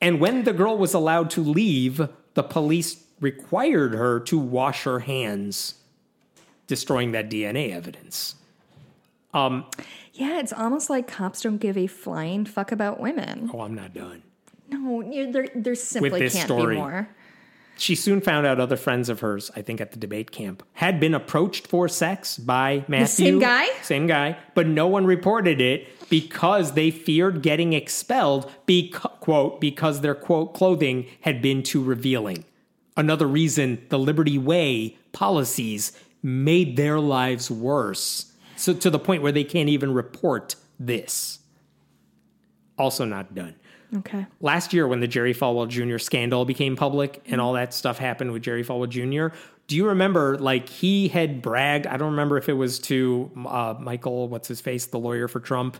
And 0.00 0.20
when 0.20 0.44
the 0.44 0.52
girl 0.52 0.78
was 0.78 0.94
allowed 0.94 1.30
to 1.30 1.40
leave, 1.40 2.08
the 2.34 2.44
police 2.44 3.02
required 3.18 3.92
her 3.92 4.20
to 4.20 4.38
wash 4.38 4.84
her 4.84 5.00
hands, 5.00 5.74
destroying 6.68 7.10
that 7.10 7.28
DNA 7.28 7.72
evidence. 7.74 8.36
Um, 9.34 9.66
yeah, 10.12 10.38
it's 10.38 10.52
almost 10.52 10.88
like 10.90 11.08
cops 11.08 11.40
don't 11.40 11.58
give 11.58 11.76
a 11.76 11.88
flying 11.88 12.44
fuck 12.44 12.70
about 12.70 13.00
women. 13.00 13.50
Oh, 13.52 13.62
I'm 13.62 13.74
not 13.74 13.92
done. 13.94 14.22
No, 14.68 15.02
there 15.32 15.48
there 15.56 15.74
simply 15.74 16.20
can't 16.20 16.32
story. 16.32 16.76
be 16.76 16.80
more. 16.80 17.08
She 17.80 17.94
soon 17.94 18.20
found 18.20 18.46
out 18.46 18.60
other 18.60 18.76
friends 18.76 19.08
of 19.08 19.20
hers, 19.20 19.50
I 19.56 19.62
think 19.62 19.80
at 19.80 19.92
the 19.92 19.98
debate 19.98 20.30
camp, 20.30 20.62
had 20.74 21.00
been 21.00 21.14
approached 21.14 21.66
for 21.66 21.88
sex 21.88 22.36
by 22.36 22.84
Matthew. 22.88 23.24
same 23.24 23.38
guy? 23.38 23.68
Same 23.80 24.06
guy, 24.06 24.36
but 24.54 24.66
no 24.66 24.86
one 24.86 25.06
reported 25.06 25.62
it 25.62 25.88
because 26.10 26.72
they 26.72 26.90
feared 26.90 27.40
getting 27.40 27.72
expelled, 27.72 28.52
beca- 28.66 29.18
quote, 29.20 29.62
because 29.62 30.02
their 30.02 30.14
quote 30.14 30.52
clothing 30.52 31.06
had 31.22 31.40
been 31.40 31.62
too 31.62 31.82
revealing. 31.82 32.44
Another 32.98 33.26
reason 33.26 33.82
the 33.88 33.98
Liberty 33.98 34.36
Way 34.36 34.98
policies 35.12 35.92
made 36.22 36.76
their 36.76 37.00
lives 37.00 37.50
worse. 37.50 38.30
So 38.56 38.74
to 38.74 38.90
the 38.90 38.98
point 38.98 39.22
where 39.22 39.32
they 39.32 39.44
can't 39.44 39.70
even 39.70 39.94
report 39.94 40.54
this. 40.78 41.38
Also 42.76 43.06
not 43.06 43.34
done. 43.34 43.54
Okay. 43.98 44.26
Last 44.40 44.72
year, 44.72 44.86
when 44.86 45.00
the 45.00 45.08
Jerry 45.08 45.34
Falwell 45.34 45.68
Jr. 45.68 45.98
scandal 45.98 46.44
became 46.44 46.76
public 46.76 47.22
and 47.26 47.40
all 47.40 47.54
that 47.54 47.74
stuff 47.74 47.98
happened 47.98 48.32
with 48.32 48.42
Jerry 48.42 48.64
Falwell 48.64 48.88
Jr., 48.88 49.34
do 49.66 49.76
you 49.76 49.86
remember, 49.88 50.38
like, 50.38 50.68
he 50.68 51.08
had 51.08 51.42
bragged? 51.42 51.86
I 51.86 51.96
don't 51.96 52.10
remember 52.10 52.36
if 52.38 52.48
it 52.48 52.54
was 52.54 52.78
to 52.80 53.30
uh, 53.46 53.74
Michael, 53.78 54.28
what's 54.28 54.48
his 54.48 54.60
face, 54.60 54.86
the 54.86 54.98
lawyer 54.98 55.28
for 55.28 55.40
Trump, 55.40 55.76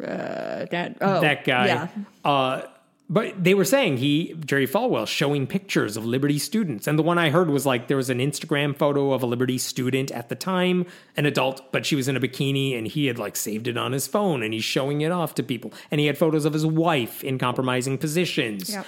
Uh, 0.00 0.66
that 0.66 0.96
oh, 1.00 1.20
that 1.20 1.44
guy. 1.44 1.66
Yeah. 1.66 1.88
Uh, 2.24 2.62
but 3.08 3.42
they 3.42 3.54
were 3.54 3.64
saying 3.64 3.98
he, 3.98 4.34
Jerry 4.44 4.66
Falwell, 4.66 5.06
showing 5.06 5.46
pictures 5.46 5.96
of 5.96 6.04
Liberty 6.04 6.38
students. 6.38 6.86
And 6.88 6.98
the 6.98 7.04
one 7.04 7.18
I 7.18 7.30
heard 7.30 7.48
was 7.50 7.64
like 7.64 7.86
there 7.86 7.96
was 7.96 8.10
an 8.10 8.18
Instagram 8.18 8.76
photo 8.76 9.12
of 9.12 9.22
a 9.22 9.26
Liberty 9.26 9.58
student 9.58 10.10
at 10.10 10.28
the 10.28 10.34
time, 10.34 10.86
an 11.16 11.24
adult, 11.24 11.70
but 11.70 11.86
she 11.86 11.94
was 11.94 12.08
in 12.08 12.16
a 12.16 12.20
bikini 12.20 12.76
and 12.76 12.86
he 12.88 13.06
had 13.06 13.16
like 13.18 13.36
saved 13.36 13.68
it 13.68 13.76
on 13.76 13.92
his 13.92 14.08
phone 14.08 14.42
and 14.42 14.52
he's 14.52 14.64
showing 14.64 15.02
it 15.02 15.12
off 15.12 15.34
to 15.36 15.42
people. 15.44 15.72
And 15.90 16.00
he 16.00 16.06
had 16.08 16.18
photos 16.18 16.44
of 16.44 16.52
his 16.52 16.66
wife 16.66 17.22
in 17.22 17.38
compromising 17.38 17.96
positions. 17.98 18.70
Yeah. 18.70 18.82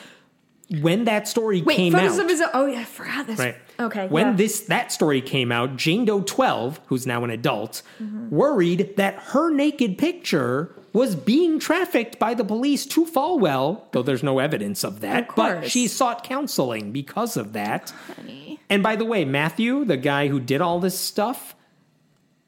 When 0.83 1.05
that 1.05 1.27
story 1.27 1.63
Wait, 1.63 1.77
came 1.77 1.93
photos 1.95 2.19
out. 2.19 2.25
of 2.25 2.29
his. 2.29 2.43
Oh 2.53 2.67
yeah, 2.67 2.81
I 2.81 2.85
forgot 2.85 3.27
this. 3.27 3.39
Right. 3.39 3.57
Okay. 3.81 4.07
When 4.09 4.27
yeah. 4.27 4.33
this 4.35 4.61
that 4.63 4.93
story 4.93 5.23
came 5.23 5.51
out, 5.51 5.77
Jane 5.77 6.05
Doe 6.05 6.21
12, 6.21 6.81
who's 6.89 7.07
now 7.07 7.25
an 7.25 7.31
adult, 7.31 7.83
Mm-hmm. 8.03 8.29
worried 8.29 8.97
that 8.97 9.15
her 9.15 9.51
naked 9.51 9.97
picture 9.97 10.75
was 10.99 11.15
being 11.15 11.61
trafficked 11.61 12.19
by 12.19 12.35
the 12.35 12.45
police 12.45 12.85
to 12.85 13.07
Falwell, 13.07 13.83
though 13.93 14.03
there's 14.03 14.25
no 14.25 14.41
evidence 14.41 14.83
of 14.83 14.99
that. 15.01 15.29
Of 15.29 15.37
but 15.37 15.71
she 15.71 15.87
sought 15.87 16.25
counseling 16.25 16.91
because 16.91 17.37
of 17.37 17.53
that. 17.53 17.93
And 18.69 18.83
by 18.83 18.97
the 18.97 19.05
way, 19.05 19.25
Matthew, 19.25 19.85
the 19.85 19.97
guy 19.97 20.27
who 20.27 20.41
did 20.41 20.61
all 20.61 20.81
this 20.81 20.99
stuff, 20.99 21.55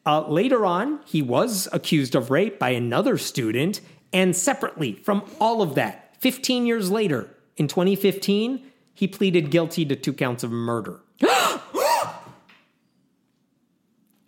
uh, 0.04 0.28
later 0.28 0.66
on, 0.66 0.98
he 1.06 1.22
was 1.22 1.68
accused 1.72 2.16
of 2.16 2.32
rape 2.32 2.58
by 2.58 2.70
another 2.70 3.16
student. 3.18 3.80
And 4.12 4.34
separately 4.34 4.94
from 4.94 5.22
all 5.38 5.62
of 5.62 5.76
that, 5.76 6.16
15 6.18 6.66
years 6.66 6.90
later, 6.90 7.30
in 7.56 7.68
2015, 7.68 8.66
he 8.92 9.06
pleaded 9.06 9.52
guilty 9.52 9.84
to 9.84 9.94
two 9.94 10.12
counts 10.12 10.42
of 10.42 10.50
murder. 10.50 10.98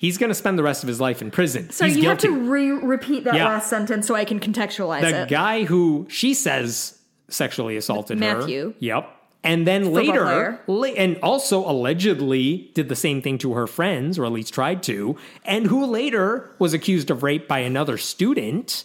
He's 0.03 0.19
going 0.19 0.31
to 0.31 0.35
spend 0.35 0.59
the 0.59 0.65
rest 0.65 0.83
of 0.83 0.89
his 0.89 1.01
life 1.01 1.23
in 1.23 1.31
prison. 1.31 1.71
So 1.71 1.85
He's 1.87 1.95
you 1.97 2.03
guilty. 2.03 2.27
have 2.29 2.37
to 2.37 2.41
re- 2.51 2.71
repeat 2.73 3.23
that 3.23 3.35
Yeah. 3.37 3.47
last 3.47 3.71
sentence 3.71 4.05
so 4.09 4.17
I 4.17 4.25
can 4.25 4.41
contextualize 4.41 5.03
the 5.03 5.09
it. 5.09 5.21
The 5.23 5.27
guy 5.27 5.63
who 5.63 6.07
she 6.11 6.35
says 6.35 6.99
sexually 7.29 7.77
assaulted 7.77 8.19
her. 8.19 8.39
Matthew. 8.39 8.75
Yep. 8.81 9.09
And 9.45 9.65
then 9.65 9.85
Football 9.85 10.03
later, 10.05 10.61
la- 10.67 10.87
and 10.89 11.19
also 11.23 11.59
allegedly 11.69 12.71
did 12.75 12.89
the 12.89 12.97
same 12.97 13.23
thing 13.23 13.39
to 13.39 13.53
her 13.55 13.69
friends, 13.69 14.19
or 14.19 14.25
at 14.25 14.33
least 14.33 14.53
tried 14.53 14.83
to, 14.85 15.17
and 15.45 15.67
who 15.69 15.87
later 15.87 16.51
was 16.59 16.75
accused 16.75 17.09
of 17.09 17.23
rape 17.23 17.47
by 17.47 17.61
another 17.61 17.97
student, 17.97 18.85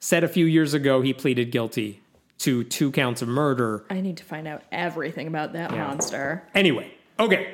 said 0.00 0.24
a 0.24 0.28
few 0.28 0.46
years 0.46 0.72
ago 0.74 1.00
he 1.02 1.12
pleaded 1.12 1.50
guilty 1.50 2.00
to 2.38 2.64
two 2.64 2.90
counts 2.90 3.20
of 3.22 3.28
murder. 3.28 3.84
I 3.90 4.00
need 4.00 4.16
to 4.18 4.24
find 4.24 4.46
out 4.46 4.62
everything 4.72 5.26
about 5.26 5.52
that 5.54 5.72
Yeah. 5.72 5.86
monster. 5.88 6.42
Anyway, 6.54 6.90
okay. 7.20 7.48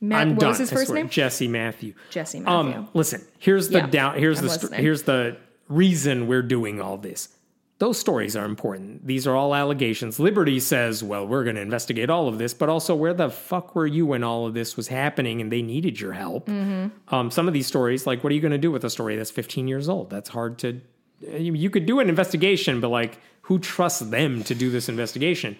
Matt, 0.00 0.20
I'm 0.22 0.30
what 0.30 0.40
done. 0.40 0.48
was 0.50 0.58
his 0.58 0.70
first 0.72 0.92
name? 0.92 1.08
Jesse 1.08 1.48
Matthew. 1.48 1.94
Jesse 2.10 2.42
Um, 2.44 2.66
Matthew. 2.70 2.86
listen, 2.94 3.22
here's 3.38 3.68
the 3.70 3.78
Yeah, 3.78 3.86
down. 3.86 4.18
Here's 4.18 4.38
I'm 4.40 4.44
the 4.46 4.50
st- 4.50 4.74
here's 4.74 5.02
the 5.02 5.36
reason 5.68 6.26
we're 6.26 6.42
doing 6.42 6.80
all 6.80 6.98
this. 6.98 7.28
Those 7.78 7.98
stories 7.98 8.36
are 8.36 8.44
important. 8.44 9.04
These 9.06 9.26
are 9.26 9.34
all 9.34 9.54
allegations. 9.54 10.20
Liberty 10.20 10.60
says, 10.60 11.02
"Well, 11.02 11.26
we're 11.26 11.42
going 11.42 11.56
to 11.56 11.62
investigate 11.62 12.08
all 12.08 12.28
of 12.28 12.38
this," 12.38 12.54
but 12.54 12.68
also, 12.68 12.94
where 12.94 13.12
the 13.14 13.30
fuck 13.30 13.74
were 13.74 13.86
you 13.86 14.06
when 14.06 14.22
all 14.22 14.46
of 14.46 14.54
this 14.54 14.76
was 14.76 14.88
happening 14.88 15.40
and 15.40 15.50
they 15.50 15.60
needed 15.62 16.00
your 16.00 16.12
help? 16.12 16.46
Mm-hmm. 16.46 17.14
Um, 17.14 17.30
some 17.32 17.48
of 17.48 17.54
these 17.54 17.66
stories, 17.66 18.06
like, 18.06 18.22
what 18.22 18.30
are 18.30 18.34
you 18.34 18.40
going 18.40 18.52
to 18.52 18.58
do 18.58 18.70
with 18.70 18.84
a 18.84 18.90
story 18.90 19.16
that's 19.16 19.30
15 19.32 19.66
years 19.66 19.88
old? 19.88 20.08
That's 20.10 20.28
hard 20.28 20.58
to. 20.58 20.80
You 21.26 21.68
could 21.70 21.84
do 21.86 21.98
an 22.00 22.08
investigation, 22.08 22.80
but 22.80 22.88
like, 22.90 23.18
who 23.42 23.58
trusts 23.58 24.00
them 24.00 24.44
to 24.44 24.54
do 24.54 24.70
this 24.70 24.88
investigation? 24.88 25.56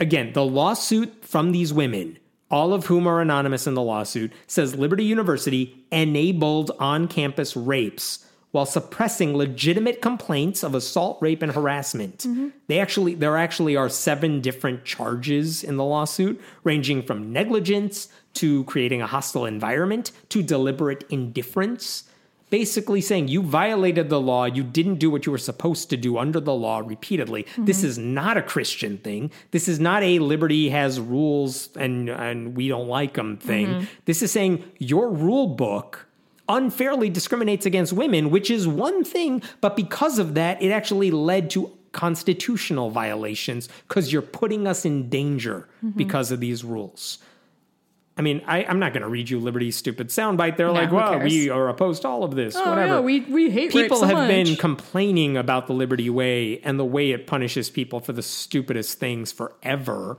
Again, 0.00 0.32
the 0.34 0.44
lawsuit 0.44 1.24
from 1.24 1.52
these 1.52 1.72
women, 1.72 2.18
all 2.50 2.72
of 2.72 2.86
whom 2.86 3.06
are 3.06 3.20
anonymous 3.20 3.66
in 3.66 3.74
the 3.74 3.82
lawsuit, 3.82 4.32
says 4.46 4.74
Liberty 4.74 5.04
University 5.04 5.84
enabled 5.92 6.70
on 6.78 7.08
campus 7.08 7.56
rapes 7.56 8.24
while 8.50 8.64
suppressing 8.66 9.36
legitimate 9.36 10.00
complaints 10.00 10.62
of 10.62 10.74
assault, 10.74 11.18
rape, 11.20 11.42
and 11.42 11.52
harassment. 11.52 12.18
Mm-hmm. 12.18 12.48
They 12.66 12.80
actually 12.80 13.14
there 13.14 13.36
actually 13.36 13.76
are 13.76 13.88
seven 13.88 14.40
different 14.40 14.84
charges 14.84 15.62
in 15.62 15.76
the 15.76 15.84
lawsuit, 15.84 16.40
ranging 16.64 17.02
from 17.02 17.32
negligence 17.32 18.08
to 18.34 18.64
creating 18.64 19.02
a 19.02 19.06
hostile 19.06 19.44
environment 19.44 20.12
to 20.30 20.42
deliberate 20.42 21.04
indifference 21.10 22.07
basically 22.50 23.00
saying 23.00 23.28
you 23.28 23.42
violated 23.42 24.08
the 24.08 24.20
law, 24.20 24.44
you 24.44 24.62
didn't 24.62 24.96
do 24.96 25.10
what 25.10 25.26
you 25.26 25.32
were 25.32 25.38
supposed 25.38 25.90
to 25.90 25.96
do 25.96 26.18
under 26.18 26.40
the 26.40 26.54
law 26.54 26.78
repeatedly. 26.78 27.46
This 27.56 27.78
mm-hmm. 27.78 27.86
is 27.86 27.98
not 27.98 28.36
a 28.36 28.42
Christian 28.42 28.98
thing. 28.98 29.30
This 29.50 29.68
is 29.68 29.78
not 29.78 30.02
a 30.02 30.18
liberty 30.18 30.68
has 30.70 31.00
rules 31.00 31.70
and 31.76 32.08
and 32.08 32.56
we 32.56 32.68
don't 32.68 32.88
like 32.88 33.14
them 33.14 33.36
thing. 33.36 33.66
Mm-hmm. 33.66 33.84
This 34.04 34.22
is 34.22 34.32
saying 34.32 34.64
your 34.78 35.10
rule 35.10 35.46
book 35.46 36.06
unfairly 36.48 37.10
discriminates 37.10 37.66
against 37.66 37.92
women, 37.92 38.30
which 38.30 38.50
is 38.50 38.66
one 38.66 39.04
thing, 39.04 39.42
but 39.60 39.76
because 39.76 40.18
of 40.18 40.34
that 40.34 40.62
it 40.62 40.70
actually 40.70 41.10
led 41.10 41.50
to 41.50 41.72
constitutional 41.92 42.90
violations 42.90 43.68
because 43.88 44.12
you're 44.12 44.22
putting 44.22 44.66
us 44.66 44.84
in 44.84 45.08
danger 45.08 45.68
mm-hmm. 45.84 45.96
because 45.96 46.30
of 46.30 46.40
these 46.40 46.64
rules. 46.64 47.18
I 48.18 48.22
mean, 48.22 48.42
I, 48.46 48.64
I'm 48.64 48.80
not 48.80 48.92
going 48.92 49.02
to 49.04 49.08
read 49.08 49.30
you 49.30 49.38
Liberty's 49.38 49.76
stupid 49.76 50.08
soundbite. 50.08 50.56
They're 50.56 50.72
like, 50.72 50.90
well, 50.90 51.20
we 51.20 51.48
are 51.50 51.68
opposed 51.68 52.02
to 52.02 52.08
all 52.08 52.24
of 52.24 52.34
this. 52.34 52.56
Oh, 52.56 52.68
whatever. 52.68 52.94
yeah, 52.94 53.00
we- 53.00 53.20
we 53.20 53.48
hate 53.48 53.70
People 53.70 53.98
so 53.98 54.06
have 54.06 54.26
been 54.26 54.56
complaining 54.56 55.36
about 55.36 55.68
the 55.68 55.72
Liberty 55.72 56.10
Way 56.10 56.58
and 56.60 56.80
the 56.80 56.84
way 56.84 57.12
it 57.12 57.28
punishes 57.28 57.70
people 57.70 58.00
for 58.00 58.12
the 58.12 58.22
stupidest 58.22 58.98
things 58.98 59.30
forever. 59.30 60.18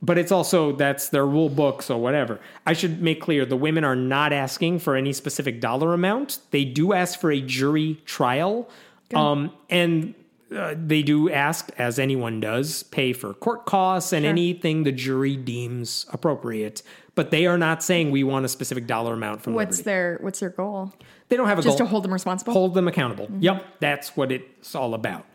But 0.00 0.18
it's 0.18 0.30
also 0.30 0.72
that's 0.76 1.08
their 1.08 1.26
rule 1.26 1.48
book, 1.48 1.82
so 1.82 1.96
whatever. 1.96 2.38
I 2.66 2.72
should 2.74 3.02
make 3.02 3.20
clear 3.20 3.44
the 3.44 3.56
women 3.56 3.82
are 3.82 3.96
not 3.96 4.32
asking 4.32 4.78
for 4.80 4.94
any 4.94 5.12
specific 5.12 5.60
dollar 5.60 5.92
amount. 5.92 6.38
They 6.52 6.64
do 6.64 6.92
ask 6.92 7.18
for 7.18 7.32
a 7.32 7.40
jury 7.40 8.00
trial, 8.04 8.68
um, 9.12 9.50
and 9.68 10.14
uh, 10.54 10.74
they 10.78 11.02
do 11.02 11.30
ask, 11.30 11.70
as 11.78 11.98
anyone 11.98 12.38
does, 12.40 12.84
pay 12.84 13.12
for 13.12 13.34
court 13.34 13.66
costs 13.66 14.12
and 14.12 14.24
anything 14.24 14.84
the 14.84 14.92
jury 14.92 15.36
deems 15.36 16.06
appropriate. 16.12 16.82
But 17.18 17.32
they 17.32 17.46
are 17.46 17.58
not 17.58 17.82
saying 17.82 18.12
we 18.12 18.22
want 18.22 18.44
a 18.44 18.48
specific 18.48 18.86
dollar 18.86 19.14
amount 19.14 19.42
from 19.42 19.54
What's 19.54 19.78
Liberty. 19.78 19.82
their 19.82 20.18
What's 20.20 20.38
their 20.38 20.50
goal? 20.50 20.92
They 21.28 21.36
don't 21.36 21.48
have 21.48 21.58
a 21.58 21.62
Just 21.62 21.76
goal 21.76 21.86
to 21.86 21.90
hold 21.90 22.04
them 22.04 22.12
responsible. 22.12 22.52
hold 22.52 22.74
them 22.74 22.86
accountable. 22.86 23.28
Yep, 23.40 23.64
that's 23.80 24.16
what 24.16 24.30
it's 24.30 24.76
all 24.76 24.94
about. 24.94 25.26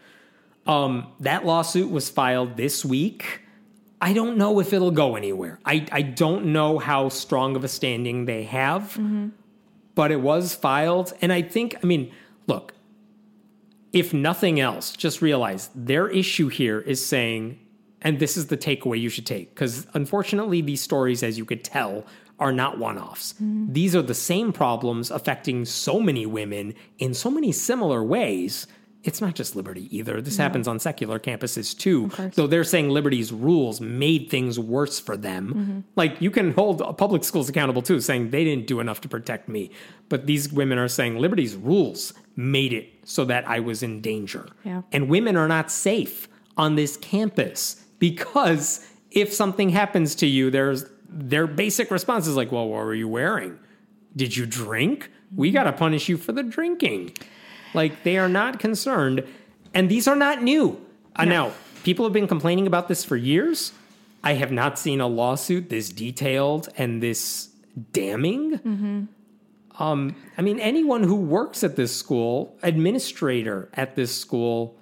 Um, 0.65 1.07
that 1.19 1.45
lawsuit 1.45 1.91
was 1.91 2.09
filed 2.09 2.55
this 2.55 2.85
week. 2.85 3.41
I 3.99 4.13
don't 4.13 4.37
know 4.37 4.61
if 4.61 4.71
it'll 4.71 4.91
go 4.91 5.17
anywhere. 5.17 5.59
I, 5.65 5.85
I 5.91 6.03
don't 6.03 6.45
know 6.53 6.79
how 6.79 7.09
strong 7.09 7.57
of 7.57 7.65
a 7.65 7.67
standing 7.67 8.23
they 8.23 8.43
have, 8.43 8.97
but 9.93 10.09
it 10.09 10.21
was 10.21 10.55
filed. 10.55 11.11
And 11.21 11.33
I 11.33 11.41
think, 11.41 11.75
I 11.83 11.85
mean, 11.85 12.13
look, 12.47 12.73
if 13.91 14.13
nothing 14.13 14.57
else, 14.57 14.95
just 14.95 15.21
realize 15.21 15.69
their 15.75 16.07
issue 16.07 16.47
here 16.47 16.79
is 16.79 17.05
saying, 17.05 17.59
and 18.03 18.19
this 18.19 18.37
is 18.37 18.47
the 18.47 18.57
takeaway 18.57 18.99
you 18.99 19.09
should 19.09 19.25
take, 19.25 19.53
because 19.53 19.87
unfortunately, 19.93 20.61
these 20.61 20.81
stories, 20.81 21.23
as 21.23 21.37
you 21.37 21.45
could 21.45 21.63
tell, 21.63 22.05
are 22.39 22.51
not 22.51 22.77
one 22.77 22.97
offs. 22.97 23.33
Mm-hmm. 23.33 23.73
These 23.73 23.95
are 23.95 24.01
the 24.01 24.13
same 24.13 24.51
problems 24.51 25.11
affecting 25.11 25.65
so 25.65 25.99
many 25.99 26.25
women 26.25 26.73
in 26.97 27.13
so 27.13 27.29
many 27.29 27.51
similar 27.51 28.03
ways. 28.03 28.67
It's 29.03 29.19
not 29.19 29.35
just 29.35 29.55
Liberty 29.55 29.95
either. 29.95 30.21
This 30.21 30.37
happens 30.37 30.65
on 30.65 30.79
secular 30.79 31.19
campuses 31.19 31.77
too. 31.77 32.09
Though 32.35 32.47
they're 32.47 32.63
saying 32.63 32.89
Liberty's 32.89 33.33
rules 33.33 33.81
made 33.81 34.29
things 34.29 34.57
worse 34.57 34.97
for 34.97 35.17
them. 35.17 35.47
Mm-hmm. 35.47 35.79
Like 35.97 36.21
you 36.21 36.31
can 36.31 36.53
hold 36.53 36.97
public 36.97 37.25
schools 37.25 37.49
accountable 37.49 37.81
too, 37.81 37.99
saying 37.99 38.29
they 38.29 38.45
didn't 38.45 38.65
do 38.65 38.79
enough 38.79 39.01
to 39.01 39.09
protect 39.09 39.49
me. 39.49 39.71
But 40.07 40.25
these 40.25 40.51
women 40.53 40.77
are 40.77 40.87
saying 40.87 41.17
Liberty's 41.17 41.55
rules 41.55 42.13
made 42.37 42.71
it 42.71 42.93
so 43.03 43.25
that 43.25 43.45
I 43.47 43.59
was 43.59 43.83
in 43.83 43.99
danger. 43.99 44.47
Yeah. 44.63 44.83
And 44.93 45.09
women 45.09 45.35
are 45.35 45.49
not 45.49 45.69
safe 45.69 46.29
on 46.55 46.75
this 46.75 46.95
campus 46.95 47.82
because 48.03 48.85
if 49.11 49.31
something 49.31 49.69
happens 49.69 50.13
to 50.15 50.27
you, 50.27 50.51
there's 50.51 50.83
their 51.07 51.47
basic 51.47 51.89
response 51.89 52.27
is 52.27 52.35
like, 52.35 52.51
well, 52.51 52.67
what 52.67 52.83
were 52.83 52.93
you 52.93 53.07
wearing? 53.07 53.57
Did 54.13 54.35
you 54.35 54.45
drink? 54.45 55.09
We 55.33 55.51
got 55.51 55.63
to 55.63 55.71
punish 55.71 56.09
you 56.09 56.17
for 56.17 56.33
the 56.33 56.43
drinking. 56.43 57.13
Like 57.73 58.03
they 58.03 58.17
are 58.17 58.27
not 58.27 58.59
concerned. 58.59 59.23
And 59.73 59.89
these 59.89 60.05
are 60.05 60.17
not 60.17 60.43
new. 60.43 60.85
Uh, 61.15 61.23
now, 61.23 61.53
people 61.85 62.03
have 62.05 62.11
been 62.11 62.27
complaining 62.27 62.67
about 62.67 62.89
this 62.89 63.05
for 63.05 63.15
years. 63.15 63.71
I 64.21 64.33
have 64.33 64.51
not 64.51 64.77
seen 64.77 64.99
a 64.99 65.07
lawsuit 65.07 65.69
this 65.69 65.87
detailed 65.87 66.67
and 66.77 67.01
this 67.01 67.51
damning. 67.93 68.59
Um, 69.79 70.13
I 70.37 70.41
mean, 70.41 70.59
anyone 70.59 71.03
who 71.03 71.15
works 71.15 71.63
at 71.63 71.77
this 71.77 71.95
school, 71.95 72.57
administrator 72.63 73.69
at 73.75 73.95
this 73.95 74.13
school, 74.13 74.77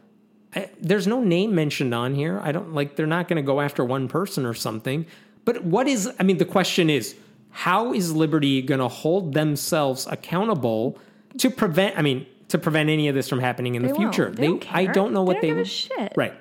I, 0.55 0.69
there's 0.79 1.07
no 1.07 1.21
name 1.23 1.55
mentioned 1.55 1.93
on 1.93 2.13
here. 2.13 2.39
I 2.43 2.51
don't 2.51 2.73
like, 2.73 2.95
they're 2.95 3.07
not 3.07 3.27
going 3.27 3.37
to 3.37 3.45
go 3.45 3.61
after 3.61 3.85
one 3.85 4.07
person 4.07 4.45
or 4.45 4.53
something. 4.53 5.05
But 5.45 5.63
what 5.63 5.87
is, 5.87 6.09
I 6.19 6.23
mean, 6.23 6.37
the 6.37 6.45
question 6.45 6.89
is, 6.89 7.15
how 7.51 7.93
is 7.93 8.13
Liberty 8.13 8.61
going 8.61 8.79
to 8.79 8.87
hold 8.87 9.33
themselves 9.33 10.07
accountable 10.07 10.97
to 11.37 11.49
prevent, 11.49 11.97
I 11.97 12.01
mean, 12.01 12.25
to 12.49 12.57
prevent 12.57 12.89
any 12.89 13.07
of 13.07 13.15
this 13.15 13.29
from 13.29 13.39
happening 13.39 13.75
in 13.75 13.81
They 13.81 13.89
the 13.89 13.95
future? 13.95 14.29
They 14.29 14.47
don't 14.47 14.75
I 14.75 14.85
don't 14.85 15.13
know 15.13 15.23
They 15.23 15.27
what 15.27 15.33
don't 15.35 15.41
they 15.41 15.47
give 15.47 15.57
a 15.57 15.65
shit. 15.65 16.13
Right. 16.15 16.33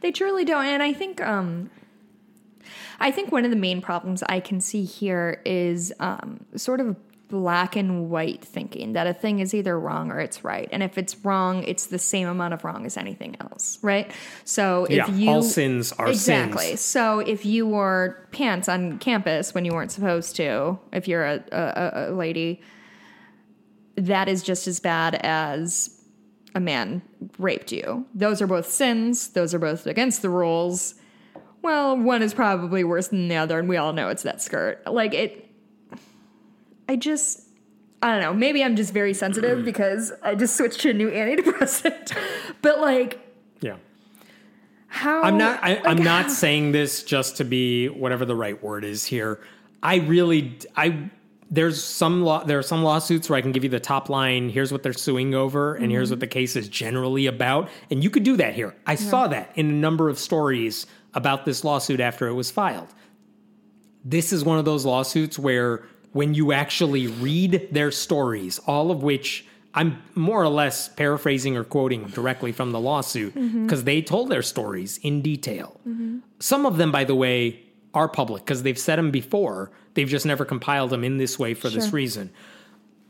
They 0.00 0.12
truly 0.12 0.44
don't. 0.44 0.64
And 0.64 0.82
I 0.82 0.92
think 0.92 1.20
um 1.20 1.70
I 2.98 3.10
think 3.10 3.32
one 3.32 3.44
of 3.44 3.50
the 3.50 3.56
main 3.56 3.80
problems 3.80 4.22
I 4.22 4.40
can 4.40 4.60
see 4.60 4.84
here 4.84 5.42
is 5.44 5.92
um 6.00 6.44
sort 6.56 6.80
of 6.80 6.96
black 7.30 7.76
and 7.76 8.10
white 8.10 8.44
thinking 8.44 8.92
that 8.94 9.06
a 9.06 9.14
thing 9.14 9.38
is 9.38 9.54
either 9.54 9.78
wrong 9.78 10.10
or 10.10 10.20
it's 10.20 10.44
right. 10.44 10.68
And 10.72 10.82
if 10.82 10.98
it's 10.98 11.16
wrong, 11.24 11.62
it's 11.64 11.86
the 11.86 11.98
same 11.98 12.28
amount 12.28 12.52
of 12.54 12.64
wrong 12.64 12.84
as 12.84 12.96
anything 12.96 13.36
else, 13.40 13.78
right? 13.82 14.10
So 14.44 14.84
if 14.86 14.96
Yeah, 14.96 15.10
you 15.10 15.30
all 15.30 15.42
sins 15.42 15.92
are 15.92 16.08
exactly. 16.08 16.66
sins. 16.66 16.80
So 16.80 17.20
if 17.20 17.46
you 17.46 17.66
wore 17.66 18.28
pants 18.32 18.68
on 18.68 18.98
campus 18.98 19.54
when 19.54 19.64
you 19.64 19.72
weren't 19.72 19.92
supposed 19.92 20.36
to, 20.36 20.78
if 20.92 21.08
you're 21.08 21.24
a, 21.24 21.42
a, 21.52 22.10
a 22.10 22.12
lady, 22.12 22.60
that 23.96 24.28
is 24.28 24.42
just 24.42 24.66
as 24.66 24.80
bad 24.80 25.14
as 25.22 25.96
a 26.54 26.60
man 26.60 27.00
raped 27.38 27.70
you. 27.72 28.06
Those 28.14 28.42
are 28.42 28.46
both 28.46 28.70
sins. 28.70 29.28
Those 29.28 29.54
are 29.54 29.58
both 29.58 29.86
against 29.86 30.22
the 30.22 30.30
rules. 30.30 30.94
Well, 31.62 31.96
one 31.96 32.22
is 32.22 32.32
probably 32.34 32.84
worse 32.84 33.08
than 33.08 33.28
the 33.28 33.36
other, 33.36 33.58
and 33.58 33.68
we 33.68 33.76
all 33.76 33.92
know 33.92 34.08
it's 34.08 34.22
that 34.22 34.40
skirt. 34.42 34.82
Like 34.86 35.14
it. 35.14 35.46
I 36.90 36.96
just. 36.96 37.42
I 38.02 38.10
don't 38.12 38.20
know. 38.20 38.34
Maybe 38.34 38.64
I'm 38.64 38.74
just 38.74 38.92
very 38.92 39.14
sensitive 39.14 39.64
because 39.64 40.12
I 40.24 40.34
just 40.34 40.56
switched 40.56 40.80
to 40.80 40.90
a 40.90 40.92
new 40.92 41.08
antidepressant. 41.08 42.16
but 42.62 42.80
like, 42.80 43.20
Yeah. 43.60 43.76
how? 44.88 45.22
I'm 45.22 45.38
not. 45.38 45.60
I, 45.62 45.76
I'm 45.76 45.96
like, 45.96 45.98
not 46.04 46.24
how- 46.24 46.30
saying 46.30 46.72
this 46.72 47.04
just 47.04 47.36
to 47.36 47.44
be 47.44 47.88
whatever 47.88 48.24
the 48.24 48.34
right 48.34 48.60
word 48.60 48.84
is 48.84 49.04
here. 49.04 49.38
I 49.82 49.96
really. 49.98 50.58
I 50.76 51.10
there's 51.48 51.82
some 51.82 52.22
law. 52.22 52.42
There 52.42 52.58
are 52.58 52.62
some 52.62 52.82
lawsuits 52.82 53.30
where 53.30 53.36
I 53.36 53.40
can 53.40 53.52
give 53.52 53.62
you 53.62 53.70
the 53.70 53.78
top 53.78 54.08
line. 54.08 54.48
Here's 54.48 54.72
what 54.72 54.82
they're 54.82 54.92
suing 54.92 55.34
over, 55.34 55.76
and 55.76 55.92
here's 55.92 56.08
mm-hmm. 56.08 56.14
what 56.14 56.20
the 56.20 56.26
case 56.26 56.56
is 56.56 56.68
generally 56.68 57.26
about. 57.26 57.68
And 57.90 58.02
you 58.02 58.10
could 58.10 58.24
do 58.24 58.36
that 58.38 58.54
here. 58.54 58.74
I 58.86 58.96
saw 58.96 59.28
that 59.28 59.52
in 59.54 59.68
a 59.68 59.72
number 59.72 60.08
of 60.08 60.18
stories 60.18 60.86
about 61.14 61.44
this 61.44 61.62
lawsuit 61.62 62.00
after 62.00 62.26
it 62.26 62.34
was 62.34 62.50
filed. 62.50 62.88
This 64.04 64.32
is 64.32 64.44
one 64.44 64.58
of 64.58 64.64
those 64.64 64.84
lawsuits 64.84 65.38
where 65.38 65.84
when 66.12 66.34
you 66.34 66.52
actually 66.52 67.06
read 67.06 67.68
their 67.70 67.90
stories, 67.90 68.58
all 68.66 68.90
of 68.90 69.02
which 69.02 69.46
I'm 69.74 70.02
more 70.14 70.42
or 70.42 70.48
less 70.48 70.88
paraphrasing 70.88 71.56
or 71.56 71.64
quoting 71.64 72.06
directly 72.08 72.52
from 72.52 72.72
the 72.72 72.80
lawsuit 72.80 73.34
mm-hmm. 73.34 73.66
because 73.66 73.84
they 73.84 74.02
told 74.02 74.28
their 74.28 74.42
stories 74.42 74.98
in 74.98 75.22
detail. 75.22 75.80
Mm-hmm. 75.88 76.18
Some 76.40 76.66
of 76.66 76.76
them, 76.76 76.90
by 76.90 77.04
the 77.04 77.14
way, 77.14 77.60
are 77.94 78.08
public 78.08 78.44
because 78.44 78.62
they've 78.62 78.78
said 78.78 78.96
them 78.96 79.10
before. 79.10 79.70
They've 79.94 80.08
just 80.08 80.26
never 80.26 80.44
compiled 80.44 80.90
them 80.90 81.04
in 81.04 81.18
this 81.18 81.38
way 81.38 81.54
for 81.54 81.68
this 81.68 81.92
reason. 81.92 82.30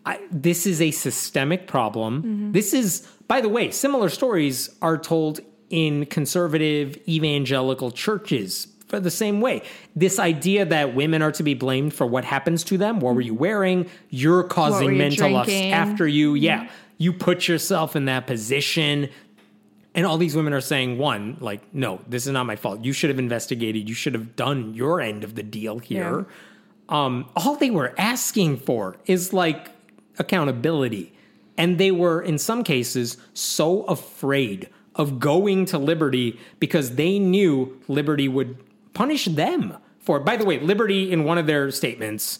I, 0.07 0.21
this 0.31 0.67
is 0.67 0.81
a 0.81 0.91
systemic 0.91 1.67
problem. 1.67 2.23
Mm-hmm. 2.23 2.53
This 2.53 2.73
is, 2.73 3.07
by 3.29 3.41
the 3.41 3.49
way, 3.49 3.71
similar 3.71 4.09
stories 4.09 4.71
are 4.81 4.97
told 4.97 5.41
in 5.69 6.07
conservative 6.07 6.99
evangelical 7.07 7.91
churches 7.91 8.67
the 8.99 9.11
same 9.11 9.41
way. 9.41 9.63
This 9.95 10.19
idea 10.19 10.65
that 10.65 10.95
women 10.95 11.23
are 11.23 11.33
to 11.33 11.43
be 11.43 11.55
blamed 11.55 11.95
for 11.95 12.07
what 12.07 12.25
happens 12.25 12.65
to 12.65 12.79
them. 12.79 12.99
What 13.01 13.15
were 13.15 13.21
you 13.21 13.35
wearing? 13.35 13.89
You're 14.09 14.43
causing 14.43 14.93
you 14.93 14.97
mental 14.97 15.37
ups 15.37 15.49
drinking? 15.49 15.73
after 15.73 16.09
you. 16.09 16.35
Yeah. 16.35 16.69
You 16.99 17.13
put 17.13 17.47
yourself 17.47 17.95
in 17.95 18.07
that 18.07 18.27
position. 18.27 19.09
And 19.95 20.07
all 20.07 20.19
these 20.19 20.35
women 20.35 20.53
are 20.53 20.61
saying, 20.61 20.99
one, 20.99 21.37
like, 21.41 21.63
no, 21.75 22.01
this 22.09 22.27
is 22.27 22.33
not 22.33 22.47
my 22.47 22.57
fault. 22.57 22.85
You 22.85 22.93
should 22.93 23.11
have 23.11 23.19
investigated. 23.19 23.89
You 23.89 23.95
should 23.95 24.15
have 24.15 24.35
done 24.37 24.75
your 24.75 25.01
end 25.01 25.25
of 25.25 25.35
the 25.35 25.43
deal 25.43 25.79
here. 25.79 26.27
Um, 26.89 27.29
all 27.37 27.57
they 27.57 27.71
were 27.71 27.95
asking 27.99 28.59
for 28.59 28.97
is 29.07 29.33
like 29.33 29.69
accountability. 30.19 31.13
And 31.57 31.79
they 31.79 31.91
were, 31.91 32.23
in 32.23 32.39
some 32.39 32.65
cases, 32.65 33.17
so 33.35 33.83
afraid 33.83 34.69
of 34.95 35.21
going 35.21 35.65
to 35.67 35.79
Liberty 35.79 36.39
because 36.59 36.97
they 36.97 37.19
knew 37.19 37.81
Liberty 37.89 38.29
would 38.29 38.57
punish 38.95 39.27
them 39.27 39.77
for 39.99 40.19
it. 40.19 40.25
By 40.25 40.37
the 40.37 40.45
way, 40.45 40.59
Liberty, 40.59 41.13
in 41.13 41.25
one 41.25 41.39
of 41.39 41.47
their 41.47 41.71
statements, 41.71 42.39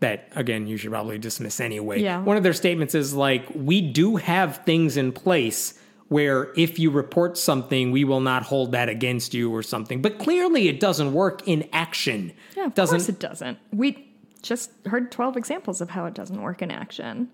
that 0.00 0.28
again, 0.34 0.66
you 0.66 0.76
should 0.76 0.90
probably 0.90 1.18
dismiss 1.18 1.60
anyway. 1.60 2.00
Yeah. 2.02 2.20
One 2.22 2.36
of 2.36 2.42
their 2.42 2.52
statements 2.52 2.94
is 2.94 3.14
like, 3.14 3.46
we 3.54 3.80
do 3.80 4.16
have 4.16 4.58
things 4.64 4.96
in 4.96 5.12
place 5.12 5.78
where 6.08 6.52
if 6.56 6.78
you 6.78 6.90
report 6.90 7.38
something, 7.38 7.90
we 7.90 8.04
will 8.04 8.20
not 8.20 8.42
hold 8.42 8.72
that 8.72 8.88
against 8.88 9.32
you 9.32 9.54
or 9.54 9.62
something. 9.62 10.02
But 10.02 10.18
clearly, 10.18 10.68
it 10.68 10.78
doesn't 10.78 11.14
work 11.14 11.46
in 11.48 11.66
action. 11.72 12.32
Yeah, 12.56 12.66
of 12.66 12.74
doesn't 12.74 12.98
course 12.98 13.08
it 13.08 13.18
doesn't. 13.18 13.58
We 13.72 14.08
just 14.42 14.70
heard 14.86 15.10
12 15.12 15.36
examples 15.36 15.80
of 15.80 15.88
how 15.88 16.04
it 16.06 16.14
doesn't 16.14 16.42
work 16.42 16.60
in 16.60 16.70
action. 16.70 17.30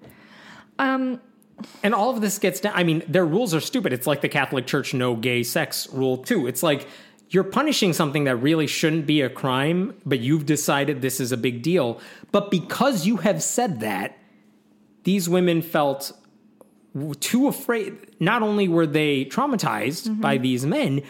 Um, 0.78 1.20
And 1.82 1.92
all 1.92 2.10
of 2.10 2.20
this 2.20 2.38
gets 2.38 2.60
down. 2.60 2.72
I 2.76 2.84
mean, 2.84 3.02
their 3.08 3.26
rules 3.26 3.52
are 3.52 3.60
stupid. 3.60 3.92
It's 3.92 4.06
like 4.06 4.20
the 4.20 4.28
Catholic 4.28 4.66
Church 4.66 4.94
no 4.94 5.16
gay 5.16 5.42
sex 5.42 5.88
rule, 5.92 6.18
too. 6.18 6.46
It's 6.46 6.62
like 6.62 6.86
you're 7.30 7.44
punishing 7.44 7.92
something 7.92 8.24
that 8.24 8.36
really 8.36 8.66
shouldn't 8.66 9.06
be 9.06 9.20
a 9.20 9.28
crime, 9.28 9.94
but 10.06 10.20
you've 10.20 10.46
decided 10.46 11.02
this 11.02 11.20
is 11.20 11.32
a 11.32 11.36
big 11.36 11.62
deal. 11.62 12.00
But 12.32 12.50
because 12.50 13.06
you 13.06 13.18
have 13.18 13.42
said 13.42 13.80
that, 13.80 14.16
these 15.04 15.28
women 15.28 15.62
felt 15.62 16.12
too 17.20 17.48
afraid. 17.48 18.16
Not 18.20 18.42
only 18.42 18.68
were 18.68 18.86
they 18.86 19.26
traumatized 19.26 20.08
mm-hmm. 20.08 20.20
by 20.20 20.38
these 20.38 20.64
men, 20.64 21.02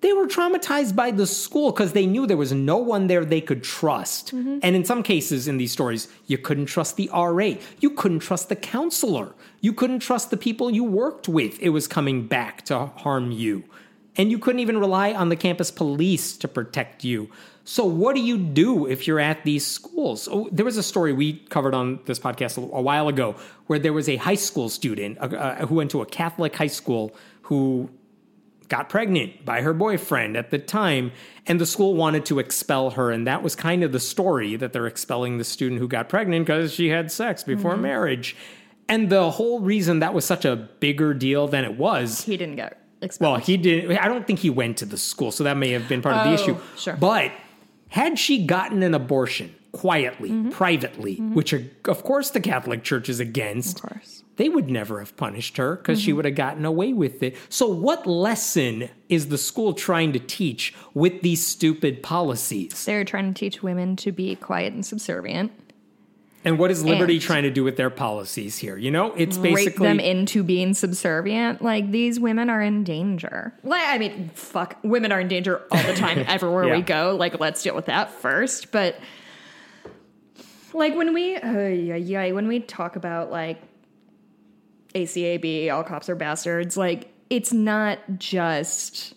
they 0.00 0.12
were 0.12 0.26
traumatized 0.26 0.94
by 0.94 1.10
the 1.10 1.26
school 1.26 1.72
because 1.72 1.92
they 1.92 2.06
knew 2.06 2.26
there 2.26 2.36
was 2.36 2.52
no 2.52 2.76
one 2.76 3.06
there 3.06 3.24
they 3.24 3.40
could 3.40 3.64
trust. 3.64 4.34
Mm-hmm. 4.34 4.58
And 4.62 4.76
in 4.76 4.84
some 4.84 5.02
cases 5.02 5.48
in 5.48 5.56
these 5.56 5.72
stories, 5.72 6.08
you 6.26 6.36
couldn't 6.36 6.66
trust 6.66 6.96
the 6.96 7.08
RA. 7.12 7.52
You 7.80 7.90
couldn't 7.90 8.18
trust 8.20 8.48
the 8.48 8.56
counselor. 8.56 9.34
You 9.60 9.72
couldn't 9.72 10.00
trust 10.00 10.30
the 10.30 10.36
people 10.36 10.70
you 10.70 10.84
worked 10.84 11.26
with. 11.26 11.58
It 11.60 11.70
was 11.70 11.88
coming 11.88 12.26
back 12.26 12.66
to 12.66 12.86
harm 12.86 13.30
you. 13.32 13.64
And 14.16 14.30
you 14.30 14.38
couldn't 14.38 14.60
even 14.60 14.78
rely 14.78 15.12
on 15.12 15.28
the 15.28 15.36
campus 15.36 15.70
police 15.70 16.36
to 16.38 16.48
protect 16.48 17.02
you. 17.04 17.30
So, 17.64 17.84
what 17.84 18.14
do 18.14 18.20
you 18.20 18.36
do 18.38 18.86
if 18.86 19.06
you're 19.06 19.18
at 19.18 19.42
these 19.44 19.66
schools? 19.66 20.28
Oh, 20.30 20.48
there 20.52 20.64
was 20.64 20.76
a 20.76 20.82
story 20.82 21.12
we 21.12 21.34
covered 21.48 21.74
on 21.74 21.98
this 22.04 22.18
podcast 22.18 22.58
a, 22.58 22.60
while 22.60 23.08
ago 23.08 23.36
where 23.66 23.78
there 23.78 23.92
was 23.92 24.08
a 24.08 24.16
high 24.16 24.34
school 24.34 24.68
student 24.68 25.18
uh, 25.18 25.66
who 25.66 25.76
went 25.76 25.90
to 25.92 26.02
a 26.02 26.06
Catholic 26.06 26.54
high 26.54 26.66
school 26.66 27.16
who 27.42 27.88
got 28.68 28.88
pregnant 28.88 29.44
by 29.44 29.62
her 29.62 29.72
boyfriend 29.72 30.36
at 30.36 30.50
the 30.50 30.58
time, 30.58 31.10
and 31.46 31.60
the 31.60 31.66
school 31.66 31.94
wanted 31.94 32.26
to 32.26 32.38
expel 32.38 32.90
her. 32.90 33.10
And 33.10 33.26
that 33.26 33.42
was 33.42 33.56
kind 33.56 33.82
of 33.82 33.92
the 33.92 34.00
story 34.00 34.56
that 34.56 34.72
they're 34.72 34.86
expelling 34.86 35.38
the 35.38 35.44
student 35.44 35.80
who 35.80 35.88
got 35.88 36.08
pregnant 36.08 36.46
because 36.46 36.72
she 36.72 36.88
had 36.88 37.10
sex 37.10 37.42
before 37.42 37.76
marriage. 37.76 38.36
And 38.88 39.08
the 39.08 39.30
whole 39.30 39.60
reason 39.60 40.00
that 40.00 40.12
was 40.12 40.26
such 40.26 40.44
a 40.44 40.56
bigger 40.56 41.14
deal 41.14 41.48
than 41.48 41.64
it 41.64 41.78
was 41.78 42.24
he 42.24 42.36
didn't 42.36 42.56
get 42.56 42.83
expelled. 43.02 43.32
well, 43.32 43.40
he 43.40 43.56
didn't. 43.56 43.98
I 43.98 44.08
don't 44.08 44.26
think 44.26 44.38
he 44.40 44.50
went 44.50 44.76
to 44.78 44.86
the 44.86 44.98
school, 44.98 45.30
so 45.32 45.44
that 45.44 45.56
may 45.56 45.70
have 45.70 45.88
been 45.88 46.02
part 46.02 46.16
of 46.16 46.24
the 46.24 46.30
Oh, 46.30 46.34
issue. 46.34 46.56
sure. 46.76 46.96
But 46.96 47.32
had 47.88 48.18
she 48.18 48.44
gotten 48.46 48.82
an 48.82 48.94
abortion 48.94 49.54
quietly, 49.72 50.30
Mm-hmm. 50.30 50.50
privately, 50.50 51.16
which 51.16 51.52
are, 51.52 51.64
of 51.86 52.04
course 52.04 52.30
the 52.30 52.40
Catholic 52.40 52.84
Church 52.84 53.08
is 53.08 53.18
against, 53.20 53.76
Of 53.82 53.90
course. 53.90 54.22
they 54.36 54.48
would 54.48 54.70
never 54.70 55.00
have 55.00 55.16
punished 55.16 55.56
her 55.56 55.76
because 55.76 55.98
Mm-hmm. 55.98 56.04
she 56.04 56.12
would 56.12 56.24
have 56.24 56.36
gotten 56.36 56.64
away 56.64 56.92
with 56.92 57.22
it. 57.24 57.36
So, 57.48 57.66
what 57.68 58.06
lesson 58.06 58.88
is 59.08 59.28
the 59.28 59.38
school 59.38 59.72
trying 59.74 60.12
to 60.12 60.20
teach 60.20 60.74
with 60.94 61.22
these 61.22 61.44
stupid 61.44 62.02
policies? 62.04 62.84
They're 62.84 63.04
trying 63.04 63.34
to 63.34 63.38
teach 63.38 63.62
women 63.64 63.96
to 63.96 64.12
be 64.12 64.36
quiet 64.36 64.72
and 64.74 64.86
subservient. 64.86 65.50
And 66.46 66.58
what 66.58 66.70
is 66.70 66.84
Liberty 66.84 67.14
And- 67.14 67.22
trying 67.22 67.42
to 67.44 67.50
do 67.50 67.64
with 67.64 67.76
their 67.76 67.88
policies 67.90 68.58
here? 68.58 68.76
You 68.76 68.90
know, 68.90 69.14
it's 69.14 69.38
basically 69.38 69.86
them 69.86 69.98
into 70.00 70.42
being 70.42 70.74
subservient. 70.74 71.62
Like 71.62 71.90
these 71.90 72.20
women 72.20 72.50
are 72.50 72.60
in 72.60 72.84
danger. 72.84 73.54
Like 73.62 73.82
I 73.86 73.96
mean, 73.98 74.30
fuck, 74.34 74.78
women 74.82 75.10
are 75.10 75.20
in 75.20 75.28
danger 75.28 75.62
all 75.70 75.82
the 75.82 75.94
time 75.94 76.18
everywhere 76.28 76.66
Yeah. 76.66 76.76
we 76.76 76.82
go. 76.82 77.16
Like 77.18 77.40
let's 77.40 77.62
deal 77.62 77.74
with 77.74 77.86
that 77.86 78.10
first. 78.10 78.72
But 78.72 78.96
like 80.72 80.94
when 80.94 81.14
we, 81.14 81.36
uh, 81.36 81.50
yeah, 81.68 81.96
yeah, 81.96 82.32
when 82.32 82.48
we 82.48 82.60
talk 82.60 82.96
about 82.96 83.30
like 83.30 83.62
ACAB, 84.94 85.70
all 85.72 85.84
cops 85.84 86.08
are 86.08 86.14
bastards. 86.16 86.76
Like 86.76 87.12
it's 87.30 87.52
not 87.52 87.98
just 88.18 89.14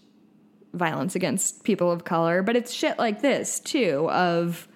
violence 0.73 1.15
against 1.15 1.63
people 1.63 1.91
of 1.91 2.03
color, 2.03 2.41
but 2.43 2.55
it's 2.55 2.71
shit 2.71 2.97
like 2.97 3.21
this 3.21 3.59
too. 3.59 4.09
Of 4.11 4.67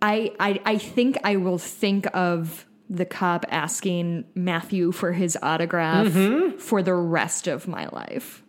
I, 0.00 0.32
I 0.38 0.60
I 0.64 0.78
think 0.78 1.18
I 1.24 1.36
will 1.36 1.58
think 1.58 2.06
of 2.14 2.66
the 2.90 3.04
cop 3.04 3.44
asking 3.50 4.24
Matthew 4.34 4.92
for 4.92 5.12
his 5.12 5.36
autograph 5.42 6.06
mm-hmm. 6.06 6.56
for 6.58 6.82
the 6.82 6.94
rest 6.94 7.46
of 7.46 7.68
my 7.68 7.88
life. 7.88 8.42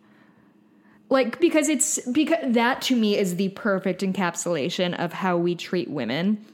Like 1.08 1.40
because 1.40 1.68
it's 1.68 1.98
because 2.10 2.54
that 2.54 2.82
to 2.82 2.96
me 2.96 3.18
is 3.18 3.36
the 3.36 3.48
perfect 3.50 4.02
encapsulation 4.02 4.98
of 4.98 5.12
how 5.12 5.36
we 5.36 5.54
treat 5.54 5.90
women. 5.90 6.44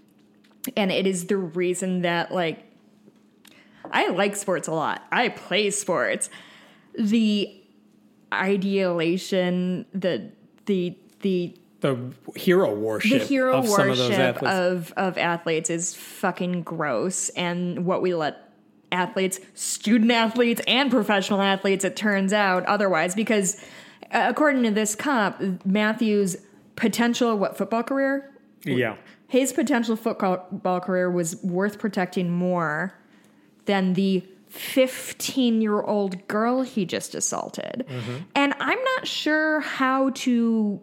And 0.76 0.90
it 0.90 1.06
is 1.06 1.26
the 1.26 1.36
reason 1.36 2.02
that 2.02 2.32
like 2.32 2.64
I 3.92 4.08
like 4.08 4.34
sports 4.34 4.66
a 4.66 4.72
lot. 4.72 5.02
I 5.12 5.28
play 5.28 5.70
sports. 5.70 6.30
The 6.98 7.54
idealization, 8.32 9.86
the 9.92 10.30
the 10.64 10.96
the 11.20 11.54
the 11.80 12.12
hero 12.34 12.74
worship 12.74 13.20
the 13.20 13.26
hero 13.26 13.58
of 13.58 13.68
some 13.68 13.90
of 13.90 13.96
those 13.96 14.10
worship 14.10 14.36
athletes. 14.36 14.54
of 14.54 14.92
of 14.96 15.18
athletes 15.18 15.70
is 15.70 15.94
fucking 15.94 16.62
gross 16.62 17.28
and 17.30 17.84
what 17.84 18.02
we 18.02 18.14
let 18.14 18.50
athletes 18.92 19.40
student 19.54 20.10
athletes 20.10 20.60
and 20.66 20.90
professional 20.90 21.42
athletes 21.42 21.84
it 21.84 21.96
turns 21.96 22.32
out 22.32 22.64
otherwise 22.66 23.14
because 23.14 23.56
uh, 24.12 24.26
according 24.28 24.62
to 24.62 24.70
this 24.70 24.94
cop 24.94 25.40
matthew's 25.64 26.36
potential 26.76 27.36
what 27.36 27.58
football 27.58 27.82
career 27.82 28.32
yeah. 28.64 28.96
his 29.28 29.52
potential 29.52 29.96
football 29.96 30.80
career 30.80 31.10
was 31.10 31.42
worth 31.42 31.78
protecting 31.78 32.30
more 32.30 32.94
than 33.66 33.92
the 33.94 34.24
15 34.48 35.60
year 35.60 35.80
old 35.82 36.26
girl 36.28 36.62
he 36.62 36.84
just 36.84 37.14
assaulted. 37.14 37.84
And 38.34 38.54
I'm 38.58 38.82
not 38.82 39.06
sure 39.06 39.60
how 39.60 40.10
to. 40.10 40.82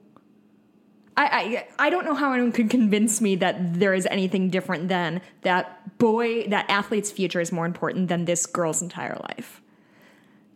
I, 1.16 1.66
I 1.80 1.88
I 1.88 1.90
don't 1.90 2.06
know 2.06 2.16
how 2.16 2.34
anyone 2.34 2.52
could 2.52 2.70
convince 2.70 3.22
me 3.22 3.36
that 3.38 3.80
there 3.80 3.94
is 3.94 4.08
anything 4.08 4.50
different 4.50 4.88
than 4.88 5.22
that 5.42 5.98
boy 5.98 6.48
that 6.48 6.70
athlete's 6.70 7.12
future 7.12 7.40
is 7.40 7.52
more 7.52 7.66
important 7.66 8.08
than 8.08 8.26
this 8.26 8.46
girl's 8.46 8.82
entire 8.82 9.18
life. 9.30 9.62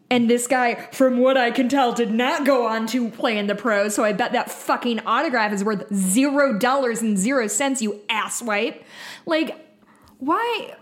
And 0.10 0.30
this 0.30 0.48
guy, 0.48 0.76
from 0.94 1.18
what 1.18 1.36
I 1.36 1.52
can 1.52 1.68
tell, 1.68 1.92
did 1.92 2.12
not 2.12 2.46
go 2.46 2.66
on 2.66 2.88
to 2.88 3.10
play 3.10 3.38
in 3.38 3.48
the 3.48 3.56
pros. 3.56 3.94
So 3.94 4.06
I 4.06 4.14
bet 4.14 4.32
that 4.32 4.50
fucking 4.50 5.02
autograph 5.02 5.52
is 5.52 5.66
worth 5.66 5.94
zero 5.94 6.58
dollars 6.58 7.02
and 7.02 7.18
zero 7.18 7.48
cents, 7.48 7.82
you 7.82 8.02
asswipe. 8.10 8.84
Like, 9.26 9.68
why? 10.20 10.76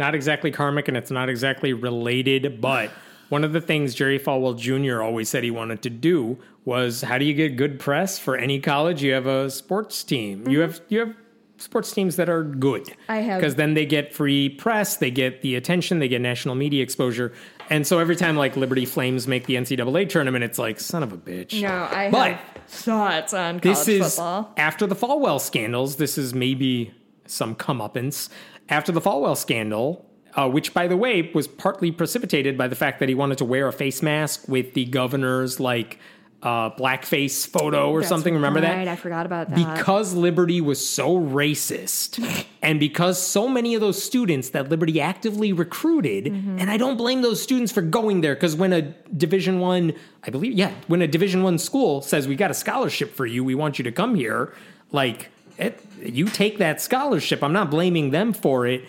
not 0.00 0.14
exactly 0.14 0.50
karmic 0.50 0.88
and 0.88 0.96
it's 0.96 1.12
not 1.12 1.28
exactly 1.28 1.72
related, 1.72 2.60
but 2.60 2.90
one 3.28 3.44
of 3.44 3.52
the 3.52 3.60
things 3.60 3.94
Jerry 3.94 4.18
Falwell 4.18 4.58
Jr. 4.58 5.02
always 5.02 5.28
said 5.28 5.44
he 5.44 5.52
wanted 5.52 5.82
to 5.82 5.90
do 5.90 6.38
was 6.64 7.02
how 7.02 7.18
do 7.18 7.24
you 7.24 7.34
get 7.34 7.56
good 7.56 7.78
press 7.80 8.18
for 8.18 8.36
any 8.36 8.60
college? 8.60 9.02
You 9.02 9.12
have 9.12 9.26
a 9.26 9.50
sports 9.50 10.02
team. 10.04 10.48
You 10.48 10.60
have 10.60 10.80
you 10.88 11.00
have 11.00 11.14
sports 11.56 11.92
teams 11.92 12.16
that 12.16 12.28
are 12.28 12.42
good. 12.42 12.84
Mm-hmm. 12.84 13.12
I 13.12 13.16
have- 13.18 13.40
because 13.40 13.54
then 13.56 13.74
they 13.74 13.86
get 13.86 14.14
free 14.14 14.48
press, 14.48 14.96
they 14.96 15.10
get 15.10 15.42
the 15.42 15.56
attention, 15.56 15.98
they 15.98 16.08
get 16.08 16.20
national 16.22 16.54
media 16.54 16.82
exposure, 16.82 17.32
and 17.68 17.86
so 17.86 17.98
every 17.98 18.16
time 18.16 18.36
like 18.36 18.56
Liberty 18.56 18.86
Flames 18.86 19.28
make 19.28 19.46
the 19.46 19.54
NCAA 19.56 20.08
tournament, 20.08 20.42
it's 20.44 20.58
like 20.58 20.80
son 20.80 21.02
of 21.02 21.12
a 21.12 21.18
bitch. 21.18 21.60
No, 21.62 21.68
I 21.68 22.08
But- 22.10 22.32
have 22.32 22.40
thoughts 22.66 23.34
on 23.34 23.60
college 23.60 23.78
this 23.78 23.88
is 23.88 24.14
football. 24.14 24.52
after 24.56 24.86
the 24.86 24.94
Falwell 24.96 25.40
scandals. 25.40 25.96
This 25.96 26.16
is 26.16 26.32
maybe 26.34 26.92
some 27.26 27.54
comeuppance 27.54 28.28
after 28.68 28.90
the 28.92 29.00
Falwell 29.00 29.36
scandal, 29.36 30.06
uh, 30.36 30.48
which, 30.48 30.72
by 30.72 30.86
the 30.86 30.96
way, 30.96 31.30
was 31.34 31.46
partly 31.48 31.90
precipitated 31.90 32.56
by 32.56 32.68
the 32.68 32.76
fact 32.76 33.00
that 33.00 33.08
he 33.08 33.14
wanted 33.14 33.38
to 33.38 33.44
wear 33.44 33.66
a 33.68 33.72
face 33.72 34.02
mask 34.02 34.48
with 34.48 34.72
the 34.74 34.84
governor's 34.86 35.58
like 35.60 35.98
uh, 36.42 36.70
blackface 36.70 37.46
photo 37.46 37.90
or 37.90 38.00
That's 38.00 38.08
something. 38.08 38.32
Remember 38.32 38.62
that? 38.62 38.74
right, 38.76 38.84
that? 38.86 38.92
I 38.92 38.96
forgot 38.96 39.26
about 39.26 39.50
that. 39.50 39.56
because 39.76 40.14
Liberty 40.14 40.60
was 40.62 40.86
so 40.88 41.18
racist 41.18 42.18
and 42.62 42.80
because 42.80 43.20
so 43.20 43.46
many 43.46 43.74
of 43.74 43.82
those 43.82 44.02
students 44.02 44.50
that 44.50 44.68
Liberty 44.70 45.00
actively 45.00 45.52
recruited 45.52 46.24
Mm-hmm. 46.24 46.58
and 46.58 46.70
I 46.70 46.76
don't 46.78 46.96
blame 46.96 47.20
those 47.22 47.42
students 47.42 47.72
for 47.72 47.82
going 47.82 48.20
there 48.22 48.34
because 48.34 48.56
when 48.56 48.72
a 48.72 48.82
division 49.16 49.58
1 49.60 49.92
I 50.24 50.30
believe 50.30 50.52
yeah 50.54 50.72
when 50.86 51.02
a 51.02 51.06
division 51.06 51.42
1 51.42 51.58
school 51.58 52.00
says 52.00 52.26
we 52.26 52.36
got 52.36 52.50
a 52.50 52.54
scholarship 52.54 53.14
for 53.14 53.26
you 53.26 53.44
we 53.44 53.54
want 53.54 53.78
you 53.78 53.82
to 53.84 53.92
come 53.92 54.14
here 54.14 54.54
like 54.92 55.28
it, 55.58 55.78
you 56.02 56.26
take 56.26 56.58
that 56.58 56.80
scholarship 56.80 57.42
I'm 57.42 57.52
not 57.52 57.70
blaming 57.70 58.10
them 58.10 58.32
for 58.32 58.66
it 58.66 58.84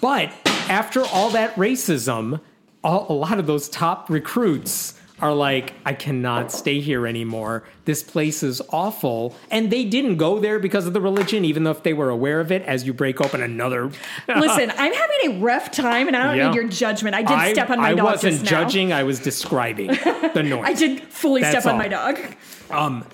but 0.00 0.30
after 0.68 1.04
all 1.06 1.30
that 1.30 1.54
racism 1.54 2.40
all, 2.84 3.06
a 3.08 3.12
lot 3.14 3.38
of 3.38 3.46
those 3.46 3.68
top 3.68 4.10
recruits 4.10 4.98
are 5.22 5.32
like, 5.32 5.72
I 5.86 5.94
cannot 5.94 6.50
stay 6.50 6.80
here 6.80 7.06
anymore. 7.06 7.62
This 7.84 8.02
place 8.02 8.42
is 8.42 8.60
awful. 8.70 9.34
And 9.52 9.70
they 9.70 9.84
didn't 9.84 10.16
go 10.16 10.40
there 10.40 10.58
because 10.58 10.86
of 10.86 10.92
the 10.92 11.00
religion, 11.00 11.44
even 11.44 11.62
though 11.62 11.70
if 11.70 11.84
they 11.84 11.94
were 11.94 12.10
aware 12.10 12.40
of 12.40 12.50
it, 12.50 12.62
as 12.62 12.84
you 12.84 12.92
break 12.92 13.20
open 13.20 13.40
another. 13.40 13.86
Listen, 14.28 14.72
I'm 14.76 14.92
having 14.92 15.18
a 15.26 15.38
rough 15.40 15.70
time, 15.70 16.08
and 16.08 16.16
I 16.16 16.24
don't 16.24 16.36
Yeah. 16.36 16.48
need 16.48 16.56
your 16.56 16.68
judgment. 16.68 17.14
I 17.14 17.22
did 17.22 17.30
I, 17.30 17.52
step 17.52 17.70
on 17.70 17.78
my 17.78 17.90
I 17.90 17.94
dog 17.94 18.00
I 18.00 18.10
wasn't 18.10 18.44
judging, 18.44 18.92
I 18.92 19.04
was 19.04 19.20
describing 19.20 19.86
the 20.34 20.42
noise. 20.46 20.64
I 20.66 20.72
did 20.74 21.00
fully 21.04 21.40
That's 21.42 21.52
step 21.60 21.66
on 21.66 21.72
all. 21.72 21.78
my 21.78 21.88
dog. 21.88 22.18
Um, 22.70 23.04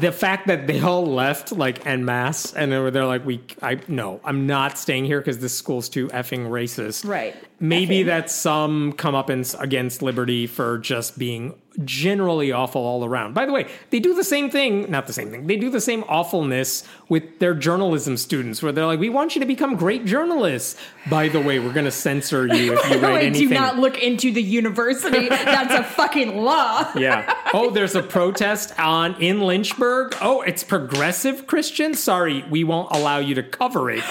the 0.00 0.12
fact 0.12 0.46
that 0.46 0.66
they 0.66 0.80
all 0.80 1.06
left 1.06 1.52
like 1.52 1.86
en 1.86 2.04
masse 2.04 2.52
and 2.54 2.70
they 2.72 2.78
were 2.78 2.90
they're 2.90 3.06
like 3.06 3.24
we 3.24 3.40
I 3.62 3.80
no 3.88 4.20
I'm 4.24 4.46
not 4.46 4.78
staying 4.78 5.04
here 5.06 5.20
because 5.20 5.38
this 5.38 5.56
school's 5.56 5.88
too 5.88 6.08
effing 6.08 6.48
racist 6.48 7.06
Right. 7.08 7.34
maybe 7.60 8.00
Effing. 8.02 8.06
that's 8.06 8.34
some 8.34 8.92
comeuppance 8.94 9.58
against 9.60 10.02
liberty 10.02 10.46
for 10.46 10.78
just 10.78 11.18
being 11.18 11.54
generally 11.84 12.52
awful 12.52 12.82
all 12.82 13.04
around 13.04 13.34
by 13.34 13.46
the 13.46 13.52
way 13.52 13.66
they 13.90 14.00
do 14.00 14.14
the 14.14 14.24
same 14.24 14.50
thing 14.50 14.90
not 14.90 15.06
the 15.06 15.12
same 15.12 15.30
thing 15.30 15.46
they 15.46 15.56
do 15.56 15.70
the 15.70 15.80
same 15.80 16.04
awfulness 16.08 16.84
with 17.08 17.38
their 17.38 17.54
journalism 17.54 18.16
students 18.16 18.62
where 18.62 18.72
they're 18.72 18.86
like 18.86 19.00
we 19.00 19.08
want 19.08 19.34
you 19.34 19.40
to 19.40 19.46
become 19.46 19.74
great 19.74 20.04
journalists 20.04 20.80
by 21.08 21.28
the 21.28 21.40
way 21.40 21.58
we're 21.58 21.72
going 21.72 21.84
to 21.84 21.90
censor 21.90 22.46
you 22.46 22.74
if 22.74 22.90
you 22.90 22.98
write 23.00 23.24
anything 23.24 23.48
do 23.48 23.54
not 23.54 23.78
look 23.78 23.98
into 24.02 24.32
the 24.32 24.42
university. 24.42 25.28
That's 25.28 25.74
a 25.74 25.84
fucking 25.84 26.42
law. 26.42 26.90
yeah. 26.96 27.34
Oh, 27.52 27.70
there's 27.70 27.94
a 27.94 28.02
protest 28.02 28.78
on 28.78 29.20
in 29.22 29.40
Lynchburg. 29.40 30.16
Oh, 30.20 30.42
it's 30.42 30.64
progressive 30.64 31.46
Christian. 31.46 31.94
Sorry, 31.94 32.44
we 32.50 32.64
won't 32.64 32.90
allow 32.90 33.18
you 33.18 33.34
to 33.36 33.42
cover 33.42 33.90
it. 33.90 34.04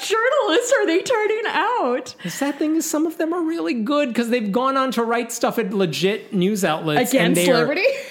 What 0.00 0.08
kind 0.08 0.20
of 0.22 0.48
journalists 0.48 0.72
are 0.72 0.86
they 0.86 1.02
turning 1.02 1.42
out? 1.46 2.14
The 2.22 2.30
sad 2.30 2.56
thing 2.56 2.76
is, 2.76 2.88
some 2.88 3.06
of 3.06 3.18
them 3.18 3.32
are 3.32 3.42
really 3.42 3.74
good 3.74 4.08
because 4.08 4.30
they've 4.30 4.50
gone 4.52 4.76
on 4.76 4.90
to 4.92 5.04
write 5.04 5.32
stuff 5.32 5.58
at 5.58 5.72
legit 5.72 6.32
news 6.32 6.64
outlets 6.64 7.14
and 7.14 7.36
Against 7.36 7.46
they 7.46 7.52
are- 7.52 7.66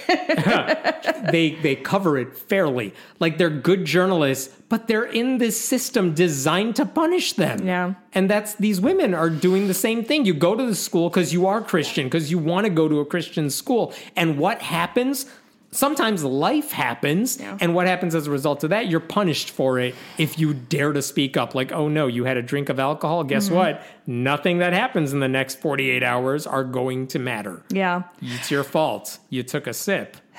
they 1.32 1.52
they 1.61 1.76
cover 1.76 2.18
it 2.18 2.36
fairly. 2.38 2.94
Like 3.20 3.38
they're 3.38 3.49
good 3.49 3.86
journalists, 3.86 4.53
but 4.70 4.88
they're 4.88 5.03
in 5.06 5.38
this 5.38 5.60
system 5.60 6.14
designed 6.14 6.76
to 6.78 6.86
punish 6.86 7.34
them. 7.34 7.66
Yeah. 7.66 7.94
And 8.14 8.30
that's 8.30 8.56
these 8.56 8.82
women 8.82 9.14
are 9.14 9.30
doing 9.30 9.68
the 9.68 9.74
same 9.74 10.03
thing. 10.03 10.26
You 10.26 10.34
go 10.34 10.56
to 10.56 10.66
the 10.66 10.76
school 10.76 11.10
because 11.10 11.32
you 11.34 11.45
are 11.48 11.61
Christian, 11.61 12.06
because 12.07 12.32
you 12.32 12.40
want 12.40 12.66
to 12.66 12.70
go 12.72 12.88
to 12.88 12.99
a 12.99 13.06
Christian 13.06 13.49
school. 13.49 13.94
And 14.16 14.38
what 14.40 14.61
happens? 14.61 15.26
Sometimes 15.72 16.24
life 16.24 16.72
happens, 16.72 17.40
Yeah. 17.40 17.56
and 17.62 17.76
what 17.76 17.86
happens 17.86 18.16
as 18.16 18.26
a 18.26 18.32
result 18.32 18.64
of 18.64 18.72
that? 18.72 18.88
You're 18.88 19.00
punished 19.00 19.52
for 19.52 19.78
it 19.78 19.94
if 20.18 20.40
you 20.40 20.56
dare 20.56 20.94
to 20.94 21.02
speak 21.04 21.38
up. 21.38 21.54
Like, 21.54 21.72
oh 21.72 21.88
no, 21.88 22.08
you 22.08 22.24
had 22.24 22.38
a 22.38 22.41
drink 22.41 22.70
of 22.70 22.80
alcohol. 22.80 23.24
Guess 23.24 23.46
Mm-hmm. 23.48 23.56
what? 23.56 23.84
Nothing 24.08 24.58
that 24.60 24.74
happens 24.74 25.14
in 25.14 25.20
the 25.20 25.28
next 25.28 25.60
48 25.62 26.02
hours 26.02 26.48
are 26.48 26.64
going 26.64 27.06
to 27.08 27.20
matter. 27.20 27.62
yeah. 27.70 28.04
It's 28.22 28.50
your 28.50 28.64
fault. 28.64 29.20
You 29.30 29.44
took 29.44 29.68
a 29.68 29.74
sip. 29.74 30.18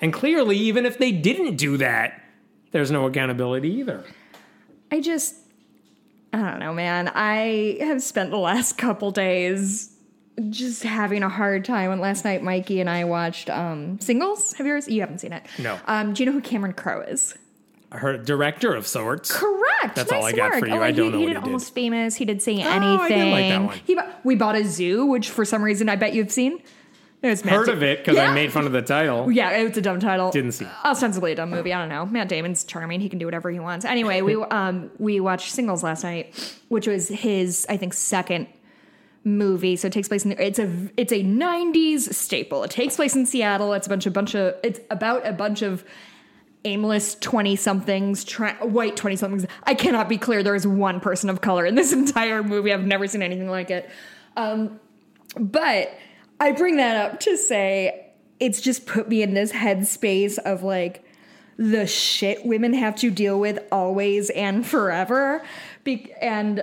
And 0.00 0.12
clearly, 0.12 0.56
even 0.56 0.86
if 0.86 0.96
they 0.98 1.10
didn't 1.10 1.56
do 1.56 1.76
that, 1.78 2.22
there's 2.70 2.90
no 2.92 3.06
accountability 3.06 3.68
either. 3.80 4.04
I 4.92 5.00
just, 5.00 5.34
I 6.32 6.38
don't 6.40 6.60
know, 6.60 6.72
man. 6.72 7.10
I 7.12 7.78
have 7.80 8.00
spent 8.00 8.30
the 8.30 8.38
last 8.38 8.78
couple 8.78 9.10
days 9.10 9.92
just 10.50 10.82
having 10.82 11.22
a 11.22 11.28
hard 11.28 11.64
time. 11.64 11.90
And 11.90 12.00
last 12.00 12.24
night, 12.24 12.42
Mikey 12.42 12.80
and 12.80 12.88
I 12.88 13.04
watched 13.04 13.50
um, 13.50 13.98
Singles. 14.00 14.52
Have 14.54 14.66
you 14.66 14.76
ever? 14.76 14.90
You 14.90 15.00
haven't 15.00 15.18
seen 15.20 15.32
it? 15.32 15.44
No. 15.58 15.78
Um, 15.86 16.12
do 16.14 16.22
you 16.22 16.26
know 16.26 16.32
who 16.32 16.40
Cameron 16.40 16.72
Crowe 16.74 17.02
is? 17.02 17.34
Her 17.90 18.18
director 18.18 18.74
of 18.74 18.86
sorts. 18.86 19.32
Correct. 19.34 19.94
That's 19.94 20.12
all 20.12 20.24
I 20.24 20.32
got 20.32 20.50
work. 20.50 20.60
for 20.60 20.66
you. 20.66 20.74
Oh, 20.74 20.82
I 20.82 20.90
don't 20.92 21.06
he, 21.06 21.10
know 21.12 21.18
he 21.18 21.24
did 21.26 21.28
he 21.28 21.34
did. 21.34 21.42
Almost 21.44 21.74
Famous. 21.74 22.14
He 22.16 22.24
did 22.26 22.42
Say 22.42 22.62
I 22.62 22.76
Anything. 22.76 23.08
didn't 23.08 23.30
like 23.30 23.48
that 23.48 23.62
one. 23.62 23.78
He 23.86 23.98
we 24.24 24.34
bought 24.36 24.56
a 24.56 24.64
zoo, 24.64 25.06
which 25.06 25.30
for 25.30 25.44
some 25.46 25.62
reason 25.62 25.88
I 25.88 25.96
bet 25.96 26.12
you've 26.12 26.30
seen. 26.30 26.60
It 27.22 27.28
was 27.30 27.44
Matt 27.44 27.54
Heard 27.54 27.66
Da- 27.66 27.72
of 27.72 27.82
it 27.82 27.98
because 27.98 28.14
Yeah. 28.16 28.30
I 28.30 28.34
made 28.34 28.52
fun 28.52 28.66
of 28.66 28.72
the 28.72 28.82
title. 28.82 29.32
Yeah, 29.32 29.50
it's 29.50 29.76
a 29.76 29.80
dumb 29.80 29.98
title. 30.00 30.30
Didn't 30.30 30.52
see 30.52 30.66
it. 30.66 30.70
Ostensibly 30.84 31.32
a 31.32 31.34
dumb 31.34 31.50
movie. 31.50 31.72
I 31.72 31.80
don't 31.80 31.88
know. 31.88 32.06
Matt 32.06 32.28
Damon's 32.28 32.62
charming. 32.62 33.00
He 33.00 33.08
can 33.08 33.18
do 33.18 33.24
whatever 33.24 33.50
he 33.50 33.58
wants. 33.58 33.84
Anyway, 33.86 34.20
we 34.20 34.34
um 34.50 34.90
we 34.98 35.18
watched 35.18 35.52
Singles 35.52 35.82
last 35.82 36.04
night, 36.04 36.58
which 36.68 36.86
was 36.86 37.08
his 37.08 37.64
I 37.70 37.76
think 37.78 37.94
second 37.94 38.48
movie. 39.36 39.76
So 39.76 39.88
it 39.88 39.92
takes 39.92 40.08
place 40.08 40.24
in 40.24 40.32
it's 40.32 40.58
a 40.58 40.70
it's 40.96 41.12
a 41.12 41.22
'90s 41.22 42.12
staple. 42.14 42.62
It 42.64 42.70
takes 42.70 42.96
place 42.96 43.14
in 43.14 43.26
Seattle. 43.26 43.72
It's 43.72 43.86
a 43.86 43.90
bunch 43.90 44.06
of 44.06 44.12
bunch 44.12 44.34
of 44.34 44.54
it's 44.62 44.80
about 44.90 45.26
a 45.26 45.32
bunch 45.32 45.62
of 45.62 45.84
aimless 46.64 47.14
20 47.14 47.54
somethings 47.54 48.24
try, 48.24 48.52
white 48.54 48.96
20 48.96 49.14
somethings 49.14 49.46
i 49.62 49.74
cannot 49.74 50.08
be 50.08 50.18
clear 50.18 50.42
there 50.42 50.56
is 50.56 50.66
one 50.66 50.98
person 50.98 51.30
of 51.30 51.40
color 51.40 51.64
in 51.64 51.76
this 51.76 51.92
entire 52.02 52.42
movie 52.42 52.72
i've 52.72 52.84
never 52.84 53.06
seen 53.06 53.22
anything 53.22 53.48
like 53.48 53.70
it 53.70 53.88
um, 54.36 54.78
but 55.36 55.96
I 56.40 56.52
bring 56.52 56.76
that 56.76 56.96
up 56.96 57.20
to 57.20 57.36
say 57.36 58.12
it's 58.38 58.60
just 58.60 58.86
put 58.86 59.08
me 59.08 59.22
in 59.22 59.34
this 59.34 59.52
headspace 59.52 60.38
of 60.38 60.62
like 60.62 61.04
the 61.56 61.86
shit 61.86 62.46
women 62.46 62.72
have 62.72 62.94
to 62.96 63.10
deal 63.10 63.40
with 63.40 63.58
always 63.72 64.30
and 64.30 64.64
forever. 64.64 65.42
Be- 65.82 66.12
and 66.20 66.62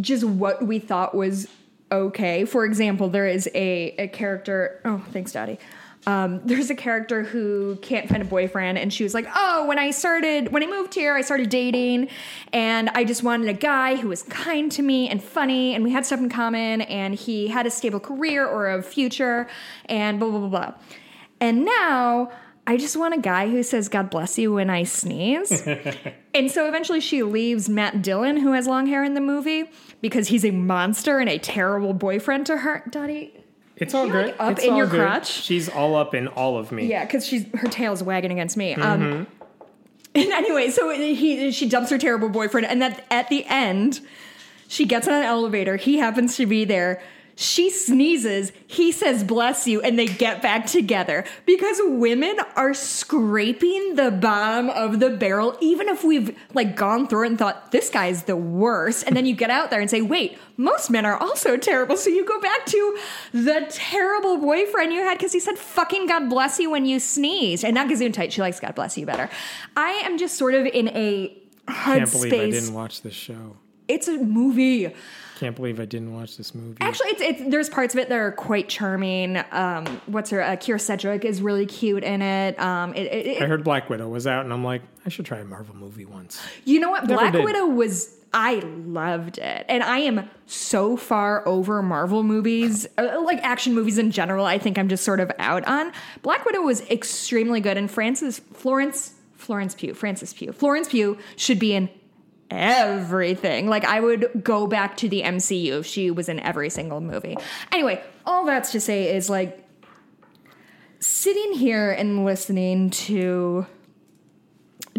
just 0.00 0.24
what 0.24 0.66
we 0.66 0.80
thought 0.80 1.14
was 1.14 1.46
okay. 1.90 2.44
For 2.44 2.64
example, 2.64 3.08
there 3.08 3.26
is 3.26 3.48
a, 3.54 3.94
a 3.98 4.08
character. 4.08 4.80
Oh, 4.84 5.04
thanks, 5.12 5.32
Daddy. 5.32 5.58
Um, 6.06 6.40
there's 6.44 6.70
a 6.70 6.74
character 6.74 7.22
who 7.22 7.76
can't 7.82 8.08
find 8.08 8.22
a 8.22 8.26
boyfriend, 8.26 8.78
and 8.78 8.92
she 8.92 9.02
was 9.02 9.14
like, 9.14 9.26
"Oh, 9.34 9.66
when 9.66 9.78
I 9.78 9.90
started, 9.90 10.52
when 10.52 10.62
I 10.62 10.66
moved 10.66 10.94
here, 10.94 11.14
I 11.14 11.22
started 11.22 11.48
dating, 11.50 12.08
and 12.52 12.90
I 12.90 13.04
just 13.04 13.22
wanted 13.22 13.48
a 13.48 13.54
guy 13.54 13.96
who 13.96 14.08
was 14.08 14.22
kind 14.22 14.70
to 14.72 14.82
me 14.82 15.08
and 15.08 15.22
funny, 15.22 15.74
and 15.74 15.84
we 15.84 15.90
had 15.90 16.04
stuff 16.06 16.20
in 16.20 16.28
common, 16.28 16.82
and 16.82 17.14
he 17.14 17.48
had 17.48 17.66
a 17.66 17.70
stable 17.70 18.00
career 18.00 18.46
or 18.46 18.70
a 18.70 18.82
future, 18.82 19.48
and 19.86 20.18
blah 20.18 20.30
blah 20.30 20.40
blah 20.40 20.48
blah." 20.48 20.74
And 21.40 21.64
now 21.64 22.30
I 22.66 22.76
just 22.76 22.96
want 22.96 23.14
a 23.14 23.20
guy 23.20 23.50
who 23.50 23.62
says 23.62 23.88
"God 23.88 24.10
bless 24.10 24.38
you" 24.38 24.52
when 24.52 24.70
I 24.70 24.84
sneeze. 24.84 25.66
And 26.34 26.50
so 26.50 26.66
eventually 26.66 26.98
she 26.98 27.22
leaves 27.22 27.68
Matt 27.68 28.02
Dillon, 28.02 28.38
who 28.38 28.52
has 28.52 28.66
long 28.66 28.86
hair 28.86 29.04
in 29.04 29.14
the 29.14 29.20
movie, 29.20 29.70
because 30.04 30.28
he's 30.28 30.44
a 30.44 30.50
monster 30.50 31.18
and 31.18 31.30
a 31.30 31.38
terrible 31.38 31.94
boyfriend 31.94 32.44
to 32.44 32.58
her. 32.58 32.82
Dottie, 32.90 33.32
It's 33.78 33.94
all 33.94 34.06
good. 34.06 34.26
like, 34.26 34.36
up 34.38 34.52
It's 34.52 34.62
in 34.62 34.76
your 34.76 34.86
good. 34.86 35.00
crotch? 35.00 35.26
She's 35.30 35.66
all 35.70 35.96
up 35.96 36.14
in 36.14 36.28
all 36.28 36.58
of 36.58 36.70
me. 36.70 36.84
yeah, 36.84 37.06
because 37.06 37.26
she's 37.26 37.46
her 37.54 37.68
tail's 37.68 38.02
wagging 38.02 38.30
against 38.30 38.54
me. 38.58 38.74
Mm-hmm. 38.74 38.82
Um, 38.82 39.26
and 40.14 40.30
anyway, 40.30 40.68
so 40.68 40.90
he 40.90 41.50
she 41.52 41.66
dumps 41.66 41.88
her 41.88 41.96
terrible 41.96 42.28
boyfriend, 42.28 42.66
and 42.66 42.82
that 42.82 43.02
at 43.10 43.30
the 43.30 43.46
end, 43.46 44.02
she 44.68 44.84
gets 44.84 45.08
on 45.08 45.14
an 45.14 45.22
elevator. 45.22 45.76
He 45.76 45.96
happens 45.96 46.36
to 46.36 46.44
be 46.44 46.66
there. 46.66 47.02
She 47.36 47.68
sneezes. 47.70 48.52
He 48.66 48.92
says, 48.92 49.24
bless 49.24 49.66
you, 49.66 49.80
and 49.80 49.98
they 49.98 50.06
get 50.06 50.40
back 50.40 50.66
together 50.66 51.24
because 51.46 51.80
women 51.82 52.36
are 52.54 52.72
scraping 52.74 53.96
the 53.96 54.12
bottom 54.12 54.70
of 54.70 55.00
the 55.00 55.10
barrel, 55.10 55.56
even 55.60 55.88
if 55.88 56.04
we've 56.04 56.38
like 56.54 56.76
gone 56.76 57.08
through 57.08 57.24
it 57.24 57.28
and 57.28 57.38
thought, 57.38 57.72
this 57.72 57.90
guy's 57.90 58.24
the 58.24 58.36
worst. 58.36 59.04
And 59.06 59.16
then 59.16 59.26
you 59.26 59.34
get 59.34 59.50
out 59.50 59.70
there 59.70 59.80
and 59.80 59.90
say, 59.90 60.00
wait, 60.00 60.38
most 60.56 60.90
men 60.90 61.04
are 61.04 61.16
also 61.16 61.56
terrible. 61.56 61.96
So 61.96 62.08
you 62.08 62.24
go 62.24 62.40
back 62.40 62.66
to 62.66 62.98
the 63.32 63.66
terrible 63.68 64.38
boyfriend 64.38 64.92
you 64.92 65.00
had 65.00 65.18
because 65.18 65.32
he 65.32 65.40
said, 65.40 65.58
fucking 65.58 66.06
God 66.06 66.28
bless 66.28 66.60
you 66.60 66.70
when 66.70 66.86
you 66.86 67.00
sneezed. 67.00 67.64
And 67.64 67.74
not 67.74 67.88
Gesundheit. 67.88 68.30
She 68.30 68.42
likes 68.42 68.60
God 68.60 68.76
bless 68.76 68.96
you 68.96 69.06
better. 69.06 69.28
I 69.76 69.90
am 70.04 70.18
just 70.18 70.36
sort 70.36 70.54
of 70.54 70.66
in 70.66 70.88
a 70.90 71.36
Can't 71.66 72.10
believe 72.10 72.32
I 72.32 72.50
didn't 72.50 72.74
watch 72.74 73.02
this 73.02 73.14
show. 73.14 73.56
It's 73.88 74.06
a 74.06 74.18
movie. 74.18 74.94
Can't 75.38 75.56
believe 75.56 75.80
I 75.80 75.84
didn't 75.84 76.14
watch 76.14 76.36
this 76.36 76.54
movie. 76.54 76.76
Actually, 76.80 77.08
it's, 77.10 77.20
it's 77.20 77.50
there's 77.50 77.68
parts 77.68 77.94
of 77.94 78.00
it 78.00 78.08
that 78.08 78.16
are 78.16 78.32
quite 78.32 78.68
charming. 78.68 79.42
Um, 79.50 80.00
what's 80.06 80.30
her? 80.30 80.42
Uh, 80.42 80.56
Kyra 80.56 80.80
Sedgwick 80.80 81.24
is 81.24 81.42
really 81.42 81.66
cute 81.66 82.04
in 82.04 82.22
it. 82.22 82.58
Um, 82.60 82.94
it, 82.94 83.12
it, 83.12 83.42
I 83.42 83.46
heard 83.46 83.64
Black 83.64 83.90
Widow 83.90 84.08
was 84.08 84.26
out, 84.26 84.44
and 84.44 84.52
I'm 84.52 84.62
like, 84.64 84.82
I 85.04 85.08
should 85.08 85.26
try 85.26 85.38
a 85.38 85.44
Marvel 85.44 85.74
movie 85.74 86.04
once. 86.04 86.40
you 86.64 86.78
know 86.80 86.90
what? 86.90 87.04
Never 87.06 87.20
Black 87.20 87.32
did. 87.32 87.44
Widow 87.44 87.66
was. 87.66 88.14
I 88.36 88.54
loved 88.56 89.38
it, 89.38 89.64
and 89.68 89.82
I 89.84 89.98
am 90.00 90.28
so 90.46 90.96
far 90.96 91.46
over 91.46 91.80
Marvel 91.82 92.24
movies, 92.24 92.84
uh, 92.98 93.20
like 93.22 93.38
action 93.44 93.74
movies 93.74 93.96
in 93.96 94.10
general. 94.10 94.44
I 94.44 94.58
think 94.58 94.76
I'm 94.76 94.88
just 94.88 95.04
sort 95.04 95.20
of 95.20 95.30
out 95.38 95.64
on. 95.66 95.92
Black 96.22 96.44
Widow 96.44 96.62
was 96.62 96.80
extremely 96.90 97.60
good, 97.60 97.76
and 97.76 97.88
Francis 97.90 98.40
Florence 98.40 99.14
Florence 99.34 99.74
Pugh 99.74 99.94
Francis 99.94 100.32
Pugh 100.32 100.52
Florence 100.52 100.88
Pugh 100.88 101.16
should 101.36 101.58
be 101.58 101.74
in 101.74 101.88
everything. 102.50 103.68
Like 103.68 103.84
I 103.84 104.00
would 104.00 104.42
go 104.42 104.66
back 104.66 104.96
to 104.98 105.08
the 105.08 105.22
MCU 105.22 105.80
if 105.80 105.86
she 105.86 106.10
was 106.10 106.28
in 106.28 106.40
every 106.40 106.70
single 106.70 107.00
movie. 107.00 107.36
Anyway, 107.72 108.02
all 108.26 108.44
that's 108.44 108.72
to 108.72 108.80
say 108.80 109.14
is 109.14 109.28
like 109.28 109.64
sitting 111.00 111.52
here 111.52 111.90
and 111.90 112.24
listening 112.24 112.90
to 112.90 113.66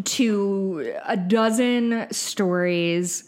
to 0.03 0.93
a 1.05 1.15
dozen 1.15 2.07
stories 2.11 3.23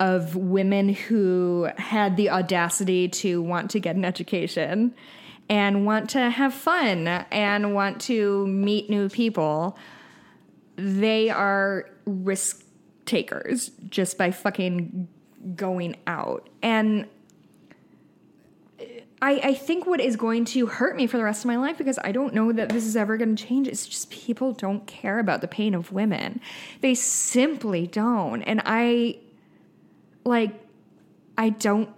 of 0.00 0.36
women 0.36 0.88
who 0.88 1.68
had 1.76 2.16
the 2.16 2.30
audacity 2.30 3.08
to 3.08 3.42
want 3.42 3.70
to 3.70 3.80
get 3.80 3.96
an 3.96 4.04
education 4.04 4.94
and 5.48 5.84
want 5.84 6.10
to 6.10 6.30
have 6.30 6.54
fun 6.54 7.06
and 7.06 7.74
want 7.74 8.00
to 8.00 8.46
meet 8.46 8.88
new 8.88 9.08
people, 9.08 9.78
they 10.76 11.30
are 11.30 11.90
risk 12.06 12.63
takers 13.06 13.70
just 13.88 14.18
by 14.18 14.30
fucking 14.30 15.08
going 15.56 15.96
out. 16.06 16.48
And 16.62 17.06
I, 19.22 19.40
I 19.42 19.54
think 19.54 19.86
what 19.86 20.00
is 20.00 20.16
going 20.16 20.44
to 20.46 20.66
hurt 20.66 20.96
me 20.96 21.06
for 21.06 21.16
the 21.16 21.24
rest 21.24 21.44
of 21.44 21.46
my 21.46 21.56
life 21.56 21.78
because 21.78 21.98
I 22.04 22.12
don't 22.12 22.34
know 22.34 22.52
that 22.52 22.68
this 22.68 22.84
is 22.84 22.96
ever 22.96 23.16
going 23.16 23.34
to 23.34 23.42
change. 23.42 23.68
It's 23.68 23.86
just 23.86 24.10
people 24.10 24.52
don't 24.52 24.86
care 24.86 25.18
about 25.18 25.40
the 25.40 25.48
pain 25.48 25.74
of 25.74 25.92
women. 25.92 26.40
They 26.80 26.94
simply 26.94 27.86
don't. 27.86 28.42
And 28.42 28.60
I, 28.64 29.18
like, 30.24 30.52
I 31.38 31.50
don't 31.50 31.88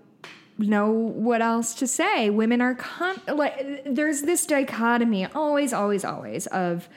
know 0.59 0.91
what 0.91 1.43
else 1.43 1.75
to 1.75 1.87
say. 1.87 2.31
Women 2.31 2.61
are 2.61 2.75
con- 2.75 3.21
like 3.29 3.83
there's 3.85 4.23
this 4.23 4.47
dichotomy 4.47 5.27
always 5.27 5.73
always 5.73 6.05
always 6.05 6.47
of 6.47 6.89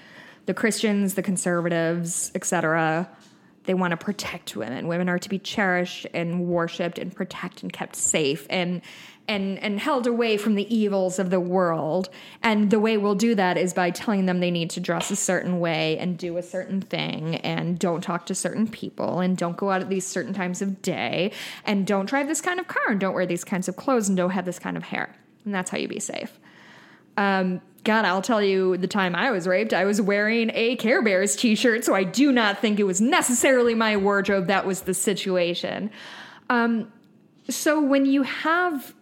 the 0.45 0.53
Christians, 0.53 1.15
the 1.15 1.21
conservatives, 1.21 2.31
etc. 2.35 3.09
They 3.69 3.75
want 3.75 3.91
to 3.91 3.97
protect 3.97 4.55
women. 4.55 4.87
Women 4.87 5.09
are 5.09 5.19
to 5.19 5.29
be 5.29 5.37
cherished 5.37 6.07
and 6.11 6.47
worshipped 6.47 6.97
and 6.97 7.15
protected 7.15 7.65
and 7.65 7.71
kept 7.71 7.95
safe 7.95 8.47
and 8.49 8.81
and 9.27 9.59
and 9.59 9.79
held 9.79 10.07
away 10.07 10.37
from 10.37 10.55
the 10.55 10.75
evils 10.75 11.19
of 11.19 11.29
the 11.29 11.39
world. 11.39 12.09
And 12.41 12.71
the 12.71 12.79
way 12.79 12.97
we'll 12.97 13.13
do 13.13 13.35
that 13.35 13.59
is 13.59 13.75
by 13.75 13.91
telling 13.91 14.25
them 14.25 14.39
they 14.39 14.49
need 14.49 14.71
to 14.71 14.79
dress 14.79 15.11
a 15.11 15.15
certain 15.15 15.59
way 15.59 15.99
and 15.99 16.17
do 16.17 16.37
a 16.37 16.41
certain 16.41 16.81
thing 16.81 17.35
and 17.35 17.77
don't 17.77 18.01
talk 18.01 18.25
to 18.25 18.33
certain 18.33 18.67
people 18.67 19.19
and 19.19 19.37
don't 19.37 19.55
go 19.55 19.69
out 19.69 19.81
at 19.81 19.89
these 19.89 20.07
certain 20.07 20.33
times 20.33 20.63
of 20.63 20.81
day 20.81 21.31
and 21.63 21.85
don't 21.85 22.07
drive 22.07 22.27
this 22.27 22.41
kind 22.41 22.59
of 22.59 22.67
car 22.67 22.85
and 22.87 22.99
don't 22.99 23.13
wear 23.13 23.27
these 23.27 23.43
kinds 23.43 23.67
of 23.67 23.75
clothes 23.75 24.07
and 24.07 24.17
don't 24.17 24.31
have 24.31 24.45
this 24.45 24.57
kind 24.57 24.77
of 24.77 24.83
hair. 24.83 25.15
And 25.45 25.53
that's 25.53 25.69
how 25.69 25.77
you 25.77 25.87
be 25.87 25.99
safe. 25.99 26.39
Um, 27.17 27.61
God, 27.89 28.05
I'll 28.05 28.21
tell 28.21 28.43
you 28.43 28.77
the 28.77 28.85
time 28.85 29.15
I 29.15 29.31
was 29.31 29.47
raped, 29.47 29.73
I 29.73 29.83
was 29.83 29.99
wearing 29.99 30.51
a 30.53 30.75
Care 30.75 31.01
Bears 31.01 31.35
t 31.35 31.55
shirt, 31.55 31.83
so 31.83 31.95
I 31.95 32.03
do 32.03 32.31
not 32.31 32.59
think 32.59 32.79
it 32.79 32.83
was 32.83 33.01
necessarily 33.01 33.73
my 33.73 33.97
wardrobe 33.97 34.45
that 34.45 34.63
was 34.63 34.81
the 34.81 34.93
situation. 34.93 35.89
Um, 36.51 36.93
so 37.49 37.81
when 37.81 38.05
you 38.05 38.21
have 38.21 38.93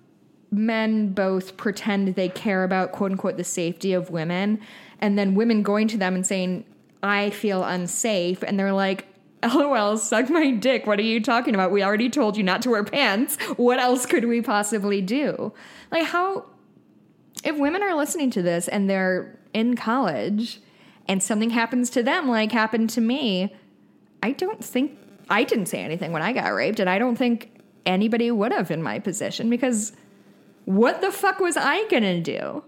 men 0.52 1.12
both 1.12 1.58
pretend 1.58 2.16
they 2.16 2.30
care 2.30 2.64
about 2.64 2.94
quote 2.94 3.12
unquote 3.12 3.36
the 3.36 3.44
safety 3.44 3.92
of 3.92 4.10
women 4.10 4.62
and 5.02 5.20
then 5.20 5.36
women 5.36 5.64
going 5.64 5.90
to 5.90 5.98
them 5.98 6.16
and 6.16 6.26
saying 6.26 6.64
i 7.04 7.30
feel 7.32 7.66
unsafe 7.66 8.42
and 8.44 8.58
they're 8.58 8.72
like 8.72 9.06
lol 9.44 9.98
suck 9.98 10.30
my 10.30 10.52
dick 10.52 10.88
what 10.88 10.98
are 10.98 11.04
you 11.04 11.22
talking 11.22 11.54
about? 11.54 11.72
We 11.72 11.84
already 11.84 12.10
told 12.10 12.38
you 12.38 12.44
not 12.44 12.62
to 12.62 12.70
wear 12.70 12.86
pants. 12.86 13.36
What 13.58 13.80
else 13.80 14.06
could 14.06 14.26
we 14.26 14.42
possibly 14.42 15.02
do? 15.02 15.52
Like 15.92 16.06
how 16.06 16.46
if 17.48 17.58
women 17.58 17.82
are 17.82 17.96
listening 17.96 18.30
to 18.32 18.42
this 18.42 18.68
and 18.68 18.90
they're 18.90 19.40
in 19.54 19.76
college 19.76 20.60
and 21.08 21.24
something 21.24 21.50
happens 21.50 21.90
to 21.90 22.04
them 22.04 22.28
like 22.28 22.52
happened 22.52 22.90
to 22.90 23.02
me 23.02 23.56
i 24.22 24.32
don't 24.32 24.64
think 24.64 24.98
i 25.30 25.44
didn't 25.44 25.68
say 25.68 25.80
anything 25.80 26.12
when 26.12 26.22
i 26.22 26.34
got 26.34 26.54
raped 26.54 26.80
and 26.80 26.90
i 26.90 27.00
don't 27.00 27.16
think 27.16 27.52
anybody 27.88 28.30
would 28.30 28.52
have 28.52 28.70
in 28.70 28.84
my 28.84 29.00
position 29.00 29.50
because 29.50 29.94
what 30.68 31.00
the 31.00 31.14
fuck 31.14 31.40
was 31.40 31.56
I 31.56 31.88
gonna 31.88 32.20
do? 32.20 32.62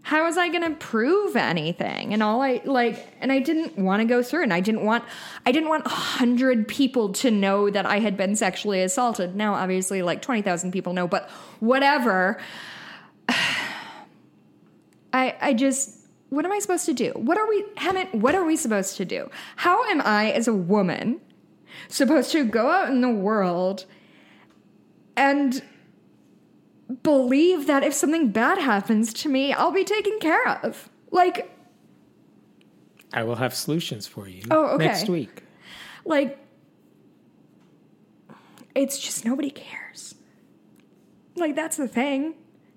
How 0.00 0.24
was 0.24 0.38
I 0.38 0.48
gonna 0.48 0.70
prove 0.70 1.36
anything? 1.36 2.14
And 2.14 2.22
all 2.22 2.40
I 2.40 2.62
like, 2.64 3.06
and 3.20 3.30
I 3.30 3.40
didn't 3.40 3.76
want 3.76 4.00
to 4.00 4.06
go 4.06 4.22
through, 4.22 4.44
and 4.44 4.54
I 4.54 4.60
didn't 4.60 4.86
want, 4.86 5.04
I 5.44 5.52
didn't 5.52 5.68
want 5.68 5.84
a 5.84 5.90
hundred 5.90 6.66
people 6.66 7.12
to 7.12 7.30
know 7.30 7.68
that 7.68 7.84
I 7.84 7.98
had 7.98 8.16
been 8.16 8.34
sexually 8.36 8.80
assaulted. 8.80 9.36
Now, 9.36 9.52
obviously, 9.52 10.00
like 10.00 10.22
twenty 10.22 10.40
thousand 10.40 10.72
people 10.72 10.94
know, 10.94 11.06
but 11.06 11.28
whatever. 11.60 12.40
I, 15.12 15.36
I 15.40 15.54
just, 15.54 16.06
what 16.28 16.44
am 16.44 16.52
I 16.52 16.58
supposed 16.58 16.86
to 16.86 16.92
do? 16.94 17.12
What 17.16 17.38
are 17.38 17.48
we, 17.48 17.64
Hemant, 17.76 18.14
what 18.14 18.34
are 18.34 18.44
we 18.44 18.56
supposed 18.56 18.96
to 18.98 19.04
do? 19.04 19.28
How 19.56 19.84
am 19.86 20.00
I, 20.04 20.30
as 20.30 20.46
a 20.48 20.54
woman, 20.54 21.20
supposed 21.88 22.30
to 22.32 22.44
go 22.44 22.70
out 22.70 22.88
in 22.90 23.00
the 23.00 23.10
world 23.10 23.86
and 25.16 25.62
believe 27.02 27.66
that 27.66 27.82
if 27.82 27.94
something 27.94 28.30
bad 28.30 28.58
happens 28.58 29.12
to 29.14 29.28
me, 29.28 29.52
I'll 29.52 29.72
be 29.72 29.84
taken 29.84 30.18
care 30.20 30.48
of. 30.64 30.88
Like, 31.10 31.50
I 33.12 33.24
will 33.24 33.36
have 33.36 33.54
solutions 33.54 34.06
for 34.06 34.28
you 34.28 34.42
Oh, 34.50 34.74
okay. 34.74 34.86
next 34.86 35.08
week. 35.08 35.42
like, 36.04 36.38
it's 38.74 38.98
just 38.98 39.24
nobody 39.24 39.50
cares. 39.50 40.14
Like, 41.36 41.56
that's 41.56 41.76
the 41.76 41.88
thing. 41.88 42.34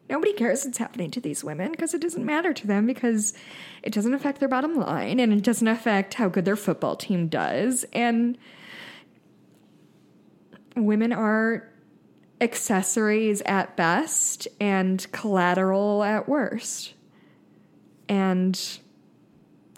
Nobody 0.09 0.33
cares 0.33 0.65
what's 0.65 0.77
happening 0.77 1.11
to 1.11 1.21
these 1.21 1.43
women 1.43 1.71
because 1.71 1.93
it 1.93 2.01
doesn't 2.01 2.25
matter 2.25 2.53
to 2.53 2.67
them 2.67 2.85
because 2.85 3.33
it 3.81 3.93
doesn't 3.93 4.13
affect 4.13 4.39
their 4.39 4.49
bottom 4.49 4.75
line 4.75 5.19
and 5.19 5.31
it 5.31 5.43
doesn't 5.43 5.67
affect 5.67 6.15
how 6.15 6.27
good 6.27 6.45
their 6.45 6.55
football 6.55 6.95
team 6.95 7.27
does. 7.27 7.85
And 7.93 8.37
women 10.75 11.13
are 11.13 11.69
accessories 12.41 13.41
at 13.45 13.77
best 13.77 14.47
and 14.59 15.09
collateral 15.11 16.03
at 16.03 16.27
worst. 16.27 16.93
And 18.09 18.59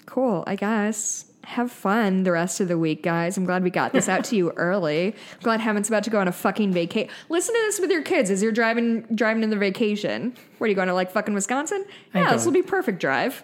cool, 0.05 0.43
I 0.47 0.55
guess. 0.55 1.31
Have 1.45 1.71
fun 1.71 2.23
the 2.23 2.31
rest 2.31 2.59
of 2.59 2.67
the 2.67 2.77
week, 2.77 3.03
guys. 3.03 3.37
I'm 3.37 3.45
glad 3.45 3.63
we 3.63 3.69
got 3.69 3.93
this 3.93 4.09
out 4.09 4.23
to 4.25 4.35
you 4.35 4.51
early. 4.55 5.15
I'm 5.33 5.39
glad 5.41 5.59
Hemant's 5.61 5.87
about 5.87 6.03
to 6.05 6.09
go 6.09 6.19
on 6.19 6.27
a 6.27 6.31
fucking 6.31 6.73
vacation. 6.73 7.09
Listen 7.29 7.53
to 7.53 7.61
this 7.61 7.79
with 7.79 7.91
your 7.91 8.01
kids 8.01 8.29
as 8.31 8.41
you're 8.41 8.51
driving 8.51 9.01
driving 9.13 9.43
in 9.43 9.51
the 9.51 9.57
vacation. 9.57 10.35
Where 10.57 10.65
are 10.65 10.69
you 10.69 10.75
going 10.75 10.87
to 10.87 10.93
like 10.93 11.11
fucking 11.11 11.33
Wisconsin? 11.33 11.85
Yeah, 12.13 12.33
this 12.33 12.45
will 12.45 12.51
be 12.51 12.63
perfect 12.63 12.99
drive. 12.99 13.43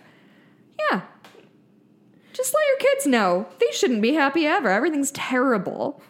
Yeah. 0.89 1.01
Just 2.33 2.53
let 2.53 2.63
your 2.67 2.77
kids 2.77 3.05
know. 3.05 3.47
They 3.59 3.71
shouldn't 3.71 4.01
be 4.01 4.13
happy 4.13 4.45
ever. 4.47 4.69
Everything's 4.69 5.11
terrible. 5.11 6.01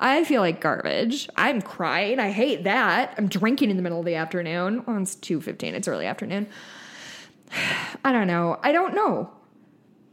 I 0.00 0.24
feel 0.24 0.40
like 0.40 0.60
garbage. 0.60 1.28
I'm 1.36 1.60
crying. 1.60 2.18
I 2.18 2.30
hate 2.30 2.64
that. 2.64 3.14
I'm 3.18 3.28
drinking 3.28 3.70
in 3.70 3.76
the 3.76 3.82
middle 3.82 4.00
of 4.00 4.06
the 4.06 4.14
afternoon. 4.14 4.84
Well, 4.86 5.00
it's 5.00 5.16
2.15. 5.16 5.74
It's 5.74 5.88
early 5.88 6.06
afternoon. 6.06 6.46
I 8.04 8.12
don't 8.12 8.26
know. 8.26 8.58
I 8.62 8.72
don't 8.72 8.94
know. 8.94 9.30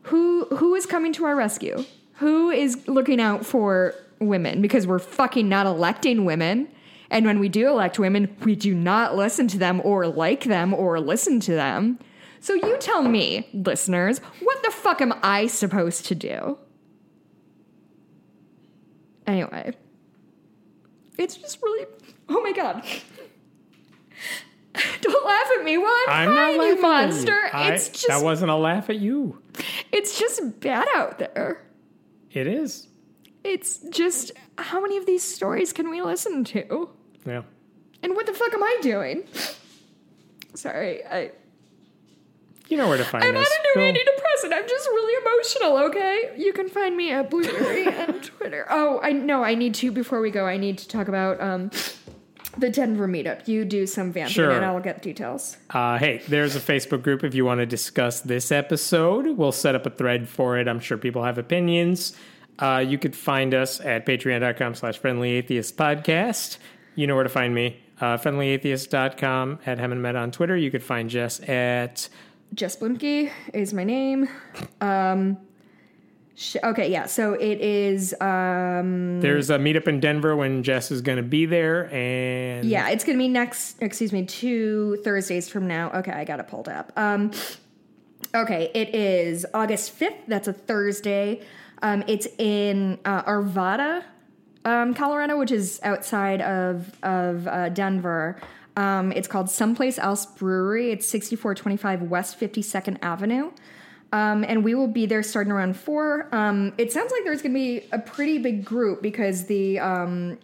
Who 0.06 0.46
who 0.46 0.76
is 0.76 0.86
coming 0.86 1.14
to 1.14 1.26
our 1.26 1.36
rescue? 1.36 1.84
Who 2.16 2.50
is 2.50 2.88
looking 2.88 3.20
out 3.20 3.46
for 3.46 3.94
women? 4.20 4.62
Because 4.62 4.88
we're 4.88 5.00
fucking 5.00 5.48
not 5.50 5.66
electing 5.66 6.26
women. 6.26 6.68
And 7.10 7.26
when 7.26 7.40
we 7.40 7.50
do 7.50 7.68
elect 7.68 8.00
women, 8.00 8.36
we 8.44 8.56
do 8.56 8.74
not 8.74 9.16
listen 9.16 9.48
to 9.50 9.58
them 9.58 9.82
or 9.84 10.08
like 10.08 10.44
them 10.46 10.74
or 10.74 11.00
listen 11.00 11.40
to 11.42 11.52
them. 11.54 12.00
So 12.40 12.54
you 12.54 12.78
tell 12.80 13.02
me, 13.04 13.48
listeners, 13.54 14.20
what 14.42 14.62
the 14.64 14.72
fuck 14.72 15.02
am 15.02 15.14
I 15.24 15.48
supposed 15.48 16.06
to 16.08 16.16
do? 16.16 16.58
Anyway, 19.28 19.74
it's 21.18 21.36
just 21.36 21.62
really. 21.64 21.86
Oh 22.30 22.42
my 22.42 22.52
god. 22.54 22.84
Don't 25.02 25.26
laugh 25.26 25.48
at 25.58 25.64
me 25.64 25.78
while 25.78 25.88
I'm, 26.08 26.28
I'm 26.30 26.34
crying, 26.34 26.62
you 26.62 26.82
monster. 26.82 27.40
I- 27.54 27.72
it's 27.74 27.90
just 27.90 28.08
that 28.08 28.22
wasn't 28.24 28.52
a 28.52 28.56
laugh 28.56 28.90
at 28.90 28.98
you. 28.98 29.42
It's 29.92 30.20
just 30.20 30.60
bad 30.60 30.88
out 30.96 31.20
there. 31.20 31.64
It 32.32 32.48
is. 32.48 32.88
It's 33.44 33.78
just 33.90 34.32
how 34.58 34.82
many 34.82 34.98
of 34.98 35.06
these 35.06 35.24
stories 35.24 35.72
can 35.72 35.90
we 35.90 36.02
listen 36.02 36.44
to? 36.46 36.90
Yeah. 37.26 37.44
And 38.04 38.16
what 38.16 38.26
the 38.26 38.34
fuck 38.34 38.54
am 38.54 38.64
I 38.64 38.78
doing? 38.82 39.24
Sorry, 40.54 41.06
I 41.06 41.32
You 42.70 42.78
know 42.78 42.88
where 42.88 42.98
to 42.98 43.04
find 43.04 43.24
I'm 43.24 43.36
on 43.36 43.42
us. 43.42 43.48
a 43.50 43.80
new 43.80 43.86
Go- 43.94 43.94
antidepressant. 44.00 44.54
I'm 44.54 44.68
just 44.68 44.88
really 44.88 45.22
emotional, 45.22 45.78
okay? 45.90 46.34
You 46.38 46.54
can 46.54 46.70
find 46.70 46.96
me 46.98 47.12
at 47.12 47.30
Blueberry 47.30 47.86
and 47.88 48.24
Twitter. 48.24 48.66
Oh, 48.70 49.00
I 49.04 49.12
know 49.12 49.44
I 49.44 49.54
need 49.56 49.74
to 49.76 49.92
before 49.92 50.22
we 50.22 50.32
go, 50.32 50.46
I 50.46 50.58
need 50.58 50.78
to 50.80 50.88
talk 50.88 51.08
about 51.08 51.40
um 51.42 51.70
the 52.58 52.70
Denver 52.70 53.08
meetup. 53.08 53.48
You 53.48 53.66
do 53.66 53.86
some 53.88 54.12
vamping 54.12 54.34
Sure. 54.34 54.52
and 54.52 54.64
I'll 54.66 54.80
get 54.80 54.96
the 54.98 55.02
details. 55.02 55.58
Uh, 55.70 55.98
hey, 55.98 56.22
there's 56.28 56.56
a 56.56 56.60
Facebook 56.60 57.02
group 57.04 57.24
if 57.24 57.34
you 57.36 57.46
want 57.46 57.60
to 57.60 57.66
discuss 57.66 58.22
this 58.22 58.52
episode. 58.52 59.38
We'll 59.38 59.52
set 59.52 59.76
up 59.76 59.86
a 59.86 59.90
thread 59.90 60.28
for 60.30 60.58
it. 60.58 60.68
I'm 60.68 60.80
sure 60.80 60.98
people 60.98 61.24
have 61.24 61.38
opinions. 61.38 62.16
Uh, 62.60 62.84
you 62.88 62.98
could 62.98 63.16
find 63.16 63.54
us 63.54 63.82
at 63.82 64.06
patreon.com 64.06 64.76
slash 64.76 64.98
friendly 64.98 65.32
atheist 65.32 65.76
podcast. 65.78 66.58
You 66.96 67.08
know 67.08 67.16
where 67.16 67.24
to 67.24 67.30
find 67.30 67.54
me. 67.54 67.82
Uh, 68.00 68.18
friendlyatheist.com 68.18 69.60
at 69.66 69.78
Hemant 69.78 69.98
Mehta 70.00 70.20
on 70.20 70.32
Twitter. 70.32 70.56
You 70.58 70.72
could 70.72 70.84
find 70.84 71.10
Jess 71.10 71.40
at 71.48 72.08
Jess 72.54 72.78
Bluemke 72.78 73.32
is 73.54 73.74
my 73.74 73.84
name. 73.84 74.30
Um 74.82 75.38
okay, 76.64 76.92
yeah. 76.92 77.06
So 77.06 77.34
it 77.34 77.62
is 77.62 78.14
um 78.22 79.22
There's 79.22 79.50
a 79.50 79.58
meetup 79.58 79.88
in 79.88 80.00
Denver 80.00 80.36
when 80.36 80.64
Jess 80.64 80.92
is 80.92 81.02
going 81.02 81.18
to 81.18 81.24
be 81.24 81.46
there. 81.46 81.90
And 81.94 82.66
Yeah, 82.68 82.90
it's 82.90 83.04
gonna 83.04 83.18
be 83.18 83.28
next. 83.28 83.82
Excuse 83.82 84.12
me, 84.12 84.26
two 84.26 84.98
Thursdays 85.04 85.48
from 85.50 85.68
now. 85.68 85.92
Okay, 85.92 86.12
I 86.12 86.26
got 86.26 86.40
it 86.40 86.48
pulled 86.48 86.68
up. 86.68 86.92
Um, 86.98 87.32
Okay, 88.34 88.70
it 88.74 88.94
is 88.94 89.46
August 89.54 89.98
5th. 89.98 90.18
That's 90.28 90.48
a 90.48 90.54
Thursday. 90.54 91.42
Um, 91.82 92.04
it's 92.08 92.28
in 92.38 93.00
uh, 93.06 93.24
Arvada, 93.24 94.04
um, 94.66 94.94
Colorado, 94.94 95.38
which 95.38 95.52
is 95.52 95.80
outside 95.84 96.42
of, 96.42 96.92
of 97.04 97.48
uh, 97.48 97.70
Denver. 97.70 98.42
Um, 98.76 99.14
it's 99.14 99.28
called 99.28 99.50
Someplace 99.50 99.98
Else 99.98 100.26
Brewery. 100.26 100.92
It's 100.92 101.08
6425 101.08 102.04
West 102.04 102.40
52nd 102.40 102.98
Avenue. 103.02 103.52
Um, 104.16 104.46
and 104.50 104.64
we 104.64 104.74
will 104.76 104.88
be 105.02 105.06
there 105.06 105.24
starting 105.24 105.52
around 105.52 105.76
four. 105.76 106.06
Um, 106.32 106.74
it 106.78 106.90
sounds 106.96 107.12
like 107.12 107.24
there's 107.26 107.42
going 107.42 107.54
to 107.54 107.60
be 107.60 107.88
a 107.92 108.00
pretty 108.00 108.38
big 108.38 108.64
group 108.64 109.02
because 109.02 109.38
the 109.46 109.80
um, 109.80 110.38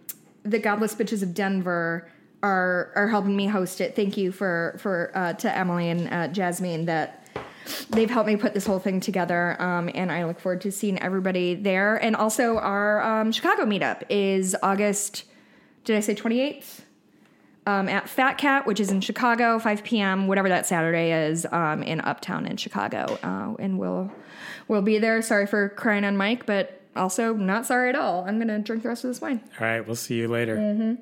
the 0.43 0.59
Godless 0.59 0.93
Bitches 0.95 1.23
of 1.23 1.33
Denver 1.33 2.09
are 2.43 2.91
are 2.95 3.07
helping 3.07 3.35
me 3.35 3.47
host 3.47 3.79
it. 3.79 3.95
Thank 3.95 4.17
you 4.17 4.31
for 4.31 4.75
for 4.83 5.11
uh, 5.15 5.33
to 5.43 5.47
Emily 5.61 5.87
and 5.89 6.01
uh, 6.13 6.27
Jasmine 6.37 6.85
that 6.85 7.07
they've 7.91 8.09
helped 8.09 8.27
me 8.27 8.35
put 8.35 8.53
this 8.53 8.65
whole 8.65 8.79
thing 8.79 8.99
together. 8.99 9.55
Um, 9.61 9.89
and 9.93 10.11
I 10.11 10.25
look 10.25 10.39
forward 10.39 10.61
to 10.61 10.71
seeing 10.71 10.99
everybody 10.99 11.55
there. 11.55 11.95
And 11.95 12.15
also 12.15 12.57
our 12.57 13.01
um, 13.01 13.31
Chicago 13.31 13.63
meetup 13.65 14.03
is 14.09 14.55
August. 14.61 15.23
Did 15.85 15.95
I 15.95 16.01
say 16.01 16.15
twenty 16.15 16.41
eighth? 16.41 16.85
Um, 17.67 17.87
at 17.87 18.09
Fat 18.09 18.39
Cat, 18.39 18.65
which 18.65 18.79
is 18.79 18.89
in 18.89 19.01
Chicago, 19.01 19.59
5 19.59 19.83
p.m., 19.83 20.27
whatever 20.27 20.49
that 20.49 20.65
Saturday 20.65 21.11
is, 21.27 21.45
um, 21.51 21.83
in 21.83 22.01
Uptown 22.01 22.47
in 22.47 22.57
Chicago, 22.57 23.19
uh, 23.21 23.53
and 23.59 23.77
we'll 23.77 24.11
we'll 24.67 24.81
be 24.81 24.97
there. 24.97 25.21
Sorry 25.21 25.45
for 25.45 25.69
crying 25.69 26.03
on 26.03 26.17
mic, 26.17 26.47
but 26.47 26.81
also 26.95 27.35
not 27.35 27.67
sorry 27.67 27.89
at 27.89 27.95
all. 27.95 28.23
I'm 28.25 28.39
gonna 28.39 28.57
drink 28.59 28.81
the 28.81 28.89
rest 28.89 29.03
of 29.03 29.11
this 29.11 29.21
wine. 29.21 29.41
All 29.59 29.67
right, 29.67 29.85
we'll 29.85 29.95
see 29.95 30.15
you 30.15 30.27
later. 30.27 30.97